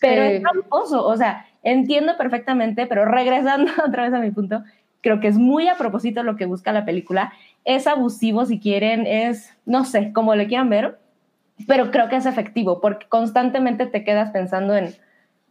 pero 0.00 0.22
Sí. 0.22 0.32
es 0.34 0.42
tramposo, 0.42 1.04
o 1.04 1.16
sea, 1.16 1.44
entiendo 1.64 2.16
perfectamente, 2.16 2.86
pero 2.86 3.04
regresando 3.04 3.70
otra 3.86 4.04
vez 4.04 4.14
a 4.14 4.20
mi 4.20 4.30
punto, 4.30 4.62
creo 5.00 5.20
que 5.20 5.28
es 5.28 5.38
muy 5.38 5.68
a 5.68 5.76
propósito 5.76 6.22
lo 6.22 6.36
que 6.36 6.46
busca 6.46 6.72
la 6.72 6.84
película. 6.84 7.32
Es 7.64 7.86
abusivo 7.86 8.46
si 8.46 8.60
quieren, 8.60 9.06
es, 9.06 9.56
no 9.66 9.84
sé, 9.84 10.12
como 10.12 10.34
le 10.34 10.46
quieran 10.46 10.70
ver, 10.70 10.98
pero 11.66 11.90
creo 11.90 12.08
que 12.08 12.16
es 12.16 12.26
efectivo 12.26 12.80
porque 12.80 13.06
constantemente 13.08 13.86
te 13.86 14.04
quedas 14.04 14.30
pensando 14.30 14.76
en 14.76 14.94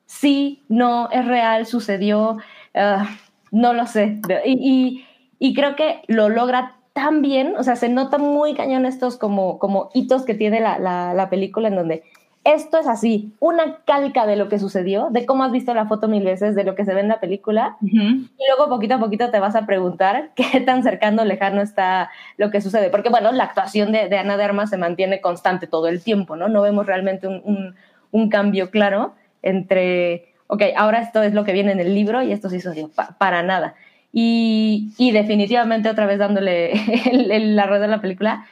sí, 0.06 0.64
no, 0.70 1.10
es 1.12 1.26
real, 1.26 1.66
sucedió, 1.66 2.38
ah, 2.74 3.08
no 3.52 3.74
lo 3.74 3.86
sé. 3.86 4.20
Y, 4.46 5.06
y, 5.38 5.54
creo 5.54 5.76
que 5.76 6.02
lo 6.08 6.30
logra 6.30 6.76
tan 6.94 7.22
bien, 7.22 7.56
o 7.58 7.64
sea, 7.64 7.76
se 7.76 7.90
nota 7.90 8.18
muy 8.18 8.56
cañón 8.56 8.86
estos 8.86 9.18
como, 9.18 9.60
como 9.60 9.90
hitos 9.94 10.26
que 10.26 10.34
tiene 10.34 10.60
la, 10.62 10.80
la, 10.80 11.14
la 11.14 11.30
película 11.30 11.68
en 11.68 11.76
donde 11.76 12.04
esto 12.48 12.80
es 12.80 12.88
así, 12.88 13.34
una 13.42 13.80
calca 13.86 14.26
de 14.26 14.38
lo 14.38 14.48
que 14.48 14.58
sucedió, 14.58 15.10
de 15.12 15.26
cómo 15.26 15.44
has 15.44 15.52
visto 15.52 15.74
la 15.74 15.86
foto 15.86 16.08
mil 16.08 16.24
veces, 16.24 16.56
de 16.56 16.64
lo 16.64 16.76
que 16.76 16.86
se 16.86 16.94
ve 16.94 17.02
en 17.02 17.10
la 17.10 17.20
película, 17.20 17.76
y 17.82 18.30
luego 18.48 18.70
poquito 18.70 18.96
a 18.96 19.00
poquito 19.00 19.30
te 19.30 19.42
vas 19.42 19.58
a 19.58 19.66
preguntar 19.66 20.32
qué 20.36 20.62
tan 20.62 20.82
cercano 20.82 21.24
o 21.24 21.26
lejano 21.26 21.62
está 21.62 22.10
lo 22.38 22.50
que 22.50 22.62
sucede, 22.62 22.90
porque 22.90 23.10
bueno, 23.10 23.34
la 23.34 23.44
actuación 23.44 23.92
de, 23.92 24.18
Ana 24.18 24.38
de 24.38 24.46
Armas 24.46 24.70
se 24.70 24.78
mantiene 24.78 25.20
constante 25.20 25.68
todo 25.68 25.90
el 25.90 26.02
tiempo, 26.02 26.38
¿no? 26.38 26.48
No 26.48 26.62
vemos 26.62 26.86
realmente 26.86 27.28
un, 27.28 27.76
un, 28.12 28.30
cambio 28.30 28.72
claro 28.72 29.14
entre, 29.42 30.34
ok, 30.48 30.64
ahora 30.78 31.02
esto 31.02 31.22
es 31.24 31.34
lo 31.34 31.44
que 31.44 31.52
viene 31.52 31.74
en 31.74 31.82
el 31.82 31.94
libro 31.94 32.22
y 32.22 32.32
esto 32.32 32.50
sí 32.50 32.62
sucedió, 32.62 32.90
para 33.18 33.44
nada. 33.44 33.76
Y, 34.14 34.94
y, 34.98 35.12
definitivamente 35.12 35.90
otra 35.90 36.06
vez 36.06 36.18
dándole 36.18 36.72
la 37.12 37.66
rueda 37.66 37.82
de 37.82 37.88
la 37.90 38.00
película, 38.00 38.46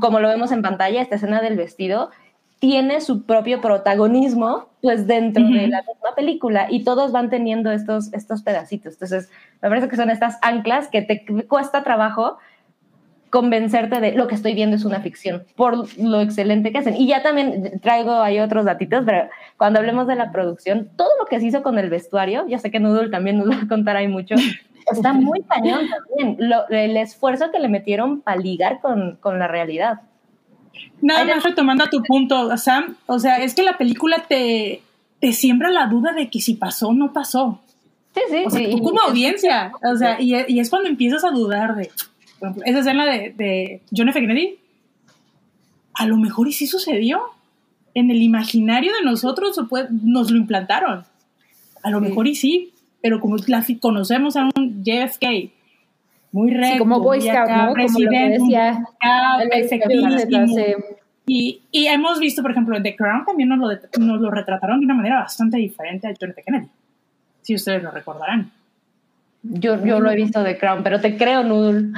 como 0.00 0.20
lo 0.20 0.28
vemos 0.28 0.52
en 0.52 0.62
pantalla, 0.62 1.02
esta 1.02 1.16
escena 1.16 1.42
del 1.42 1.56
vestido 1.56 2.10
tiene 2.64 3.02
su 3.02 3.26
propio 3.26 3.60
protagonismo 3.60 4.70
pues 4.80 5.06
dentro 5.06 5.44
de 5.44 5.68
la 5.68 5.82
misma 5.82 6.14
película 6.16 6.66
y 6.70 6.82
todos 6.82 7.12
van 7.12 7.28
teniendo 7.28 7.70
estos, 7.70 8.10
estos 8.14 8.42
pedacitos. 8.42 8.94
Entonces, 8.94 9.28
me 9.60 9.68
parece 9.68 9.86
que 9.86 9.96
son 9.96 10.08
estas 10.08 10.38
anclas 10.40 10.88
que 10.88 11.02
te 11.02 11.26
cuesta 11.46 11.84
trabajo 11.84 12.38
convencerte 13.28 14.00
de 14.00 14.12
lo 14.12 14.28
que 14.28 14.34
estoy 14.34 14.54
viendo 14.54 14.76
es 14.76 14.86
una 14.86 15.00
ficción, 15.00 15.44
por 15.56 15.94
lo 15.98 16.22
excelente 16.22 16.72
que 16.72 16.78
hacen. 16.78 16.96
Y 16.96 17.06
ya 17.06 17.22
también 17.22 17.80
traigo 17.82 18.12
ahí 18.12 18.40
otros 18.40 18.64
datitos, 18.64 19.04
pero 19.04 19.28
cuando 19.58 19.80
hablemos 19.80 20.06
de 20.06 20.16
la 20.16 20.32
producción, 20.32 20.88
todo 20.96 21.10
lo 21.18 21.26
que 21.26 21.40
se 21.40 21.48
hizo 21.48 21.62
con 21.62 21.78
el 21.78 21.90
vestuario, 21.90 22.46
ya 22.48 22.58
sé 22.58 22.70
que 22.70 22.80
Noodle 22.80 23.10
también 23.10 23.36
nos 23.36 23.50
va 23.50 23.60
a 23.62 23.68
contar 23.68 23.98
ahí 23.98 24.08
mucho, 24.08 24.36
está 24.90 25.12
muy 25.12 25.42
cañón 25.42 25.82
también, 25.90 26.38
el 26.70 26.96
esfuerzo 26.96 27.50
que 27.52 27.58
le 27.58 27.68
metieron 27.68 28.22
para 28.22 28.40
ligar 28.40 28.80
con, 28.80 29.16
con 29.16 29.38
la 29.38 29.48
realidad. 29.48 30.00
Nada 31.00 31.24
más 31.24 31.44
retomando 31.44 31.84
a 31.84 31.90
tu 31.90 32.02
punto, 32.02 32.56
Sam, 32.56 32.96
o 33.06 33.18
sea, 33.18 33.42
es 33.42 33.54
que 33.54 33.62
la 33.62 33.76
película 33.76 34.24
te, 34.28 34.82
te 35.20 35.32
siembra 35.32 35.70
la 35.70 35.86
duda 35.86 36.12
de 36.12 36.30
que 36.30 36.40
si 36.40 36.54
pasó 36.54 36.88
o 36.88 36.94
no 36.94 37.12
pasó. 37.12 37.60
Sí, 38.14 38.20
sí, 38.30 38.44
o 38.46 38.50
sea, 38.50 38.70
Tú 38.70 38.82
como 38.82 39.00
audiencia, 39.00 39.72
o 39.82 39.96
sea, 39.96 40.20
y, 40.20 40.34
y, 40.48 40.60
es 40.60 40.70
cuando 40.70 40.88
empiezas 40.88 41.24
a 41.24 41.30
dudar 41.30 41.74
de, 41.74 41.90
esa 42.64 42.78
escena 42.78 43.04
de, 43.06 43.34
de 43.36 43.82
John 43.94 44.08
F. 44.08 44.20
Kennedy, 44.20 44.58
a 45.94 46.06
lo 46.06 46.16
mejor 46.16 46.48
y 46.48 46.52
sí 46.52 46.66
sucedió. 46.66 47.22
En 47.96 48.10
el 48.10 48.22
imaginario 48.22 48.92
de 48.92 49.02
nosotros 49.02 49.56
nos 49.90 50.30
lo 50.30 50.36
implantaron. 50.36 51.04
A 51.82 51.90
lo 51.90 52.00
mejor 52.00 52.26
y 52.26 52.34
sí, 52.34 52.72
pero 53.00 53.20
como 53.20 53.36
la, 53.46 53.64
conocemos 53.80 54.36
a 54.36 54.48
un 54.56 54.82
JFK, 54.82 55.52
muy 56.34 56.50
recto. 56.50 56.80
como 56.80 56.98
Boy 56.98 57.20
Scout, 57.20 57.48
¿no? 57.48 57.72
Presidente, 57.72 58.38
como 58.38 58.50
lo 60.08 60.16
decía, 60.16 60.76
y, 61.26 61.62
y, 61.70 61.86
hemos 61.86 62.18
visto, 62.18 62.42
por 62.42 62.50
ejemplo, 62.50 62.76
en 62.76 62.82
The 62.82 62.96
Crown 62.96 63.24
también 63.24 63.48
nos 63.48 63.58
lo, 63.58 64.04
nos 64.04 64.20
lo 64.20 64.30
retrataron 64.30 64.80
de 64.80 64.84
una 64.84 64.94
manera 64.94 65.20
bastante 65.20 65.56
diferente 65.58 66.08
a 66.08 66.14
John 66.20 66.30
F. 66.30 66.42
Kennedy, 66.42 66.68
si 67.40 67.54
ustedes 67.54 67.82
lo 67.82 67.92
recordarán. 67.92 68.50
Yo, 69.42 69.82
yo 69.84 70.00
lo 70.00 70.10
he 70.10 70.16
visto 70.16 70.42
The 70.42 70.58
Crown, 70.58 70.82
pero 70.82 71.00
te 71.00 71.16
creo, 71.16 71.44
Noodle. 71.44 71.92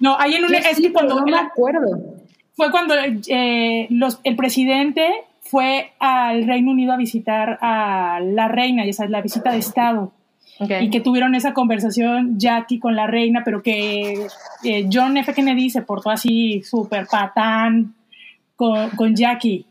No, 0.00 0.18
hay 0.18 0.34
en 0.36 0.46
un... 0.46 0.54
es 0.54 0.80
que 0.80 0.92
cuando... 0.92 1.16
No 1.16 1.26
me 1.26 1.36
acuerdo. 1.36 2.16
Fue 2.54 2.70
cuando 2.70 2.94
eh, 3.28 3.86
los, 3.90 4.20
el 4.24 4.36
presidente 4.36 5.08
fue 5.42 5.92
al 6.00 6.46
Reino 6.46 6.70
Unido 6.70 6.94
a 6.94 6.96
visitar 6.96 7.58
a 7.60 8.20
la 8.20 8.48
reina, 8.48 8.86
ya 8.86 8.92
sabes, 8.94 9.10
la 9.10 9.20
visita 9.20 9.52
de 9.52 9.58
Estado 9.58 10.12
y 10.58 10.90
que 10.90 11.00
tuvieron 11.00 11.34
esa 11.34 11.54
conversación 11.54 12.38
Jackie 12.38 12.78
con 12.78 12.94
la 12.94 13.06
reina, 13.06 13.42
pero 13.44 13.62
que 13.62 14.26
eh, 14.64 14.88
John 14.92 15.16
F. 15.16 15.32
Kennedy 15.34 15.70
se 15.70 15.82
portó 15.82 16.10
así 16.10 16.62
súper 16.62 17.06
patán 17.06 17.94
con, 18.54 18.90
con, 18.90 19.16
Jackie. 19.16 19.66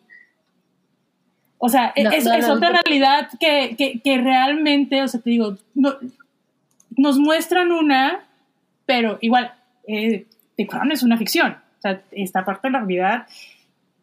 O 1.57 1.69
sea, 1.69 1.93
e-, 1.95 2.03
es, 2.03 2.49
otra 2.49 2.81
realidad 2.83 3.29
que, 3.39 3.75
que, 3.77 4.01
que, 4.01 4.17
realmente, 4.17 5.01
o 5.01 5.07
sea, 5.07 5.21
te 5.21 5.29
digo, 5.29 5.55
no, 5.75 5.93
nos 6.97 7.17
muestran 7.19 7.71
una, 7.71 8.25
pero 8.85 9.17
igual, 9.21 9.53
eh, 9.87 10.25
The 10.57 10.67
Crown 10.67 10.91
es 10.91 11.03
una 11.03 11.17
ficción. 11.17 11.57
O 11.77 11.81
sea, 11.81 12.01
esta 12.11 12.43
parte 12.43 12.67
de 12.67 12.73
la 12.73 12.79
realidad 12.79 13.27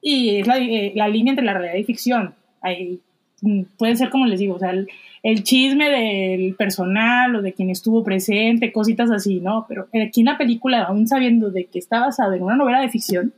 y 0.01 0.37
es 0.37 0.47
la, 0.47 0.59
eh, 0.59 0.93
la 0.95 1.09
línea 1.09 1.33
entre 1.33 1.45
la 1.45 1.55
realidad 1.55 1.77
y 1.77 1.85
ficción. 1.85 2.35
Hay, 2.61 3.01
mm, 3.43 3.63
puede 3.77 3.97
ser 3.97 4.11
como 4.11 4.27
les 4.27 4.41
digo, 4.41 4.55
o 4.55 4.59
sea, 4.59 4.71
el, 4.71 4.89
el 5.29 5.45
chisme 5.45 5.91
del 5.91 6.55
personal 6.55 7.37
o 7.37 7.43
de 7.43 7.53
quien 7.53 7.69
estuvo 7.69 8.03
presente, 8.03 8.73
cositas 8.73 9.11
así, 9.11 9.41
¿no? 9.41 9.67
Pero 9.69 9.87
aquí 10.07 10.21
en 10.21 10.27
la 10.27 10.39
película, 10.39 10.85
aún 10.85 11.07
sabiendo 11.07 11.51
de 11.51 11.67
que 11.67 11.79
está 11.79 12.01
basada 12.01 12.35
en 12.35 12.43
una 12.43 12.57
novela 12.57 12.81
de 12.81 12.89
ficción, 12.89 13.35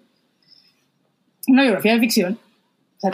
una 1.49 1.63
biografía 1.63 1.95
de 1.95 1.99
ficción, 1.99 2.39
o 2.97 3.01
sea, 3.01 3.11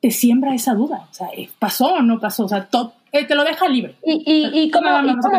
te 0.00 0.12
siembra 0.12 0.54
esa 0.54 0.72
duda, 0.74 1.08
o 1.10 1.12
sea, 1.12 1.30
¿eh, 1.36 1.48
¿pasó 1.58 1.94
o 1.94 2.02
no 2.02 2.20
pasó? 2.20 2.44
O 2.44 2.48
sea, 2.48 2.68
eh, 3.10 3.24
te 3.26 3.34
lo 3.34 3.42
deja 3.42 3.66
libre. 3.68 3.96
¿Y, 4.04 4.22
y, 4.54 4.70
cómo, 4.70 4.88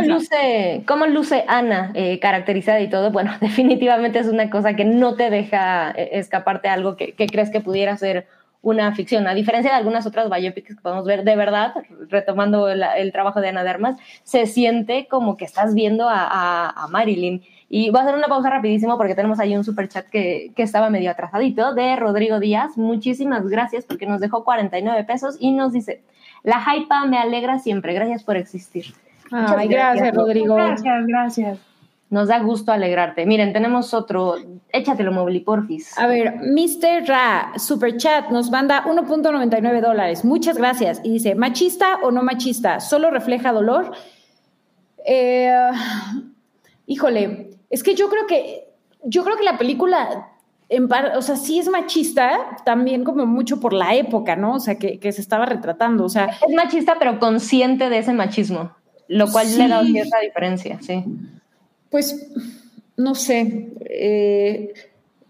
luce, 0.05 0.83
cómo, 0.85 1.05
luce, 1.07 1.45
Ana 1.47 1.91
eh, 1.93 2.19
caracterizada 2.19 2.81
y 2.81 2.89
todo? 2.89 3.11
Bueno, 3.11 3.31
definitivamente 3.39 4.19
es 4.19 4.27
una 4.27 4.49
cosa 4.49 4.75
que 4.75 4.83
no 4.83 5.15
te 5.15 5.29
deja 5.29 5.91
escaparte 5.91 6.67
algo 6.67 6.97
que, 6.97 7.13
que 7.13 7.27
crees 7.27 7.49
que 7.49 7.61
pudiera 7.61 7.95
ser 7.95 8.27
una 8.63 8.95
ficción. 8.95 9.27
A 9.27 9.35
diferencia 9.35 9.71
de 9.71 9.77
algunas 9.77 10.07
otras 10.07 10.29
biopics 10.29 10.75
que 10.75 10.81
podemos 10.81 11.05
ver, 11.05 11.23
de 11.23 11.35
verdad, 11.35 11.75
retomando 12.09 12.69
el, 12.69 13.11
trabajo 13.11 13.41
de 13.41 13.49
Ana 13.49 13.63
de 13.63 13.69
Armas, 13.69 13.99
se 14.23 14.47
siente 14.47 15.07
como 15.07 15.37
que 15.37 15.45
estás 15.45 15.75
viendo 15.75 16.07
a, 16.09 16.87
Marilyn. 16.89 17.43
Y 17.69 17.89
voy 17.89 17.99
a 17.99 18.03
hacer 18.03 18.15
una 18.15 18.27
pausa 18.27 18.49
rapidísimo 18.49 18.97
porque 18.97 19.15
tenemos 19.15 19.39
ahí 19.39 19.55
un 19.55 19.63
super 19.63 19.87
chat 19.89 20.07
que, 20.07 20.51
que, 20.55 20.63
estaba 20.63 20.89
medio 20.89 21.11
atrasadito 21.11 21.73
de 21.73 21.95
Rodrigo 21.97 22.39
Díaz. 22.39 22.77
Muchísimas 22.77 23.47
gracias 23.47 23.85
porque 23.85 24.05
nos 24.05 24.21
dejó 24.21 24.43
49 24.43 25.03
pesos 25.03 25.37
y 25.39 25.51
nos 25.51 25.73
dice, 25.73 26.01
la 26.43 26.63
hypa 26.65 27.05
me 27.05 27.17
alegra 27.17 27.59
siempre, 27.59 27.93
gracias 27.93 28.23
por 28.23 28.37
existir. 28.37 28.85
Ay, 29.31 29.67
gracias, 29.67 30.15
Rodrigo. 30.15 30.55
Gracias, 30.55 31.05
gracias. 31.05 31.72
Nos 32.13 32.27
da 32.27 32.37
gusto 32.37 32.71
alegrarte. 32.71 33.25
Miren, 33.25 33.53
tenemos 33.53 33.91
otro. 33.91 34.35
Échatelo, 34.71 35.11
Mobili, 35.11 35.39
porfis. 35.39 35.97
A 35.97 36.05
ver, 36.05 36.35
Mr. 36.41 37.07
Ra, 37.07 37.53
Super 37.57 37.97
Chat, 37.97 38.29
nos 38.29 38.51
manda 38.51 38.85
1.99 38.85 39.81
dólares. 39.81 40.23
Muchas 40.23 40.59
gracias. 40.59 41.01
Y 41.03 41.13
dice, 41.13 41.33
¿machista 41.33 41.97
o 42.03 42.11
no 42.11 42.21
machista? 42.21 42.79
¿Solo 42.81 43.09
refleja 43.09 43.51
dolor? 43.51 43.93
Eh, 45.07 45.71
híjole, 46.85 47.49
es 47.71 47.81
que 47.81 47.95
yo 47.95 48.07
creo 48.09 48.27
que, 48.27 48.71
yo 49.05 49.23
creo 49.23 49.35
que 49.35 49.43
la 49.43 49.57
película, 49.57 50.29
en 50.69 50.87
o 51.15 51.21
sea, 51.23 51.35
sí 51.35 51.57
es 51.57 51.67
machista, 51.67 52.57
también 52.63 53.03
como 53.03 53.25
mucho 53.25 53.59
por 53.59 53.73
la 53.73 53.95
época, 53.95 54.35
¿no? 54.35 54.53
O 54.53 54.59
sea, 54.59 54.77
que, 54.77 54.99
se 55.11 55.19
estaba 55.19 55.47
retratando. 55.47 56.05
O 56.05 56.09
sea, 56.09 56.25
es 56.47 56.55
machista, 56.55 56.97
pero 56.99 57.17
consciente 57.17 57.89
de 57.89 57.97
ese 57.97 58.13
machismo, 58.13 58.71
lo 59.07 59.31
cual 59.31 59.47
le 59.57 59.67
da 59.67 59.83
cierta 59.83 60.19
diferencia, 60.19 60.77
sí. 60.79 61.03
Pues, 61.93 62.27
no 62.97 63.13
sé, 63.13 63.69
eh, 63.85 64.73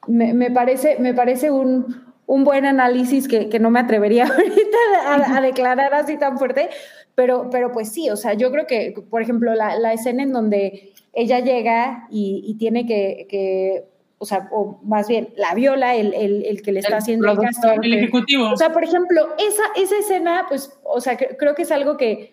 me, 0.07 0.49
parece, 0.49 0.95
me 0.97 1.13
parece 1.13 1.51
un, 1.51 1.85
buen 2.25 2.65
análisis 2.65 3.27
que, 3.27 3.59
no 3.59 3.69
me 3.69 3.81
atrevería 3.81 4.27
ahorita 4.33 5.35
a, 5.35 5.41
declarar 5.41 5.93
así 5.93 6.17
tan 6.17 6.37
fuerte, 6.37 6.69
pero, 7.15 7.49
pero 7.51 7.73
pues 7.73 7.91
sí, 7.91 8.09
o 8.09 8.15
sea, 8.15 8.35
yo 8.35 8.49
creo 8.49 8.65
que, 8.65 8.95
por 9.09 9.21
ejemplo, 9.21 9.53
la, 9.53 9.91
escena 9.91 10.23
en 10.23 10.31
donde 10.31 10.93
ella 11.11 11.41
llega 11.41 12.07
y, 12.09 12.55
tiene 12.57 12.85
que, 12.85 13.83
o 14.17 14.25
sea, 14.25 14.47
o 14.53 14.79
más 14.85 15.09
bien, 15.09 15.33
la 15.35 15.53
viola 15.55 15.95
el, 15.95 16.61
que 16.61 16.71
le 16.71 16.79
está 16.79 16.95
haciendo 16.95 17.29
el 17.29 17.39
gasto. 17.39 17.73
El 17.73 17.93
ejecutivo. 17.93 18.51
O 18.51 18.55
sea, 18.55 18.71
por 18.71 18.85
ejemplo, 18.85 19.35
esa, 19.37 19.63
esa 19.75 19.97
escena, 19.97 20.45
pues, 20.47 20.71
o 20.85 21.01
sea, 21.01 21.17
creo 21.17 21.55
que 21.55 21.63
es 21.63 21.71
algo 21.73 21.97
que 21.97 22.32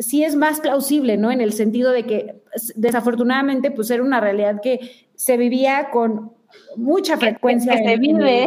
sí 0.00 0.24
es 0.24 0.34
más 0.34 0.60
plausible, 0.60 1.16
¿no? 1.16 1.30
En 1.30 1.40
el 1.40 1.52
sentido 1.52 1.92
de 1.92 2.04
que 2.04 2.42
desafortunadamente 2.74 3.70
pues 3.70 3.90
era 3.90 4.02
una 4.02 4.20
realidad 4.20 4.60
que 4.60 4.80
se 5.14 5.36
vivía 5.36 5.90
con 5.92 6.32
mucha 6.76 7.16
frecuencia. 7.16 7.76
Que, 7.76 7.88
se 7.88 7.96
vive. 7.98 8.46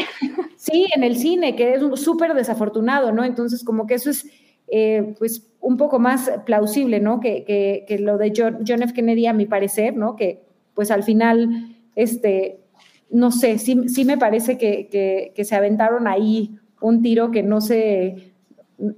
sí, 0.57 0.87
en 0.95 1.03
el 1.03 1.15
cine, 1.15 1.55
que 1.55 1.75
es 1.75 1.81
súper 2.01 2.33
desafortunado, 2.33 3.11
¿no? 3.11 3.23
Entonces 3.23 3.63
como 3.63 3.87
que 3.87 3.93
eso 3.93 4.09
es 4.09 4.25
eh, 4.67 5.15
pues 5.19 5.47
un 5.61 5.77
poco 5.77 5.99
más 5.99 6.31
plausible, 6.45 6.99
¿no? 6.99 7.19
Que, 7.19 7.85
que, 7.87 7.99
lo 7.99 8.17
de 8.17 8.33
John, 8.35 8.83
F. 8.83 8.93
Kennedy 8.93 9.27
a 9.27 9.33
mi 9.33 9.45
parecer, 9.45 9.95
¿no? 9.95 10.15
Que 10.15 10.43
pues 10.73 10.89
al 10.89 11.03
final, 11.03 11.77
este, 11.95 12.59
no 13.11 13.31
sé, 13.31 13.59
sí, 13.59 13.87
sí 13.87 14.03
me 14.05 14.17
parece 14.17 14.57
que, 14.57 15.31
que 15.33 15.45
se 15.45 15.55
aventaron 15.55 16.07
ahí 16.07 16.57
un 16.81 17.01
tiro 17.01 17.31
que 17.31 17.43
no 17.43 17.61
se 17.61 18.32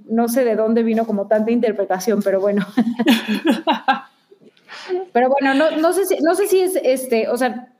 no 0.08 0.28
sé 0.28 0.44
de 0.44 0.56
dónde 0.56 0.82
vino 0.82 1.06
como 1.06 1.26
tanta 1.26 1.50
interpretación, 1.50 2.22
pero 2.22 2.40
bueno. 2.40 2.66
Pero 5.12 5.28
bueno, 5.30 5.52
no, 5.54 5.76
no, 5.78 5.92
sé 5.92 6.06
si, 6.06 6.16
no 6.22 6.36
sé 6.36 6.46
si 6.46 6.60
es 6.60 6.78
este, 6.80 7.28
o 7.28 7.36
sea, 7.36 7.72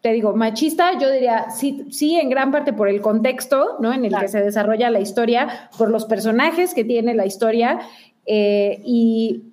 te 0.00 0.12
digo, 0.12 0.34
machista, 0.34 0.96
yo 0.98 1.10
diría 1.10 1.50
sí, 1.50 1.86
sí, 1.90 2.14
en 2.16 2.30
gran 2.30 2.52
parte 2.52 2.72
por 2.72 2.88
el 2.88 3.00
contexto, 3.00 3.76
¿no? 3.80 3.92
En 3.92 4.04
el 4.04 4.14
que 4.16 4.28
se 4.28 4.40
desarrolla 4.40 4.90
la 4.90 5.00
historia, 5.00 5.70
por 5.76 5.90
los 5.90 6.04
personajes 6.04 6.74
que 6.74 6.84
tiene 6.84 7.14
la 7.14 7.26
historia, 7.26 7.80
eh, 8.26 8.80
y, 8.84 9.44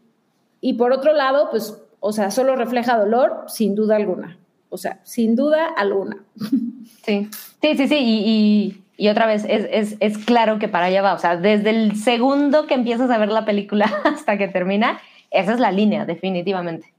y 0.62 0.74
por 0.74 0.92
otro 0.92 1.14
lado, 1.14 1.50
pues, 1.50 1.82
o 2.00 2.12
sea, 2.12 2.30
solo 2.30 2.56
refleja 2.56 3.00
dolor, 3.00 3.46
sin 3.48 3.74
duda 3.74 3.96
alguna. 3.96 4.38
O 4.70 4.78
sea, 4.78 5.00
sin 5.04 5.36
duda 5.36 5.68
alguna. 5.68 6.24
Sí, 7.04 7.30
sí, 7.62 7.78
sí, 7.78 7.88
sí, 7.88 7.96
y, 7.98 8.30
y, 8.30 8.84
otra 9.10 9.26
vez, 9.26 9.46
es, 9.48 9.68
es, 9.72 9.98
es 10.00 10.18
claro 10.18 10.58
que 10.58 10.68
para 10.68 10.86
allá 10.86 11.02
va. 11.02 11.14
O 11.14 11.20
sea, 11.20 11.36
desde 11.36 11.70
el 11.70 11.96
segundo 11.98 12.66
que 12.66 12.76
empiezas 12.76 13.10
a 13.10 13.18
ver 13.18 13.30
la 13.30 13.46
película 13.46 13.86
hasta 14.06 14.38
que 14.38 14.48
termina, 14.48 15.00
esa 15.32 15.54
es 15.54 15.60
la 15.60 15.72
línea, 15.72 16.06
definitivamente. 16.06 16.94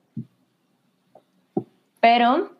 Pero 2.01 2.51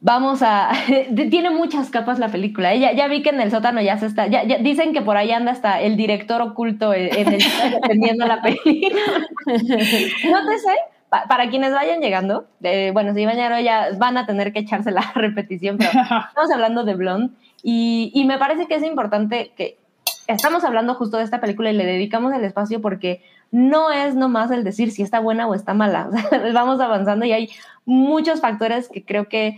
vamos 0.00 0.42
a. 0.42 0.72
tiene 1.30 1.50
muchas 1.50 1.90
capas 1.90 2.18
la 2.18 2.28
película. 2.28 2.72
¿eh? 2.72 2.80
Ya, 2.80 2.92
ya, 2.92 3.06
vi 3.08 3.22
que 3.22 3.30
en 3.30 3.40
el 3.40 3.50
sótano 3.50 3.82
ya 3.82 3.98
se 3.98 4.06
está. 4.06 4.26
Ya, 4.28 4.44
dicen 4.58 4.94
que 4.94 5.02
por 5.02 5.16
ahí 5.16 5.32
anda 5.32 5.52
hasta 5.52 5.80
el 5.80 5.96
director 5.96 6.40
oculto 6.40 6.94
en 6.94 7.34
el 7.34 7.38
defendiendo 7.82 8.26
la 8.26 8.40
película. 8.40 9.02
no 9.46 9.54
te 9.54 10.58
sé. 10.58 10.74
para 11.10 11.50
quienes 11.50 11.72
vayan 11.72 12.00
llegando, 12.00 12.46
bueno, 12.92 13.14
si 13.14 13.26
van 13.26 13.36
ya 13.62 13.88
van 13.98 14.16
a 14.16 14.26
tener 14.26 14.54
que 14.54 14.60
echarse 14.60 14.90
la 14.90 15.12
repetición, 15.14 15.76
pero 15.76 15.90
estamos 15.90 16.50
hablando 16.50 16.84
de 16.84 16.94
Blonde 16.94 17.34
y, 17.68 18.24
me 18.26 18.38
parece 18.38 18.68
que 18.68 18.76
es 18.76 18.84
importante 18.84 19.52
que 19.56 19.76
estamos 20.28 20.62
hablando 20.62 20.94
justo 20.94 21.16
de 21.16 21.24
esta 21.24 21.40
película 21.40 21.68
y 21.68 21.72
le 21.72 21.84
dedicamos 21.84 22.32
el 22.32 22.44
espacio 22.44 22.80
porque 22.80 23.24
no 23.50 23.90
es 23.90 24.14
nomás 24.14 24.52
el 24.52 24.62
decir 24.62 24.92
si 24.92 25.02
está 25.02 25.18
buena 25.18 25.48
o 25.48 25.54
está 25.54 25.74
mala. 25.74 26.08
vamos 26.54 26.78
avanzando 26.78 27.26
y 27.26 27.32
hay 27.32 27.50
muchos 27.84 28.40
factores 28.40 28.88
que 28.88 29.04
creo 29.04 29.28
que 29.28 29.56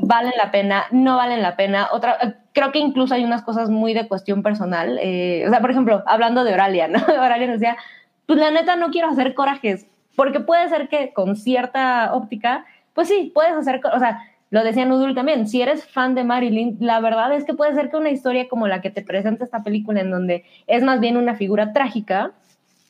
valen 0.00 0.32
la 0.38 0.50
pena, 0.50 0.84
no 0.92 1.16
valen 1.16 1.42
la 1.42 1.56
pena. 1.56 1.88
Otra, 1.92 2.38
creo 2.54 2.72
que 2.72 2.78
incluso 2.78 3.12
hay 3.12 3.24
unas 3.26 3.42
cosas 3.42 3.68
muy 3.68 3.92
de 3.92 4.08
cuestión 4.08 4.42
personal. 4.42 4.98
Eh, 5.02 5.44
o 5.46 5.50
sea, 5.50 5.60
por 5.60 5.70
ejemplo, 5.70 6.02
hablando 6.06 6.42
de 6.42 6.54
Oralia, 6.54 6.88
¿no? 6.88 7.00
Oralia 7.20 7.48
decía, 7.48 7.76
pues 8.24 8.38
la 8.38 8.50
neta 8.50 8.76
no 8.76 8.88
quiero 8.88 9.08
hacer 9.08 9.34
corajes, 9.34 9.86
porque 10.16 10.40
puede 10.40 10.70
ser 10.70 10.88
que 10.88 11.12
con 11.12 11.36
cierta 11.36 12.14
óptica, 12.14 12.64
pues 12.94 13.08
sí, 13.08 13.30
puedes 13.34 13.52
hacer, 13.52 13.82
o 13.92 13.98
sea, 13.98 14.22
lo 14.50 14.62
decía 14.62 14.84
Nudul 14.84 15.14
también, 15.14 15.48
si 15.48 15.60
eres 15.60 15.84
fan 15.84 16.14
de 16.14 16.24
Marilyn, 16.24 16.76
la 16.80 17.00
verdad 17.00 17.32
es 17.32 17.44
que 17.44 17.54
puede 17.54 17.74
ser 17.74 17.90
que 17.90 17.96
una 17.96 18.10
historia 18.10 18.48
como 18.48 18.68
la 18.68 18.80
que 18.80 18.90
te 18.90 19.02
presenta 19.02 19.44
esta 19.44 19.62
película, 19.62 20.00
en 20.00 20.10
donde 20.10 20.44
es 20.66 20.82
más 20.82 21.00
bien 21.00 21.16
una 21.16 21.34
figura 21.34 21.72
trágica, 21.72 22.32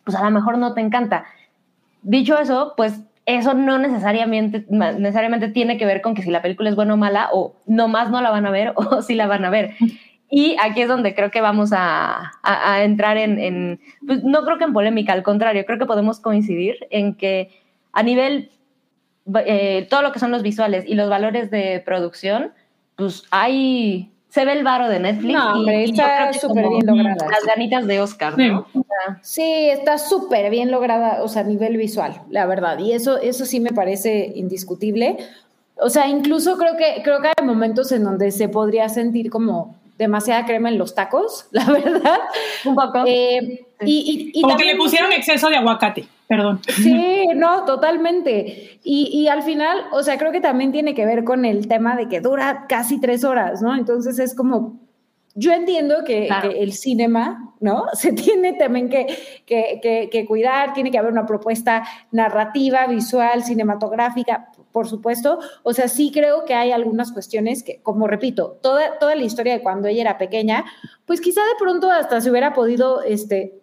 pues 0.04 0.16
a 0.16 0.24
lo 0.24 0.30
mejor 0.30 0.58
no 0.58 0.74
te 0.74 0.80
encanta. 0.80 1.24
Dicho 2.02 2.38
eso, 2.38 2.74
pues 2.76 3.00
eso 3.26 3.54
no 3.54 3.78
necesariamente, 3.78 5.48
tiene 5.48 5.78
que 5.78 5.86
ver 5.86 6.00
con 6.00 6.14
que 6.14 6.22
si 6.22 6.30
la 6.30 6.42
película 6.42 6.70
es 6.70 6.76
buena 6.76 6.94
o 6.94 6.96
mala, 6.96 7.28
o 7.32 7.56
nomás 7.66 8.10
no 8.10 8.20
la 8.20 8.30
van 8.30 8.46
a 8.46 8.50
ver, 8.50 8.72
o 8.76 9.02
si 9.02 9.14
la 9.14 9.26
van 9.26 9.44
a 9.44 9.50
ver. 9.50 9.74
Y 10.30 10.56
aquí 10.60 10.82
es 10.82 10.88
donde 10.88 11.14
creo 11.14 11.30
que 11.30 11.40
vamos 11.40 11.70
a, 11.72 12.32
entrar 12.82 13.16
en, 13.16 13.80
pues 14.06 14.22
no 14.24 14.44
creo 14.44 14.58
que 14.58 14.64
en 14.64 14.72
polémica, 14.72 15.12
al 15.12 15.22
contrario, 15.22 15.64
creo 15.66 15.78
que 15.78 15.86
podemos 15.86 16.20
coincidir 16.20 16.76
en 16.90 17.14
que 17.14 17.50
a 17.92 18.02
nivel, 18.02 18.50
eh, 19.44 19.86
todo 19.90 20.03
lo 20.03 20.12
que 20.12 20.19
son 20.19 20.31
los 20.31 20.43
visuales 20.43 20.85
y 20.86 20.94
los 20.94 21.09
valores 21.11 21.51
de 21.51 21.82
producción, 21.85 22.53
pues 22.97 23.24
hay 23.31 24.11
se 24.36 24.44
ve 24.44 24.53
el 24.53 24.65
varo 24.65 24.90
de 24.90 25.01
Netflix. 25.01 25.32
No, 25.32 25.62
y, 25.62 25.85
está 25.85 26.31
súper 26.35 26.69
bien 26.69 26.85
lograda. 26.85 27.27
Las 27.31 27.47
ganitas 27.47 27.86
de 27.86 28.01
Oscar, 28.01 28.36
¿no? 28.36 28.66
Sí, 29.23 29.70
está 29.70 29.97
súper 29.97 30.51
bien 30.51 30.70
lograda, 30.70 31.23
o 31.23 31.28
sea, 31.28 31.40
a 31.40 31.44
nivel 31.47 31.78
visual, 31.78 32.20
la 32.28 32.44
verdad. 32.44 32.78
Y 32.78 32.93
eso, 32.93 33.16
eso 33.16 33.47
sí 33.47 33.61
me 33.61 33.70
parece 33.70 34.32
indiscutible. 34.35 35.16
O 35.77 35.89
sea, 35.89 36.09
incluso 36.09 36.59
creo 36.59 36.77
que, 36.77 37.01
creo 37.03 37.23
que 37.23 37.28
hay 37.28 37.47
momentos 37.47 37.93
en 37.93 38.05
donde 38.05 38.31
se 38.31 38.51
podría 38.51 38.90
sentir 38.90 39.31
como 39.31 39.74
demasiada 39.97 40.44
crema 40.44 40.69
en 40.69 40.77
los 40.77 40.94
tacos, 40.94 41.47
la 41.51 41.65
verdad. 41.65 42.19
Un 42.66 42.74
poco. 42.74 43.05
Eh, 43.07 43.65
y, 43.81 44.32
y, 44.35 44.43
Como 44.43 44.59
que 44.59 44.66
le 44.66 44.77
pusieron 44.77 45.12
exceso 45.12 45.48
de 45.48 45.57
aguacate, 45.57 46.09
perdón. 46.28 46.61
Sí, 46.69 47.27
no, 47.35 47.65
totalmente. 47.65 48.81
Y, 48.82 49.28
al 49.28 49.43
final, 49.43 49.85
o 49.93 50.03
sea, 50.03 50.19
creo 50.19 50.32
que 50.32 50.40
también 50.40 50.73
tiene 50.73 50.94
que 50.94 51.07
ver 51.07 51.24
con 51.24 51.44
el 51.44 51.69
tema 51.69 51.97
de 51.97 52.09
que 52.09 52.20
dura 52.20 52.66
casi 52.69 53.01
tres 53.01 53.24
horas, 53.24 53.62
¿no? 53.62 53.74
Entonces 53.77 54.19
es 54.19 54.35
como, 54.35 54.81
yo 55.35 55.53
entiendo 55.53 56.05
que, 56.05 56.28
el 56.57 56.73
cinema, 56.73 57.55
¿no? 57.61 57.85
Se 57.93 58.12
tiene 58.12 58.55
también 58.55 58.89
que, 58.89 59.07
que, 59.47 60.09
que, 60.11 60.27
cuidar, 60.27 60.73
tiene 60.73 60.90
que 60.90 60.98
haber 60.98 61.12
una 61.12 61.27
propuesta 61.27 61.85
narrativa, 62.11 62.86
visual, 62.86 63.44
cinematográfica, 63.44 64.51
por 64.73 64.89
supuesto. 64.89 65.39
O 65.62 65.73
sea, 65.73 65.89
sí 65.89 66.11
creo 66.12 66.44
que 66.44 66.55
hay 66.55 66.73
algunas 66.73 67.12
cuestiones 67.12 67.62
que, 67.62 67.81
como 67.82 68.07
repito, 68.07 68.59
toda, 68.62 68.98
toda 68.98 69.15
la 69.15 69.24
historia 69.24 69.53
de 69.53 69.62
cuando 69.62 69.89
ella 69.89 70.03
era 70.03 70.19
pequeña, 70.19 70.65
pues 71.05 71.20
quizá 71.20 71.40
de 71.43 71.59
pronto 71.59 71.90
hasta 71.90 72.20
se 72.20 72.31
hubiera 72.31 72.53
podido, 72.53 73.03
este, 73.03 73.61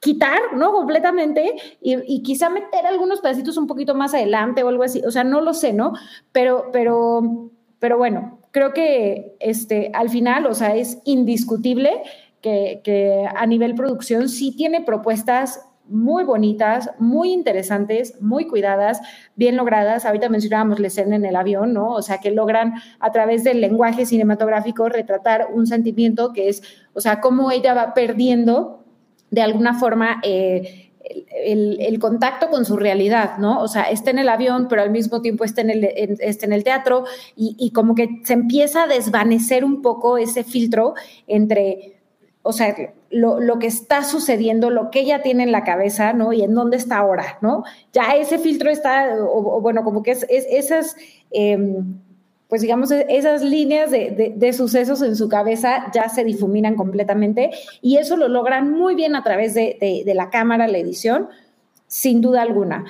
quitar, 0.00 0.40
¿no? 0.54 0.72
Completamente 0.72 1.54
y, 1.80 2.22
quizá 2.22 2.50
meter 2.50 2.86
algunos 2.86 3.20
pedacitos 3.20 3.56
un 3.56 3.66
poquito 3.66 3.94
más 3.94 4.14
adelante 4.14 4.62
o 4.62 4.68
algo 4.68 4.82
así, 4.82 5.02
o 5.04 5.10
sea, 5.10 5.24
no 5.24 5.40
lo 5.40 5.54
sé, 5.54 5.72
¿no? 5.72 5.92
Pero, 6.32 6.70
pero, 6.72 7.50
pero 7.78 7.98
bueno, 7.98 8.38
creo 8.50 8.72
que 8.72 9.36
este, 9.40 9.90
al 9.94 10.08
final, 10.10 10.46
o 10.46 10.54
sea, 10.54 10.76
es 10.76 10.98
indiscutible 11.04 12.02
que, 12.40 12.80
que 12.84 13.28
a 13.34 13.46
nivel 13.46 13.74
producción 13.74 14.28
sí 14.28 14.54
tiene 14.56 14.82
propuestas 14.82 15.68
muy 15.88 16.24
bonitas, 16.24 16.90
muy 16.98 17.32
interesantes, 17.32 18.20
muy 18.20 18.46
cuidadas, 18.46 19.00
bien 19.36 19.56
logradas. 19.56 20.04
Ahorita 20.04 20.28
mencionábamos 20.28 20.78
la 20.80 20.88
escena 20.88 21.16
en 21.16 21.24
el 21.24 21.34
avión, 21.34 21.72
¿no? 21.72 21.90
O 21.92 22.02
sea, 22.02 22.18
que 22.18 22.30
logran 22.30 22.74
a 23.00 23.10
través 23.10 23.42
del 23.42 23.60
lenguaje 23.60 24.06
cinematográfico 24.06 24.88
retratar 24.88 25.48
un 25.52 25.66
sentimiento 25.66 26.32
que 26.32 26.48
es, 26.48 26.62
o 26.92 27.00
sea, 27.00 27.20
cómo 27.20 27.50
ella 27.50 27.74
va 27.74 27.94
perdiendo 27.94 28.77
de 29.30 29.42
alguna 29.42 29.78
forma 29.78 30.20
eh, 30.22 30.90
el, 31.44 31.98
contacto 31.98 32.48
con 32.50 32.64
su 32.64 32.76
realidad, 32.76 33.38
¿no? 33.38 33.60
O 33.60 33.68
sea, 33.68 33.84
está 33.84 34.10
en 34.10 34.18
el 34.18 34.28
avión, 34.28 34.66
pero 34.68 34.82
al 34.82 34.90
mismo 34.90 35.20
tiempo 35.20 35.44
está 35.44 35.60
en 35.62 35.70
el, 35.70 35.84
está 36.20 36.46
en 36.46 36.52
el 36.52 36.64
teatro 36.64 37.04
y, 37.36 37.56
y 37.58 37.70
como 37.70 37.94
que 37.94 38.20
se 38.24 38.34
empieza 38.34 38.84
a 38.84 38.86
desvanecer 38.86 39.64
un 39.64 39.82
poco 39.82 40.18
ese 40.18 40.44
filtro 40.44 40.94
entre 41.26 41.98
o 42.48 42.52
sea, 42.54 42.74
lo, 43.10 43.58
que 43.58 43.66
está 43.66 44.02
sucediendo, 44.04 44.70
lo 44.70 44.90
que 44.90 45.00
ella 45.00 45.20
tiene 45.20 45.42
en 45.42 45.52
la 45.52 45.64
cabeza, 45.64 46.14
¿no? 46.14 46.32
Y 46.32 46.42
en 46.42 46.54
dónde 46.54 46.78
está 46.78 46.96
ahora, 46.96 47.36
¿no? 47.42 47.62
Ya 47.92 48.12
ese 48.16 48.38
filtro 48.38 48.70
está, 48.70 49.16
o, 49.20 49.60
bueno, 49.60 49.84
como 49.84 50.02
que 50.02 50.12
es, 50.12 50.26
esas, 50.30 50.96
em, 51.30 52.00
pues 52.48 52.62
digamos, 52.62 52.90
e, 52.90 53.06
esas 53.08 53.42
líneas 53.42 53.90
de, 53.90 54.52
sucesos 54.52 55.02
en 55.02 55.16
su 55.16 55.28
cabeza 55.28 55.90
ya 55.92 56.08
se 56.08 56.24
difuminan 56.24 56.74
completamente 56.74 57.50
y 57.82 57.96
eso 57.96 58.16
lo 58.16 58.28
logran 58.28 58.70
muy 58.70 58.94
bien 58.94 59.14
a 59.14 59.22
través 59.22 59.54
de, 59.54 60.02
la 60.14 60.30
cámara, 60.30 60.66
la 60.66 60.78
edición, 60.78 61.28
sin 61.86 62.20
duda 62.20 62.42
alguna. 62.42 62.84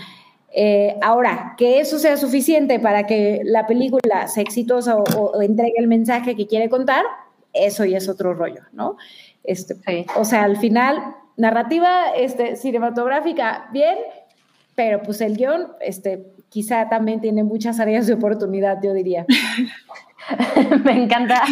Eh, 0.51 0.97
ahora, 1.03 1.55
que 1.59 1.81
eso 1.81 1.99
sea 1.99 2.17
suficiente 2.17 2.81
para 2.81 3.07
que 3.07 3.43
la 3.45 3.67
película 3.67 4.29
sea 4.29 4.43
exitosa 4.43 4.97
o, 4.97 5.03
o 5.03 5.43
entregue 5.43 5.75
el 5.77 5.89
mensaje 5.89 6.35
que 6.35 6.47
quiere 6.47 6.71
contar, 6.71 7.05
eso 7.53 7.85
ya 7.85 7.99
es 7.99 8.09
otro 8.09 8.35
rollo, 8.35 8.63
¿no? 8.73 8.97
Este, 9.45 9.77
O 10.17 10.25
sea, 10.25 10.45
al 10.45 10.59
final, 10.59 11.17
narrativa 11.37 12.11
este, 12.15 12.57
cinematográfica, 12.57 13.69
bien, 13.73 13.97
pero 14.75 15.03
pues 15.03 15.21
el 15.21 15.37
guion, 15.37 15.69
este, 15.81 16.27
quizá 16.49 16.89
también 16.89 17.21
tiene 17.21 17.45
muchas 17.45 17.81
áreas 17.81 18.07
de 18.07 18.15
oportunidad, 18.15 18.79
yo 18.83 18.93
diría. 18.93 19.27
Me 20.85 21.05
encanta 21.05 21.43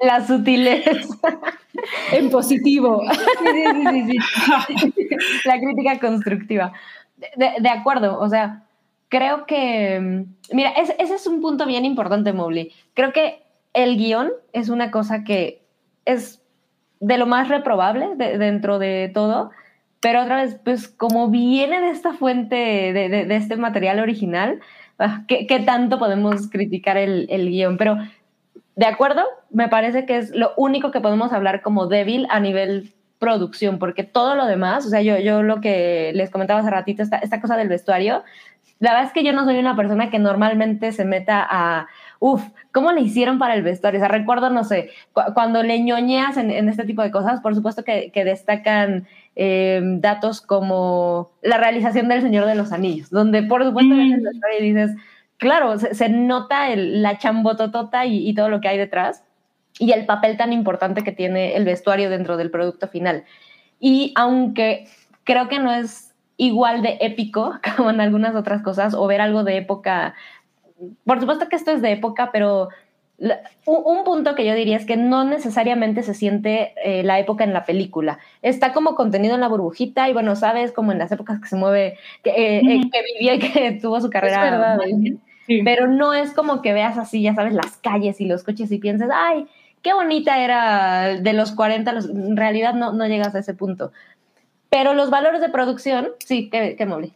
la 0.00 0.26
sutileza. 0.26 0.90
en 2.12 2.30
positivo. 2.30 3.02
Sí, 3.10 3.62
sí, 3.74 3.86
sí, 3.90 4.06
sí. 4.10 5.16
La 5.44 5.58
crítica 5.58 5.98
constructiva. 5.98 6.72
De, 7.36 7.68
acuerdo, 7.68 8.18
o 8.18 8.28
sea, 8.28 8.64
creo 9.08 9.46
que, 9.46 10.24
mira, 10.52 10.70
ese 10.70 10.96
es 10.98 11.26
un 11.26 11.40
punto 11.40 11.66
bien 11.66 11.84
importante, 11.84 12.32
Mowgli. 12.32 12.72
Creo 12.94 13.12
que 13.12 13.42
el 13.74 13.96
guion 13.96 14.30
es 14.52 14.68
una 14.68 14.90
cosa 14.90 15.22
que 15.22 15.62
es 16.04 16.42
de 17.00 17.18
lo 17.18 17.26
más 17.26 17.48
reprobable 17.48 18.14
dentro 18.16 18.78
de 18.78 19.10
todo, 19.12 19.50
pero 20.02 20.22
otra 20.22 20.42
vez, 20.42 20.58
pues 20.64 20.88
como 20.88 21.30
viene 21.30 21.80
de 21.80 21.90
esta 21.90 22.12
fuente, 22.12 22.56
de, 22.56 23.36
este 23.36 23.56
material 23.56 24.00
original, 24.00 24.58
ah, 24.98 25.22
¿qué, 25.28 25.62
tanto 25.64 26.00
podemos 26.00 26.50
criticar 26.50 26.96
el, 26.96 27.28
el, 27.30 27.48
guion? 27.48 27.76
Pero, 27.76 27.98
de 28.74 28.86
acuerdo, 28.86 29.22
me 29.50 29.68
parece 29.68 30.04
que 30.04 30.18
es 30.18 30.30
lo 30.30 30.54
único 30.56 30.90
que 30.90 31.00
podemos 31.00 31.32
hablar 31.32 31.62
como 31.62 31.86
débil 31.86 32.26
a 32.30 32.40
nivel 32.40 32.92
producción, 33.22 33.78
porque 33.78 34.02
todo 34.02 34.34
lo 34.34 34.46
demás, 34.46 34.84
o 34.84 34.88
sea, 34.88 35.00
yo, 35.00 35.16
yo 35.20 35.44
lo 35.44 35.60
que 35.60 36.10
les 36.12 36.28
comentaba 36.30 36.58
hace 36.58 36.70
ratito, 36.70 37.04
esta, 37.04 37.18
esta 37.18 37.40
cosa 37.40 37.56
del 37.56 37.68
vestuario, 37.68 38.24
La 38.80 38.90
verdad 38.90 39.06
es 39.06 39.12
que 39.12 39.22
yo 39.22 39.32
no 39.32 39.44
soy 39.44 39.60
una 39.60 39.76
persona 39.76 40.10
que 40.10 40.18
normalmente 40.18 40.90
se 40.90 41.04
meta 41.04 41.46
a, 41.48 41.86
uff, 42.18 42.42
¿cómo 42.72 42.90
le 42.90 43.00
hicieron 43.00 43.38
para 43.38 43.54
el 43.54 43.62
vestuario? 43.62 44.00
O 44.00 44.02
sea, 44.02 44.08
recuerdo, 44.08 44.50
no 44.50 44.64
sé, 44.64 44.90
cuando 45.34 45.62
le 45.62 45.78
ñoñeas 45.80 46.36
en, 46.36 46.68
este 46.68 46.82
tipo 46.84 47.02
de 47.02 47.12
cosas, 47.12 47.40
por 47.40 47.54
supuesto 47.54 47.84
que, 47.84 48.10
destacan 48.12 49.06
em, 49.34 50.00
datos 50.00 50.40
como 50.40 51.32
la 51.42 51.56
realización 51.56 52.08
del 52.08 52.22
Señor 52.22 52.46
de 52.46 52.54
los 52.54 52.72
Anillos, 52.72 53.10
donde 53.10 53.42
por 53.42 53.64
supuesto 53.64 53.94
ves 53.94 54.12
el 54.12 54.20
mm. 54.20 54.24
vestuario 54.24 54.58
y 54.60 54.72
dices, 54.72 54.90
claro, 55.38 55.78
se, 55.78 56.08
nota 56.08 56.74
la 56.76 57.18
chambototota 57.18 58.06
y, 58.06 58.28
y 58.28 58.34
todo 58.34 58.48
lo 58.48 58.60
que 58.60 58.68
hay 58.68 58.78
detrás 58.78 59.24
y 59.78 59.92
el 59.92 60.06
papel 60.06 60.36
tan 60.36 60.52
importante 60.52 61.02
que 61.02 61.12
tiene 61.12 61.56
el 61.56 61.64
vestuario 61.64 62.10
dentro 62.10 62.36
del 62.36 62.50
producto 62.50 62.88
final. 62.88 63.24
Y 63.80 64.12
aunque 64.16 64.86
creo 65.24 65.48
que 65.48 65.58
no 65.58 65.72
es 65.72 66.14
igual 66.36 66.82
de 66.82 66.98
épico 67.00 67.58
como 67.76 67.90
en 67.90 68.00
algunas 68.00 68.34
otras 68.34 68.62
cosas, 68.62 68.94
o 68.94 69.06
ver 69.06 69.20
algo 69.20 69.44
de 69.44 69.56
época, 69.56 70.14
por 71.04 71.20
supuesto 71.20 71.48
que 71.48 71.56
esto 71.56 71.70
es 71.70 71.82
de 71.82 71.92
época, 71.92 72.30
pero 72.32 72.68
un, 73.66 74.04
punto 74.04 74.34
que 74.34 74.44
yo 74.44 74.54
diría 74.54 74.76
es 74.76 74.86
que 74.86 74.96
no 74.96 75.24
necesariamente 75.24 76.02
se 76.02 76.14
siente 76.14 76.74
eh, 76.84 77.02
la 77.02 77.18
época 77.18 77.44
en 77.44 77.52
la 77.52 77.64
película. 77.64 78.18
Está 78.42 78.72
como 78.72 78.94
contenido 78.94 79.34
en 79.34 79.40
la 79.40 79.48
burbujita 79.48 80.08
y 80.08 80.12
bueno, 80.12 80.34
sabes, 80.36 80.72
como 80.72 80.92
en 80.92 80.98
las 80.98 81.12
épocas 81.12 81.40
que 81.40 81.48
se 81.48 81.56
mueve, 81.56 81.98
que, 82.22 82.30
eh, 82.30 82.58
eh, 82.58 82.80
que 82.90 83.02
vivió 83.14 83.34
y 83.34 83.38
que 83.52 83.72
tuvo 83.80 84.00
su 84.00 84.10
carrera. 84.10 84.44
Es 84.44 84.50
verdad, 84.50 84.78
Pero 85.64 85.86
no 85.86 86.14
es 86.14 86.32
como 86.32 86.62
que 86.62 86.72
veas 86.72 86.98
así, 86.98 87.22
ya 87.22 87.34
sabes, 87.34 87.54
las 87.54 87.76
calles 87.76 88.20
y 88.20 88.26
los 88.26 88.42
coches 88.42 88.70
y 88.72 88.78
pienses, 88.78 89.08
ay, 89.12 89.46
qué 89.82 89.94
bonita 89.94 90.42
era 90.42 91.20
de 91.20 91.32
los 91.32 91.52
40, 91.52 91.90
en 91.90 92.36
realidad 92.36 92.74
no, 92.74 92.92
no 92.92 93.06
llegas 93.06 93.34
a 93.34 93.40
ese 93.40 93.54
punto. 93.54 93.92
Pero 94.68 94.94
los 94.94 95.10
valores 95.10 95.40
de 95.40 95.50
producción, 95.50 96.08
sí, 96.24 96.48
qué, 96.50 96.76
qué 96.76 96.86
noble. 96.86 97.12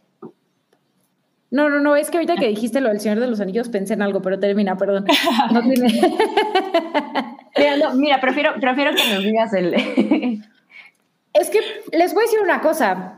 No, 1.49 1.69
no, 1.69 1.79
no, 1.79 1.95
es 1.95 2.09
que 2.09 2.17
ahorita 2.17 2.35
que 2.35 2.49
dijiste 2.49 2.81
lo 2.81 2.89
del 2.89 2.99
Señor 2.99 3.19
de 3.19 3.27
los 3.27 3.39
Anillos 3.39 3.69
pensé 3.69 3.93
en 3.93 4.01
algo, 4.01 4.21
pero 4.21 4.39
termina, 4.39 4.77
perdón. 4.77 5.05
No 5.51 5.61
tiene... 5.61 5.87
mira, 7.57 7.93
mira, 7.93 8.21
prefiero, 8.21 8.55
prefiero 8.59 8.91
que 8.93 9.13
nos 9.13 9.23
digas 9.23 9.53
el... 9.53 9.73
es 11.33 11.49
que 11.49 11.59
les 11.93 12.13
voy 12.13 12.23
a 12.23 12.25
decir 12.25 12.39
una 12.41 12.59
cosa. 12.59 13.13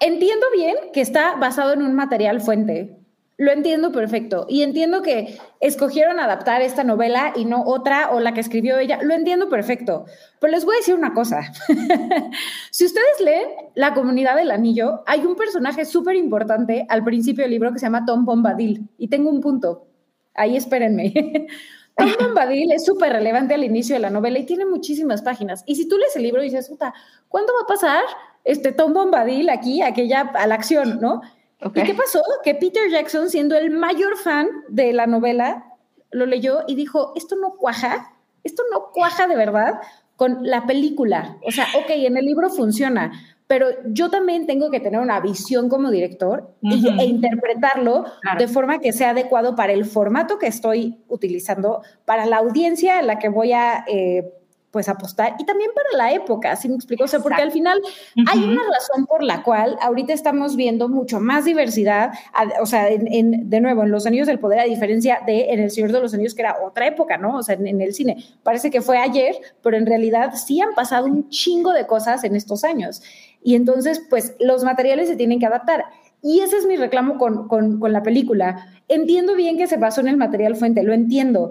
Entiendo 0.00 0.46
bien 0.54 0.76
que 0.94 1.02
está 1.02 1.36
basado 1.36 1.74
en 1.74 1.82
un 1.82 1.94
material 1.94 2.40
fuente, 2.40 2.99
lo 3.40 3.52
entiendo 3.52 3.90
perfecto. 3.90 4.44
Y 4.50 4.60
entiendo 4.60 5.00
que 5.00 5.38
escogieron 5.60 6.20
adaptar 6.20 6.60
esta 6.60 6.84
novela 6.84 7.32
y 7.34 7.46
no 7.46 7.64
otra 7.64 8.10
o 8.10 8.20
la 8.20 8.34
que 8.34 8.40
escribió 8.40 8.78
ella. 8.78 8.98
Lo 9.02 9.14
entiendo 9.14 9.48
perfecto. 9.48 10.04
Pero 10.38 10.50
les 10.50 10.66
voy 10.66 10.74
a 10.74 10.78
decir 10.80 10.94
una 10.94 11.14
cosa. 11.14 11.50
si 12.70 12.84
ustedes 12.84 13.18
leen 13.24 13.48
La 13.74 13.94
comunidad 13.94 14.36
del 14.36 14.50
anillo, 14.50 15.02
hay 15.06 15.24
un 15.24 15.36
personaje 15.36 15.86
súper 15.86 16.16
importante 16.16 16.84
al 16.90 17.02
principio 17.02 17.44
del 17.44 17.52
libro 17.52 17.72
que 17.72 17.78
se 17.78 17.86
llama 17.86 18.04
Tom 18.04 18.26
Bombadil. 18.26 18.90
Y 18.98 19.08
tengo 19.08 19.30
un 19.30 19.40
punto. 19.40 19.86
Ahí 20.34 20.54
espérenme. 20.54 21.14
Tom 21.96 22.10
Bombadil 22.20 22.72
es 22.72 22.84
súper 22.84 23.10
relevante 23.10 23.54
al 23.54 23.64
inicio 23.64 23.94
de 23.94 24.00
la 24.00 24.10
novela 24.10 24.38
y 24.38 24.44
tiene 24.44 24.66
muchísimas 24.66 25.22
páginas. 25.22 25.62
Y 25.64 25.76
si 25.76 25.88
tú 25.88 25.96
lees 25.96 26.14
el 26.14 26.24
libro 26.24 26.42
y 26.42 26.50
dices, 26.50 26.68
puta, 26.68 26.92
¿cuándo 27.28 27.54
va 27.54 27.62
a 27.62 27.66
pasar 27.66 28.04
este 28.44 28.72
Tom 28.72 28.92
Bombadil 28.92 29.48
aquí, 29.48 29.80
aquella, 29.80 30.30
a 30.34 30.46
la 30.46 30.56
acción, 30.56 31.00
no? 31.00 31.22
¿Y 31.62 31.82
qué 31.82 31.94
pasó? 31.94 32.22
Que 32.42 32.54
Peter 32.54 32.90
Jackson, 32.90 33.28
siendo 33.28 33.56
el 33.56 33.70
mayor 33.70 34.16
fan 34.16 34.48
de 34.68 34.92
la 34.92 35.06
novela, 35.06 35.66
lo 36.10 36.26
leyó 36.26 36.64
y 36.66 36.74
dijo, 36.74 37.12
esto 37.16 37.36
no 37.36 37.54
cuaja, 37.56 38.12
esto 38.44 38.62
no 38.70 38.90
cuaja 38.92 39.26
de 39.26 39.36
verdad 39.36 39.80
con 40.16 40.38
la 40.42 40.66
película. 40.66 41.38
O 41.46 41.50
sea, 41.50 41.66
ok, 41.78 41.90
en 41.90 42.16
el 42.16 42.26
libro 42.26 42.50
funciona, 42.50 43.12
pero 43.46 43.68
yo 43.86 44.10
también 44.10 44.46
tengo 44.46 44.70
que 44.70 44.80
tener 44.80 45.00
una 45.00 45.18
visión 45.20 45.68
como 45.68 45.90
director 45.90 46.54
e 46.62 47.04
interpretarlo 47.04 48.04
de 48.38 48.46
forma 48.46 48.78
que 48.78 48.92
sea 48.92 49.10
adecuado 49.10 49.56
para 49.56 49.72
el 49.72 49.84
formato 49.84 50.38
que 50.38 50.46
estoy 50.46 50.98
utilizando, 51.08 51.82
para 52.04 52.26
la 52.26 52.36
audiencia 52.36 52.98
a 52.98 53.02
la 53.02 53.18
que 53.18 53.28
voy 53.28 53.52
a 53.52 53.84
eh, 53.88 54.32
pues 54.70 54.88
apostar 54.88 55.34
y 55.38 55.44
también 55.44 55.70
para 55.74 55.96
la 55.96 56.14
época, 56.14 56.54
¿sí 56.56 56.68
me 56.68 56.76
explico? 56.76 57.04
O 57.04 57.08
sea, 57.08 57.20
porque 57.20 57.42
al 57.42 57.50
final 57.50 57.80
hay 58.26 58.44
una 58.44 58.62
razón 58.62 59.06
por 59.06 59.22
la 59.22 59.42
cual 59.42 59.76
ahorita 59.80 60.12
estamos 60.12 60.54
viendo 60.54 60.88
mucho 60.88 61.18
más 61.20 61.44
diversidad, 61.44 62.12
o 62.60 62.66
sea, 62.66 62.88
en, 62.88 63.50
de 63.50 63.60
nuevo, 63.60 63.82
en 63.82 63.90
Los 63.90 64.06
Anillos 64.06 64.28
del 64.28 64.38
Poder, 64.38 64.60
a 64.60 64.64
diferencia 64.64 65.20
de 65.26 65.52
en 65.52 65.60
El 65.60 65.70
Señor 65.70 65.92
de 65.92 66.00
los 66.00 66.14
Anillos, 66.14 66.34
que 66.34 66.42
era 66.42 66.56
otra 66.64 66.86
época, 66.86 67.16
¿no? 67.16 67.36
O 67.36 67.42
sea, 67.42 67.56
en, 67.56 67.80
el 67.80 67.94
cine. 67.94 68.24
Parece 68.42 68.70
que 68.70 68.80
fue 68.80 68.98
ayer, 68.98 69.34
pero 69.62 69.76
en 69.76 69.86
realidad 69.86 70.34
sí 70.34 70.60
han 70.60 70.74
pasado 70.74 71.06
un 71.06 71.28
chingo 71.28 71.72
de 71.72 71.86
cosas 71.86 72.24
en 72.24 72.36
estos 72.36 72.64
años. 72.64 73.02
Y 73.42 73.54
entonces, 73.54 74.02
pues 74.08 74.36
los 74.38 74.64
materiales 74.64 75.08
se 75.08 75.16
tienen 75.16 75.40
que 75.40 75.46
adaptar. 75.46 75.84
Y 76.22 76.40
ese 76.40 76.58
es 76.58 76.66
mi 76.66 76.76
reclamo 76.76 77.18
con, 77.18 77.48
con, 77.48 77.80
con 77.80 77.92
la 77.92 78.02
película. 78.02 78.66
Entiendo 78.88 79.34
bien 79.34 79.56
que 79.56 79.66
se 79.66 79.78
basó 79.78 80.00
en 80.00 80.08
el 80.08 80.16
material 80.16 80.54
fuente, 80.56 80.82
lo 80.82 80.92
entiendo, 80.92 81.50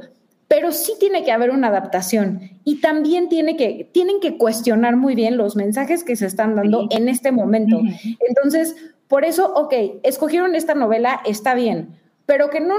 pero 0.49 0.71
sí 0.71 0.93
tiene 0.99 1.23
que 1.23 1.31
haber 1.31 1.51
una 1.51 1.67
adaptación 1.67 2.41
y 2.65 2.81
también 2.81 3.29
tiene 3.29 3.55
que, 3.55 3.87
tienen 3.93 4.19
que 4.19 4.37
cuestionar 4.37 4.97
muy 4.97 5.13
bien 5.13 5.37
los 5.37 5.55
mensajes 5.55 6.03
que 6.03 6.15
se 6.15 6.25
están 6.25 6.55
dando 6.55 6.87
en 6.89 7.07
este 7.07 7.31
momento. 7.31 7.79
Entonces, 8.27 8.75
por 9.07 9.25
eso, 9.25 9.53
ok, 9.53 9.73
escogieron 10.01 10.55
esta 10.55 10.73
novela, 10.73 11.21
está 11.23 11.53
bien, 11.53 11.89
pero 12.25 12.49
que 12.49 12.61
no, 12.61 12.75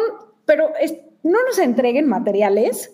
pero 0.47 0.73
no 1.23 1.39
nos 1.45 1.59
entreguen 1.61 2.09
materiales 2.09 2.93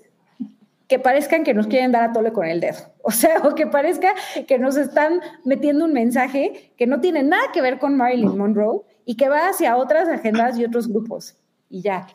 que 0.89 0.98
parezcan 0.98 1.43
que 1.43 1.55
nos 1.55 1.66
quieren 1.66 1.90
dar 1.90 2.05
a 2.05 2.12
tole 2.12 2.32
con 2.32 2.47
el 2.47 2.61
dedo. 2.61 2.77
O 3.03 3.11
sea, 3.11 3.39
o 3.44 3.55
que 3.55 3.66
parezca 3.66 4.15
que 4.47 4.59
nos 4.59 4.77
están 4.77 5.20
metiendo 5.44 5.86
un 5.86 5.94
mensaje 5.94 6.73
que 6.77 6.86
no 6.86 7.01
tiene 7.01 7.23
nada 7.23 7.51
que 7.53 7.62
ver 7.62 7.78
con 7.78 7.97
Marilyn 7.97 8.36
Monroe 8.36 8.82
y 9.07 9.16
que 9.16 9.31
va 9.31 9.48
hacia 9.48 9.78
otras 9.78 10.07
agendas 10.09 10.59
y 10.59 10.66
otros 10.66 10.86
grupos. 10.86 11.35
Y 11.70 11.81
ya. 11.81 12.07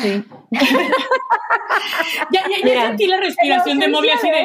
Sí. 0.00 0.24
ya, 2.30 2.42
ya, 2.64 2.86
sentí 2.86 3.06
la 3.06 3.18
respiración 3.18 3.78
de 3.78 3.88
Mobley 3.88 4.10
así 4.10 4.30
de. 4.30 4.44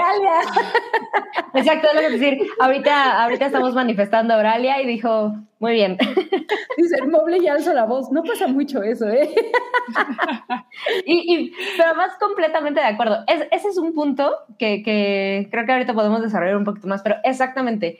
Exacto, 1.59 1.87
es 1.99 2.11
decir. 2.19 2.47
Ahorita, 2.59 3.23
ahorita 3.23 3.45
estamos 3.47 3.73
manifestando 3.73 4.33
a 4.33 4.37
Auralia 4.37 4.81
y 4.81 4.87
dijo, 4.87 5.35
muy 5.59 5.73
bien. 5.73 5.97
Dice, 6.77 7.01
Mobley 7.07 7.41
ya 7.41 7.53
alzó 7.53 7.73
la 7.73 7.85
voz. 7.85 8.11
No 8.11 8.23
pasa 8.23 8.47
mucho 8.47 8.83
eso, 8.83 9.07
¿eh? 9.07 9.33
y, 11.05 11.33
y, 11.33 11.53
pero 11.77 11.89
además, 11.89 12.13
completamente 12.19 12.81
de 12.81 12.87
acuerdo. 12.87 13.23
ese 13.27 13.67
es 13.67 13.77
un 13.77 13.93
punto 13.93 14.35
que, 14.57 14.83
que 14.83 15.47
creo 15.51 15.65
que 15.65 15.71
ahorita 15.71 15.93
podemos 15.93 16.21
desarrollar 16.21 16.57
un 16.57 16.65
poquito 16.65 16.87
más, 16.87 17.01
pero 17.01 17.15
exactamente, 17.23 17.99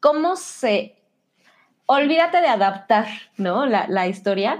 ¿cómo 0.00 0.36
se. 0.36 0.96
Olvídate 1.86 2.40
de 2.40 2.48
adaptar, 2.48 3.06
¿no? 3.36 3.66
La, 3.66 3.86
la 3.88 4.08
historia 4.08 4.56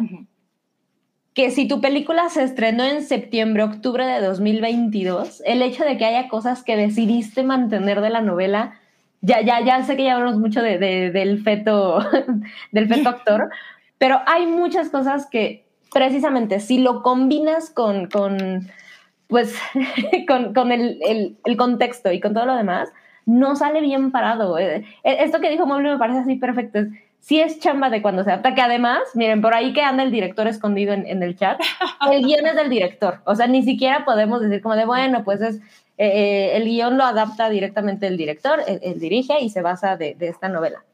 que 1.34 1.50
si 1.50 1.66
tu 1.66 1.80
película 1.80 2.28
se 2.28 2.44
estrenó 2.44 2.84
en 2.84 3.02
septiembre, 3.02 3.64
octubre 3.64 4.06
de 4.06 4.20
2022, 4.20 5.42
el 5.44 5.62
hecho 5.62 5.84
de 5.84 5.98
que 5.98 6.04
haya 6.04 6.28
cosas 6.28 6.62
que 6.62 6.76
decidiste 6.76 7.42
mantener 7.42 8.00
de 8.00 8.10
la 8.10 8.20
novela, 8.20 8.80
ya, 9.20 9.40
ya, 9.40 9.60
ya 9.64 9.82
sé 9.82 9.96
que 9.96 10.04
ya 10.04 10.14
hablamos 10.14 10.38
mucho 10.38 10.62
de, 10.62 10.78
del 10.78 11.42
feto, 11.42 11.98
del 12.72 12.88
feto 12.88 13.08
actor, 13.08 13.50
pero 13.98 14.20
hay 14.26 14.46
muchas 14.46 14.90
cosas 14.90 15.26
que 15.26 15.64
precisamente 15.92 16.60
si 16.60 16.78
lo 16.78 17.02
combinas 17.02 17.70
con, 17.70 18.06
con 18.08 18.68
pues, 19.26 19.56
con, 20.28 20.54
con 20.54 20.70
el, 20.70 21.00
el, 21.44 21.56
contexto 21.56 22.12
y 22.12 22.20
con 22.20 22.32
todo 22.32 22.46
lo 22.46 22.54
demás, 22.54 22.92
no 23.26 23.56
sale 23.56 23.80
bien 23.80 24.12
parado. 24.12 24.58
Eh, 24.58 24.84
esto 25.02 25.40
que 25.40 25.50
dijo 25.50 25.66
Mobley 25.66 25.92
me 25.92 25.98
parece 25.98 26.20
así 26.20 26.36
perfecto 26.36 26.80
sí 27.24 27.40
es 27.40 27.58
chamba 27.58 27.88
de 27.88 28.02
cuando 28.02 28.22
se 28.22 28.30
adapta, 28.30 28.54
que 28.54 28.60
además, 28.60 29.00
miren, 29.14 29.40
por 29.40 29.54
ahí 29.54 29.72
que 29.72 29.80
anda 29.80 30.02
el 30.02 30.10
director 30.10 30.46
escondido 30.46 30.92
en, 30.92 31.22
el 31.22 31.36
chat, 31.38 31.58
el 32.12 32.22
guion 32.22 32.46
es 32.46 32.54
del 32.54 32.68
director, 32.68 33.20
o 33.24 33.34
sea, 33.34 33.46
ni 33.46 33.62
siquiera 33.62 34.04
podemos 34.04 34.42
decir 34.42 34.60
como 34.60 34.76
de, 34.76 34.84
bueno, 34.84 35.24
pues 35.24 35.40
es, 35.40 35.56
eh, 35.96 36.06
eh, 36.06 36.56
el 36.56 36.64
guion 36.64 36.98
lo 36.98 37.04
adapta 37.04 37.48
directamente 37.48 38.06
el 38.08 38.18
director, 38.18 38.60
él, 38.66 39.00
dirige 39.00 39.40
y 39.40 39.48
se 39.48 39.62
basa 39.62 39.96
de, 39.96 40.16
esta 40.20 40.50
novela. 40.50 40.84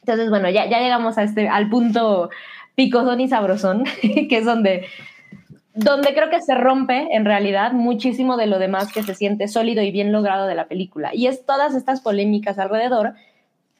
Entonces, 0.00 0.30
bueno, 0.30 0.48
ya, 0.48 0.66
ya 0.70 0.80
llegamos 0.80 1.18
a 1.18 1.22
este, 1.22 1.50
al 1.50 1.68
punto 1.68 2.30
picosón 2.74 3.20
y 3.20 3.28
sabrosón, 3.28 3.84
que 4.00 4.38
es 4.38 4.46
donde, 4.46 4.86
donde 5.74 6.14
creo 6.14 6.30
que 6.30 6.40
se 6.40 6.54
rompe 6.54 7.14
en 7.14 7.26
realidad 7.26 7.72
muchísimo 7.72 8.38
de 8.38 8.46
lo 8.46 8.58
demás 8.58 8.90
que 8.90 9.02
se 9.02 9.14
siente 9.14 9.48
sólido 9.48 9.82
y 9.82 9.90
bien 9.90 10.12
logrado 10.12 10.46
de 10.46 10.54
la 10.54 10.66
película. 10.66 11.14
Y 11.14 11.26
es 11.26 11.44
todas 11.44 11.74
estas 11.74 12.00
polémicas 12.00 12.58
alrededor, 12.58 13.12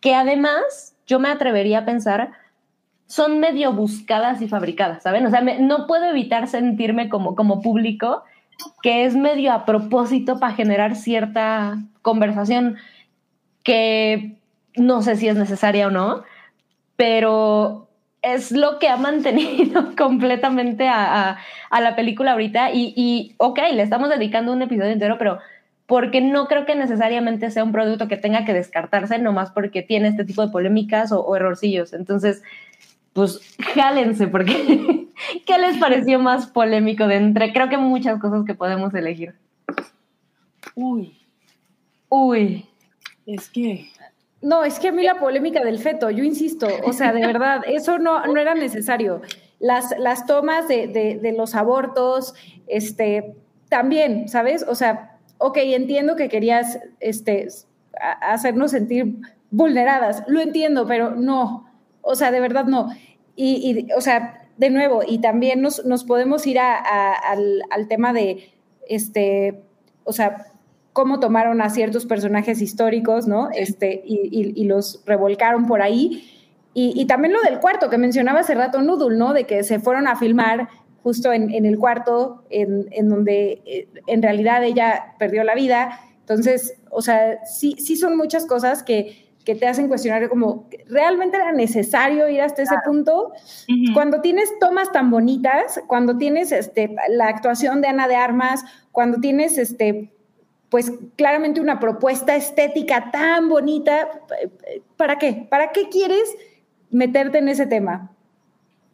que 0.00 0.14
además 0.14 0.93
yo 1.06 1.18
me 1.18 1.28
atrevería 1.28 1.80
a 1.80 1.84
pensar, 1.84 2.32
son 3.06 3.38
medio 3.40 3.72
buscadas 3.72 4.40
y 4.42 4.48
fabricadas, 4.48 5.02
¿saben? 5.02 5.26
O 5.26 5.30
sea, 5.30 5.40
no 5.40 5.86
puedo 5.86 6.04
evitar 6.06 6.48
sentirme 6.48 7.08
como, 7.08 7.34
como 7.34 7.60
público 7.60 8.24
que 8.82 9.04
es 9.04 9.14
medio 9.16 9.52
a 9.52 9.64
propósito 9.64 10.38
para 10.38 10.54
generar 10.54 10.96
cierta 10.96 11.78
conversación 12.02 12.76
que 13.62 14.36
no 14.76 15.02
sé 15.02 15.16
si 15.16 15.28
es 15.28 15.36
necesaria 15.36 15.88
o 15.88 15.90
no, 15.90 16.22
pero 16.96 17.88
es 18.22 18.52
lo 18.52 18.78
que 18.78 18.88
ha 18.88 18.96
mantenido 18.96 19.94
completamente 19.98 20.88
a, 20.88 21.38
la 21.70 21.96
película 21.96 22.32
ahorita 22.32 22.70
y, 22.72 22.94
y, 22.96 23.34
ok, 23.38 23.58
le 23.72 23.82
estamos 23.82 24.08
dedicando 24.08 24.52
un 24.52 24.62
episodio 24.62 24.92
entero, 24.92 25.18
pero 25.18 25.38
porque 25.86 26.20
no 26.20 26.46
creo 26.46 26.64
que 26.64 26.74
necesariamente 26.74 27.50
sea 27.50 27.64
un 27.64 27.72
producto 27.72 28.08
que 28.08 28.16
tenga 28.16 28.44
que 28.44 28.54
descartarse 28.54 29.18
nomás 29.18 29.50
porque 29.50 29.82
tiene 29.82 30.08
este 30.08 30.24
tipo 30.24 30.44
de 30.44 30.52
polémicas 30.52 31.12
o, 31.12 31.36
errorcillos. 31.36 31.92
Entonces, 31.92 32.42
pues 33.12 33.56
jálense, 33.74 34.26
porque 34.26 35.08
¿qué 35.46 35.58
les 35.58 35.76
pareció 35.78 36.18
más 36.18 36.46
polémico 36.46 37.06
de 37.06 37.16
entre? 37.16 37.52
Creo 37.52 37.68
que 37.68 37.76
muchas 37.76 38.20
cosas 38.20 38.44
que 38.46 38.54
podemos 38.54 38.94
elegir. 38.94 39.34
Uy. 40.74 41.18
Uy. 42.08 42.66
Es 43.26 43.50
que. 43.50 43.88
No, 44.40 44.64
es 44.64 44.78
que 44.78 44.88
a 44.88 44.92
mí 44.92 45.02
la 45.02 45.18
polémica 45.18 45.64
del 45.64 45.78
feto, 45.78 46.10
yo 46.10 46.22
insisto, 46.22 46.68
o 46.84 46.92
sea, 46.92 47.12
de 47.12 47.26
verdad, 47.26 47.62
eso 47.66 47.98
no, 47.98 48.26
no 48.26 48.38
era 48.38 48.54
necesario. 48.54 49.22
Las, 49.58 49.94
las 49.98 50.26
tomas 50.26 50.68
de, 50.68 50.88
de, 50.88 51.32
los 51.32 51.54
abortos, 51.54 52.34
este, 52.66 53.34
también, 53.70 54.28
¿sabes? 54.28 54.64
O 54.68 54.74
sea, 54.74 55.13
ok, 55.44 55.58
entiendo 55.58 56.16
que 56.16 56.30
querías 56.30 56.78
este, 57.00 57.48
hacernos 58.22 58.70
sentir 58.70 59.16
vulneradas, 59.50 60.24
lo 60.26 60.40
entiendo, 60.40 60.86
pero 60.86 61.14
no, 61.14 61.70
o 62.00 62.14
sea, 62.14 62.30
de 62.30 62.40
verdad 62.40 62.64
no. 62.64 62.88
Y, 63.36 63.88
o 63.94 64.00
sea, 64.00 64.48
de 64.56 64.70
nuevo, 64.70 65.02
y 65.06 65.18
también 65.18 65.60
nos, 65.60 65.84
nos 65.84 66.04
podemos 66.04 66.46
ir 66.46 66.58
al, 66.58 67.62
al, 67.70 67.88
tema 67.88 68.14
de, 68.14 68.54
este, 68.88 69.60
o 70.04 70.14
sea, 70.14 70.46
cómo 70.94 71.20
tomaron 71.20 71.60
a 71.60 71.68
ciertos 71.68 72.06
personajes 72.06 72.62
históricos, 72.62 73.26
¿no? 73.26 73.50
Este, 73.52 74.02
y, 74.02 74.54
y 74.54 74.64
los 74.64 75.02
revolcaron 75.04 75.66
por 75.66 75.82
ahí. 75.82 76.24
Y, 76.76 77.04
también 77.04 77.32
lo 77.32 77.40
del 77.42 77.60
cuarto 77.60 77.88
que 77.88 77.98
mencionaba 77.98 78.40
hace 78.40 78.54
rato 78.54 78.82
Noodle, 78.82 79.16
¿no? 79.16 79.32
De 79.32 79.44
que 79.44 79.62
se 79.62 79.78
fueron 79.78 80.08
a 80.08 80.16
filmar 80.16 80.68
justo 81.04 81.32
en, 81.32 81.54
en 81.54 81.66
el 81.66 81.78
cuarto 81.78 82.44
en, 82.48 82.88
en, 82.90 83.10
donde 83.10 83.62
eh, 83.66 83.88
en 84.06 84.22
realidad 84.22 84.64
ella 84.64 85.14
perdió 85.18 85.44
la 85.44 85.54
vida. 85.54 86.00
Entonces, 86.20 86.78
o 86.90 87.02
sea, 87.02 87.44
sí, 87.44 87.76
sí 87.78 87.96
son 87.96 88.16
muchas 88.16 88.46
cosas 88.46 88.82
que, 88.82 89.28
que 89.44 89.54
te 89.54 89.68
hacen 89.68 89.88
cuestionar 89.88 90.26
como, 90.30 90.66
¿realmente 90.88 91.36
era 91.36 91.52
necesario 91.52 92.26
ir 92.30 92.40
hasta 92.40 92.62
ese 92.62 92.76
punto? 92.86 93.32
Cuando 93.92 94.22
tienes 94.22 94.50
tomas 94.58 94.90
tan 94.92 95.10
bonitas, 95.10 95.78
cuando 95.86 96.16
tienes 96.16 96.50
este, 96.52 96.96
la 97.10 97.28
actuación 97.28 97.82
de 97.82 97.88
Ana 97.88 98.08
de 98.08 98.16
Armas, 98.16 98.64
cuando 98.90 99.20
tienes 99.20 99.58
este, 99.58 100.10
pues 100.70 100.90
claramente 101.16 101.60
una 101.60 101.80
propuesta 101.80 102.34
estética 102.34 103.10
tan 103.10 103.50
bonita, 103.50 104.08
¿para 104.96 105.18
qué? 105.18 105.46
¿Para 105.50 105.70
qué 105.72 105.90
quieres 105.90 106.34
meterte 106.90 107.38
en 107.38 107.50
ese 107.50 107.66
tema? 107.66 108.13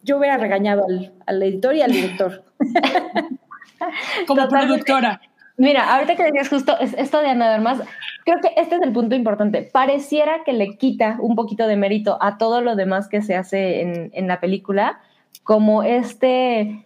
Yo 0.03 0.17
hubiera 0.17 0.37
regañado 0.37 0.85
al, 0.87 1.13
al 1.25 1.43
editor 1.43 1.75
y 1.75 1.81
al 1.81 1.91
director. 1.91 2.43
Como 4.27 4.47
productora. 4.47 5.21
Mira, 5.57 5.93
ahorita 5.93 6.15
que 6.15 6.23
decías 6.23 6.49
justo 6.49 6.77
esto 6.79 7.21
de 7.21 7.29
Ana 7.29 7.49
de 7.49 7.55
Armas, 7.55 7.81
creo 8.25 8.39
que 8.41 8.51
este 8.57 8.75
es 8.75 8.81
el 8.81 8.91
punto 8.91 9.15
importante. 9.15 9.69
Pareciera 9.71 10.43
que 10.43 10.53
le 10.53 10.77
quita 10.77 11.17
un 11.19 11.35
poquito 11.35 11.67
de 11.67 11.75
mérito 11.75 12.17
a 12.21 12.37
todo 12.37 12.61
lo 12.61 12.75
demás 12.75 13.07
que 13.07 13.21
se 13.21 13.35
hace 13.35 13.81
en, 13.81 14.09
en 14.13 14.27
la 14.27 14.39
película, 14.39 14.99
como 15.43 15.83
este, 15.83 16.85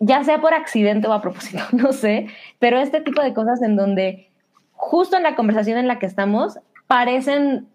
ya 0.00 0.24
sea 0.24 0.40
por 0.40 0.54
accidente 0.54 1.06
o 1.06 1.12
a 1.12 1.22
propósito, 1.22 1.62
no 1.72 1.92
sé, 1.92 2.26
pero 2.58 2.78
este 2.78 3.00
tipo 3.00 3.22
de 3.22 3.34
cosas 3.34 3.62
en 3.62 3.76
donde 3.76 4.28
justo 4.72 5.16
en 5.16 5.22
la 5.22 5.36
conversación 5.36 5.78
en 5.78 5.88
la 5.88 5.98
que 5.98 6.06
estamos 6.06 6.58
parecen 6.86 7.68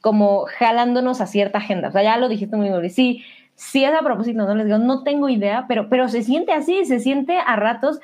como 0.00 0.44
jalándonos 0.58 1.20
a 1.20 1.26
cierta 1.26 1.58
agenda. 1.58 1.88
O 1.88 1.92
sea, 1.92 2.02
ya 2.02 2.16
lo 2.16 2.28
dijiste 2.28 2.56
muy 2.56 2.68
bien. 2.68 2.90
Sí, 2.90 3.24
sí 3.56 3.84
es 3.84 3.92
a 3.92 4.04
propósito, 4.04 4.46
no 4.46 4.54
les 4.54 4.66
digo, 4.66 4.78
no 4.78 5.02
tengo 5.02 5.28
idea, 5.28 5.64
pero, 5.66 5.88
pero 5.88 6.08
se 6.08 6.22
siente 6.22 6.52
así, 6.52 6.84
se 6.84 7.00
siente 7.00 7.38
a 7.38 7.56
ratos, 7.56 8.00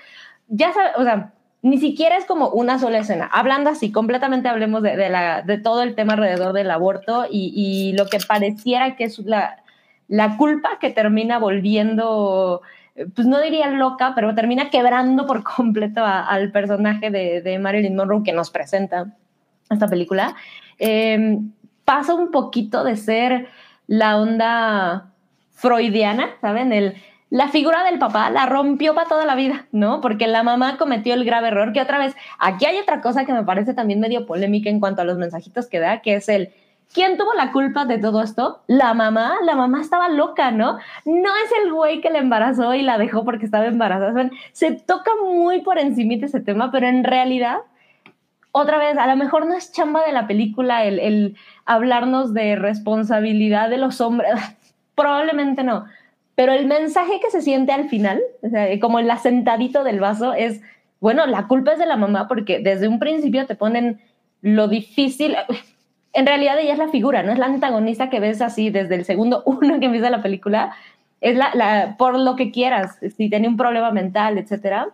ya 0.49 0.73
sabes, 0.73 0.93
o 0.97 1.05
sea, 1.05 1.33
ni 1.63 1.79
siquiera 1.79 2.17
es 2.17 2.25
como 2.25 2.49
una 2.49 2.79
sola 2.79 2.99
escena. 2.99 3.31
Hablando 3.33 3.71
así, 3.71 3.93
completamente 3.93 4.49
hablemos 4.49 4.83
de, 4.83 5.09
la, 5.09 5.43
de 5.43 5.59
todo 5.59 5.83
el 5.83 5.95
tema 5.95 6.15
alrededor 6.15 6.53
del 6.53 6.71
aborto 6.71 7.27
y, 7.31 7.95
lo 7.97 8.07
que 8.07 8.19
pareciera 8.27 8.97
que 8.97 9.05
es 9.05 9.19
la, 9.21 9.63
la, 10.09 10.37
culpa 10.37 10.79
que 10.81 10.91
termina 10.91 11.39
volviendo, 11.39 12.63
pues 13.15 13.29
no 13.29 13.41
diría 13.41 13.69
loca, 13.69 14.13
pero 14.17 14.35
termina 14.35 14.71
quebrando 14.71 15.27
por 15.27 15.45
completo 15.57 16.05
al 16.05 16.51
personaje 16.51 17.11
de, 17.11 17.59
Marilyn 17.61 17.95
Monroe 17.95 18.25
que 18.25 18.33
nos 18.33 18.51
presenta 18.51 19.15
esta 19.71 19.87
película. 19.87 20.35
Em, 20.79 21.53
pasa 21.85 22.15
un 22.15 22.33
poquito 22.33 22.83
de 22.83 22.97
ser 22.97 23.49
la 23.87 24.17
onda 24.17 25.12
freudiana, 25.63 26.31
¿saben? 26.41 26.73
El 26.73 26.97
la 27.33 27.49
figura 27.49 27.83
del 27.85 27.99
papá 27.99 28.29
la 28.29 28.45
rompió 28.45 28.95
para 28.95 29.09
toda 29.09 29.25
la 29.25 29.35
vida, 29.35 29.65
¿no? 29.73 30.03
Porque 30.03 30.27
la 30.27 30.43
mamá 30.43 30.77
cometió 30.77 31.15
el 31.15 31.25
grave 31.25 31.49
error, 31.49 31.73
que 31.73 31.81
otra 31.81 31.97
vez, 31.97 32.15
aquí 32.39 32.67
hay 32.67 32.79
otra 32.79 33.01
cosa 33.01 33.25
que 33.25 33.33
me 33.33 33.43
parece 33.43 33.73
también 33.73 34.01
medio 34.01 34.27
polémica 34.27 34.69
en 34.69 34.81
cuanto 34.81 35.01
a 35.01 35.07
los 35.07 35.17
mensajitos 35.17 35.67
que 35.67 35.81
da, 35.81 36.03
que 36.03 36.17
es 36.17 36.29
el, 36.29 36.51
¿quién 36.93 37.17
tuvo 37.17 37.33
la 37.33 37.51
culpa 37.51 37.87
de 37.87 37.97
todo 37.97 38.21
esto? 38.21 38.61
La 38.67 38.93
mamá, 38.93 39.37
la 39.47 39.57
mamá 39.57 39.81
estaba 39.81 40.11
loca, 40.11 40.51
¿no? 40.51 40.77
No 41.07 41.31
es 41.47 41.65
el 41.65 41.73
güey 41.73 42.03
que 42.03 42.11
la 42.11 42.19
embarazó 42.19 42.75
y 42.75 42.83
la 42.83 42.99
dejó 42.99 43.25
porque 43.25 43.47
estaba 43.47 43.65
embarazada. 43.65 44.29
Se 44.53 44.73
toca 44.73 45.13
muy 45.25 45.63
por 45.63 45.79
encima 45.79 46.17
de 46.17 46.27
ese 46.27 46.41
tema, 46.41 46.71
pero 46.71 46.87
en 46.87 47.03
realidad 47.03 47.61
otra 48.51 48.77
vez, 48.77 48.99
a 48.99 49.07
lo 49.07 49.17
mejor 49.17 49.47
no 49.47 49.55
es 49.55 49.73
chamba 49.73 50.05
de 50.05 50.13
la 50.13 50.27
película 50.27 50.85
el, 50.85 50.99
el, 50.99 51.37
hablarnos 51.65 52.35
de 52.35 52.57
responsabilidad 52.57 53.71
de 53.71 53.79
los 53.79 54.03
hombres, 54.03 54.33
probablemente 54.95 55.63
no, 55.63 55.87
pero 56.35 56.53
el 56.53 56.67
mensaje 56.67 57.21
que 57.23 57.31
se 57.31 57.43
siente 57.43 57.73
al 57.73 57.89
final, 57.89 58.21
como 58.81 58.99
el 58.99 59.11
asentadito 59.11 59.85
del 59.85 60.01
vaso, 60.01 60.33
es, 60.33 60.61
bueno, 61.01 61.27
la 61.27 61.47
culpa 61.47 61.73
es 61.73 61.79
de 61.79 61.87
la 61.87 61.97
mamá 61.97 62.27
porque 62.27 62.61
desde 62.61 62.89
un 62.89 62.99
principio 62.99 63.47
te 63.47 63.55
ponen 63.55 64.01
lo 64.41 64.69
difícil. 64.69 65.37
En 66.15 66.27
realidad 66.27 66.59
ella 66.59 66.75
es 66.75 66.79
la 66.79 66.91
figura, 66.91 67.23
no 67.23 67.33
es 67.33 67.39
la 67.39 67.47
antagonista 67.47 68.11
que 68.11 68.21
ves 68.21 68.43
así 68.43 68.69
desde 68.69 68.97
el 68.97 69.07
segundo 69.07 69.43
uno 69.47 69.81
que 69.81 69.87
empieza 69.87 70.11
la 70.11 70.21
película. 70.21 70.75
Es 71.23 71.37
la, 71.37 71.95
por 71.97 72.19
lo 72.19 72.37
que 72.37 72.51
quieras, 72.51 72.99
si 73.17 73.31
tiene 73.31 73.49
un 73.49 73.57
problema 73.57 73.93
mental, 73.93 74.37
etcétera, 74.37 74.89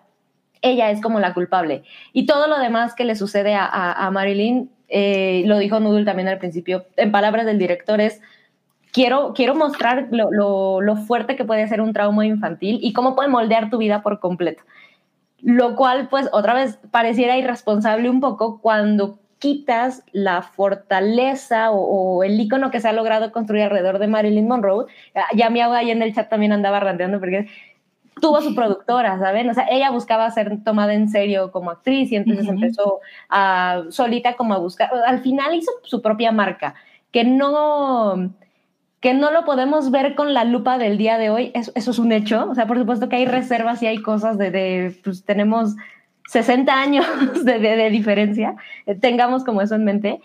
ella 0.63 0.93
es 0.93 1.01
como 1.01 1.19
la 1.19 1.35
culpable. 1.35 1.83
Y 2.13 2.27
todo 2.27 2.47
lo 2.47 2.61
demás 2.61 2.95
que 2.95 3.05
le 3.05 3.17
sucede 3.17 3.57
a, 3.57 4.09
Marilyn, 4.13 4.71
eh, 4.89 5.43
lo 5.47 5.59
dijo 5.59 5.81
Noodle 5.81 6.05
también 6.05 6.29
al 6.29 6.39
principio, 6.39 6.85
en 6.97 7.11
palabras 7.11 7.47
del 7.47 7.59
director, 7.59 8.01
es 8.01 8.21
quiero, 8.99 9.33
quiero 9.33 9.55
mostrar 9.55 10.09
lo, 10.11 10.81
lo, 10.81 10.97
fuerte 10.97 11.37
que 11.37 11.45
puede 11.45 11.69
ser 11.69 11.81
un 11.81 11.93
trauma 11.93 12.27
infantil 12.27 12.81
y 12.83 12.93
cómo 12.93 13.15
puede 13.15 13.29
moldear 13.29 13.71
tu 13.71 13.79
vida 13.79 14.03
por 14.03 14.19
completo. 14.19 14.65
Lo 15.41 15.77
cual, 15.77 16.09
pues, 16.09 16.29
otra 16.33 16.53
vez 16.53 16.81
pareciera 16.91 17.37
irresponsable 17.37 18.11
un 18.11 18.21
poco 18.21 18.61
cuando 18.61 19.21
quitas 19.39 20.03
la 20.11 20.43
fortaleza 20.43 21.71
o, 21.71 22.25
el 22.25 22.41
icono 22.41 22.73
que 22.73 22.81
se 22.81 22.89
ha 22.89 22.93
logrado 22.93 23.31
construir 23.31 23.63
alrededor 23.63 24.01
de 24.01 24.09
Marilyn 24.09 24.49
Monroe. 24.49 24.87
Ya 25.33 25.49
mi 25.49 25.61
agua 25.61 25.79
ahí 25.79 25.93
en 25.93 26.03
el 26.03 26.13
chat 26.13 26.29
también 26.29 26.51
andaba 26.51 26.81
ranteando 26.81 27.21
porque 27.21 27.47
tuvo 28.21 28.41
su 28.41 28.53
productora, 28.53 29.17
¿saben? 29.21 29.49
O 29.49 29.55
sea, 29.55 29.69
ella 29.71 29.93
buscaba 29.93 30.29
ser 30.33 30.65
tomada 30.65 30.93
en 30.95 31.09
serio 31.09 31.53
como 31.53 31.71
actriz 31.71 32.11
y 32.11 32.17
entonces 32.17 32.49
empezó 32.49 32.99
a 33.29 33.85
solita 33.91 34.35
como 34.35 34.55
a 34.55 34.59
buscar, 34.59 34.91
al 35.07 35.21
final 35.21 35.55
hizo 35.55 35.71
su 35.85 36.03
propia 36.03 36.33
marca, 36.33 36.75
que 37.13 37.23
no, 37.23 38.33
que 39.01 39.15
no 39.15 39.31
lo 39.31 39.45
podemos 39.45 39.91
ver 39.91 40.15
con 40.15 40.35
la 40.35 40.45
lupa 40.45 40.79
del 40.79 40.99
día 40.99 41.19
de 41.19 41.31
hoy, 41.31 41.53
eso, 41.55 41.73
es 41.75 41.99
un 41.99 42.13
hecho. 42.13 42.49
O 42.51 42.55
sea, 42.55 42.67
por 42.67 42.79
supuesto 42.79 43.09
que 43.09 43.17
hay 43.17 43.27
reservas 43.27 43.83
y 43.83 43.87
hay 43.87 44.03
cosas 44.03 44.39
de, 44.39 44.99
pues 45.05 45.25
tenemos 45.25 45.77
60 46.29 46.73
años 46.73 47.07
de, 47.45 47.91
diferencia, 47.91 48.57
eh, 48.87 48.95
tengamos 48.95 49.45
como 49.45 49.63
eso 49.63 49.75
en 49.75 49.85
mente. 49.85 50.21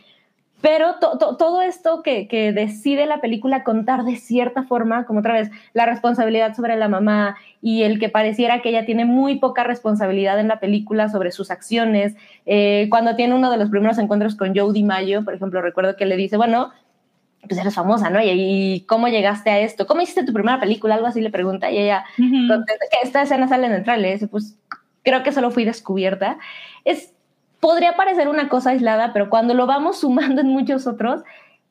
Pero 0.62 0.96
todo 0.98 1.62
esto 1.62 2.04
que, 2.04 2.30
que, 2.30 2.54
decide 2.54 3.06
la 3.06 3.20
película 3.20 3.66
contar 3.66 4.06
de 4.06 4.16
cierta 4.16 4.64
forma, 4.64 5.06
como 5.06 5.20
otra 5.20 5.34
vez, 5.34 5.52
la 5.74 5.86
responsabilidad 5.86 6.56
sobre 6.56 6.78
la 6.78 6.88
mamá 6.88 7.36
y 7.62 7.84
el 7.84 8.00
que 8.00 8.08
pareciera 8.08 8.62
que 8.62 8.70
ella 8.70 8.86
tiene 8.86 9.04
muy 9.04 9.40
poca 9.40 9.66
responsabilidad 9.66 10.40
en 10.40 10.48
la 10.48 10.62
película 10.62 11.10
sobre 11.10 11.34
sus 11.34 11.52
acciones. 11.52 12.16
Eh, 12.46 12.88
cuando 12.90 13.18
tiene 13.18 13.36
uno 13.36 13.52
de 13.52 13.58
los 13.58 13.70
primeros 13.70 13.98
encuentros 13.98 14.36
con 14.36 14.56
Joe 14.56 14.72
DiMaggio, 14.72 15.26
por 15.26 15.34
ejemplo, 15.34 15.62
recuerdo 15.62 15.98
que 15.98 16.06
le 16.06 16.16
dice, 16.16 16.38
bueno, 16.38 16.72
pues 17.48 17.60
eres 17.60 17.76
famosa, 17.76 18.10
¿no? 18.10 18.20
Y, 18.22 18.86
cómo 18.88 19.08
llegaste 19.08 19.50
a 19.50 19.60
esto? 19.60 19.86
¿Cómo 19.88 20.02
hiciste 20.02 20.24
tu 20.24 20.34
primera 20.34 20.60
película? 20.60 20.96
Algo 20.96 21.08
así 21.08 21.22
le 21.22 21.30
pregunta 21.30 21.72
y 21.72 21.78
ella 21.78 22.06
contesta 22.18 22.86
que 22.92 23.08
esta 23.08 23.22
escena 23.24 23.48
sale 23.48 23.68
en 23.68 23.74
el 23.74 23.84
trailer. 23.84 24.22
Y 24.22 24.28
pues 24.28 24.58
creo 25.04 25.24
que 25.24 25.32
solo 25.32 25.52
fui 25.52 25.66
descubierta. 25.66 26.38
Es, 26.86 27.14
podría 27.60 27.96
parecer 27.96 28.28
una 28.28 28.50
cosa 28.50 28.72
aislada, 28.72 29.14
pero 29.14 29.30
cuando 29.30 29.54
lo 29.54 29.68
vamos 29.68 30.00
sumando 30.00 30.42
en 30.42 30.48
muchos 30.48 30.88
otros, 30.88 31.22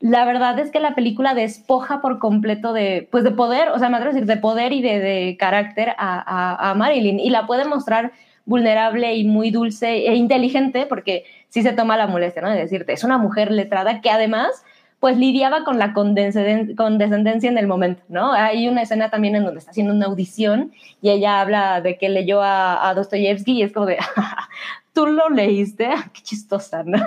la 0.00 0.24
verdad 0.24 0.58
es 0.58 0.70
que 0.70 0.80
la 0.80 0.94
película 0.94 1.32
despoja 1.34 2.00
por 2.00 2.18
completo 2.18 2.72
de, 2.72 3.08
pues 3.10 3.24
de 3.24 3.30
poder, 3.30 3.68
o 3.68 3.78
sea, 3.78 3.88
me 3.88 3.96
atrevo 3.96 4.10
a 4.10 4.14
decir, 4.14 4.26
de 4.26 4.36
poder 4.36 4.72
y 4.72 4.82
de, 4.82 4.98
de 4.98 5.36
carácter 5.38 5.90
a, 5.90 5.94
a, 5.96 6.70
a 6.70 6.74
Marilyn 6.74 7.20
y 7.20 7.30
la 7.30 7.46
puede 7.46 7.64
mostrar 7.64 8.12
vulnerable 8.44 9.14
y 9.14 9.24
muy 9.24 9.50
dulce 9.50 10.08
e 10.08 10.14
inteligente 10.16 10.86
porque 10.86 11.24
sí 11.48 11.62
se 11.62 11.72
toma 11.72 11.96
la 11.96 12.08
molestia, 12.08 12.42
¿no? 12.42 12.50
De 12.50 12.58
decirte, 12.58 12.92
es 12.92 13.04
una 13.04 13.18
mujer 13.18 13.52
letrada 13.52 14.00
que 14.00 14.10
además 14.10 14.64
pues 15.02 15.18
lidiaba 15.18 15.64
con 15.64 15.80
la 15.80 15.94
condescendencia 15.94 17.50
en 17.50 17.58
el 17.58 17.66
momento, 17.66 18.04
¿no? 18.08 18.32
Hay 18.32 18.68
una 18.68 18.82
escena 18.82 19.10
también 19.10 19.34
en 19.34 19.42
donde 19.42 19.58
está 19.58 19.72
haciendo 19.72 19.92
una 19.92 20.06
audición 20.06 20.70
y 21.00 21.10
ella 21.10 21.40
habla 21.40 21.80
de 21.80 21.98
que 21.98 22.08
leyó 22.08 22.40
a, 22.40 22.88
a 22.88 22.94
Dostoyevsky 22.94 23.50
y 23.54 23.62
es 23.64 23.72
como 23.72 23.86
de, 23.86 23.98
tú 24.92 25.08
lo 25.08 25.28
leíste, 25.28 25.86
ah, 25.86 26.08
qué 26.12 26.22
chistosa, 26.22 26.84
¿no? 26.84 26.98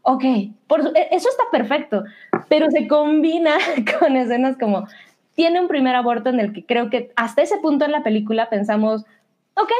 ok, 0.00 0.24
por, 0.66 0.80
e, 0.80 1.08
eso 1.10 1.28
está 1.28 1.42
perfecto, 1.52 2.04
pero 2.48 2.70
se 2.70 2.88
combina 2.88 3.58
con 3.98 4.16
escenas 4.16 4.56
como 4.56 4.88
tiene 5.34 5.60
un 5.60 5.68
primer 5.68 5.96
aborto 5.96 6.30
en 6.30 6.40
el 6.40 6.54
que 6.54 6.64
creo 6.64 6.88
que 6.88 7.12
hasta 7.16 7.42
ese 7.42 7.58
punto 7.58 7.84
en 7.84 7.92
la 7.92 8.02
película 8.02 8.48
pensamos, 8.48 9.04
ok, 9.56 9.70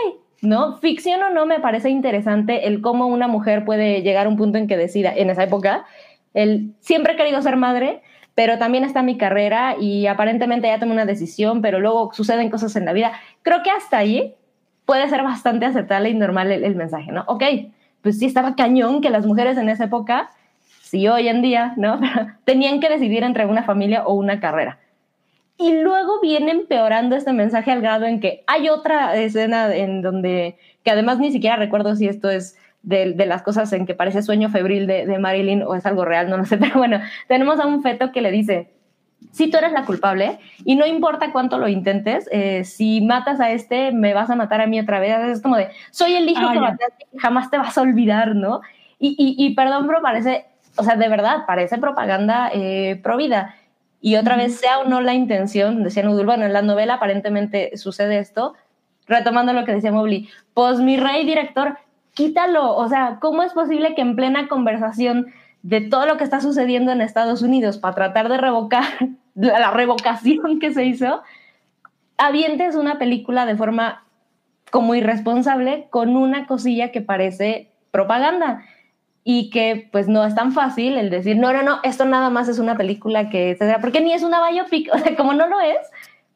¿no? 0.42 0.76
Ficción 0.76 1.22
o 1.22 1.30
no, 1.30 1.46
me 1.46 1.58
parece 1.58 1.88
interesante 1.88 2.66
el 2.66 2.82
cómo 2.82 3.06
una 3.06 3.28
mujer 3.28 3.64
puede 3.64 4.02
llegar 4.02 4.26
a 4.26 4.28
un 4.28 4.36
punto 4.36 4.58
en 4.58 4.66
que 4.66 4.76
decida, 4.76 5.14
en 5.14 5.30
esa 5.30 5.44
época, 5.44 5.86
el 6.34 6.74
siempre 6.80 7.14
he 7.14 7.16
querido 7.16 7.42
ser 7.42 7.56
madre, 7.56 8.02
pero 8.34 8.58
también 8.58 8.84
está 8.84 9.02
mi 9.02 9.16
carrera 9.18 9.76
y 9.78 10.06
aparentemente 10.06 10.68
ya 10.68 10.78
tomé 10.78 10.92
una 10.92 11.06
decisión, 11.06 11.62
pero 11.62 11.80
luego 11.80 12.12
suceden 12.12 12.50
cosas 12.50 12.76
en 12.76 12.84
la 12.84 12.92
vida. 12.92 13.12
Creo 13.42 13.62
que 13.62 13.70
hasta 13.70 13.98
ahí 13.98 14.34
puede 14.84 15.08
ser 15.08 15.22
bastante 15.22 15.66
aceptable 15.66 16.10
y 16.10 16.14
normal 16.14 16.50
el, 16.50 16.64
el 16.64 16.74
mensaje, 16.74 17.12
¿no? 17.12 17.24
Ok, 17.26 17.44
pues 18.02 18.18
sí 18.18 18.26
estaba 18.26 18.56
cañón 18.56 19.00
que 19.00 19.10
las 19.10 19.26
mujeres 19.26 19.58
en 19.58 19.68
esa 19.68 19.84
época, 19.84 20.30
sí 20.82 21.06
hoy 21.08 21.28
en 21.28 21.42
día, 21.42 21.74
¿no? 21.76 22.00
Tenían 22.44 22.80
que 22.80 22.88
decidir 22.88 23.22
entre 23.22 23.46
una 23.46 23.62
familia 23.62 24.04
o 24.04 24.14
una 24.14 24.40
carrera. 24.40 24.78
Y 25.60 25.82
luego 25.82 26.20
viene 26.22 26.52
empeorando 26.52 27.16
este 27.16 27.34
mensaje 27.34 27.70
al 27.70 27.82
grado 27.82 28.06
en 28.06 28.20
que 28.20 28.44
hay 28.46 28.70
otra 28.70 29.14
escena 29.16 29.74
en 29.74 30.00
donde, 30.00 30.56
que 30.82 30.90
además 30.90 31.18
ni 31.18 31.30
siquiera 31.30 31.56
recuerdo 31.56 31.94
si 31.94 32.08
esto 32.08 32.30
es 32.30 32.56
de, 32.82 33.12
de 33.12 33.26
las 33.26 33.42
cosas 33.42 33.72
en 33.72 33.86
que 33.86 33.94
parece 33.94 34.22
sueño 34.22 34.48
febril 34.48 34.86
de, 34.86 35.06
de, 35.06 35.18
Marilyn 35.18 35.62
o 35.62 35.74
es 35.74 35.84
algo 35.86 36.04
real, 36.04 36.30
no 36.30 36.36
lo 36.36 36.44
sé, 36.44 36.56
pero 36.58 36.78
bueno, 36.78 37.00
tenemos 37.28 37.60
a 37.60 37.66
un 37.66 37.82
feto 37.82 38.12
que 38.12 38.20
le 38.20 38.30
dice, 38.30 38.70
si 39.32 39.50
tú 39.50 39.58
eres 39.58 39.72
la 39.72 39.84
culpable 39.84 40.38
y 40.64 40.76
no 40.76 40.86
importa 40.86 41.32
cuánto 41.32 41.58
lo 41.58 41.68
intentes, 41.68 42.28
eh, 42.32 42.64
si 42.64 43.00
matas 43.00 43.40
a 43.40 43.50
este, 43.50 43.92
me 43.92 44.14
vas 44.14 44.30
a 44.30 44.36
matar 44.36 44.60
a 44.60 44.66
mí 44.66 44.80
otra 44.80 44.98
vez. 44.98 45.16
Es 45.28 45.42
como 45.42 45.56
de, 45.56 45.68
soy 45.90 46.14
el 46.14 46.28
hijo 46.28 46.42
ah, 46.44 46.52
que 46.52 46.60
mataste, 46.60 47.06
jamás 47.18 47.50
te 47.50 47.58
vas 47.58 47.76
a 47.76 47.82
olvidar, 47.82 48.34
¿no? 48.34 48.60
Y, 48.98 49.14
y, 49.18 49.44
y, 49.44 49.54
perdón, 49.54 49.86
pero 49.86 50.02
parece, 50.02 50.46
o 50.76 50.82
sea, 50.82 50.96
de 50.96 51.08
verdad, 51.08 51.44
parece 51.46 51.78
propaganda 51.78 52.50
eh, 52.52 52.98
pro 53.02 53.16
vida. 53.16 53.54
Y 54.00 54.16
otra 54.16 54.36
vez, 54.36 54.58
sea 54.58 54.80
o 54.80 54.84
no 54.84 55.00
la 55.00 55.14
intención, 55.14 55.82
decía 55.84 56.02
Nudul, 56.02 56.26
bueno, 56.26 56.46
en 56.46 56.52
la 56.52 56.62
novela 56.62 56.94
aparentemente 56.94 57.76
sucede 57.76 58.18
esto, 58.18 58.54
retomando 59.06 59.52
lo 59.52 59.64
que 59.64 59.74
decía 59.74 59.92
Mobley, 59.92 60.28
pues 60.54 60.78
mi 60.80 60.96
rey 60.96 61.26
director, 61.26 61.78
quítalo, 62.20 62.76
o 62.76 62.86
sea, 62.86 63.16
¿cómo 63.18 63.42
es 63.42 63.54
posible 63.54 63.94
que 63.94 64.02
en 64.02 64.14
plena 64.14 64.46
conversación 64.46 65.28
de 65.62 65.80
todo 65.80 66.04
lo 66.04 66.18
que 66.18 66.24
está 66.24 66.42
sucediendo 66.42 66.92
en 66.92 67.00
Estados 67.00 67.40
Unidos 67.40 67.78
para 67.78 67.94
tratar 67.94 68.28
de 68.28 68.36
revocar 68.36 68.84
la 69.34 69.70
revocación 69.70 70.58
que 70.60 70.74
se 70.74 70.84
hizo, 70.84 71.22
avientes 72.18 72.76
una 72.76 72.98
película 72.98 73.46
de 73.46 73.56
forma 73.56 74.04
como 74.70 74.94
irresponsable 74.94 75.86
con 75.88 76.14
una 76.14 76.46
cosilla 76.46 76.92
que 76.92 77.00
parece 77.00 77.70
propaganda? 77.90 78.64
y 79.22 79.50
que 79.50 79.88
pues 79.92 80.08
no 80.08 80.24
es 80.24 80.34
tan 80.34 80.52
fácil 80.52 80.96
el 80.96 81.10
decir, 81.10 81.36
no, 81.36 81.52
no, 81.52 81.62
no, 81.62 81.80
esto 81.82 82.06
nada 82.06 82.30
más 82.30 82.48
es 82.48 82.58
una 82.58 82.76
película 82.76 83.28
que, 83.28 83.54
porque 83.82 84.00
ni 84.00 84.14
es 84.14 84.22
una 84.22 84.48
biopic, 84.48 84.88
o 84.94 84.98
sea, 84.98 85.14
como 85.14 85.34
no 85.34 85.46
lo 85.46 85.60
es, 85.60 85.76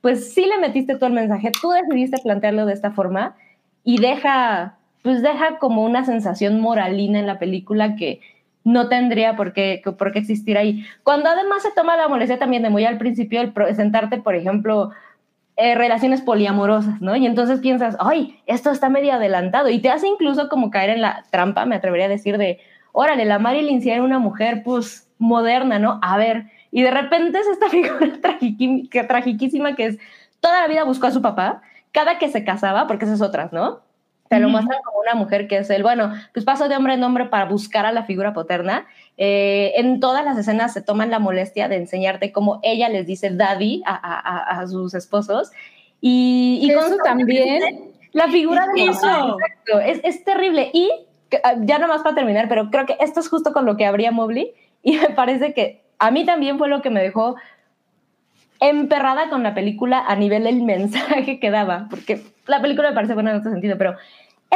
pues 0.03 0.35
sí 0.35 0.45
le 0.45 0.59
metiste 0.59 0.97
tú 0.97 1.07
el 1.07 1.15
mensaje, 1.15 1.51
tú 1.51 1.71
decidiste 1.71 2.21
plantearlo 2.23 2.67
de 2.67 2.75
esta 2.75 2.91
forma 2.91 3.37
y 3.85 3.99
deja, 3.99 4.77
pues 5.05 5.21
deja 5.21 5.59
como 5.59 5.85
una 5.85 6.07
sensación 6.07 6.63
moralina 6.63 7.19
en 7.21 7.27
la 7.27 7.39
película 7.39 7.95
que 7.95 8.23
no 8.65 8.89
tendría 8.89 9.37
por 9.37 9.53
qué, 9.53 9.83
por 9.99 10.13
qué 10.13 10.19
existir 10.19 10.57
ahí. 10.57 10.87
Cuando 11.03 11.29
además 11.29 11.63
se 11.63 11.73
toma 11.73 11.99
la 11.99 12.09
molestia 12.09 12.39
también 12.39 12.63
de 12.63 12.71
muy 12.71 12.87
al 12.87 12.97
principio 12.97 13.43
el 13.43 13.53
presentarte, 13.53 14.17
por 14.17 14.35
ejemplo, 14.35 14.93
eh, 15.59 15.75
relaciones 15.75 16.23
poliamorosas, 16.23 17.03
¿no? 17.03 17.15
Y 17.17 17.27
entonces 17.27 17.61
piensas, 17.61 17.99
ay, 18.01 18.41
esto 18.47 18.71
está 18.71 18.89
medio 18.89 19.13
adelantado 19.13 19.69
y 19.69 19.79
te 19.79 19.91
hace 19.91 20.09
incluso 20.09 20.49
como 20.49 20.71
caer 20.71 20.89
en 20.89 21.03
la 21.03 21.25
trampa, 21.31 21.67
me 21.67 21.77
atrevería 21.77 22.07
a 22.07 22.09
decir, 22.09 22.39
de, 22.39 22.61
órale, 22.93 23.27
la 23.27 23.39
Marilyn 23.39 23.83
sí 23.83 23.91
era 23.91 24.03
una 24.03 24.19
mujer, 24.19 24.63
pues, 24.65 25.11
moderna, 25.19 25.79
¿no? 25.79 25.99
A 26.01 26.17
ver, 26.17 26.47
y 26.71 26.81
de 26.81 26.91
repente 26.91 27.39
es 27.41 27.47
esta 27.47 27.69
figura 27.71 28.11
tragiquísima 29.07 29.77
que 29.77 29.85
es, 29.85 29.99
toda 30.41 30.63
la 30.63 30.67
vida 30.69 30.85
buscó 30.85 31.09
a 31.09 31.11
su 31.11 31.21
papá, 31.21 31.61
cada 31.93 32.19
que 32.19 32.31
se 32.31 32.43
casaba, 32.43 32.87
porque 32.87 33.05
esas 33.05 33.21
otras, 33.21 33.53
¿no? 33.53 33.84
Te 34.35 34.41
lo 34.41 34.49
muestran 34.49 34.83
como 34.83 35.01
una 35.01 35.15
mujer 35.15 35.49
que 35.49 35.59
es 35.59 35.71
el, 35.71 35.83
bueno, 35.83 36.13
pues 36.33 36.45
paso 36.45 36.69
de 36.69 36.77
hombre 36.77 36.95
en 36.95 37.03
hombre 37.05 37.27
para 37.27 37.45
buscar 37.47 37.87
a 37.87 37.93
la 37.93 38.05
figura 38.05 38.33
paterna. 38.35 38.87
Eh, 39.17 39.73
en 39.77 40.01
todas 40.01 40.25
las 40.25 40.37
escenas 40.39 40.73
se 40.73 40.83
toman 40.83 41.11
la 41.11 41.19
molestia 41.19 41.69
de 41.69 41.77
enseñarte 41.77 42.33
cómo 42.33 42.61
ella 42.63 42.89
les 42.89 43.07
dice 43.07 43.31
daddy 43.31 43.83
a, 43.87 43.95
a, 43.95 44.61
a 44.61 44.67
sus 44.67 44.95
esposos. 44.95 45.51
Y, 46.01 46.59
y 46.63 46.71
eso 46.71 46.97
también. 47.05 47.93
La 48.13 48.29
figura 48.29 48.67
de 48.75 48.85
eso. 48.85 49.39
Es, 49.85 50.01
es 50.05 50.25
terrible. 50.25 50.71
Y 50.73 50.89
Ah, 51.43 51.55
ya 51.61 51.79
nomás 51.79 52.03
para 52.03 52.15
terminar, 52.15 52.49
pero 52.49 52.71
creo 52.71 52.87
que 52.87 52.97
esto 53.01 53.21
es 53.21 53.29
justo 53.29 53.53
con 53.53 53.65
lo 53.65 53.77
que 53.77 53.87
habría 53.87 54.13
Mobley 54.13 54.53
y 54.83 54.97
me 54.99 55.11
parece 55.11 55.55
que 55.55 55.83
a 55.99 56.11
mí 56.11 56.25
también 56.25 56.59
fue 56.59 56.69
lo 56.69 56.83
que 56.83 56.91
me 56.91 57.03
dejó 57.03 57.37
emperrada 58.61 59.31
con 59.31 59.43
la 59.43 59.55
película 59.55 60.05
a 60.07 60.15
nivel 60.17 60.45
del 60.45 60.63
mensaje 60.63 61.41
que 61.41 61.51
daba, 61.51 61.87
porque 61.91 62.23
la 62.47 62.61
película 62.61 62.91
me 62.91 62.95
parece 62.95 63.15
buena 63.15 63.33
en 63.33 63.39
otro 63.39 63.51
sentido, 63.51 63.77
pero 63.79 63.97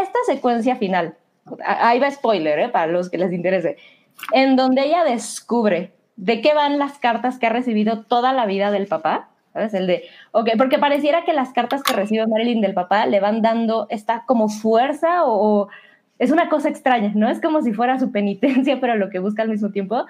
esta 0.02 0.18
secuencia 0.26 0.76
final, 0.76 1.16
ahí 1.64 1.98
va 1.98 2.10
spoiler, 2.10 2.58
¿eh? 2.58 2.68
para 2.68 2.86
los 2.86 3.10
que 3.10 3.18
les 3.18 3.32
interese, 3.32 3.76
en 4.32 4.56
donde 4.56 4.84
ella 4.84 5.04
descubre 5.04 5.92
de 6.16 6.40
qué 6.40 6.54
van 6.54 6.78
las 6.78 6.98
cartas 6.98 7.38
que 7.38 7.46
ha 7.46 7.50
recibido 7.50 8.04
toda 8.04 8.32
la 8.32 8.46
vida 8.46 8.70
del 8.70 8.86
papá, 8.86 9.30
¿sabes? 9.52 9.72
El 9.74 9.86
de, 9.86 10.04
ok, 10.32 10.50
porque 10.58 10.78
pareciera 10.78 11.24
que 11.24 11.32
las 11.32 11.52
cartas 11.52 11.82
que 11.82 11.92
recibe 11.92 12.26
Marilyn 12.26 12.60
del 12.60 12.74
papá 12.74 13.06
le 13.06 13.20
van 13.20 13.40
dando 13.40 13.86
esta 13.88 14.24
como 14.26 14.48
fuerza 14.48 15.24
o, 15.24 15.62
o 15.62 15.68
es 16.18 16.30
una 16.32 16.48
cosa 16.48 16.68
extraña, 16.68 17.12
¿no? 17.14 17.30
Es 17.30 17.40
como 17.40 17.62
si 17.62 17.72
fuera 17.72 17.98
su 17.98 18.10
penitencia, 18.10 18.80
pero 18.80 18.96
lo 18.96 19.10
que 19.10 19.20
busca 19.20 19.42
al 19.42 19.48
mismo 19.48 19.70
tiempo. 19.70 20.04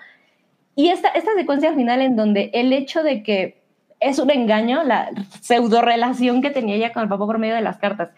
Y 0.74 0.88
esta, 0.88 1.08
esta 1.08 1.34
secuencia 1.34 1.74
final 1.74 2.00
en 2.00 2.16
donde 2.16 2.50
el 2.54 2.72
hecho 2.72 3.02
de 3.02 3.22
que 3.22 3.60
es 4.00 4.18
un 4.18 4.30
engaño, 4.30 4.84
la 4.84 5.10
pseudo 5.40 5.82
relación 5.82 6.40
que 6.40 6.50
tenía 6.50 6.76
ella 6.76 6.92
con 6.92 7.02
el 7.02 7.08
papá 7.08 7.26
por 7.26 7.38
medio 7.38 7.54
de 7.54 7.62
las 7.62 7.78
cartas, 7.78 8.10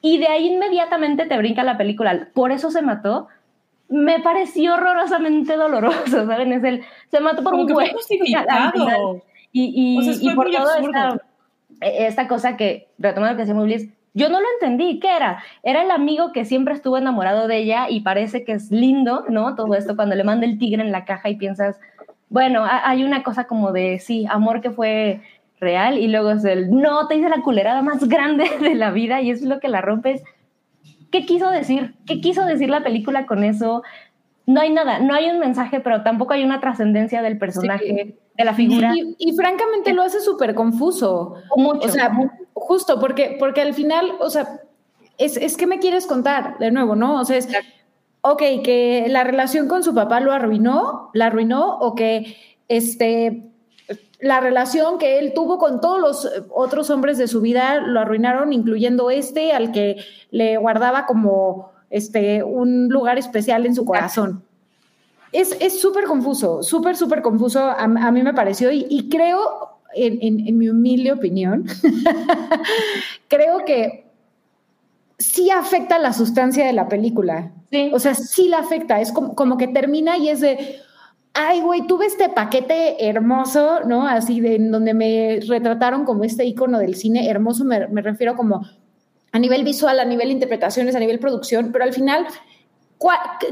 y 0.00 0.18
de 0.18 0.28
ahí 0.28 0.48
inmediatamente 0.48 1.26
te 1.26 1.36
brinca 1.36 1.64
la 1.64 1.76
película, 1.76 2.28
por 2.34 2.52
eso 2.52 2.70
se 2.70 2.82
mató, 2.82 3.28
me 3.88 4.20
pareció 4.20 4.74
horrorosamente 4.74 5.56
doloroso, 5.56 5.96
¿saben? 6.26 6.52
Es 6.52 6.64
el, 6.64 6.84
se 7.10 7.20
mató 7.20 7.42
por 7.42 7.54
un 7.54 7.70
huevo. 7.72 9.22
Y, 9.50 9.72
y, 9.74 10.28
y 10.28 10.34
por 10.34 10.50
todo 10.50 10.74
esta, 10.76 11.22
esta, 11.80 12.28
cosa 12.28 12.56
que, 12.56 12.88
retomando 12.98 13.32
lo 13.32 13.36
que 13.36 13.42
decía 13.42 13.54
Mubliz, 13.54 13.88
yo 14.12 14.28
no 14.28 14.40
lo 14.40 14.46
entendí, 14.54 15.00
¿qué 15.00 15.16
era? 15.16 15.42
Era 15.62 15.82
el 15.82 15.90
amigo 15.90 16.32
que 16.32 16.44
siempre 16.44 16.74
estuvo 16.74 16.98
enamorado 16.98 17.48
de 17.48 17.58
ella 17.58 17.88
y 17.88 18.00
parece 18.00 18.44
que 18.44 18.52
es 18.52 18.70
lindo, 18.70 19.24
¿no? 19.28 19.54
Todo 19.54 19.74
esto 19.74 19.96
cuando 19.96 20.16
le 20.16 20.24
manda 20.24 20.44
el 20.44 20.58
tigre 20.58 20.82
en 20.82 20.92
la 20.92 21.04
caja 21.04 21.30
y 21.30 21.36
piensas, 21.36 21.78
bueno, 22.28 22.64
hay 22.68 23.04
una 23.04 23.22
cosa 23.22 23.46
como 23.46 23.72
de, 23.72 23.98
sí, 24.00 24.26
amor 24.28 24.60
que 24.60 24.70
fue 24.70 25.22
real 25.60 25.98
y 25.98 26.08
luego 26.08 26.30
es 26.30 26.44
el, 26.44 26.70
no, 26.70 27.06
te 27.08 27.16
hice 27.16 27.28
la 27.28 27.42
culerada 27.42 27.82
más 27.82 28.08
grande 28.08 28.48
de 28.60 28.74
la 28.74 28.90
vida 28.90 29.20
y 29.20 29.30
eso 29.30 29.44
es 29.44 29.48
lo 29.48 29.60
que 29.60 29.68
la 29.68 29.80
rompes. 29.80 30.22
¿Qué 31.10 31.24
quiso 31.24 31.50
decir? 31.50 31.94
¿Qué 32.06 32.20
quiso 32.20 32.44
decir 32.44 32.68
la 32.68 32.82
película 32.82 33.26
con 33.26 33.44
eso? 33.44 33.82
No 34.46 34.60
hay 34.60 34.70
nada, 34.70 34.98
no 34.98 35.14
hay 35.14 35.30
un 35.30 35.38
mensaje, 35.38 35.80
pero 35.80 36.02
tampoco 36.02 36.32
hay 36.32 36.44
una 36.44 36.60
trascendencia 36.60 37.22
del 37.22 37.38
personaje, 37.38 38.16
de 38.36 38.44
la 38.44 38.54
figura. 38.54 38.92
Y, 38.94 39.32
francamente 39.36 39.92
lo 39.92 40.02
hace 40.02 40.20
súper 40.20 40.54
confuso. 40.54 41.34
Mucho. 41.56 41.86
O 41.86 41.90
sea, 41.90 42.10
Justo, 42.60 42.98
porque, 43.00 43.36
porque 43.38 43.60
al 43.60 43.74
final, 43.74 44.12
o 44.20 44.30
sea, 44.30 44.60
es, 45.16 45.36
es 45.36 45.56
que 45.56 45.66
me 45.66 45.78
quieres 45.78 46.06
contar 46.06 46.58
de 46.58 46.70
nuevo, 46.70 46.96
¿no? 46.96 47.20
O 47.20 47.24
sea, 47.24 47.36
es, 47.36 47.48
ok, 48.20 48.42
que 48.64 49.06
la 49.08 49.24
relación 49.24 49.68
con 49.68 49.82
su 49.82 49.94
papá 49.94 50.20
lo 50.20 50.32
arruinó, 50.32 51.10
la 51.14 51.26
arruinó, 51.26 51.78
o 51.78 51.94
que 51.94 52.36
este, 52.68 53.44
la 54.20 54.40
relación 54.40 54.98
que 54.98 55.18
él 55.18 55.32
tuvo 55.34 55.58
con 55.58 55.80
todos 55.80 56.00
los 56.00 56.28
otros 56.50 56.90
hombres 56.90 57.18
de 57.18 57.28
su 57.28 57.40
vida 57.40 57.80
lo 57.80 58.00
arruinaron, 58.00 58.52
incluyendo 58.52 59.10
este, 59.10 59.52
al 59.52 59.72
que 59.72 59.96
le 60.30 60.56
guardaba 60.56 61.06
como 61.06 61.70
este, 61.90 62.42
un 62.42 62.88
lugar 62.88 63.18
especial 63.18 63.66
en 63.66 63.74
su 63.74 63.84
corazón. 63.84 64.42
Es 65.30 65.80
súper 65.80 66.04
confuso, 66.04 66.62
súper, 66.62 66.96
súper 66.96 67.20
confuso, 67.20 67.60
a, 67.60 67.82
a, 67.82 68.10
mí 68.10 68.22
me 68.22 68.32
pareció, 68.32 68.70
y, 68.70 68.86
y 68.88 69.10
creo, 69.10 69.78
en, 69.94 70.58
mi 70.58 70.68
humilde 70.68 71.12
opinión, 71.12 71.66
creo 73.28 73.64
que 73.64 74.06
sí 75.18 75.50
afecta 75.50 75.98
la 75.98 76.12
sustancia 76.12 76.66
de 76.66 76.72
la 76.72 76.88
película. 76.88 77.52
O 77.92 77.98
sea, 77.98 78.14
sí 78.14 78.48
la 78.48 78.58
afecta. 78.58 79.00
Es 79.00 79.12
como, 79.12 79.56
que 79.56 79.68
termina 79.68 80.16
y 80.16 80.28
es 80.28 80.40
de, 80.40 80.80
ay, 81.38 81.60
güey, 81.60 81.86
tuve 81.86 82.06
este 82.06 82.28
paquete 82.28 83.08
hermoso, 83.08 83.80
¿no? 83.86 84.06
Así 84.06 84.40
de 84.40 84.56
en 84.56 84.72
donde 84.72 84.92
me 84.92 85.38
retrataron 85.46 86.04
como 86.04 86.24
este 86.24 86.44
icono 86.44 86.78
del 86.78 86.96
cine 86.96 87.30
hermoso, 87.30 87.64
me, 87.64 87.86
refiero 88.02 88.36
como 88.36 88.66
a 89.30 89.38
nivel 89.38 89.62
visual, 89.62 90.00
a 90.00 90.04
nivel 90.04 90.32
interpretaciones, 90.32 90.96
a 90.96 90.98
nivel 90.98 91.20
producción, 91.20 91.70
pero 91.70 91.84
al 91.84 91.92
final, 91.92 92.26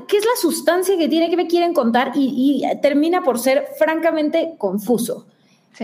¿qué 0.09 0.17
es 0.17 0.25
la 0.25 0.37
sustancia 0.41 0.99
que 0.99 1.09
tiene 1.09 1.31
que 1.31 1.37
me 1.37 1.47
quieren 1.47 1.73
contar? 1.73 2.11
y 2.15 2.65
termina 2.83 3.23
por 3.23 3.39
ser 3.39 3.67
francamente 3.79 4.55
confuso. 4.59 5.27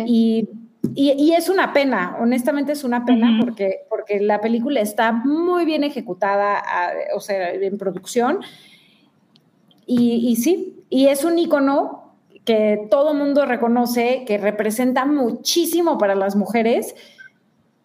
Y, 0.05 0.49
y, 0.95 1.33
es 1.33 1.49
una 1.49 1.73
pena, 1.73 2.16
honestamente 2.20 2.73
es 2.73 2.83
una 2.83 3.05
pena 3.05 3.39
porque, 3.41 3.83
porque 3.89 4.20
la 4.20 4.41
película 4.41 4.81
está 4.81 5.12
muy 5.12 5.65
bien 5.65 5.85
ejecutada, 5.85 6.62
o 7.15 7.20
sea, 7.20 7.53
en 7.53 7.79
producción. 7.79 8.41
Y, 9.87 10.29
y, 10.29 10.37
sí, 10.37 10.85
y 10.91 11.07
es 11.07 11.25
un 11.25 11.39
icono 11.39 12.15
que 12.45 12.87
todo 12.91 13.15
mundo 13.15 13.47
reconoce, 13.47 14.25
que 14.27 14.39
representa 14.39 15.05
muchísimo 15.05 15.99
para 15.99 16.15
las 16.15 16.37
mujeres. 16.37 16.95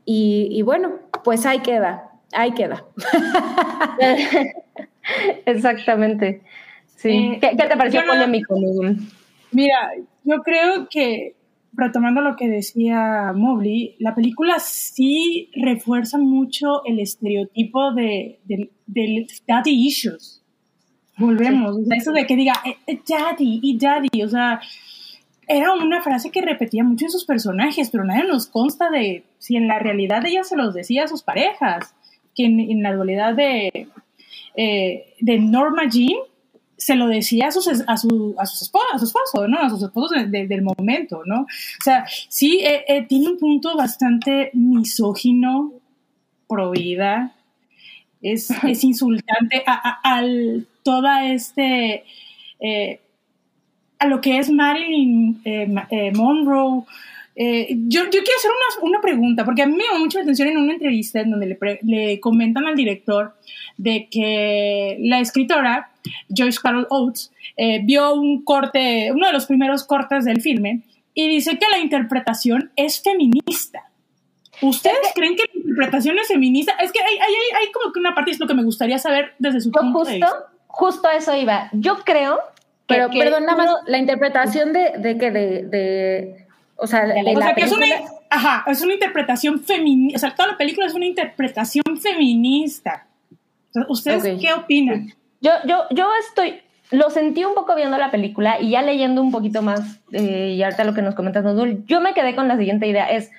Y, 0.09 0.61
bueno, 0.61 0.93
pues 1.23 1.45
ahí 1.45 1.59
queda, 1.59 2.11
ahí 2.31 2.53
queda. 2.53 2.85
Exactamente. 5.45 6.41
Sí. 6.95 7.09
Eh, 7.09 7.39
¿Qué, 7.41 7.55
te 7.55 7.77
pareció 7.77 8.01
polémico, 8.07 8.55
Mira, 9.51 9.91
yo 10.23 10.41
creo 10.43 10.87
que, 10.89 11.35
retomando 11.73 12.21
lo 12.21 12.37
que 12.37 12.47
decía 12.47 13.33
Mobley, 13.35 13.97
la 13.99 14.15
película 14.15 14.59
sí 14.59 15.51
refuerza 15.55 16.17
mucho 16.17 16.85
el 16.85 16.99
estereotipo 16.99 17.91
de, 17.91 18.39
del 18.45 19.27
daddy 19.45 19.87
issues. 19.87 20.36
Volvemos, 21.17 21.77
eso 21.95 22.11
de 22.11 22.25
que 22.25 22.35
diga 22.35 22.53
eh, 22.65 22.77
eh, 22.85 23.01
daddy 23.07 23.59
y 23.63 23.77
daddy, 23.77 24.23
o 24.23 24.29
sea, 24.29 24.59
era 25.47 25.73
una 25.73 26.01
frase 26.01 26.29
que 26.29 26.41
repetía 26.41 26.83
mucho 26.83 27.05
en 27.05 27.11
sus 27.11 27.25
personajes, 27.25 27.89
pero 27.89 28.03
nadie 28.03 28.25
nos 28.25 28.47
consta 28.47 28.89
de 28.89 29.23
si 29.39 29.55
en 29.55 29.67
la 29.67 29.79
realidad 29.79 30.25
ella 30.25 30.43
se 30.43 30.57
los 30.57 30.73
decía 30.73 31.05
a 31.05 31.07
sus 31.07 31.23
parejas, 31.23 31.95
que 32.35 32.45
en, 32.45 32.83
la 32.83 32.93
dualidad 32.93 33.33
de, 33.33 33.87
eh, 34.55 35.13
de 35.19 35.39
Norma 35.39 35.89
Jean 35.89 36.19
se 36.77 36.95
lo 36.95 37.07
decía 37.07 37.47
a 37.47 37.51
sus, 37.51 37.67
a 37.67 37.97
su, 37.97 38.35
a 38.37 38.45
sus 38.45 38.61
esposos, 38.61 38.89
a 38.93 38.99
su 38.99 39.05
esposo, 39.05 39.47
¿no? 39.47 39.59
A 39.59 39.69
sus 39.69 39.81
esposos 39.81 40.17
del 40.29 40.61
momento, 40.61 41.23
¿no? 41.25 41.41
O 41.41 41.83
sea, 41.83 42.05
sí, 42.29 42.59
eh, 42.63 42.85
eh, 42.87 43.05
tiene 43.07 43.29
un 43.29 43.37
punto 43.37 43.75
bastante 43.75 44.51
misógino, 44.53 45.73
pro 46.47 46.71
vida, 46.71 47.33
es, 48.21 48.49
es 48.63 48.83
insultante 48.83 49.63
a, 49.65 49.99
al 50.03 50.67
toda 50.83 51.31
este, 51.31 52.05
eh, 52.59 52.99
a 53.99 54.07
lo 54.07 54.21
que 54.21 54.37
es 54.37 54.49
Marilyn 54.49 55.41
Monroe, 56.13 56.83
yo, 57.39 58.03
yo, 58.03 58.09
quiero 58.09 58.37
hacer 58.37 58.51
una, 58.81 58.89
una, 58.89 59.01
pregunta, 59.01 59.45
porque 59.45 59.61
a 59.61 59.67
mí 59.67 59.75
me 59.75 59.83
llamó 59.83 60.05
mucho 60.05 60.17
la 60.17 60.23
atención 60.23 60.47
en 60.47 60.57
una 60.57 60.73
entrevista 60.73 61.21
en 61.21 61.29
donde 61.29 61.45
le, 61.45 61.79
le 61.83 62.19
comentan 62.19 62.65
al 62.65 62.75
director 62.75 63.35
de 63.77 64.07
que 64.09 64.97
la 65.01 65.19
escritora 65.19 65.91
Joyce 66.29 66.59
Carol 66.61 66.87
Oates, 66.89 67.31
eh, 67.55 67.81
vio 67.83 68.13
un 68.13 68.43
corte, 68.43 69.11
uno 69.11 69.27
de 69.27 69.33
los 69.33 69.45
primeros 69.45 69.83
cortes 69.83 70.25
del 70.25 70.41
filme, 70.41 70.81
y 71.13 71.27
dice 71.27 71.57
que 71.57 71.65
la 71.71 71.79
interpretación 71.79 72.71
es 72.75 73.01
feminista. 73.01 73.83
¿Ustedes 74.61 75.13
creen 75.13 75.35
que 75.35 75.43
la 75.77 75.85
interpretación 75.85 76.19
es 76.19 76.27
feminista? 76.27 76.73
Es 76.73 76.91
que 76.91 76.99
hay, 76.99 77.17
hay, 77.17 77.33
hay, 77.59 77.71
como 77.71 77.93
que 77.93 77.99
una 77.99 78.15
parte, 78.15 78.31
es 78.31 78.39
lo 78.39 78.47
que 78.47 78.53
me 78.53 78.63
gustaría 78.63 78.97
saber 78.97 79.33
desde 79.39 79.61
su 79.61 79.71
punto 79.71 79.99
justo, 79.99 80.09
de 80.09 80.15
vista. 80.17 80.45
Justo 80.67 81.07
a 81.07 81.15
eso 81.15 81.35
iba. 81.35 81.69
Yo 81.73 81.99
creo 82.03 82.39
Pero, 82.87 83.09
perdón, 83.09 83.45
nada 83.45 83.57
más, 83.57 83.75
la 83.87 83.97
interpretación 83.97 84.73
de, 84.73 84.93
de 84.97 85.17
que 85.17 85.31
de, 85.31 85.63
de, 85.63 86.47
o 86.77 86.87
sea, 86.87 87.05
de, 87.05 87.23
la 87.33 87.53
que 87.53 87.63
es 87.63 87.71
una, 87.71 87.85
ajá, 88.29 88.63
es 88.67 88.81
una 88.81 88.93
interpretación 88.93 89.59
feminista, 89.61 90.17
o 90.17 90.19
sea, 90.19 90.35
toda 90.35 90.51
la 90.51 90.57
película 90.57 90.87
es 90.87 90.93
una 90.93 91.05
interpretación 91.05 91.83
feminista. 92.01 93.07
¿Ustedes 93.89 94.39
qué 94.39 94.53
opinan? 94.53 95.13
Yo, 95.41 95.51
yo, 95.65 95.83
yo 95.91 96.09
estoy, 96.27 96.61
lo 96.91 97.09
sentí 97.09 97.43
un 97.45 97.53
poco 97.53 97.75
viendo 97.75 97.97
la 97.97 98.11
película 98.11 98.59
y 98.59 98.71
ya 98.71 98.81
leyendo 98.81 99.21
un 99.21 99.31
poquito 99.31 99.61
más, 99.61 99.99
eh, 100.11 100.55
y 100.57 100.63
ahorita 100.63 100.83
lo 100.83 100.93
que 100.93 101.01
nos 101.01 101.15
comentas, 101.15 101.43
Nodul, 101.43 101.85
yo 101.85 102.01
me 102.01 102.13
quedé 102.13 102.35
con 102.35 102.47
la 102.47 102.57
siguiente 102.57 102.87
idea, 102.87 103.09
es, 103.11 103.31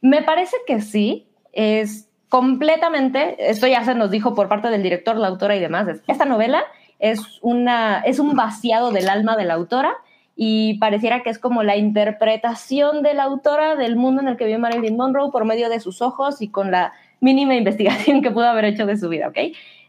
me 0.00 0.22
parece 0.22 0.56
que 0.66 0.80
sí, 0.80 1.26
es 1.52 2.08
completamente, 2.28 3.50
esto 3.50 3.66
ya 3.66 3.84
se 3.84 3.94
nos 3.94 4.10
dijo 4.10 4.34
por 4.34 4.48
parte 4.48 4.68
del 4.68 4.82
director, 4.82 5.16
la 5.16 5.28
autora 5.28 5.54
y 5.54 5.60
demás, 5.60 5.86
es, 5.88 6.02
esta 6.06 6.24
novela 6.24 6.64
es, 6.98 7.20
una, 7.42 8.02
es 8.06 8.18
un 8.18 8.34
vaciado 8.34 8.90
del 8.90 9.08
alma 9.08 9.36
de 9.36 9.44
la 9.44 9.54
autora 9.54 9.94
y 10.34 10.78
pareciera 10.78 11.22
que 11.22 11.30
es 11.30 11.38
como 11.38 11.62
la 11.62 11.76
interpretación 11.76 13.02
de 13.02 13.14
la 13.14 13.24
autora 13.24 13.76
del 13.76 13.96
mundo 13.96 14.22
en 14.22 14.28
el 14.28 14.36
que 14.36 14.46
vive 14.46 14.58
Marilyn 14.58 14.96
Monroe 14.96 15.30
por 15.30 15.44
medio 15.44 15.68
de 15.68 15.80
sus 15.80 16.00
ojos 16.00 16.40
y 16.40 16.48
con 16.48 16.70
la 16.70 16.92
mínima 17.20 17.54
investigación 17.54 18.22
que 18.22 18.30
pudo 18.30 18.46
haber 18.46 18.64
hecho 18.64 18.86
de 18.86 18.96
su 18.96 19.08
vida, 19.08 19.28
¿ok? 19.28 19.38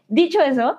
Dicho 0.08 0.40
eso, 0.42 0.76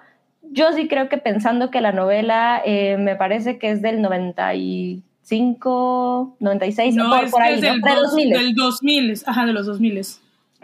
yo 0.51 0.71
sí 0.73 0.87
creo 0.87 1.09
que 1.09 1.17
pensando 1.17 1.71
que 1.71 1.81
la 1.81 1.91
novela 1.91 2.61
eh, 2.63 2.97
me 2.97 3.15
parece 3.15 3.57
que 3.57 3.71
es 3.71 3.81
del 3.81 3.99
95, 4.01 6.37
96, 6.39 6.95
no, 6.95 7.09
por, 7.31 7.41
ahí, 7.41 7.59
del, 7.59 7.81
¿no? 7.81 7.95
2000. 7.95 8.29
Del 8.29 8.53
2000, 8.53 9.23
ajá, 9.25 9.47
de 9.47 9.53
los 9.53 9.65
2000. 9.65 10.05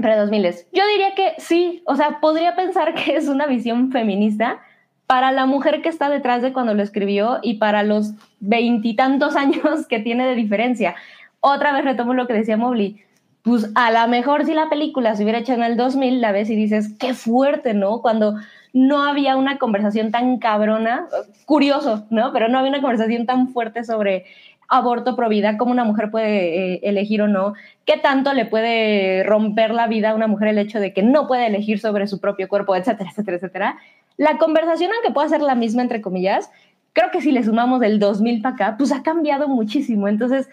Pre 0.01 0.15
2000. 0.15 0.43
Yo 0.73 0.87
diría 0.87 1.15
que 1.15 1.33
sí, 1.37 1.83
o 1.85 1.95
sea, 1.95 2.19
podría 2.19 2.55
pensar 2.55 2.93
que 2.95 3.15
es 3.15 3.27
una 3.27 3.45
visión 3.45 3.91
feminista 3.91 4.59
para 5.07 5.31
la 5.31 5.45
mujer 5.45 5.81
que 5.81 5.89
está 5.89 6.09
detrás 6.09 6.41
de 6.41 6.53
cuando 6.53 6.73
lo 6.73 6.81
escribió 6.81 7.39
y 7.41 7.55
para 7.55 7.83
los 7.83 8.13
veintitantos 8.39 9.35
años 9.35 9.87
que 9.87 9.99
tiene 9.99 10.25
de 10.25 10.35
diferencia. 10.35 10.95
Otra 11.39 11.73
vez 11.73 11.83
retomo 11.83 12.13
lo 12.13 12.27
que 12.27 12.33
decía 12.33 12.57
Mobley. 12.57 13.03
Pues 13.43 13.71
a 13.73 13.91
lo 13.91 14.07
mejor 14.07 14.45
si 14.45 14.53
la 14.53 14.69
película 14.69 15.15
se 15.15 15.23
hubiera 15.23 15.39
hecho 15.39 15.53
en 15.53 15.63
el 15.63 15.75
2000, 15.75 16.21
la 16.21 16.31
ves 16.31 16.49
y 16.51 16.55
dices, 16.55 16.93
qué 16.99 17.15
fuerte, 17.15 17.73
¿no? 17.73 18.01
Cuando 18.01 18.35
no 18.71 19.03
había 19.03 19.35
una 19.35 19.57
conversación 19.57 20.11
tan 20.11 20.37
cabrona, 20.37 21.07
curioso, 21.45 22.05
¿no? 22.11 22.31
Pero 22.33 22.47
no 22.47 22.59
había 22.59 22.69
una 22.69 22.81
conversación 22.81 23.25
tan 23.25 23.49
fuerte 23.49 23.83
sobre 23.83 24.25
aborto 24.71 25.17
pro 25.17 25.27
vida, 25.27 25.57
cómo 25.57 25.71
una 25.71 25.83
mujer 25.83 26.09
puede 26.09 26.75
eh, 26.75 26.79
elegir 26.83 27.21
o 27.21 27.27
no, 27.27 27.53
qué 27.85 27.97
tanto 27.97 28.33
le 28.33 28.45
puede 28.45 29.23
romper 29.23 29.73
la 29.73 29.87
vida 29.87 30.11
a 30.11 30.15
una 30.15 30.27
mujer 30.27 30.47
el 30.47 30.57
hecho 30.57 30.79
de 30.79 30.93
que 30.93 31.03
no 31.03 31.27
puede 31.27 31.45
elegir 31.45 31.79
sobre 31.79 32.07
su 32.07 32.21
propio 32.21 32.47
cuerpo, 32.47 32.75
etcétera, 32.75 33.09
etcétera, 33.09 33.37
etcétera. 33.37 33.77
La 34.15 34.37
conversación, 34.37 34.91
aunque 34.93 35.11
pueda 35.11 35.27
ser 35.27 35.41
la 35.41 35.55
misma, 35.55 35.81
entre 35.81 36.01
comillas, 36.01 36.49
creo 36.93 37.11
que 37.11 37.21
si 37.21 37.33
le 37.33 37.43
sumamos 37.43 37.81
del 37.81 37.99
2000 37.99 38.41
para 38.41 38.55
acá, 38.55 38.75
pues 38.77 38.93
ha 38.93 39.03
cambiado 39.03 39.49
muchísimo. 39.49 40.07
Entonces, 40.07 40.49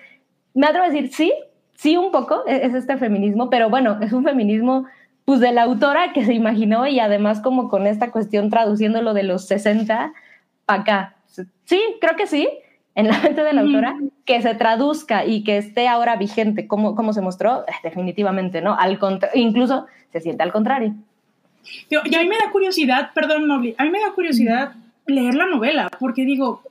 me 0.53 0.67
atrevo 0.67 0.87
a 0.87 0.89
decir, 0.89 1.13
sí, 1.13 1.33
sí 1.75 1.97
un 1.97 2.11
poco, 2.11 2.43
e-, 2.49 2.67
es 2.67 2.75
este 2.75 2.97
feminismo, 2.97 3.51
pero 3.51 3.71
bueno, 3.71 3.99
es 4.03 4.13
un 4.13 4.25
feminismo 4.25 4.85
pues 5.25 5.39
de 5.39 5.53
la 5.53 5.63
autora 5.63 6.13
que 6.13 6.25
se 6.25 6.35
imaginó 6.35 6.87
y 6.89 6.99
además 6.99 7.41
como 7.41 7.69
con 7.69 7.87
esta 7.87 8.11
cuestión 8.11 8.51
traduciéndolo 8.51 9.15
de 9.15 9.23
los 9.23 9.47
60 9.47 10.13
para 10.65 10.81
acá. 10.81 11.17
Sí, 11.67 11.81
creo 12.01 12.17
que 12.17 12.27
sí, 12.27 12.49
en 12.99 13.07
la 13.07 13.17
mente 13.21 13.45
de 13.45 13.53
la 13.53 13.61
autora, 13.61 13.97
que 14.25 14.43
se 14.43 14.57
traduzca 14.57 15.25
y 15.25 15.45
que 15.45 15.57
esté 15.57 15.87
ahora 15.87 16.17
vigente 16.17 16.67
como, 16.67 16.97
como 16.97 17.13
se 17.13 17.21
mostró, 17.21 17.61
eh, 17.61 17.73
definitivamente, 17.85 18.61
¿no? 18.61 18.75
Al 18.77 18.99
incluso 19.35 19.87
se 20.13 20.21
siente 20.21 20.43
al 20.43 20.51
contrario. 20.51 20.97
y 21.89 21.95
a 21.95 22.03
mí 22.03 22.29
me 22.29 22.37
da 22.37 22.51
curiosidad, 22.51 23.11
perdón, 23.15 23.47
Nobly, 23.47 23.77
a 23.79 23.85
mí 23.85 23.91
me 23.91 24.01
da 24.01 24.11
curiosidad 24.17 24.73
leer 25.07 25.37
la 25.37 25.47
novela, 25.47 25.89
porque 26.01 26.25
digo, 26.25 26.63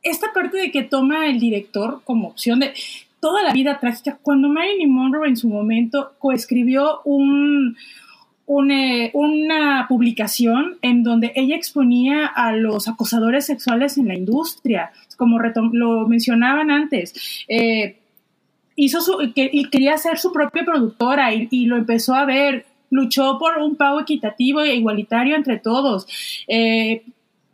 esta 0.00 0.32
parte 0.32 0.58
de 0.58 0.70
que 0.70 0.84
toma 0.84 1.26
el 1.26 1.40
director 1.40 2.02
como 2.04 2.28
opción 2.28 2.60
de 2.60 2.72
toda 3.18 3.42
la 3.42 3.52
vida 3.52 3.80
trágica. 3.80 4.16
Cuando 4.22 4.48
Marilyn 4.48 4.92
Monroe 4.92 5.26
en 5.26 5.36
su 5.36 5.48
momento 5.48 6.12
coescribió 6.20 7.00
un, 7.04 7.76
eh, 8.70 9.10
una 9.12 9.86
publicación 9.88 10.78
en 10.80 11.02
donde 11.02 11.32
ella 11.34 11.54
exponía 11.54 12.26
a 12.26 12.52
los 12.52 12.88
acosadores 12.88 13.46
sexuales 13.46 13.98
en 13.98 14.08
la 14.08 14.14
industria, 14.14 14.90
como 15.16 15.38
lo 15.38 16.08
mencionaban 16.08 16.70
antes. 16.70 17.44
Eh, 17.46 17.98
hizo 18.74 19.00
que, 19.34 19.50
y 19.52 19.66
quería 19.66 19.98
ser 19.98 20.18
su 20.18 20.32
propia 20.32 20.64
productora 20.64 21.34
y, 21.34 21.66
lo 21.66 21.76
empezó 21.76 22.14
a 22.14 22.24
ver, 22.24 22.64
luchó 22.90 23.36
por 23.38 23.58
un 23.58 23.76
pago 23.76 24.00
equitativo 24.00 24.62
e 24.62 24.76
igualitario 24.76 25.36
entre 25.36 25.58
todos. 25.58 26.06
Eh, 26.46 27.04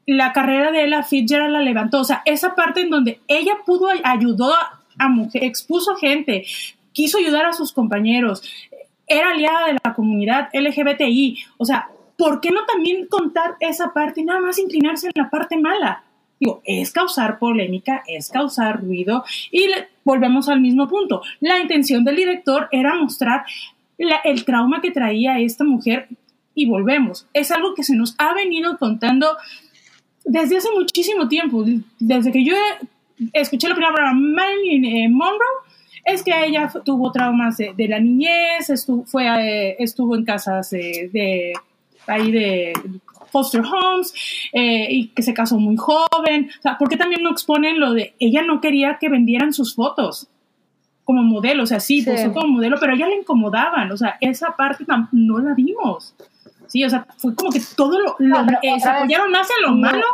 la 0.06 0.32
carrera 0.32 0.70
de 0.70 0.84
Ella 0.84 1.02
Fitzgerald 1.02 1.52
la 1.52 1.62
levantó, 1.62 2.00
o 2.00 2.04
sea, 2.04 2.22
esa 2.24 2.54
parte 2.54 2.82
en 2.82 2.90
donde 2.90 3.20
ella 3.26 3.54
pudo, 3.64 3.88
ayudó 4.04 4.52
a 4.98 5.08
mujer, 5.08 5.42
expuso 5.44 5.96
gente, 5.96 6.44
quiso 6.92 7.18
ayudar 7.18 7.46
a 7.46 7.52
sus 7.52 7.72
compañeros, 7.72 8.42
era 9.06 9.30
aliada 9.30 9.68
de 9.68 9.78
la 9.84 9.94
comunidad 9.94 10.48
LGBTI. 10.52 11.38
O 11.58 11.64
sea, 11.64 11.88
¿por 12.16 12.40
qué 12.40 12.50
no 12.50 12.64
también 12.64 13.06
contar 13.06 13.56
esa 13.60 13.92
parte 13.92 14.20
y 14.20 14.24
nada 14.24 14.40
más 14.40 14.58
inclinarse 14.58 15.06
en 15.06 15.22
la 15.22 15.30
parte 15.30 15.56
mala? 15.56 16.04
Digo, 16.40 16.62
es 16.64 16.92
causar 16.92 17.38
polémica, 17.38 18.02
es 18.06 18.28
causar 18.28 18.82
ruido 18.82 19.24
y 19.50 19.68
volvemos 20.04 20.48
al 20.48 20.60
mismo 20.60 20.88
punto. 20.88 21.22
La 21.40 21.58
intención 21.58 22.04
del 22.04 22.16
director 22.16 22.68
era 22.72 22.94
mostrar 22.94 23.44
el 23.98 24.44
trauma 24.44 24.80
que 24.80 24.90
traía 24.90 25.38
esta 25.38 25.64
mujer 25.64 26.08
y 26.54 26.66
volvemos. 26.66 27.26
Es 27.32 27.50
algo 27.50 27.74
que 27.74 27.84
se 27.84 27.96
nos 27.96 28.14
ha 28.18 28.34
venido 28.34 28.76
contando 28.78 29.36
desde 30.24 30.56
hace 30.56 30.68
muchísimo 30.72 31.28
tiempo, 31.28 31.64
desde 31.98 32.32
que 32.32 32.44
yo 32.44 32.54
escuché 33.32 33.68
la 33.68 33.74
primera 33.74 33.94
palabra 33.94 34.14
Marilyn 34.14 34.84
eh, 34.84 35.08
Monroe, 35.08 35.63
es 36.04 36.22
que 36.22 36.32
ella 36.44 36.70
tuvo 36.84 37.10
traumas 37.12 37.56
de, 37.56 37.88
la 37.88 37.98
niñez, 37.98 38.70
estuvo, 38.70 39.04
fue, 39.04 39.26
eh, 39.26 39.76
estuvo 39.78 40.14
en 40.16 40.24
casas 40.24 40.70
de, 40.70 41.52
ahí 42.06 42.30
de 42.30 42.72
foster 43.30 43.62
homes 43.62 44.14
eh, 44.52 44.86
y 44.90 45.08
que 45.08 45.22
se 45.22 45.34
casó 45.34 45.58
muy 45.58 45.76
joven. 45.76 46.50
O 46.58 46.62
sea, 46.62 46.78
¿por 46.78 46.88
qué 46.88 46.96
también 46.96 47.22
no 47.22 47.30
exponen 47.30 47.80
lo 47.80 47.92
de 47.92 48.14
ella 48.18 48.42
no 48.42 48.60
quería 48.60 48.98
que 49.00 49.08
vendieran 49.08 49.52
sus 49.52 49.74
fotos? 49.74 50.28
como 51.04 51.22
modelo, 51.22 51.64
o 51.64 51.66
sea, 51.66 51.80
sí, 51.80 52.00
pues 52.02 52.26
como 52.30 52.46
modelo, 52.46 52.78
pero 52.80 52.92
a 52.92 52.96
ella 52.96 53.06
le 53.06 53.16
incomodaban, 53.16 53.92
o 53.92 53.96
sea, 53.98 54.16
esa 54.22 54.56
parte 54.56 54.86
no 55.12 55.38
la 55.38 55.52
vimos. 55.52 56.14
Sí, 56.66 56.82
o 56.82 56.88
sea, 56.88 57.06
fue 57.18 57.34
como 57.34 57.50
que 57.50 57.60
todo 57.76 58.00
lo, 58.00 58.16
se 58.16 58.88
apoyaron 58.88 59.30
más 59.30 59.46
en 59.50 59.70
lo 59.70 59.76
malo 59.76 60.06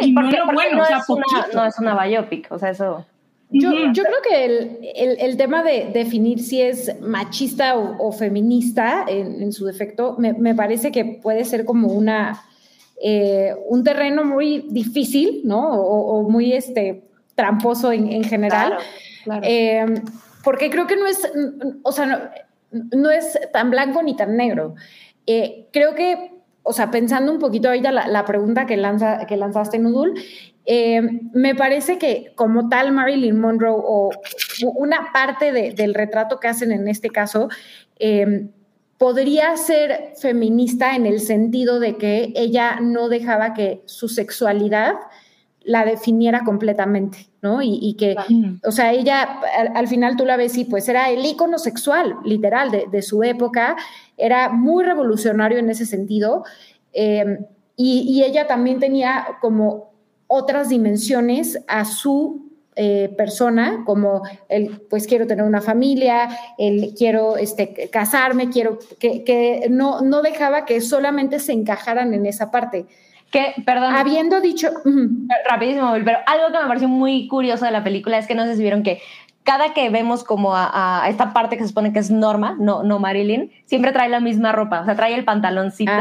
Sí, 0.00 0.12
porque, 0.12 0.38
no, 0.38 0.84
es 0.84 1.08
una, 1.08 1.24
no 1.52 1.64
es 1.66 1.78
una 1.78 2.04
biopic, 2.04 2.50
o 2.50 2.58
sea, 2.58 2.70
eso. 2.70 3.04
Yo, 3.52 3.70
yo 3.92 4.02
creo 4.02 4.22
que 4.26 4.44
el, 4.44 5.18
el, 5.20 5.36
tema 5.36 5.62
de 5.62 5.90
definir 5.92 6.40
si 6.40 6.62
es 6.62 6.98
machista 7.00 7.76
o, 7.76 8.10
feminista 8.10 9.04
en, 9.06 9.52
su 9.52 9.66
defecto, 9.66 10.16
me, 10.18 10.32
me, 10.32 10.54
parece 10.54 10.90
que 10.90 11.04
puede 11.04 11.44
ser 11.44 11.66
como 11.66 11.88
una, 11.88 12.42
eh, 13.02 13.54
un 13.68 13.84
terreno 13.84 14.24
muy 14.24 14.66
difícil, 14.70 15.42
¿no? 15.44 15.72
O, 15.72 16.28
muy 16.30 16.52
este, 16.54 17.04
tramposo 17.34 17.92
en, 17.92 18.10
en 18.10 18.24
general. 18.24 18.78
Eh, 19.42 19.84
porque 20.42 20.70
creo 20.70 20.86
que 20.86 20.96
no 20.96 21.06
es, 21.06 21.30
o 21.82 21.92
sea, 21.92 22.06
no, 22.06 22.18
no 22.96 23.10
es 23.10 23.38
tan 23.52 23.70
blanco 23.70 24.02
ni 24.02 24.16
tan 24.16 24.36
negro. 24.36 24.74
Eh, 25.26 25.68
creo 25.72 25.94
que, 25.94 26.32
o 26.62 26.72
sea, 26.72 26.90
pensando 26.90 27.32
un 27.32 27.38
poquito 27.38 27.68
ahorita 27.68 27.92
la, 27.92 28.06
la 28.08 28.24
pregunta 28.24 28.66
que, 28.66 28.76
lanza, 28.76 29.26
que 29.26 29.36
lanzaste, 29.36 29.78
Nudul, 29.78 30.14
eh, 30.64 31.02
me 31.32 31.54
parece 31.54 31.98
que 31.98 32.32
como 32.36 32.68
tal 32.68 32.92
Marilyn 32.92 33.40
Monroe 33.40 33.74
o 33.76 34.10
una 34.74 35.12
parte 35.12 35.52
del 35.52 35.94
retrato 35.94 36.38
que 36.38 36.48
hacen 36.48 36.70
en 36.70 36.86
este 36.88 37.10
caso 37.10 37.48
eh, 37.98 38.48
podría 38.96 39.56
ser 39.56 40.12
feminista 40.20 40.94
en 40.94 41.06
el 41.06 41.18
sentido 41.20 41.80
de 41.80 41.96
que 41.96 42.32
ella 42.36 42.78
no 42.80 43.08
dejaba 43.08 43.54
que 43.54 43.82
su 43.86 44.08
sexualidad 44.08 44.94
la 45.64 45.84
definiera 45.84 46.42
completamente, 46.44 47.28
¿no? 47.40 47.60
Y, 47.62 47.94
que, 47.94 48.16
o 48.64 48.72
sea, 48.72 48.92
ella 48.92 49.40
al, 49.74 49.86
final 49.86 50.16
tú 50.16 50.24
la 50.24 50.36
ves 50.36 50.56
y 50.56 50.64
pues 50.64 50.88
era 50.88 51.10
el 51.10 51.24
ícono 51.24 51.58
sexual, 51.58 52.16
literal, 52.24 52.70
de, 52.90 53.02
su 53.02 53.22
época, 53.22 53.76
era 54.16 54.48
muy 54.48 54.84
revolucionario 54.84 55.58
en 55.58 55.70
ese 55.70 55.86
sentido, 55.86 56.44
eh, 56.92 57.38
y, 57.76 58.22
ella 58.24 58.46
también 58.46 58.80
tenía 58.80 59.26
como 59.40 59.91
otras 60.32 60.70
dimensiones 60.70 61.62
a 61.68 61.84
su 61.84 62.50
eh, 62.74 63.12
persona, 63.18 63.82
como 63.84 64.22
el, 64.48 64.80
pues 64.88 65.06
quiero 65.06 65.26
tener 65.26 65.44
una 65.44 65.60
familia, 65.60 66.30
el 66.56 66.94
quiero 66.96 67.36
este, 67.36 67.90
casarme, 67.92 68.48
quiero 68.48 68.78
que, 68.98 69.24
que 69.24 69.66
no, 69.68 70.00
no 70.00 70.22
dejaba 70.22 70.64
que 70.64 70.80
solamente 70.80 71.38
se 71.38 71.52
encajaran 71.52 72.14
en 72.14 72.24
esa 72.24 72.50
parte. 72.50 72.86
Que, 73.30 73.54
perdón. 73.64 73.94
Habiendo 73.94 74.40
dicho. 74.40 74.70
Rapidísimo, 75.50 75.92
pero 76.04 76.18
algo 76.26 76.46
que 76.52 76.62
me 76.62 76.68
pareció 76.68 76.88
muy 76.88 77.28
curioso 77.28 77.66
de 77.66 77.70
la 77.70 77.84
película 77.84 78.18
es 78.18 78.26
que 78.26 78.34
no 78.34 78.44
sé 78.44 78.56
si 78.56 78.62
vieron 78.62 78.82
que 78.82 79.00
cada 79.44 79.74
que 79.74 79.90
vemos 79.90 80.22
como 80.22 80.52
a, 80.54 81.04
esta 81.08 81.32
parte 81.32 81.56
que 81.56 81.62
se 81.62 81.68
supone 81.68 81.92
que 81.92 81.98
es 81.98 82.10
Norma, 82.10 82.56
no, 82.60 82.82
no 82.82 82.98
Marilyn, 82.98 83.50
siempre 83.64 83.92
trae 83.92 84.08
la 84.08 84.20
misma 84.20 84.52
ropa, 84.52 84.80
o 84.80 84.84
sea, 84.84 84.94
trae 84.94 85.14
el 85.14 85.24
pantaloncito 85.24 85.92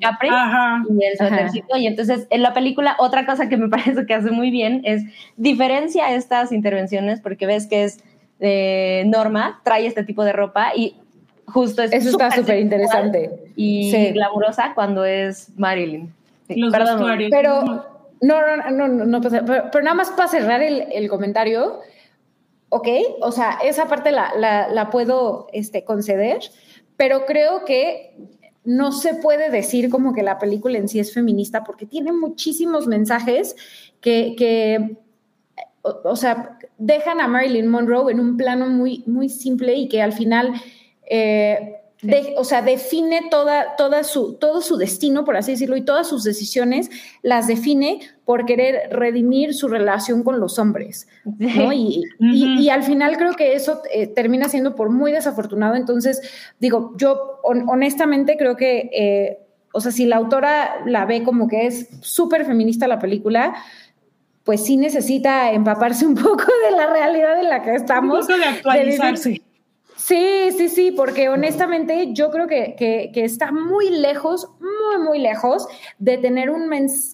Capri 0.00 0.28
y 0.28 1.04
el 1.04 1.18
suétercito. 1.18 1.76
Y 1.76 1.86
entonces 1.86 2.26
en 2.30 2.42
la 2.42 2.54
película 2.54 2.96
otra 2.98 3.26
cosa 3.26 3.48
que 3.48 3.56
me 3.56 3.68
parece 3.70 4.06
que 4.06 4.14
hace 4.14 4.30
muy 4.30 4.50
bien 4.50 4.80
es 4.84 5.02
diferencia 5.36 6.14
estas 6.14 6.52
intervenciones 6.52 7.20
porque 7.20 7.46
ves 7.46 7.66
que 7.66 7.84
es 7.84 8.02
eh, 8.40 9.04
Norma, 9.06 9.60
trae 9.62 9.86
este 9.86 10.02
tipo 10.02 10.24
de 10.24 10.32
ropa 10.32 10.72
y 10.74 10.96
justo 11.46 11.82
es 11.82 11.92
Eso 11.92 12.10
está 12.10 12.30
súper 12.30 12.60
interesante. 12.60 13.30
Y 13.56 13.90
sí. 13.90 14.12
glamurosa 14.12 14.72
cuando 14.74 15.04
es 15.04 15.52
Marilyn. 15.58 16.12
Perdón, 16.72 17.28
pero 17.30 17.62
no, 18.22 18.40
no, 18.56 18.70
no, 18.70 18.88
no, 18.88 19.04
no 19.04 19.20
pero, 19.20 19.70
pero, 19.70 19.84
nada 19.84 19.94
más 19.94 20.10
para 20.10 20.28
cerrar 20.28 20.62
el, 20.62 20.84
el 20.92 21.08
comentario, 21.08 21.80
ok, 22.70 22.88
o 23.20 23.32
sea, 23.32 23.58
esa 23.62 23.86
parte 23.86 24.10
la, 24.12 24.32
la, 24.36 24.90
puedo 24.90 25.48
este, 25.52 25.84
conceder, 25.84 26.38
pero 26.96 27.26
creo 27.26 27.64
que 27.64 28.16
no 28.64 28.92
se 28.92 29.14
puede 29.14 29.50
decir 29.50 29.90
como 29.90 30.14
que 30.14 30.22
la 30.22 30.38
película 30.38 30.78
en 30.78 30.88
sí 30.88 30.98
es 30.98 31.12
feminista 31.12 31.64
porque 31.64 31.86
tiene 31.86 32.12
muchísimos 32.12 32.86
mensajes 32.86 33.56
que, 34.00 34.34
que 34.38 34.96
o, 35.82 36.16
sea, 36.16 36.58
dejan 36.78 37.20
a 37.20 37.28
Marilyn 37.28 37.66
Monroe 37.66 38.12
en 38.12 38.20
un 38.20 38.36
plano 38.36 38.68
muy, 38.68 39.02
muy 39.06 39.28
simple 39.28 39.74
y 39.74 39.88
que 39.88 40.00
al 40.00 40.12
final... 40.12 40.52
Eh, 41.12 41.76
o 42.36 42.44
sea, 42.44 42.62
define 42.62 43.28
toda, 43.30 43.76
toda 43.76 44.04
su, 44.04 44.34
todo 44.34 44.62
su 44.62 44.76
destino, 44.76 45.24
por 45.24 45.36
así 45.36 45.52
decirlo, 45.52 45.76
y 45.76 45.84
todas 45.84 46.08
sus 46.08 46.24
decisiones 46.24 46.90
las 47.22 47.46
define 47.46 48.00
por 48.24 48.46
querer 48.46 48.88
redimir 48.90 49.54
su 49.54 49.68
relación 49.68 50.22
con 50.22 50.40
los 50.40 50.58
hombres. 50.58 51.08
¿no? 51.24 51.72
Y, 51.72 52.04
y, 52.18 52.68
al 52.70 52.84
final 52.84 53.18
creo 53.18 53.34
que 53.34 53.54
eso 53.54 53.82
eh, 53.92 54.06
termina 54.06 54.48
siendo 54.48 54.74
por 54.74 54.88
muy 54.88 55.12
desafortunado. 55.12 55.74
Entonces, 55.74 56.20
digo, 56.58 56.94
yo 56.96 57.40
honestamente 57.42 58.36
creo 58.38 58.56
que, 58.56 58.90
eh, 58.92 59.38
o 59.72 59.80
sea, 59.80 59.92
si 59.92 60.06
la 60.06 60.16
autora 60.16 60.82
la 60.86 61.04
ve 61.04 61.22
como 61.22 61.48
que 61.48 61.66
es 61.66 61.88
súper 62.00 62.46
feminista 62.46 62.88
la 62.88 62.98
película, 62.98 63.54
pues 64.44 64.64
sí 64.64 64.76
necesita 64.76 65.52
empaparse 65.52 66.06
un 66.06 66.14
poco 66.14 66.44
de 66.64 66.76
la 66.76 66.86
realidad 66.86 67.38
en 67.40 67.50
la 67.50 67.62
que 67.62 67.74
estamos. 67.74 68.20
Un 68.20 68.26
poco 68.26 68.38
de 68.38 68.44
actualizarse. 68.44 69.42
Sí, 70.10 70.50
sí, 70.58 70.68
sí, 70.68 70.90
porque 70.90 71.28
honestamente 71.28 72.12
yo 72.12 72.32
creo 72.32 72.48
que, 72.48 72.74
que, 72.76 73.24
está 73.24 73.52
muy 73.52 73.90
lejos, 73.90 74.48
muy, 74.58 75.04
muy 75.04 75.20
lejos 75.20 75.68
de 76.00 76.18
tener 76.18 76.50
un, 76.50 76.68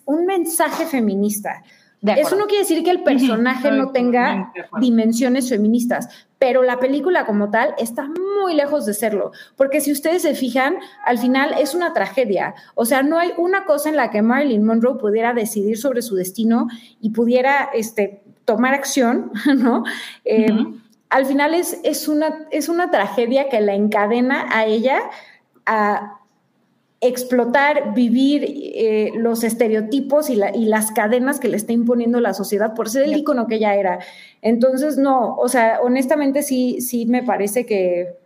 un 0.07 0.25
mensaje 0.25 0.87
feminista. 0.87 1.63
Eso 2.01 2.37
no 2.37 2.47
quiere 2.47 2.63
decir 2.63 2.83
que 2.83 2.91
el 2.91 3.03
personaje 3.03 3.71
no 3.71 3.93
tenga 3.93 4.51
dimensiones 4.81 5.51
feministas, 5.51 6.09
pero 6.39 6.63
la 6.63 6.79
película 6.79 7.27
como 7.27 7.51
tal 7.51 7.75
está 7.77 8.09
muy 8.41 8.55
lejos 8.55 8.87
de 8.87 8.95
serlo, 8.95 9.33
porque 9.57 9.83
si 9.83 9.93
ustedes 9.93 10.23
se 10.23 10.35
fijan, 10.35 10.79
al 11.05 11.19
final 11.19 11.55
es 11.59 11.75
una 11.75 11.93
tragedia. 11.93 12.55
O 12.77 12.87
sea, 12.87 13.03
no 13.03 13.19
hay 13.19 13.33
una 13.37 13.67
cosa 13.67 13.91
en 13.91 13.97
la 13.97 14.11
que 14.11 14.23
Marilyn 14.23 14.65
Monroe 14.65 14.99
pudiera 14.99 15.35
decidir 15.35 15.77
sobre 15.77 16.01
su 16.01 16.15
destino 16.15 16.69
y 17.03 17.11
pudiera 17.11 17.69
este, 17.75 18.23
tomar 18.47 18.73
acción, 18.73 19.33
¿no? 19.59 19.85
Eh, 20.25 20.49
al 21.11 21.27
final 21.27 21.55
es, 21.55 21.81
es, 21.85 22.09
una, 22.09 22.47
es 22.51 22.69
una 22.69 22.91
tragedia 22.91 23.49
que 23.49 23.61
la 23.61 23.75
encadena 23.75 24.47
a 24.51 24.67
ella 24.67 25.03
a 25.65 26.21
explotar, 27.01 27.95
vivir 27.95 28.45
eh, 28.47 29.13
los 29.15 29.45
estereotipos 29.45 30.31
y, 30.31 30.41
y, 30.55 30.65
las 30.67 30.93
cadenas 30.93 31.39
que 31.41 31.49
le 31.49 31.57
está 31.57 31.73
imponiendo 31.73 32.21
la 32.21 32.35
sociedad 32.35 32.75
por 32.75 32.89
ser 32.89 33.05
el 33.05 33.17
ícono 33.17 33.47
que 33.47 33.57
ella 33.57 33.75
era. 33.75 33.99
Entonces, 34.43 34.97
no, 34.97 35.37
o 35.37 35.49
sea, 35.49 35.81
honestamente 35.83 36.43
sí, 36.43 36.81
sí 36.81 37.07
me 37.07 37.23
parece 37.23 37.67
que 37.67 38.17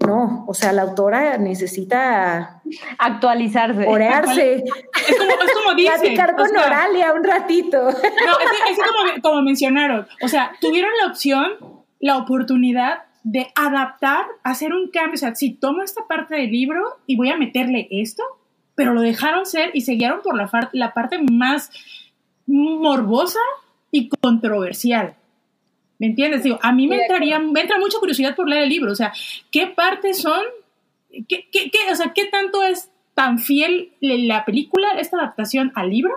no, 0.00 0.44
o 0.46 0.54
sea, 0.54 0.72
la 0.72 0.82
autora 0.82 1.38
necesita 1.38 2.62
actualizarse, 2.98 3.86
orearse. 3.86 4.56
Es 4.56 5.16
como, 5.16 5.30
es 5.30 5.52
como 5.52 5.74
dice. 5.76 5.92
Platicar 5.98 6.36
con 6.36 6.56
Oralia 6.56 7.12
un 7.12 7.24
ratito. 7.24 7.84
No, 7.84 7.90
es, 7.90 8.76
como, 8.76 9.22
como 9.22 9.42
mencionaron, 9.42 10.06
o 10.20 10.28
sea, 10.28 10.52
tuvieron 10.60 10.90
la 11.00 11.06
opción 11.06 11.83
la 12.00 12.18
oportunidad 12.18 13.04
de 13.22 13.48
adaptar, 13.54 14.26
hacer 14.42 14.72
un 14.72 14.90
cambio. 14.90 15.14
O 15.14 15.18
sea, 15.18 15.34
si 15.34 15.54
tomo 15.54 15.82
esta 15.82 16.06
parte 16.06 16.36
del 16.36 16.50
libro 16.50 16.98
y 17.06 17.16
voy 17.16 17.30
a 17.30 17.36
meterle 17.36 17.88
esto, 17.90 18.22
pero 18.74 18.92
lo 18.92 19.00
dejaron 19.00 19.46
ser 19.46 19.70
y 19.72 19.80
se 19.82 19.92
guiaron 19.92 20.20
por 20.22 20.36
la, 20.36 20.50
la 20.72 20.92
parte 20.92 21.18
más 21.18 21.70
morbosa 22.46 23.40
y 23.90 24.08
controversial. 24.08 25.16
¿Me 25.98 26.08
entiendes? 26.08 26.42
Digo, 26.42 26.58
a 26.60 26.72
mí 26.72 26.86
me 26.86 27.02
entraría, 27.02 27.38
me 27.38 27.60
entra 27.60 27.78
mucha 27.78 27.98
curiosidad 27.98 28.34
por 28.34 28.48
leer 28.48 28.64
el 28.64 28.68
libro. 28.68 28.92
O 28.92 28.96
sea, 28.96 29.12
¿qué 29.50 29.68
partes 29.68 30.20
son? 30.20 30.42
¿Qué, 31.10 31.48
qué, 31.50 31.70
qué, 31.70 31.92
o 31.92 31.96
sea, 31.96 32.12
¿qué 32.12 32.26
tanto 32.26 32.62
es 32.62 32.90
tan 33.14 33.38
fiel 33.38 33.92
la 34.00 34.44
película, 34.44 34.88
esta 34.98 35.18
adaptación 35.18 35.72
al 35.76 35.90
libro? 35.90 36.12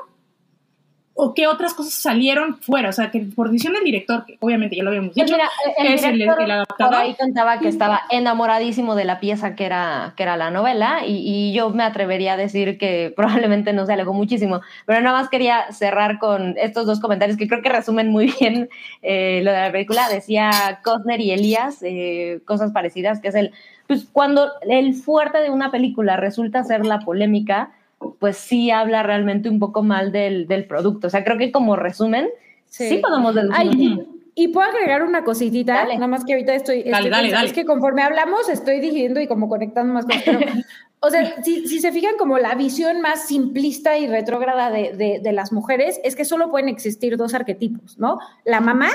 O 1.20 1.34
qué 1.34 1.48
otras 1.48 1.74
cosas 1.74 1.94
salieron 1.94 2.58
fuera, 2.58 2.90
o 2.90 2.92
sea, 2.92 3.10
que 3.10 3.22
por 3.36 3.50
decisión 3.50 3.74
del 3.74 3.84
director, 3.84 4.24
que 4.26 4.38
obviamente 4.40 4.76
ya 4.76 4.84
lo 4.84 4.92
habíamos 4.92 5.16
dicho, 5.16 5.36
el 5.78 5.88
es 5.88 6.04
el, 6.04 6.30
adaptador. 6.30 6.94
ahí 6.94 7.16
contaba 7.16 7.60
que 7.60 7.68
estaba 7.68 8.02
enamoradísimo 8.12 8.94
de 8.94 9.06
la 9.06 9.20
pieza 9.20 9.56
que 9.56 9.66
era, 9.66 10.14
que 10.16 10.22
era 10.22 10.38
la 10.38 10.52
novela, 10.52 11.02
y, 11.08 11.52
yo 11.54 11.72
me 11.72 11.84
atrevería 11.84 12.34
a 12.34 12.38
decir 12.38 12.78
que 12.78 13.12
probablemente 13.16 13.74
no 13.74 13.88
se 13.88 13.94
alejó 13.94 14.14
muchísimo, 14.14 14.62
pero 14.86 15.02
nada 15.02 15.20
más 15.20 15.30
quería 15.30 15.72
cerrar 15.72 16.20
con 16.20 16.56
estos 16.56 16.86
dos 16.86 17.00
comentarios 17.00 17.36
que 17.36 17.48
creo 17.48 17.64
que 17.64 17.70
resumen 17.70 18.12
muy 18.12 18.28
bien 18.40 18.70
eh, 19.02 19.42
lo 19.44 19.52
de 19.52 19.60
la 19.60 19.72
película. 19.72 20.10
Decía 20.10 20.82
Cosner 20.84 21.20
y 21.20 21.32
Elías 21.32 21.80
eh, 21.82 22.42
cosas 22.46 22.72
parecidas, 22.72 23.20
que 23.20 23.30
es 23.30 23.36
el, 23.36 23.54
pues 23.88 24.08
cuando 24.12 24.52
el 24.70 24.94
fuerte 24.94 25.40
de 25.40 25.50
una 25.50 25.72
película 25.72 26.16
resulta 26.16 26.64
ser 26.64 26.86
la 26.86 27.00
polémica, 27.00 27.72
pues 28.20 28.38
sí 28.38 28.72
habla 28.72 29.04
realmente 29.04 29.50
un 29.50 29.60
poco 29.60 29.84
mal 29.84 30.12
del, 30.12 30.48
del 30.48 30.66
producto. 30.66 31.08
O 31.08 31.10
sea, 31.10 31.24
creo 31.24 31.38
que 31.38 31.52
como 31.52 31.76
resumen, 31.76 32.30
sí, 32.68 33.00
podemos 33.02 33.36
deducir. 33.36 34.08
y 34.36 34.48
puedo 34.50 34.70
agregar 34.70 35.04
una 35.04 35.24
cositita, 35.24 35.86
nada 35.86 36.08
más 36.08 36.24
que 36.26 36.34
ahorita 36.34 36.54
estoy, 36.54 36.84
dale, 36.84 37.10
dale, 37.10 37.46
es 37.46 37.54
que 37.54 37.66
conforme 37.66 38.04
hablamos 38.04 38.50
estoy 38.50 38.80
diciendo 38.80 39.20
y 39.20 39.28
como 39.28 39.50
conectando 39.50 39.94
más 39.94 40.06
cosas. 40.06 40.24
o 41.00 41.10
sea, 41.10 41.42
si, 41.44 41.68
si, 41.68 41.80
se 41.80 41.92
fijan 41.92 42.18
como 42.18 42.38
la 42.38 42.56
visión 42.56 43.02
más 43.02 43.28
simplista 43.28 43.98
y 43.98 44.08
retrógrada 44.08 44.70
de, 44.70 44.94
de, 44.94 45.20
de, 45.22 45.32
las 45.34 45.52
mujeres 45.52 46.00
es 46.04 46.16
que 46.16 46.26
solo 46.26 46.50
pueden 46.50 46.70
existir 46.70 47.18
dos 47.18 47.34
arquetipos, 47.34 47.98
¿no? 47.98 48.20
La 48.46 48.62
mamá, 48.62 48.90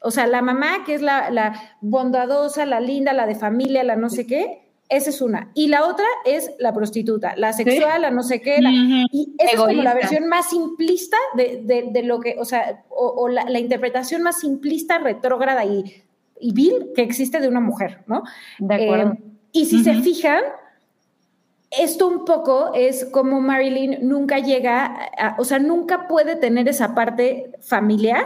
o 0.00 0.10
sea, 0.10 0.26
la 0.26 0.42
mamá 0.42 0.84
que 0.84 0.94
es 0.94 1.02
la, 1.02 1.30
la 1.30 1.74
bondadosa, 1.80 2.66
la 2.66 2.80
linda, 2.80 3.12
la 3.12 3.26
de 3.26 3.34
familia, 3.34 3.84
la 3.84 3.96
no 3.96 4.10
sé 4.10 4.26
qué, 4.26 4.67
Esa 4.88 5.10
es 5.10 5.20
una. 5.20 5.50
Y 5.54 5.68
la 5.68 5.84
otra 5.86 6.06
es 6.24 6.50
la 6.58 6.72
prostituta, 6.72 7.34
la 7.36 7.52
sexual, 7.52 8.02
la 8.02 8.10
no 8.10 8.22
sé 8.22 8.40
qué. 8.40 8.60
La, 8.62 8.70
y 9.12 9.34
esa 9.38 9.50
es 9.52 9.56
como 9.60 9.82
la 9.82 9.94
versión 9.94 10.28
más 10.28 10.48
simplista 10.48 11.16
de, 11.34 11.60
de- 11.62 11.88
de 11.90 12.02
lo 12.04 12.20
que, 12.20 12.36
o 12.38 12.44
sea, 12.46 12.84
o, 12.88 13.06
o 13.06 13.28
la, 13.28 13.44
la 13.44 13.58
interpretación 13.58 14.22
más 14.22 14.40
simplista, 14.40 14.98
retrógrada 14.98 15.64
y, 15.66 16.02
y 16.40 16.52
vil 16.52 16.90
que 16.96 17.02
existe 17.02 17.38
de 17.40 17.48
una 17.48 17.60
mujer, 17.60 18.02
¿no? 18.06 18.22
De 18.58 18.74
acuerdo. 18.76 19.12
Eh, 19.12 19.22
y 19.52 19.66
si 19.66 19.84
se 19.84 19.94
fijan, 20.02 20.42
esto 21.70 22.08
un 22.08 22.24
poco 22.24 22.72
es 22.74 23.04
como 23.06 23.40
Marilyn 23.42 23.98
nunca 24.08 24.38
llega, 24.38 25.10
a- 25.18 25.36
o 25.38 25.44
sea, 25.44 25.58
nunca 25.58 26.08
puede 26.08 26.36
tener 26.36 26.66
esa 26.66 26.94
parte 26.94 27.50
familiar 27.60 28.24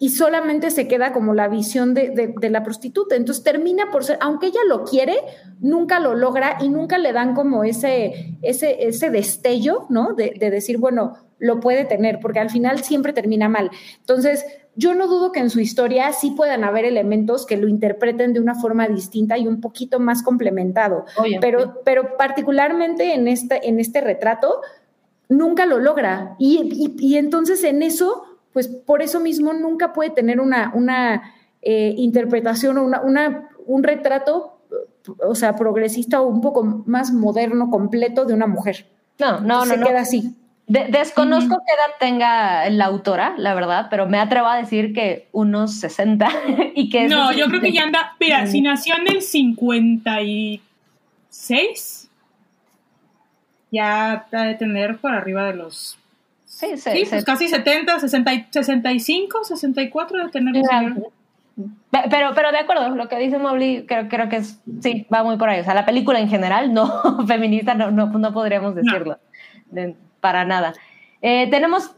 y 0.00 0.10
solamente 0.10 0.70
se 0.70 0.86
queda 0.86 1.12
como 1.12 1.34
la 1.34 1.48
visión 1.48 1.92
de, 1.94 2.10
de- 2.10 2.34
de 2.40 2.50
la 2.50 2.62
prostituta. 2.62 3.16
Entonces 3.16 3.42
termina 3.42 3.90
por 3.90 4.04
ser, 4.04 4.16
aunque 4.20 4.46
ella 4.46 4.60
lo 4.68 4.84
quiere, 4.84 5.16
nunca 5.60 5.98
lo 5.98 6.14
logra 6.14 6.58
y 6.60 6.68
nunca 6.68 6.98
le 6.98 7.12
dan 7.12 7.34
como 7.34 7.64
ese, 7.64 8.36
ese, 8.42 8.86
ese 8.86 9.10
destello, 9.10 9.86
¿no? 9.88 10.14
De, 10.14 10.34
de 10.38 10.50
decir, 10.50 10.78
bueno, 10.78 11.14
lo 11.40 11.60
puede 11.60 11.84
tener, 11.84 12.18
porque 12.20 12.38
al 12.40 12.50
final 12.50 12.82
siempre 12.82 13.12
termina 13.12 13.48
mal. 13.48 13.70
Entonces, 14.00 14.44
yo 14.76 14.94
no 14.94 15.08
dudo 15.08 15.32
que 15.32 15.40
en 15.40 15.50
su 15.50 15.58
historia 15.60 16.12
sí 16.12 16.30
puedan 16.32 16.62
haber 16.62 16.84
elementos 16.84 17.46
que 17.46 17.56
lo 17.56 17.66
interpreten 17.66 18.32
de 18.32 18.40
una 18.40 18.54
forma 18.54 18.86
distinta 18.86 19.36
y 19.38 19.48
un 19.48 19.60
poquito 19.60 19.98
más 19.98 20.22
complementado. 20.22 21.04
Pero, 21.40 21.80
pero 21.84 22.16
particularmente 22.16 23.14
en 23.14 23.26
este, 23.26 23.68
en 23.68 23.80
este 23.80 24.00
retrato, 24.00 24.60
nunca 25.28 25.66
lo 25.66 25.78
logra. 25.80 26.36
Y, 26.38 26.94
y- 26.98 27.06
y 27.06 27.16
entonces 27.16 27.62
en 27.64 27.82
eso, 27.82 28.22
pues 28.58 28.66
por 28.66 29.02
eso 29.02 29.20
mismo 29.20 29.52
nunca 29.52 29.92
puede 29.92 30.10
tener 30.10 30.40
una, 30.40 30.72
una 30.74 31.32
eh, 31.62 31.94
interpretación 31.96 32.76
o 32.78 32.82
una, 32.82 33.00
una- 33.02 33.50
un 33.66 33.84
retrato, 33.84 34.58
o 35.24 35.36
sea, 35.36 35.54
progresista 35.54 36.20
o 36.20 36.26
un 36.26 36.40
poco 36.40 36.64
más 36.86 37.12
moderno, 37.12 37.70
completo 37.70 38.24
de 38.24 38.34
una 38.34 38.48
mujer. 38.48 38.88
No, 39.20 39.38
no, 39.38 39.60
no, 39.60 39.66
se 39.66 39.76
no. 39.76 39.86
queda 39.86 40.00
así. 40.00 40.34
De- 40.66 40.88
desconozco 40.88 41.62
qué 41.64 41.72
edad 41.72 41.92
tenga 42.00 42.68
la 42.70 42.86
autora, 42.86 43.34
la 43.38 43.54
verdad, 43.54 43.86
pero 43.90 44.08
me 44.08 44.18
atrevo 44.18 44.48
a 44.48 44.56
decir 44.56 44.92
que 44.92 45.28
unos 45.30 45.74
60 45.78 46.28
y 46.74 46.90
que... 46.90 47.06
No, 47.06 47.30
yo 47.30 47.46
creo 47.46 47.60
que 47.60 47.70
ya 47.72 47.84
anda. 47.84 48.16
Mira, 48.18 48.44
si 48.48 48.60
nació 48.60 48.96
en 48.96 49.06
el 49.06 49.22
56, 49.22 52.08
ya 53.70 54.26
ha 54.32 54.42
de 54.42 54.54
tener 54.54 54.96
por 54.98 55.12
arriba 55.12 55.44
de 55.44 55.54
los. 55.54 55.97
Sí, 56.58 56.76
Sí, 56.76 57.04
pues 57.08 57.24
casi 57.24 57.46
70, 57.48 58.00
60, 58.00 58.34
y- 58.34 58.46
65, 58.50 59.44
64 59.44 60.24
de 60.24 60.30
tener. 60.30 60.54
Pe- 61.90 62.04
Pero, 62.10 62.30
pero 62.34 62.50
de 62.52 62.58
acuerdo, 62.58 62.90
lo 62.90 63.08
que 63.08 63.16
dice 63.18 63.38
Mobley 63.38 63.84
creo, 63.86 64.08
creo 64.08 64.28
que 64.28 64.36
es, 64.36 64.60
sí, 64.80 65.06
va 65.12 65.22
muy 65.24 65.36
por 65.36 65.48
ahí. 65.48 65.60
O 65.60 65.64
sea, 65.64 65.74
la 65.74 65.86
película 65.86 66.20
en 66.20 66.28
general, 66.28 66.72
no 66.74 66.86
feminista, 67.26 67.74
no, 67.74 67.90
no, 67.90 68.06
no 68.06 68.32
podríamos 68.32 68.74
decirlo. 68.74 69.18
De- 69.70 69.94
para 70.20 70.44
nada. 70.44 70.72
Eh, 71.22 71.48
tenemos, 71.50 71.92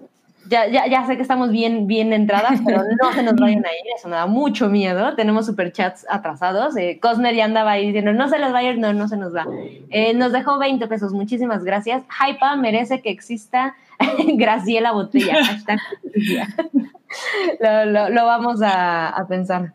ya, 0.48 0.66
ya, 0.68 0.86
ya 0.86 1.06
sé 1.06 1.16
que 1.16 1.22
estamos 1.22 1.50
bien, 1.50 1.86
bien 1.86 2.12
entradas, 2.12 2.60
pero 2.66 2.82
no 3.02 3.12
se 3.14 3.22
nos 3.22 3.34
vayan 3.36 3.64
a 3.64 3.68
ir, 3.72 3.82
eso 3.96 4.08
me 4.08 4.16
da 4.16 4.26
mucho 4.26 4.68
miedo. 4.68 5.14
Tenemos 5.14 5.46
superchats 5.46 6.06
atrasados. 6.08 6.76
Eh, 6.76 6.98
Cosner 7.00 7.34
ya 7.34 7.44
andaba 7.46 7.72
ahí 7.72 7.86
diciendo, 7.86 8.12
no 8.12 8.28
se 8.28 8.38
los 8.38 8.52
va 8.52 8.58
a 8.58 8.62
ir, 8.62 8.78
no, 8.78 8.92
no 8.92 9.08
se 9.08 9.16
nos 9.16 9.34
va. 9.34 9.46
Eh, 9.90 10.12
nos 10.14 10.32
dejó 10.32 10.58
20 10.58 10.86
pesos, 10.86 11.12
muchísimas 11.12 11.64
gracias. 11.64 12.02
Hypa 12.20 12.56
merece 12.56 13.00
que 13.02 13.10
exista 13.10 13.74
Graciela 14.34 14.92
Botella. 14.92 15.44
Hashtag 15.44 15.78
lo, 17.60 17.84
lo, 17.86 18.08
lo 18.10 18.24
vamos 18.24 18.62
a, 18.62 19.08
a 19.08 19.26
pensar. 19.26 19.72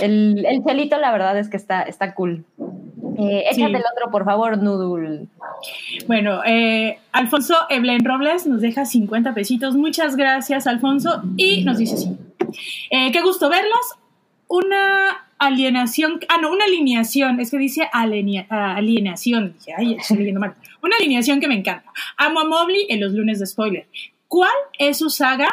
El, 0.00 0.44
el 0.44 0.64
chelito, 0.64 0.98
la 0.98 1.12
verdad 1.12 1.38
es 1.38 1.48
que 1.48 1.56
está, 1.56 1.82
está 1.82 2.14
cool. 2.14 2.44
Eh, 3.18 3.44
Sí. 3.52 3.60
échate 3.62 3.76
el 3.78 3.84
otro, 3.94 4.10
por 4.10 4.24
favor, 4.24 4.58
Nudul. 4.58 5.28
Bueno, 6.06 6.42
eh, 6.44 6.98
Alfonso 7.12 7.54
Eblen 7.70 8.04
Robles 8.04 8.46
nos 8.46 8.60
deja 8.60 8.84
50 8.84 9.32
pesitos. 9.32 9.74
Muchas 9.74 10.16
gracias, 10.16 10.66
Alfonso. 10.66 11.22
Y 11.36 11.64
nos 11.64 11.78
dice 11.78 11.94
así. 11.94 12.16
Eh, 12.90 13.10
qué 13.12 13.22
gusto 13.22 13.48
verlos. 13.48 13.94
Una 14.48 15.25
alienación, 15.38 16.20
ah, 16.28 16.38
no, 16.40 16.50
una 16.50 16.64
alineación, 16.64 17.40
es 17.40 17.50
que 17.50 17.58
dice 17.58 17.88
alinea- 17.92 18.46
ah, 18.50 18.74
alienación. 18.76 19.54
Dije, 19.58 19.74
ay, 19.76 19.94
estoy 19.94 20.16
leyendo 20.18 20.40
mal. 20.40 20.54
Una 20.82 20.96
alineación 20.98 21.40
que 21.40 21.48
me 21.48 21.54
encanta. 21.56 21.90
Amo 22.16 22.40
a 22.40 22.44
Mobley 22.44 22.86
en 22.88 23.00
los 23.00 23.12
lunes 23.12 23.38
de 23.38 23.46
spoiler. 23.46 23.86
¿Cuál 24.28 24.50
es 24.78 24.98
su 24.98 25.10
saga? 25.10 25.48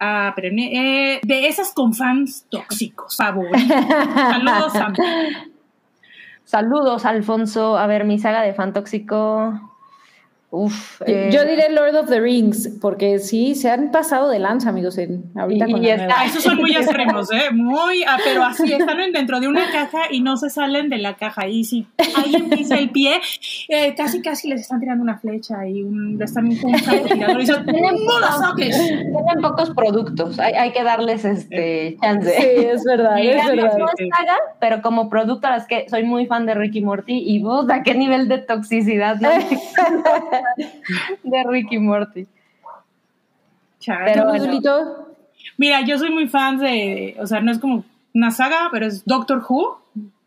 Ah, 0.00 0.32
pero, 0.36 0.48
eh, 0.56 1.20
de 1.22 1.48
esas 1.48 1.72
con 1.72 1.94
fans 1.94 2.46
tóxicos, 2.50 3.16
favoritos. 3.16 3.60
Saludos. 3.68 4.72
Saludos, 6.44 7.04
Alfonso. 7.06 7.78
A 7.78 7.86
ver, 7.86 8.04
mi 8.04 8.18
saga 8.18 8.42
de 8.42 8.52
fan 8.54 8.72
tóxico. 8.72 9.73
Uf. 10.56 11.02
eh, 11.06 11.30
Yo 11.32 11.44
diré 11.44 11.68
Lord 11.70 11.96
of 11.96 12.08
the 12.08 12.20
Rings, 12.20 12.68
porque 12.80 13.18
sí, 13.18 13.54
se 13.56 13.70
han 13.70 13.90
pasado 13.90 14.28
de 14.28 14.38
lanza, 14.38 14.68
amigos, 14.68 14.96
en, 14.98 15.24
ahorita 15.36 15.68
Y- 15.68 15.72
con 15.72 15.82
y 15.82 15.86
la 15.86 15.92
está- 15.94 16.04
nueva. 16.06 16.20
Ah, 16.20 16.26
esos 16.26 16.42
son 16.44 16.56
muy 16.58 16.70
extremos, 16.76 17.32
¿eh? 17.32 17.50
Muy, 17.52 18.04
ah, 18.04 18.18
pero 18.24 18.44
así, 18.44 18.72
están 18.72 19.00
en- 19.00 19.12
dentro 19.12 19.40
de 19.40 19.48
una 19.48 19.70
caja 19.72 20.02
y 20.10 20.20
no 20.20 20.36
se 20.36 20.50
salen 20.50 20.88
de 20.90 20.98
la 20.98 21.14
caja. 21.16 21.48
Y 21.48 21.64
si 21.64 21.86
alguien 22.16 22.48
pisa 22.50 22.76
el 22.76 22.90
pie, 22.90 23.20
eh, 23.68 23.94
casi 23.96 24.22
casi 24.22 24.48
les 24.48 24.60
están 24.60 24.78
tirando 24.80 25.02
una 25.02 25.18
flecha 25.18 25.66
y 25.66 25.82
un, 25.82 26.18
le 26.18 26.24
están 26.24 26.46
un 26.46 26.56
francotirador 26.78 27.36
y 27.38 27.40
dicen, 27.40 27.66
¡no 27.66 28.20
la 28.20 28.32
saques! 28.32 28.76
Tienen 28.76 29.40
pocos 29.42 29.70
productos. 29.70 30.38
Hay, 30.38 30.52
hay 30.54 30.72
que 30.72 30.82
darles 30.84 31.24
este 31.24 31.96
chance. 32.00 32.30
Sí, 32.30 32.64
es 32.66 32.84
verdad, 32.84 33.16
Sí, 33.16 33.28
es 33.28 33.36
Ya, 33.36 33.48
verdad. 33.50 33.78
No 33.78 33.86
es 33.86 34.08
saga, 34.16 34.36
pero 34.60 34.82
como 34.82 35.08
producto, 35.10 35.48
es 35.54 35.64
que 35.66 35.86
soy 35.88 36.04
muy 36.04 36.26
fan 36.26 36.46
de 36.46 36.54
Ricky 36.54 36.80
Morty 36.80 37.22
y 37.26 37.40
puta, 37.40 37.82
qué 37.82 37.94
nivel 37.94 38.28
de 38.28 38.38
toxicidad 38.38 39.16
¿no? 39.20 39.30
de 41.22 41.44
Ricky 41.48 41.78
Morty. 41.78 42.26
Chale. 43.80 44.12
Pero 44.12 44.22
¿Tú, 44.24 44.28
bueno. 44.60 45.06
Mira, 45.58 45.82
yo 45.82 45.98
soy 45.98 46.10
muy 46.10 46.26
fan 46.28 46.58
de, 46.58 47.16
o 47.20 47.26
sea, 47.26 47.40
no 47.40 47.52
es 47.52 47.58
como 47.58 47.84
una 48.14 48.30
saga, 48.30 48.68
pero 48.72 48.86
es 48.86 49.04
Doctor 49.04 49.44
Who. 49.48 49.80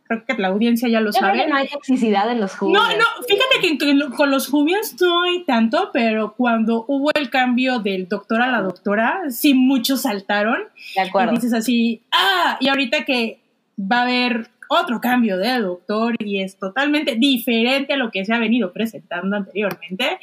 Creo 0.03 0.23
que 0.25 0.35
la 0.35 0.47
audiencia 0.49 0.87
ya 0.87 1.01
lo 1.01 1.07
Yo 1.11 1.19
creo 1.19 1.31
sabe. 1.31 1.43
que 1.43 1.49
no 1.49 1.55
hay 1.57 1.67
toxicidad 1.67 2.31
en 2.31 2.39
los 2.39 2.55
jugos. 2.55 2.73
No, 2.73 2.87
no, 2.87 3.03
fíjate 3.27 3.59
que 3.59 3.89
en- 3.91 4.11
con 4.11 4.31
los 4.31 4.47
Jubians 4.47 4.95
no 5.01 5.23
hay 5.23 5.43
tanto, 5.43 5.89
pero 5.91 6.33
cuando 6.37 6.85
hubo 6.87 7.09
el 7.13 7.29
cambio 7.29 7.79
del 7.79 8.07
doctor 8.07 8.41
a 8.41 8.47
la 8.49 8.61
doctora, 8.61 9.23
sí 9.29 9.53
muchos 9.53 10.03
saltaron. 10.03 10.59
De 10.95 11.01
acuerdo. 11.01 11.33
Y 11.33 11.35
dices 11.35 11.53
así, 11.53 12.01
ah, 12.13 12.57
y 12.61 12.69
ahorita 12.69 13.03
que 13.03 13.39
va 13.79 13.99
a 13.99 14.01
haber 14.03 14.49
otro 14.69 14.99
cambio 15.01 15.37
de 15.37 15.59
doctor 15.59 16.15
y 16.19 16.41
es 16.41 16.57
totalmente 16.57 17.15
diferente 17.15 17.93
a 17.93 17.97
lo 17.97 18.11
que 18.11 18.25
se 18.25 18.33
ha 18.33 18.39
venido 18.39 18.73
presentando 18.73 19.35
anteriormente. 19.37 20.19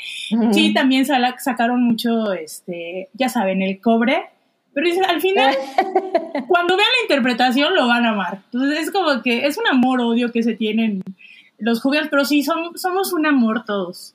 Sí, 0.52 0.72
también 0.74 1.04
sacaron 1.06 1.82
mucho, 1.82 2.32
este, 2.32 3.08
ya 3.14 3.28
saben, 3.28 3.62
el 3.62 3.80
cobre. 3.80 4.26
Pero 4.74 4.88
al 5.08 5.20
final, 5.20 5.54
cuando 6.48 6.76
vean 6.76 6.88
la 6.88 7.02
interpretación 7.02 7.74
lo 7.74 7.86
van 7.86 8.04
a 8.06 8.10
amar. 8.10 8.40
Entonces 8.52 8.80
es 8.80 8.90
como 8.90 9.22
que 9.22 9.46
es 9.46 9.56
un 9.56 9.66
amor-odio 9.68 10.32
que 10.32 10.42
se 10.42 10.54
tienen 10.54 11.02
los 11.58 11.80
jóvenes, 11.80 12.08
pero 12.10 12.24
sí, 12.24 12.42
son, 12.42 12.76
somos 12.76 13.12
un 13.12 13.24
amor 13.26 13.64
todos. 13.64 14.14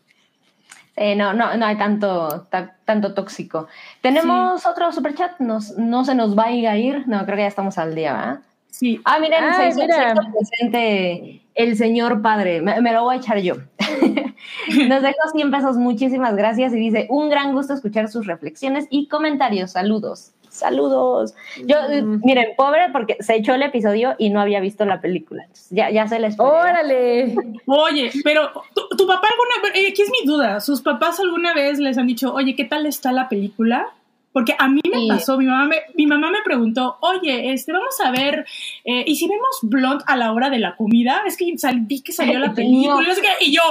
Eh, 0.97 1.15
no, 1.15 1.33
no, 1.33 1.55
no 1.55 1.65
hay 1.65 1.77
tanto, 1.77 2.45
ta- 2.51 2.75
tanto 2.83 3.13
tóxico. 3.13 3.67
¿Tenemos 4.01 4.65
otro 4.65 4.91
superchat? 4.91 5.39
Nos, 5.39 5.77
¿No 5.77 6.03
se 6.03 6.13
nos 6.13 6.37
va 6.37 6.47
a 6.47 6.77
ir? 6.77 7.07
No, 7.07 7.23
creo 7.23 7.37
que 7.37 7.43
ya 7.43 7.47
estamos 7.47 7.77
al 7.77 7.95
día, 7.95 8.11
¿verdad? 8.13 8.39
Sí. 8.69 9.01
Ah, 9.05 9.19
miren, 9.19 9.43
Ay, 9.43 9.71
se, 9.73 9.81
mira. 9.81 10.15
se 10.15 10.21
presente 10.31 11.41
el 11.55 11.75
señor 11.75 12.21
padre. 12.21 12.61
Me, 12.61 12.79
me 12.81 12.93
lo 12.93 13.03
voy 13.03 13.15
a 13.15 13.17
echar 13.19 13.39
yo. 13.39 13.55
Nos 14.87 15.01
dejó 15.01 15.29
100 15.33 15.51
pesos, 15.51 15.77
muchísimas 15.77 16.35
gracias. 16.35 16.73
Y 16.73 16.77
dice, 16.77 17.07
un 17.09 17.29
gran 17.29 17.53
gusto 17.53 17.73
escuchar 17.73 18.07
sus 18.09 18.25
reflexiones 18.27 18.85
y 18.89 19.07
comentarios. 19.07 19.71
Saludos. 19.71 20.31
Saludos. 20.49 21.35
Yo, 21.65 21.77
eh, 21.89 22.01
Mm. 22.01 22.21
miren, 22.23 22.47
pobre 22.57 22.89
porque 22.91 23.17
se 23.19 23.35
echó 23.35 23.53
el 23.53 23.61
episodio 23.61 24.15
y 24.17 24.29
no 24.31 24.41
había 24.41 24.59
visto 24.59 24.83
la 24.85 24.99
película. 24.99 25.43
Entonces, 25.43 25.67
ya, 25.69 25.91
ya 25.91 26.07
se 26.07 26.19
les 26.19 26.39
Órale. 26.39 27.35
Oye, 27.67 28.11
pero 28.23 28.49
tu, 28.73 28.95
tu 28.97 29.05
papá 29.07 29.27
alguna 29.29 29.61
vez, 29.73 29.83
eh, 29.83 29.89
aquí 29.91 30.01
es 30.01 30.09
mi 30.09 30.25
duda, 30.27 30.59
¿sus 30.59 30.81
papás 30.81 31.19
alguna 31.19 31.53
vez 31.53 31.79
les 31.79 31.97
han 31.99 32.07
dicho, 32.07 32.33
oye, 32.33 32.55
¿qué 32.55 32.65
tal 32.65 32.85
está 32.87 33.11
la 33.11 33.29
película? 33.29 33.89
Porque 34.31 34.55
a 34.57 34.67
mí 34.67 34.81
me 34.91 34.99
Sí. 34.99 35.07
pasó, 35.07 35.37
mi 35.37 35.45
mamá 35.45 35.65
me, 35.65 35.77
mi 35.95 36.05
mamá 36.05 36.29
me 36.29 36.41
preguntó, 36.43 36.97
oye, 37.01 37.51
este, 37.51 37.71
vamos 37.71 37.99
a 38.03 38.11
ver, 38.11 38.45
eh, 38.85 39.03
¿y 39.07 39.15
si 39.15 39.27
vemos 39.27 39.57
Blonde 39.63 40.03
a 40.07 40.15
la 40.15 40.31
hora 40.33 40.49
de 40.51 40.59
la 40.59 40.75
comida? 40.75 41.23
Es 41.25 41.35
que 41.35 41.57
sal- 41.57 41.79
vi 41.81 42.01
que 42.01 42.11
salió 42.11 42.37
la 42.39 42.53
película, 42.53 43.03
y 43.03 43.07
no 43.07 43.15
sé 43.15 43.21
qué, 43.21 43.45
y 43.45 43.51
yo, 43.55 43.61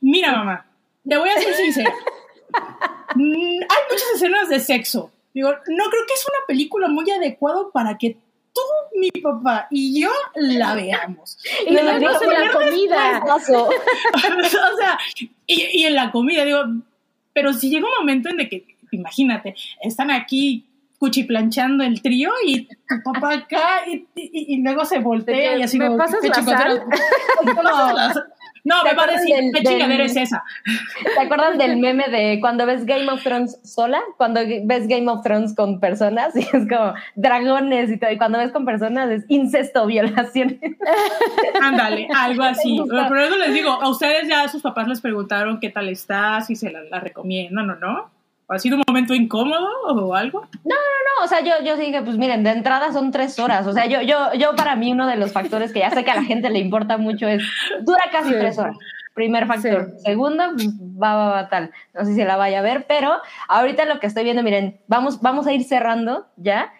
mira 0.00 0.32
mamá, 0.32 0.66
te 1.06 1.16
voy 1.18 1.28
a 1.28 1.34
ser 1.40 1.54
sincera, 1.54 1.92
Mm, 3.14 3.60
hay 3.62 3.82
muchas 3.90 4.08
escenas 4.14 4.48
de 4.48 4.60
sexo. 4.60 5.10
Digo, 5.34 5.48
no 5.50 5.84
creo 5.90 6.06
que 6.06 6.14
es 6.14 6.26
una 6.28 6.46
película 6.46 6.88
muy 6.88 7.10
adecuada 7.10 7.62
para 7.72 7.96
que 7.96 8.16
tú, 8.54 8.60
mi 8.98 9.10
papá 9.10 9.66
y 9.70 10.02
yo 10.02 10.10
la 10.34 10.74
veamos. 10.74 11.38
Y 11.66 11.72
No, 11.72 11.82
lo 11.82 11.92
no, 11.94 11.98
vemos 12.00 12.22
en 12.22 12.30
la 12.30 12.52
comida. 12.52 13.24
o 13.34 14.76
sea, 14.76 14.98
y, 15.46 15.80
y 15.80 15.84
en 15.86 15.94
la 15.94 16.10
comida, 16.12 16.44
digo, 16.44 16.62
pero 17.32 17.52
si 17.52 17.70
llega 17.70 17.86
un 17.86 17.94
momento 17.98 18.28
en 18.28 18.48
que, 18.48 18.76
imagínate, 18.96 19.54
están 19.82 20.10
aquí 20.10 20.64
cuchiplanchando 20.98 21.84
el 21.84 22.02
trío 22.02 22.32
y 22.44 22.64
tu 22.66 23.02
papá 23.04 23.34
acá 23.34 23.86
y, 23.86 24.04
y, 24.16 24.54
y 24.54 24.62
luego 24.62 24.84
se 24.84 24.98
voltea 24.98 25.56
y 25.56 25.62
así 25.62 25.78
¿Me 25.78 25.86
como, 25.86 25.98
pasas 25.98 26.20
¿qué 26.20 26.28
la 26.28 26.34
sal? 26.42 26.82
No, 28.64 28.82
¿Te 28.82 28.90
me 28.90 28.96
va 28.96 29.02
a 29.02 29.04
acuerdas 29.04 29.22
decir, 29.24 29.36
del- 29.36 29.52
¿qué 29.54 29.62
chingadera 29.62 30.04
es 30.04 30.16
esa? 30.16 30.44
¿Te 31.16 31.20
acuerdas 31.22 31.56
del 31.56 31.78
meme 31.78 32.08
de 32.08 32.38
cuando 32.40 32.66
ves 32.66 32.84
Game 32.84 33.08
of 33.10 33.22
Thrones 33.22 33.58
sola? 33.62 34.00
Cuando 34.18 34.40
ves 34.64 34.88
Game 34.88 35.08
of 35.08 35.22
Thrones 35.22 35.54
con 35.54 35.80
personas 35.80 36.36
y 36.36 36.40
es 36.40 36.68
como 36.68 36.92
dragones 37.14 37.90
y 37.90 37.96
todo. 37.98 38.10
Y 38.10 38.18
cuando 38.18 38.36
ves 38.36 38.50
con 38.52 38.66
personas 38.66 39.08
es 39.10 39.24
incesto, 39.28 39.86
violación. 39.86 40.58
Ándale, 41.62 42.08
algo 42.14 42.42
así. 42.42 42.78
Por 42.78 43.18
eso 43.18 43.36
les 43.36 43.54
digo, 43.54 43.70
a 43.70 43.88
ustedes 43.88 44.28
ya 44.28 44.46
sus 44.48 44.60
papás 44.60 44.86
les 44.88 45.00
preguntaron 45.00 45.60
qué 45.60 45.70
tal 45.70 45.88
está, 45.88 46.40
si 46.42 46.54
se 46.56 46.70
la, 46.70 46.82
la 46.82 47.00
recomiendan 47.00 47.70
o 47.70 47.76
no. 47.76 48.10
¿Ha 48.50 48.58
sido 48.58 48.76
un 48.76 48.82
momento 48.88 49.14
incómodo 49.14 49.68
o 49.86 50.14
algo? 50.14 50.46
No, 50.64 50.74
o 51.22 51.26
sea, 51.28 51.40
yo, 51.40 51.52
yo 51.64 51.76
dije, 51.76 52.00
pues 52.02 52.16
miren, 52.16 52.42
de 52.44 52.50
entrada 52.50 52.92
son 52.92 53.10
tres 53.10 53.38
horas. 53.38 53.66
O 53.66 53.72
sea, 53.72 53.86
yo, 53.86 54.00
yo, 54.02 54.32
yo 54.38 54.54
para 54.56 54.74
mí 54.74 54.90
uno 54.92 55.06
de 55.06 55.16
los 55.16 55.32
factores 55.32 55.72
que 55.72 55.80
ya 55.80 55.90
sé 55.90 56.02
que 56.04 56.10
a 56.10 56.14
la 56.16 56.22
gente 56.24 56.48
le 56.48 56.58
importa 56.58 56.96
mucho 56.96 57.28
es, 57.28 57.42
dura 57.82 58.04
casi 58.10 58.30
Sí. 58.30 58.36
tres 58.38 58.58
horas. 58.58 58.76
Primer 59.14 59.46
factor. 59.46 59.90
Sí. 59.96 60.02
Segundo, 60.06 60.44
pues, 60.54 60.68
va, 60.80 61.14
va, 61.16 61.28
va, 61.30 61.48
tal. 61.50 61.72
No 61.92 62.04
sé 62.04 62.14
si 62.14 62.24
la 62.24 62.36
vaya 62.36 62.60
a 62.60 62.62
ver, 62.62 62.86
pero 62.88 63.16
ahorita 63.48 63.84
lo 63.84 63.98
que 64.00 64.06
estoy 64.06 64.24
viendo, 64.24 64.42
miren, 64.42 64.80
vamos, 64.86 65.20
vamos 65.20 65.46
a 65.46 65.52
ir 65.52 65.64
cerrando 65.64 66.26
ya. 66.36 66.72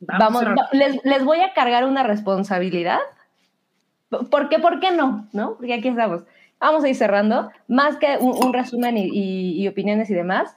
Vamos, 0.00 0.44
a- 0.44 0.54
les, 0.72 1.04
les 1.04 1.24
voy 1.24 1.40
a 1.40 1.52
cargar 1.52 1.84
una 1.86 2.02
responsabilidad. 2.02 2.98
¿Por 4.30 4.48
qué? 4.48 4.58
¿Por 4.58 4.78
qué 4.80 4.90
no? 4.90 5.26
¿No? 5.32 5.54
Porque 5.56 5.74
aquí 5.74 5.88
estamos. 5.88 6.22
Vamos 6.60 6.84
a 6.84 6.88
ir 6.88 6.94
cerrando. 6.94 7.50
Más 7.66 7.96
que 7.96 8.18
un, 8.20 8.36
un 8.44 8.52
resumen 8.52 8.98
y, 8.98 9.04
y- 9.06 9.62
y 9.62 9.68
opiniones 9.68 10.10
y 10.10 10.14
demás, 10.14 10.56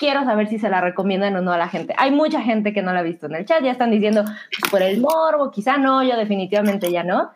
quiero 0.00 0.24
saber 0.24 0.48
si 0.48 0.58
se 0.58 0.68
la 0.70 0.80
recomiendan 0.80 1.36
o 1.36 1.42
no 1.42 1.52
a 1.52 1.58
la 1.58 1.68
gente. 1.68 1.94
Hay 1.98 2.10
mucha 2.10 2.40
gente 2.40 2.72
que 2.72 2.82
no 2.82 2.92
la 2.92 3.00
ha 3.00 3.02
visto 3.02 3.26
en 3.26 3.34
el 3.36 3.44
chat, 3.44 3.62
ya 3.62 3.70
están 3.70 3.90
diciendo 3.92 4.24
pues, 4.24 4.70
por 4.70 4.82
el 4.82 4.98
morbo, 5.00 5.50
quizá 5.52 5.76
no, 5.76 6.02
yo 6.02 6.16
definitivamente 6.16 6.90
ya 6.90 7.04
no. 7.04 7.30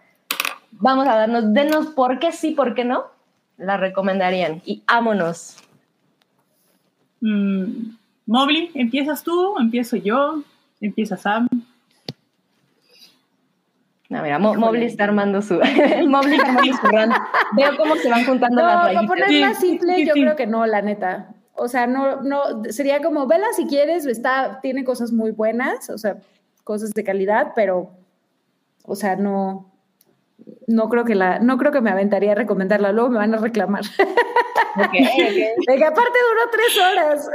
Vamos 0.73 1.07
a 1.07 1.15
darnos, 1.15 1.53
denos 1.53 1.89
por 1.89 2.19
qué 2.19 2.33
sí, 2.33 2.51
por 2.53 2.75
qué 2.75 2.85
no, 2.85 3.05
la 3.59 3.77
recomendarían. 3.77 4.63
Y 4.65 4.83
ámonos. 4.89 5.59
Mm, 7.21 7.91
Mobley, 8.27 8.71
¿empiezas 8.75 9.23
tú? 9.23 9.57
¿Empiezo 9.61 9.97
yo? 9.97 10.43
¿Empieza 10.81 11.17
Sam? 11.17 11.47
No, 14.09 14.23
mira, 14.23 14.39
Mo- 14.39 14.55
Mobley 14.55 14.85
está 14.87 15.05
armando 15.05 15.43
su. 15.43 15.55
Mobley 16.09 16.37
está 16.37 16.49
armando 16.49 17.17
su. 17.17 17.57
Veo 17.57 17.77
cómo 17.77 17.95
se 17.97 18.09
van 18.11 18.25
juntando 18.25 18.61
No, 18.61 18.67
las 18.67 18.77
para 18.77 18.85
rayitas. 18.95 19.07
ponerla 19.07 19.55
Sí, 19.55 19.69
simple, 19.69 19.97
sí, 19.97 20.07
yo 20.07 20.15
sí. 20.15 20.21
creo 20.23 20.37
que 20.37 20.47
no, 20.47 20.67
la 20.67 20.83
neta. 20.83 21.29
O 21.57 21.69
sea, 21.69 21.87
no, 21.87 22.23
no, 22.23 22.65
sería 22.71 23.01
como, 23.01 23.27
vela 23.27 23.47
si 23.55 23.67
quieres, 23.67 24.07
está, 24.07 24.61
tiene 24.61 24.85
cosas 24.85 25.13
muy 25.13 25.31
buenas, 25.31 25.89
o 25.91 25.99
sea, 25.99 26.19
cosas 26.65 26.93
de 26.93 27.05
calidad, 27.05 27.53
pero, 27.55 27.91
o 28.85 28.97
sea, 28.97 29.17
no, 29.17 29.73
no 30.67 30.89
creo 30.89 31.05
que 31.05 31.15
la, 31.15 31.39
no 31.39 31.57
creo 31.59 31.71
que 31.71 31.81
me 31.81 31.91
aventaría 31.91 32.33
a 32.33 32.37
recomendarla, 32.37 32.93
luego 32.93 33.11
me 33.11 33.19
van 33.19 33.35
a 33.35 33.39
reclamar. 33.39 33.85
De 34.77 35.77
que 35.77 35.85
aparte 35.85 36.19
duró 36.29 36.51
tres 36.51 36.79
horas. 36.79 37.31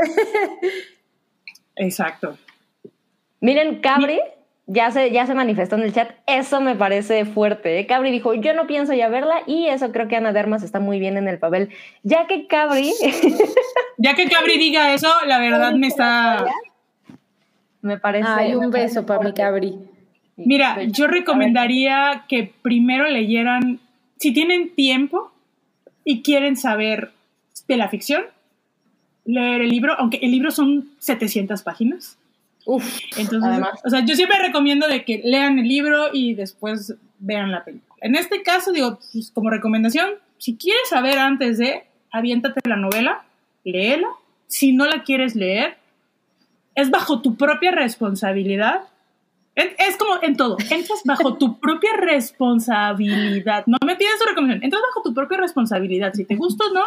Exacto. 1.75 2.37
Miren, 3.39 3.79
Cabri 3.79 4.19
ya 4.71 4.91
se, 4.91 5.11
ya 5.11 5.25
se 5.25 5.33
manifestó 5.33 5.75
en 5.75 5.81
el 5.81 5.93
chat. 5.93 6.11
Eso 6.27 6.61
me 6.61 6.75
parece 6.75 7.25
fuerte. 7.25 7.79
¿eh? 7.79 7.87
Cabri 7.87 8.11
dijo, 8.11 8.35
yo 8.35 8.53
no 8.53 8.67
pienso 8.67 8.93
ya 8.93 9.09
verla 9.09 9.41
y 9.47 9.65
eso 9.65 9.91
creo 9.91 10.07
que 10.07 10.15
Ana 10.15 10.31
Dermas 10.31 10.61
está 10.61 10.79
muy 10.79 10.99
bien 10.99 11.17
en 11.17 11.27
el 11.27 11.39
papel. 11.39 11.69
Ya 12.03 12.27
que 12.27 12.45
Cabri, 12.45 12.93
Ya 13.97 14.13
que 14.13 14.29
Cabri 14.29 14.59
diga 14.59 14.93
eso, 14.93 15.11
la 15.25 15.39
verdad 15.39 15.73
me 15.73 15.87
está... 15.87 16.45
me 17.81 17.97
parece... 17.97 18.29
Ay, 18.29 18.53
un 18.53 18.69
parece 18.69 18.99
beso 18.99 19.05
para 19.07 19.21
mi 19.21 19.33
cabri. 19.33 19.79
Mira, 20.37 20.83
yo 20.83 21.07
recomendaría 21.07 22.25
que 22.29 22.53
primero 22.61 23.07
leyeran, 23.07 23.79
si 24.17 24.33
tienen 24.33 24.75
tiempo 24.75 25.31
y 26.05 26.21
quieren 26.21 26.55
saber 26.55 27.11
de 27.67 27.75
la 27.75 27.89
ficción, 27.89 28.23
leer 29.25 29.61
el 29.61 29.69
libro, 29.69 29.95
aunque 29.97 30.19
el 30.21 30.31
libro 30.31 30.51
son 30.51 30.89
700 30.99 31.63
páginas. 31.63 32.19
Uf, 32.71 32.99
Entonces, 33.17 33.49
Además. 33.49 33.79
o 33.83 33.89
sea, 33.89 34.05
yo 34.05 34.15
siempre 34.15 34.37
recomiendo 34.37 34.87
de 34.87 35.03
que 35.03 35.21
lean 35.23 35.57
el 35.57 35.67
libro 35.67 36.09
y 36.13 36.35
después 36.35 36.93
vean 37.17 37.51
la 37.51 37.63
película. 37.63 37.95
En 38.01 38.13
este 38.13 38.43
caso, 38.43 38.71
digo, 38.71 38.99
pues, 39.11 39.31
como 39.31 39.49
recomendación, 39.49 40.11
si 40.37 40.55
quieres 40.55 40.87
saber 40.87 41.17
antes 41.17 41.57
de, 41.57 41.85
aviéntate 42.11 42.61
la 42.69 42.75
novela, 42.75 43.25
léela. 43.63 44.07
Si 44.45 44.71
no 44.71 44.85
la 44.85 45.01
quieres 45.01 45.35
leer, 45.35 45.77
es 46.75 46.91
bajo 46.91 47.23
tu 47.23 47.35
propia 47.37 47.71
responsabilidad. 47.71 48.81
Es, 49.55 49.71
es 49.79 49.97
como 49.97 50.21
en 50.21 50.37
todo, 50.37 50.55
entras 50.69 51.01
bajo 51.05 51.37
tu 51.39 51.59
propia 51.59 51.93
responsabilidad. 51.97 53.63
No 53.65 53.79
me 53.83 53.95
pides 53.95 54.19
tu 54.19 54.27
recomendación, 54.27 54.63
entras 54.63 54.83
bajo 54.89 55.01
tu 55.01 55.15
propia 55.15 55.39
responsabilidad. 55.39 56.13
Si 56.13 56.23
te 56.23 56.35
gusta 56.35 56.65
o 56.65 56.71
no, 56.71 56.85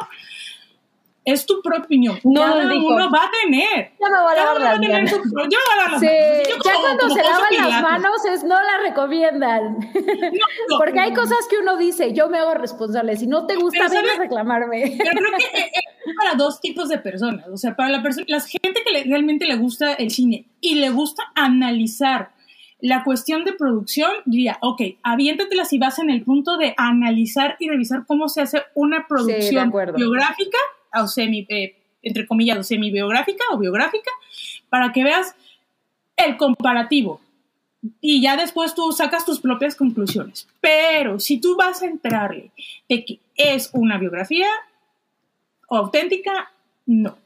es 1.25 1.47
tu 1.47 1.63
propia 1.63 1.85
opinión. 1.85 2.19
No, 2.25 2.41
Cada 2.43 2.75
uno 2.75 3.11
va 3.11 3.25
a 3.27 3.31
tener. 3.43 3.93
Ya 4.01 4.09
me 4.11 4.21
voy 4.23 4.33
a 4.33 4.37
lavar 4.37 4.61
las 4.61 4.81
manos. 4.81 5.11
su- 5.11 5.17
yo 5.17 5.23
me 5.35 5.43
voy 5.45 5.55
a 5.73 5.77
lavar 5.77 5.91
las 5.93 6.01
Sí, 6.01 6.07
manos. 6.07 6.49
Yo 6.49 6.57
ya 6.65 6.73
como- 6.73 6.81
cuando 6.85 7.03
como 7.03 7.15
se 7.15 7.23
lavan 7.23 7.71
las 7.71 7.83
manos 7.83 8.25
es 8.25 8.45
no 8.45 8.61
la 8.63 8.79
recomiendan. 8.83 9.79
No, 9.79 10.79
Porque 10.79 10.99
hay 11.01 11.13
cosas 11.15 11.39
que 11.49 11.59
uno 11.59 11.77
dice, 11.77 12.13
yo 12.13 12.29
me 12.29 12.39
hago 12.39 12.55
responsable. 12.55 13.17
Si 13.17 13.27
no 13.29 13.47
te 13.47 13.55
gusta, 13.57 13.89
ven 13.89 14.05
a 14.11 14.19
reclamarme. 14.19 14.97
Pero 14.99 15.11
creo 15.11 15.31
que 15.39 15.45
eh, 15.59 15.71
eh, 15.75 15.81
es 16.07 16.15
para 16.17 16.35
dos 16.35 16.61
tipos 16.61 16.89
de 16.89 16.99
personas. 16.99 17.47
O 17.49 17.57
sea, 17.57 17.77
para 17.77 17.89
la, 17.91 18.03
persona 18.03 18.27
la 18.29 18.41
gente 18.41 18.83
que 18.85 18.93
le- 18.93 19.05
realmente 19.05 19.47
le 19.47 19.57
gusta 19.57 19.93
el 19.95 20.11
cine 20.11 20.47
y 20.61 20.75
le 20.77 20.91
gusta 20.91 21.23
analizar 21.37 22.33
la 22.81 23.05
cuestión 23.05 23.45
de 23.45 23.53
producción, 23.53 24.11
diría, 24.25 24.59
ok, 24.61 24.81
aviéntatela 25.05 25.65
si 25.65 25.79
vas 25.79 26.01
en 26.01 26.11
el 26.11 26.25
punto 26.25 26.57
de 26.57 26.75
analizar 26.77 27.55
y 27.61 27.69
revisar 27.69 28.05
cómo 28.09 28.29
se 28.29 28.41
hace 28.43 28.65
una 28.75 29.07
producción 29.07 29.73
biográfica 29.95 30.59
o 30.95 31.07
semi, 31.07 31.47
eh, 31.49 31.77
entre 32.03 32.27
comillas, 32.27 32.59
o 32.59 32.63
semi-biográfica 32.63 33.45
o 33.53 33.59
biográfica, 33.59 34.11
para 34.69 34.93
que 34.93 35.05
veas 35.05 35.35
el 36.17 36.37
comparativo. 36.37 37.21
Y 38.01 38.23
ya 38.23 38.37
después 38.37 38.75
tú 38.75 38.93
sacas 38.93 39.25
tus 39.25 39.41
propias 39.41 39.75
conclusiones. 39.75 40.47
Pero 40.61 41.19
si 41.19 41.41
tú 41.41 41.57
vas 41.57 41.83
a 41.83 41.87
entrarle 41.87 42.53
de 42.89 43.05
que 43.05 43.21
es 43.37 43.71
una 43.73 43.99
biografía 43.99 44.47
auténtica, 45.69 46.53
no. 46.87 47.17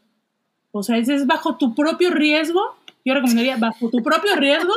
O 0.72 0.82
sea, 0.82 0.96
es 0.96 1.26
bajo 1.26 1.56
tu 1.56 1.74
propio 1.74 2.10
riesgo. 2.10 2.76
Yo 3.04 3.14
recomendaría 3.14 3.56
bajo 3.56 3.90
tu 3.90 4.02
propio 4.02 4.34
riesgo. 4.36 4.72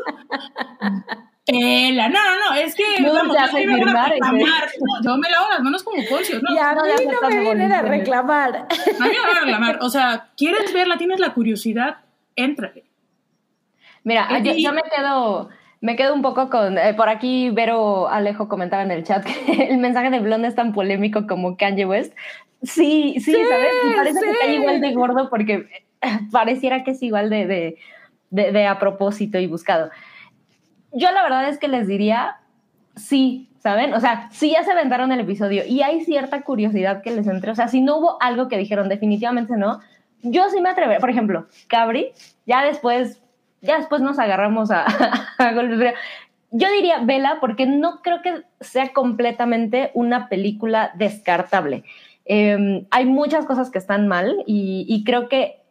Pela. 1.50 2.10
No, 2.10 2.20
no, 2.20 2.50
no, 2.50 2.56
es 2.56 2.76
que 2.76 2.84
No 3.02 3.14
vamos, 3.14 3.38
yo 3.38 3.54
me 3.68 3.76
firmar, 3.76 4.10
reclamar. 4.12 4.70
No, 4.80 5.04
yo 5.04 5.18
me 5.18 5.30
lavo 5.30 5.50
las 5.50 5.60
manos 5.62 5.84
como 5.84 6.04
Poncio. 6.10 6.40
No, 6.42 6.54
y 6.54 6.58
a 6.58 6.74
no, 6.74 6.86
ya 6.86 6.96
no 7.22 7.30
me 7.30 7.40
vienen 7.40 7.72
a 7.72 7.78
favoreciendo. 7.78 7.90
reclamar. 7.90 8.56
a 9.00 9.04
mí 9.04 9.10
me 9.10 9.20
van 9.20 9.38
a 9.38 9.40
reclamar. 9.42 9.80
O 9.82 9.90
sea, 9.90 10.28
¿quieres 10.38 10.74
verla? 10.74 10.98
¿Tienes 10.98 11.20
la 11.20 11.34
curiosidad? 11.34 11.98
Éntrale. 12.36 12.84
Mira, 14.04 14.40
yo, 14.40 14.54
yo 14.54 14.74
me 14.74 14.82
quedo, 14.84 15.50
me 15.82 15.96
quedo 15.96 16.14
un 16.14 16.22
poco 16.22 16.50
con, 16.50 16.78
eh, 16.78 16.94
por 16.94 17.10
aquí 17.10 17.50
Vero 17.50 18.08
Alejo 18.10 18.48
comentaba 18.48 18.84
en 18.84 18.92
el 18.92 19.04
chat 19.04 19.26
que 19.26 19.64
el 19.70 19.78
mensaje 19.78 20.10
de 20.10 20.20
Blonde 20.20 20.48
es 20.48 20.56
tan 20.56 20.74
polémico 20.74 21.28
como 21.28 21.58
Kanye 21.58 21.86
West. 21.86 22.14
Sí, 22.64 23.16
sí, 23.20 23.34
¿sabes? 23.34 23.74
Me 23.86 23.96
parece 23.96 24.20
que 24.22 24.32
está 24.32 24.48
igual 24.48 24.82
de 24.82 24.94
gordo 24.94 25.30
porque 25.30 25.68
eh, 26.02 26.20
pareciera 26.32 26.84
que 26.84 26.92
es 26.92 27.04
igual 27.04 27.30
de, 27.30 27.46
de, 27.46 27.78
de, 28.32 28.52
de 28.52 28.68
a 28.68 28.80
propósito 28.80 29.38
y 29.40 29.48
buscado. 29.48 29.90
Yo 30.92 31.12
la 31.12 31.24
verdad 31.24 31.48
es 31.50 31.58
que 31.58 31.68
les 31.68 31.88
diría 31.88 32.38
sí, 32.96 33.50
¿saben? 33.60 33.94
O 33.94 34.00
sea, 34.00 34.30
si 34.32 34.52
ya 34.52 34.64
se 34.64 34.72
aventaron 34.72 35.12
el 35.12 35.20
episodio 35.20 35.64
y 35.66 35.82
hay 35.82 36.04
cierta 36.04 36.42
curiosidad 36.42 37.02
que 37.02 37.12
les 37.12 37.28
entre, 37.28 37.52
o 37.52 37.56
sea, 37.56 37.68
si 37.68 37.82
no 37.82 37.98
hubo 37.98 38.22
algo 38.22 38.48
que 38.48 38.58
dijeron 38.58 38.90
definitivamente 38.90 39.58
no, 39.58 39.80
yo 40.22 40.50
sí 40.50 40.62
me 40.62 40.70
atrevería, 40.70 41.00
por 41.00 41.10
ejemplo, 41.10 41.48
Cabri, 41.68 42.12
ya 42.46 42.64
después, 42.64 43.22
ya 43.62 43.78
después 43.78 44.02
nos 44.02 44.20
agarramos 44.20 44.72
a, 44.72 44.86
a 45.38 45.54
yo 46.52 46.68
diría 46.72 47.00
vela 47.04 47.38
porque 47.40 47.66
no 47.68 48.02
creo 48.02 48.22
que 48.22 48.42
sea 48.60 48.92
completamente 48.92 49.92
una 49.94 50.30
película 50.30 50.92
descartable. 50.96 51.84
Eh, 52.26 52.86
hay 52.90 53.06
muchas 53.06 53.46
cosas 53.46 53.70
que 53.70 53.78
están 53.78 54.08
mal 54.08 54.44
y 54.46 55.04
creo 55.06 55.30
que 55.30 55.62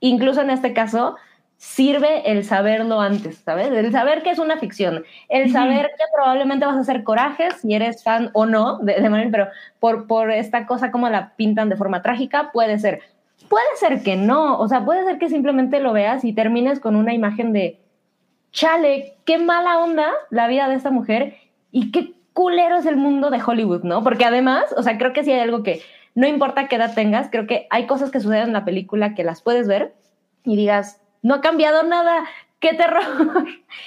incluso 0.00 0.40
en 0.40 0.50
este 0.50 0.72
caso 0.72 1.16
sirve 1.60 2.32
el 2.32 2.42
saberlo 2.42 3.02
antes, 3.02 3.36
¿sabes? 3.44 3.70
El 3.70 3.92
saber 3.92 4.22
que 4.22 4.30
es 4.30 4.38
una 4.38 4.56
ficción, 4.56 5.04
el 5.28 5.52
saber 5.52 5.90
que 5.98 6.04
probablemente 6.14 6.64
vas 6.64 6.76
a 6.76 6.80
hacer 6.80 7.04
corajes 7.04 7.56
si 7.60 7.74
eres 7.74 8.02
fan 8.02 8.30
o 8.32 8.46
no 8.46 8.78
de, 8.78 8.94
de 8.94 9.10
Marvel, 9.10 9.30
pero 9.30 9.48
por, 9.78 10.06
por 10.06 10.30
esta 10.30 10.66
cosa 10.66 10.90
como 10.90 11.10
la 11.10 11.34
pintan 11.36 11.68
de 11.68 11.76
forma 11.76 12.00
trágica, 12.00 12.50
puede 12.50 12.78
ser. 12.78 13.02
Puede 13.50 13.76
ser 13.76 14.02
que 14.02 14.16
no, 14.16 14.58
o 14.58 14.68
sea, 14.68 14.86
puede 14.86 15.04
ser 15.04 15.18
que 15.18 15.28
simplemente 15.28 15.80
lo 15.80 15.92
veas 15.92 16.24
y 16.24 16.32
termines 16.32 16.80
con 16.80 16.96
una 16.96 17.12
imagen 17.12 17.52
de, 17.52 17.78
chale, 18.52 19.18
qué 19.26 19.36
mala 19.36 19.80
onda 19.80 20.10
la 20.30 20.48
vida 20.48 20.66
de 20.66 20.76
esta 20.76 20.90
mujer 20.90 21.36
y 21.70 21.92
qué 21.92 22.14
culero 22.32 22.78
es 22.78 22.86
el 22.86 22.96
mundo 22.96 23.28
de 23.28 23.42
Hollywood, 23.44 23.82
¿no? 23.82 24.02
Porque 24.02 24.24
además, 24.24 24.64
o 24.78 24.82
sea, 24.82 24.96
creo 24.96 25.12
que 25.12 25.24
sí 25.24 25.30
hay 25.30 25.40
algo 25.40 25.62
que 25.62 25.82
no 26.14 26.26
importa 26.26 26.68
qué 26.68 26.76
edad 26.76 26.94
tengas, 26.94 27.28
creo 27.30 27.46
que 27.46 27.66
hay 27.68 27.86
cosas 27.86 28.10
que 28.10 28.20
suceden 28.20 28.44
en 28.44 28.52
la 28.54 28.64
película 28.64 29.14
que 29.14 29.24
las 29.24 29.42
puedes 29.42 29.68
ver 29.68 29.92
y 30.42 30.56
digas, 30.56 31.02
no 31.22 31.34
ha 31.34 31.40
cambiado 31.40 31.82
nada. 31.82 32.24
¡Qué 32.58 32.74
terror! 32.74 33.02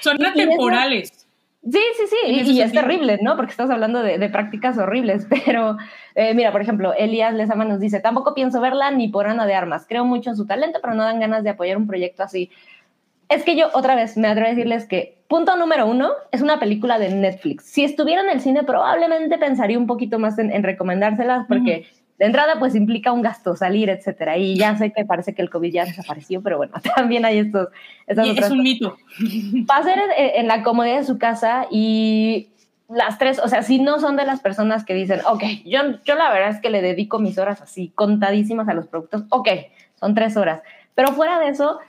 Son 0.01 0.23
atemporales. 0.26 1.23
Sí, 1.64 1.80
sí, 1.95 2.03
sí, 2.10 2.51
y, 2.51 2.61
es 2.61 2.73
terrible, 2.73 3.19
¿no? 3.22 3.38
Porque 3.38 3.51
estamos 3.51 3.72
hablando 3.72 4.03
de, 4.03 4.30
prácticas 4.30 4.77
horribles, 4.77 5.26
pero 5.45 5.77
eh, 6.14 6.34
mira, 6.34 6.51
por 6.51 6.61
ejemplo, 6.61 6.93
Elías 6.93 7.34
Lezama 7.34 7.64
nos 7.64 7.80
dice, 7.80 8.01
tampoco 8.01 8.34
pienso 8.34 8.60
verla 8.60 8.91
ni 8.91 9.07
por 9.07 9.27
Ana 9.27 9.45
de 9.45 9.55
Armas, 9.55 9.85
creo 9.88 10.03
mucho 10.03 10.31
en 10.31 10.35
su 10.35 10.45
talento, 10.45 10.80
pero 10.81 10.93
no 10.93 11.03
dan 11.03 11.22
ganas 11.22 11.45
de 11.45 11.51
apoyar 11.51 11.77
un 11.77 11.88
proyecto 11.88 12.22
así. 12.22 12.51
Es 13.30 13.43
que 13.43 13.55
yo, 13.55 13.69
otra 13.73 13.95
vez, 13.95 14.18
me 14.18 14.27
atrevo 14.27 14.47
a 14.47 14.49
decirles 14.49 14.85
que, 14.85 15.23
punto 15.30 15.55
número 15.55 15.88
uno, 15.88 16.11
es 16.31 16.41
una 16.41 16.60
película 16.60 16.99
de 16.99 17.10
Netflix. 17.15 17.64
Si 17.64 17.85
estuviera 17.85 18.22
en 18.22 18.30
el 18.30 18.41
cine, 18.41 18.64
probablemente 18.64 19.38
pensaría 19.38 19.80
un 19.80 19.88
poquito 19.88 20.19
más 20.19 20.38
en, 20.38 20.64
recomendárselas, 20.64 21.47
porque 21.47 21.88
de 22.19 22.26
entrada, 22.26 22.60
pues 22.60 22.76
implica 22.76 23.11
un 23.11 23.22
gasto, 23.22 23.56
salir, 23.56 23.90
etcétera. 23.90 24.38
Y 24.38 24.56
ya 24.56 24.77
sé 24.77 24.91
que 24.91 25.06
parece 25.06 25.34
que 25.34 25.41
el 25.41 25.49
COVID 25.49 25.73
ya 25.73 25.85
desapareció, 25.85 26.41
pero 26.41 26.57
bueno, 26.57 26.73
también 26.95 27.26
hay 27.26 27.40
estos. 27.40 27.69
es 28.07 28.52
un 28.52 28.61
mito. 28.61 28.98
Va 29.69 29.77
a 29.77 29.84
ser 29.84 29.99
en, 30.18 30.48
la 30.48 30.64
comodidad 30.64 30.98
de 30.98 31.06
su 31.06 31.18
casa 31.18 31.68
y 31.72 32.49
las 32.90 33.18
tres, 33.18 33.40
o 33.40 33.48
sea, 33.48 33.64
si 33.64 33.80
no 33.80 33.99
son 33.99 34.15
de 34.15 34.26
las 34.26 34.41
personas 34.41 34.85
que 34.85 34.94
dicen, 34.94 35.22
ok, 35.26 35.44
yo, 35.65 35.80
yo 36.03 36.15
la 36.15 36.31
verdad 36.31 36.49
es 36.49 36.61
que 36.61 36.69
le 36.69 36.81
dedico 36.81 37.19
mis 37.19 37.38
horas 37.38 37.61
así, 37.61 37.91
contadísimas 37.95 38.68
a 38.68 38.73
los 38.73 38.88
productos, 38.88 39.23
ok, 39.30 39.49
son 39.99 40.14
tres 40.14 40.38
horas. 40.38 40.61
Pero 40.94 41.14
fuera 41.14 41.40
de 41.40 41.49
eso, 41.49 41.80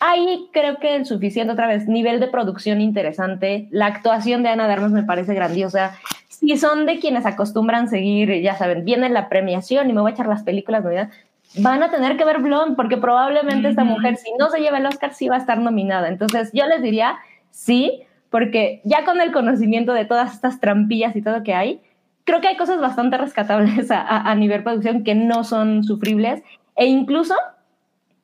hay 0.00 0.48
creo 0.52 0.78
que 0.78 0.96
el 0.96 1.06
suficiente 1.06 1.52
otra 1.52 1.66
vez 1.66 1.88
nivel 1.88 2.20
de 2.20 2.26
producción 2.26 2.80
interesante. 2.82 3.68
La 3.70 3.86
actuación 3.86 4.42
de 4.42 4.50
Ana 4.50 4.66
de 4.66 4.74
Armas 4.74 4.92
me 4.92 5.04
parece 5.04 5.32
grandiosa 5.34 5.98
si 6.46 6.58
son 6.58 6.84
de 6.84 6.98
quienes 6.98 7.24
acostumbran 7.24 7.88
seguir, 7.88 8.42
ya 8.42 8.56
saben, 8.56 8.84
viene 8.84 9.08
la 9.08 9.28
premiación 9.28 9.88
y 9.88 9.92
me 9.92 10.00
voy 10.02 10.10
a 10.10 10.14
echar 10.14 10.26
las 10.26 10.42
películas 10.42 10.84
de 10.84 11.08
van 11.56 11.82
a 11.82 11.90
tener 11.90 12.16
que 12.16 12.24
ver 12.24 12.40
Blonde 12.40 12.76
porque 12.76 12.96
probablemente 12.96 13.68
esta 13.68 13.84
mujer, 13.84 14.16
si 14.16 14.30
no 14.38 14.50
se 14.50 14.60
lleva 14.60 14.78
el 14.78 14.86
Oscar, 14.86 15.14
sí 15.14 15.28
va 15.28 15.36
a 15.36 15.38
estar 15.38 15.58
nominada. 15.58 16.08
Entonces, 16.08 16.50
yo 16.52 16.66
les 16.66 16.82
diría 16.82 17.16
sí, 17.50 18.02
porque 18.30 18.80
ya 18.84 19.04
con 19.04 19.20
el 19.20 19.32
conocimiento 19.32 19.92
de 19.92 20.04
todas 20.04 20.34
estas 20.34 20.60
trampillas 20.60 21.14
y 21.16 21.22
todo 21.22 21.42
que 21.42 21.54
hay, 21.54 21.80
creo 22.24 22.40
que 22.40 22.48
hay 22.48 22.56
cosas 22.56 22.80
bastante 22.80 23.16
rescatables 23.16 23.90
a, 23.90 24.02
a, 24.02 24.34
nivel 24.34 24.62
producción 24.62 25.04
que 25.04 25.14
no 25.14 25.44
son 25.44 25.84
sufribles 25.84 26.42
e 26.76 26.86
incluso, 26.86 27.34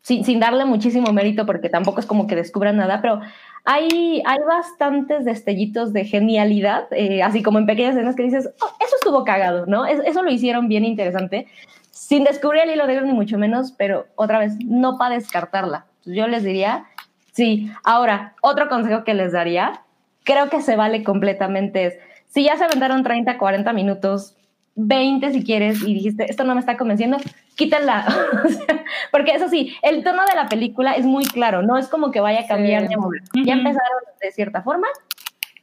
sin, 0.03 0.25
sin 0.25 0.41
darle 0.41 0.65
muchísimo 0.65 1.13
mérito 1.13 1.47
porque 1.47 1.69
tampoco 1.69 2.01
es 2.01 2.07
como 2.07 2.27
que 2.27 2.35
descubran 2.35 2.77
nada, 2.77 3.01
pero 3.01 3.21
hay, 3.65 4.23
hay 4.25 4.39
bastantes 4.47 5.25
destellitos 5.25 5.93
de 5.93 6.05
genialidad, 6.05 6.89
eh, 6.93 7.23
así 7.23 7.43
como 7.43 7.59
en 7.59 7.67
pequeñas 7.67 7.95
escenas 7.95 8.17
que 8.17 8.23
dices, 8.23 8.51
oh, 8.61 8.71
eso 8.85 8.97
estuvo 8.97 9.25
cagado, 9.25 9.67
¿no? 9.67 9.87
eso 9.87 10.23
lo 10.23 10.31
hicieron 10.31 10.69
bien 10.69 10.85
interesante, 10.85 11.47
sin 11.91 12.25
descubrir 12.25 12.63
el 12.63 12.71
hilo 12.71 12.87
negro 12.87 13.07
ni 13.07 13.13
mucho 13.13 13.39
menos, 13.39 13.73
pero 13.73 14.07
otra 14.17 14.39
vez, 14.39 14.55
no 14.65 14.97
para 14.97 15.17
descartarla. 15.17 15.87
Yo 16.05 16.27
les 16.27 16.43
diría, 16.43 16.87
sí. 17.33 17.71
Ahora, 17.85 18.35
otro 18.41 18.69
consejo 18.69 19.05
que 19.05 19.15
les 19.15 19.33
daría, 19.33 19.83
creo 20.25 20.49
que 20.49 20.63
se 20.63 20.77
vale 20.77 21.05
completamente 21.05 21.87
es, 21.87 21.99
si 22.29 22.45
ya 22.45 22.57
se 22.57 22.65
aventaron 22.65 23.03
30, 23.03 23.37
40 23.37 23.73
minutos 23.73 24.37
20 24.77 25.33
si 25.33 25.45
quieres 25.45 25.83
y 25.83 25.95
dijiste, 25.95 26.31
esto 26.31 26.45
no 26.45 26.55
me 26.55 26.61
está 26.61 26.77
convenciendo, 26.77 27.19
quítala. 27.57 28.07
Porque 29.13 29.33
eso 29.33 29.49
sí, 29.49 29.77
el 29.83 30.03
tono 30.03 30.25
de 30.27 30.35
la 30.35 30.49
película 30.49 30.93
es 30.93 31.05
muy 31.05 31.25
claro, 31.25 31.63
no 31.63 31.79
es 31.79 31.89
como 31.89 32.11
que 32.11 32.21
vaya 32.21 32.41
a 32.41 32.47
cambiar 32.47 32.89
de 32.89 32.97
Ya 33.45 33.55
empezaron 33.55 34.01
de 34.21 34.33
cierta 34.33 34.63
forma, 34.63 34.89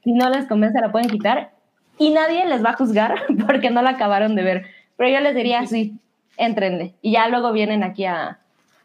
si 0.03 0.13
no 0.13 0.29
les 0.29 0.45
convence 0.45 0.79
la 0.79 0.91
pueden 0.91 1.09
quitar 1.09 1.51
y 1.97 2.11
nadie 2.11 2.45
les 2.45 2.63
va 2.63 2.71
a 2.71 2.77
juzgar 2.77 3.15
porque 3.47 3.69
no 3.69 3.81
la 3.81 3.91
acabaron 3.91 4.35
de 4.35 4.43
ver. 4.43 4.65
Pero 4.95 5.09
yo 5.09 5.19
les 5.19 5.35
diría, 5.35 5.65
sí, 5.65 5.99
entrenle. 6.37 6.95
Y 7.01 7.11
ya 7.13 7.27
luego 7.27 7.51
vienen 7.51 7.83
aquí 7.83 8.05
a, 8.05 8.39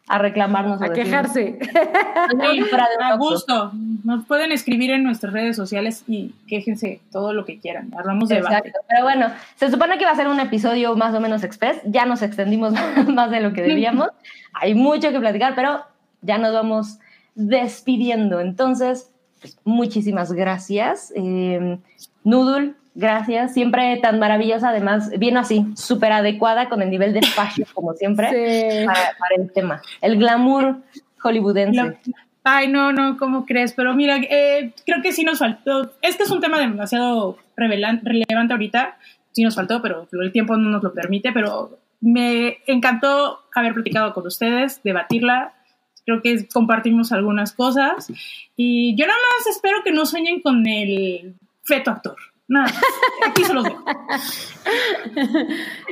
a 0.09 0.19
reclamarnos. 0.19 0.83
A 0.83 0.93
quejarse. 0.93 1.59
a 3.01 3.17
gusto. 3.17 3.73
Nos 4.05 4.25
pueden 4.27 4.53
escribir 4.53 4.91
en 4.91 5.05
nuestras 5.05 5.33
redes 5.33 5.57
sociales 5.57 6.05
y 6.09 6.35
quéjense 6.49 7.01
todo 7.11 7.33
lo 7.33 7.45
que 7.45 7.59
quieran. 7.59 7.93
Hablamos 7.97 8.29
de 8.29 8.39
Exacto. 8.39 8.79
Pero 8.89 9.05
bueno, 9.05 9.29
se 9.57 9.71
supone 9.71 9.99
que 9.99 10.05
va 10.05 10.11
a 10.11 10.17
ser 10.17 10.29
un 10.29 10.41
episodio 10.41 10.97
más 10.97 11.15
o 11.15 11.21
menos 11.21 11.45
express. 11.45 11.81
Ya 11.85 12.05
nos 12.05 12.23
extendimos 12.23 12.75
más 13.09 13.31
de 13.31 13.41
lo 13.41 13.53
que 13.53 13.63
debíamos. 13.63 14.09
Hay 14.53 14.75
mucho 14.75 15.11
que 15.11 15.21
platicar, 15.21 15.55
pero 15.55 15.85
ya 16.21 16.39
nos 16.39 16.53
vamos 16.53 16.99
despidiendo. 17.35 18.41
Entonces, 18.41 19.11
pues, 19.41 19.59
muchísimas 19.65 20.33
gracias. 20.33 21.13
Eh, 21.17 21.79
Noodle, 22.25 22.75
Gracias, 22.95 23.55
siempre 23.55 23.97
tan 24.03 24.19
maravillosa, 24.19 24.69
además, 24.69 25.11
bien 25.19 25.39
así, 25.39 25.67
súper 25.77 26.13
adecuada 26.13 26.69
con 26.69 26.83
el 26.83 26.91
nivel 26.91 27.15
de 27.15 27.23
fashion, 27.23 27.67
como 27.73 27.95
siempre, 27.95 28.85
para, 28.87 29.43
el 29.43 29.51
tema. 29.51 29.81
El 30.03 30.19
glamour 30.19 30.77
hollywoodense. 31.23 31.99
ay, 32.45 32.69
no, 32.69 32.93
no, 32.93 33.17
¿cómo 33.17 33.47
crees? 33.47 33.73
Pero 33.73 33.95
mira, 33.95 34.19
eh, 34.19 34.75
creo 34.85 35.01
que 35.01 35.13
sí 35.13 35.25
nos 35.25 35.39
faltó. 35.39 35.93
Este 36.03 36.25
es 36.25 36.31
un 36.31 36.41
tema 36.41 36.59
demasiado 36.59 37.39
relevante 37.57 38.53
ahorita, 38.53 38.99
sí 39.31 39.43
nos 39.43 39.55
faltó, 39.55 39.81
pero 39.81 40.07
el 40.13 40.33
tiempo 40.33 40.57
no 40.57 40.69
nos 40.69 40.83
lo 40.83 40.93
permite. 40.93 41.33
Pero 41.33 41.79
me 42.01 42.59
encantó 42.67 43.41
haber 43.55 43.73
platicado 43.73 44.13
con 44.13 44.27
ustedes, 44.27 44.83
debatirla. 44.83 45.55
Creo 46.05 46.21
que 46.21 46.47
compartimos 46.49 47.11
algunas 47.13 47.55
cosas. 47.55 48.13
Y 48.55 48.95
yo 48.97 49.07
nada 49.07 49.19
más 49.39 49.47
espero 49.47 49.79
que 49.83 49.93
no 49.93 50.05
sueñen 50.05 50.43
con 50.43 50.67
el 50.67 51.37
feto 51.63 51.91
actor. 51.91 52.17
Nada, 52.53 52.71
aquí 53.27 53.45
se 53.45 53.55
los 53.55 53.65
dejo. 53.65 53.83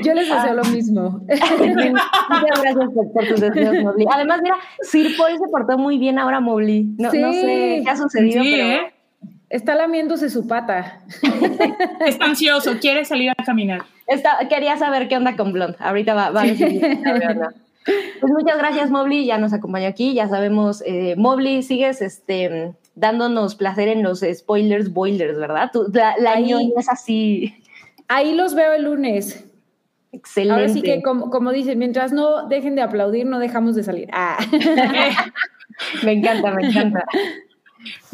Yo 0.05 0.13
les 0.13 0.29
deseo 0.29 0.53
lo 0.53 0.65
mismo. 0.65 1.11
Muchas 1.27 2.63
gracias 2.63 2.91
por, 2.95 3.27
tus 3.29 3.41
deseos, 3.41 3.77
Mobley. 3.83 4.07
Además, 4.13 4.41
mira, 4.43 4.57
Sir 4.83 5.17
Paul 5.17 5.39
se 5.39 5.49
portó 5.51 5.79
muy 5.79 5.97
bien 5.97 6.19
ahora, 6.19 6.39
Mobley. 6.41 6.85
No, 6.99 7.11
no 7.11 7.33
sé 7.33 7.81
qué 7.83 7.85
ha 7.89 7.97
sucedido, 7.97 8.43
pero... 8.43 8.65
¿eh? 8.65 8.93
Está 9.49 9.75
lamiéndose 9.75 10.29
su 10.29 10.47
pata. 10.47 11.01
Está 12.05 12.27
ansioso, 12.27 12.79
quiere 12.79 13.07
salir 13.07 13.31
a 13.31 13.43
caminar. 13.43 13.85
Está, 14.07 14.47
quería 14.51 14.77
saber 14.77 15.09
qué 15.09 15.17
onda 15.17 15.37
con 15.37 15.55
Blond. 15.55 15.77
Ahorita 15.79 16.13
va, 16.13 16.29
va 16.31 16.43
a 16.43 16.45
decir. 16.45 16.79
Pues 18.21 18.33
muchas 18.33 18.59
gracias, 18.59 18.91
Mobley. 18.91 19.25
Ya 19.25 19.39
nos 19.39 19.55
acompañó 19.55 19.89
aquí. 19.89 20.13
Ya 20.13 20.29
sabemos, 20.29 20.83
eh, 20.87 21.15
Mobley, 21.17 21.63
sigues 21.63 22.03
este, 22.03 22.75
dándonos 23.01 23.55
placer 23.55 23.89
en 23.89 24.03
los 24.03 24.21
spoilers 24.21 24.93
boilers, 24.93 25.39
¿verdad? 25.39 25.71
la, 25.93 26.15
la 26.19 26.35
es 26.35 26.89
así. 26.89 27.55
Ahí 28.09 28.35
los 28.35 28.55
veo 28.55 28.73
el 28.75 28.85
lunes. 28.85 29.45
Excelente. 30.13 30.61
Ahora 30.61 30.69
sí 30.73 30.83
que, 30.83 31.03
como, 31.03 31.31
como 31.31 31.53
dicen, 31.53 31.79
mientras 31.79 32.13
no 32.13 32.47
dejen 32.49 32.75
de 32.75 32.83
aplaudir, 32.83 33.27
no 33.27 33.39
dejamos 33.39 33.75
de 33.75 33.85
salir. 33.85 34.09
Ah. 34.13 34.39
me 36.03 36.13
encanta, 36.13 36.51
me 36.53 36.69
encanta. 36.69 37.05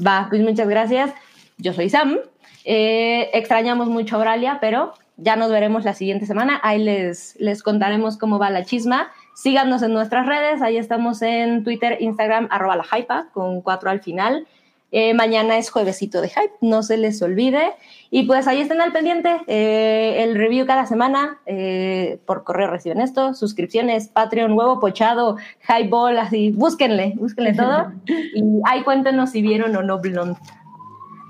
Va, 0.04 0.26
pues 0.28 0.42
muchas 0.42 0.68
gracias. 0.68 1.12
Yo 1.58 1.72
soy 1.72 1.88
Sam. 1.88 2.18
Eh, 2.64 3.30
extrañamos 3.32 3.88
mucho 3.88 4.16
a 4.16 4.18
Auralia, 4.18 4.58
pero 4.60 4.92
ya 5.16 5.36
nos 5.36 5.50
veremos 5.50 5.84
la 5.84 5.94
siguiente 5.94 6.26
semana. 6.26 6.60
Ahí 6.62 6.82
les, 6.82 7.34
les 7.40 7.62
contaremos 7.62 8.18
cómo 8.18 8.38
va 8.38 8.50
la 8.50 8.64
chisma. 8.64 9.10
Síganos 9.34 9.82
en 9.82 9.94
nuestras 9.94 10.26
redes. 10.26 10.60
Ahí 10.60 10.76
estamos 10.76 11.22
en 11.22 11.64
Twitter, 11.64 11.96
Instagram, 12.00 12.48
arroba 12.50 12.76
la 12.76 12.84
hypa, 12.84 13.28
con 13.32 13.62
cuatro 13.62 13.88
al 13.88 14.00
final. 14.00 14.46
Eh, 14.92 15.14
mañana 15.14 15.58
es 15.58 15.70
juevesito 15.70 16.20
de 16.20 16.28
hype, 16.28 16.54
no 16.60 16.82
se 16.82 16.96
les 16.96 17.20
olvide. 17.20 17.72
Y 18.10 18.22
pues 18.22 18.46
ahí 18.46 18.60
estén 18.60 18.80
al 18.80 18.92
pendiente. 18.92 19.36
Eh, 19.46 20.22
el 20.22 20.36
review 20.36 20.66
cada 20.66 20.86
semana. 20.86 21.38
Eh, 21.46 22.20
por 22.24 22.44
correo 22.44 22.70
reciben 22.70 23.00
esto. 23.00 23.34
Suscripciones, 23.34 24.08
Patreon, 24.08 24.52
huevo 24.52 24.78
pochado, 24.78 25.36
highball, 25.68 26.18
así. 26.18 26.50
Búsquenle, 26.50 27.14
búsquenle 27.16 27.54
todo. 27.54 27.92
y 28.06 28.42
ahí 28.64 28.82
cuéntenos 28.84 29.30
si 29.30 29.42
vieron 29.42 29.74
o 29.76 29.82
no 29.82 29.98
Blond. 29.98 30.36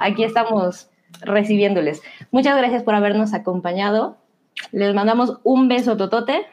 Aquí 0.01 0.23
estamos 0.23 0.91
recibiéndoles. 1.23 2.03
Muchas 2.31 2.57
gracias 2.57 2.83
por 2.83 2.95
habernos 2.95 3.33
acompañado. 3.33 4.19
Les 4.71 4.95
mandamos 4.95 5.39
un 5.45 5.69
beso 5.69 5.97
totote. 5.97 6.47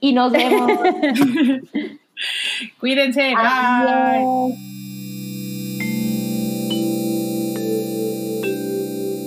Y 0.00 0.12
nos 0.12 0.32
vemos. 0.32 0.72
Cuídense. 2.80 3.34
Bye. 3.34 4.71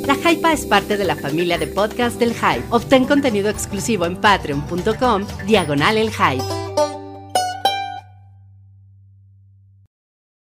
La 0.06 0.14
Hypa 0.14 0.54
es 0.54 0.66
parte 0.68 0.98
de 0.98 1.04
la 1.04 1.16
familia 1.16 1.58
de 1.58 1.66
podcast 1.66 2.20
del 2.20 2.36
Hype. 2.36 2.64
Obtén 2.70 3.06
contenido 3.06 3.50
exclusivo 3.50 4.06
en 4.06 4.16
patreon.com, 4.16 5.26
diagonal 5.48 5.98
el 5.98 6.12
Hype. 6.12 7.05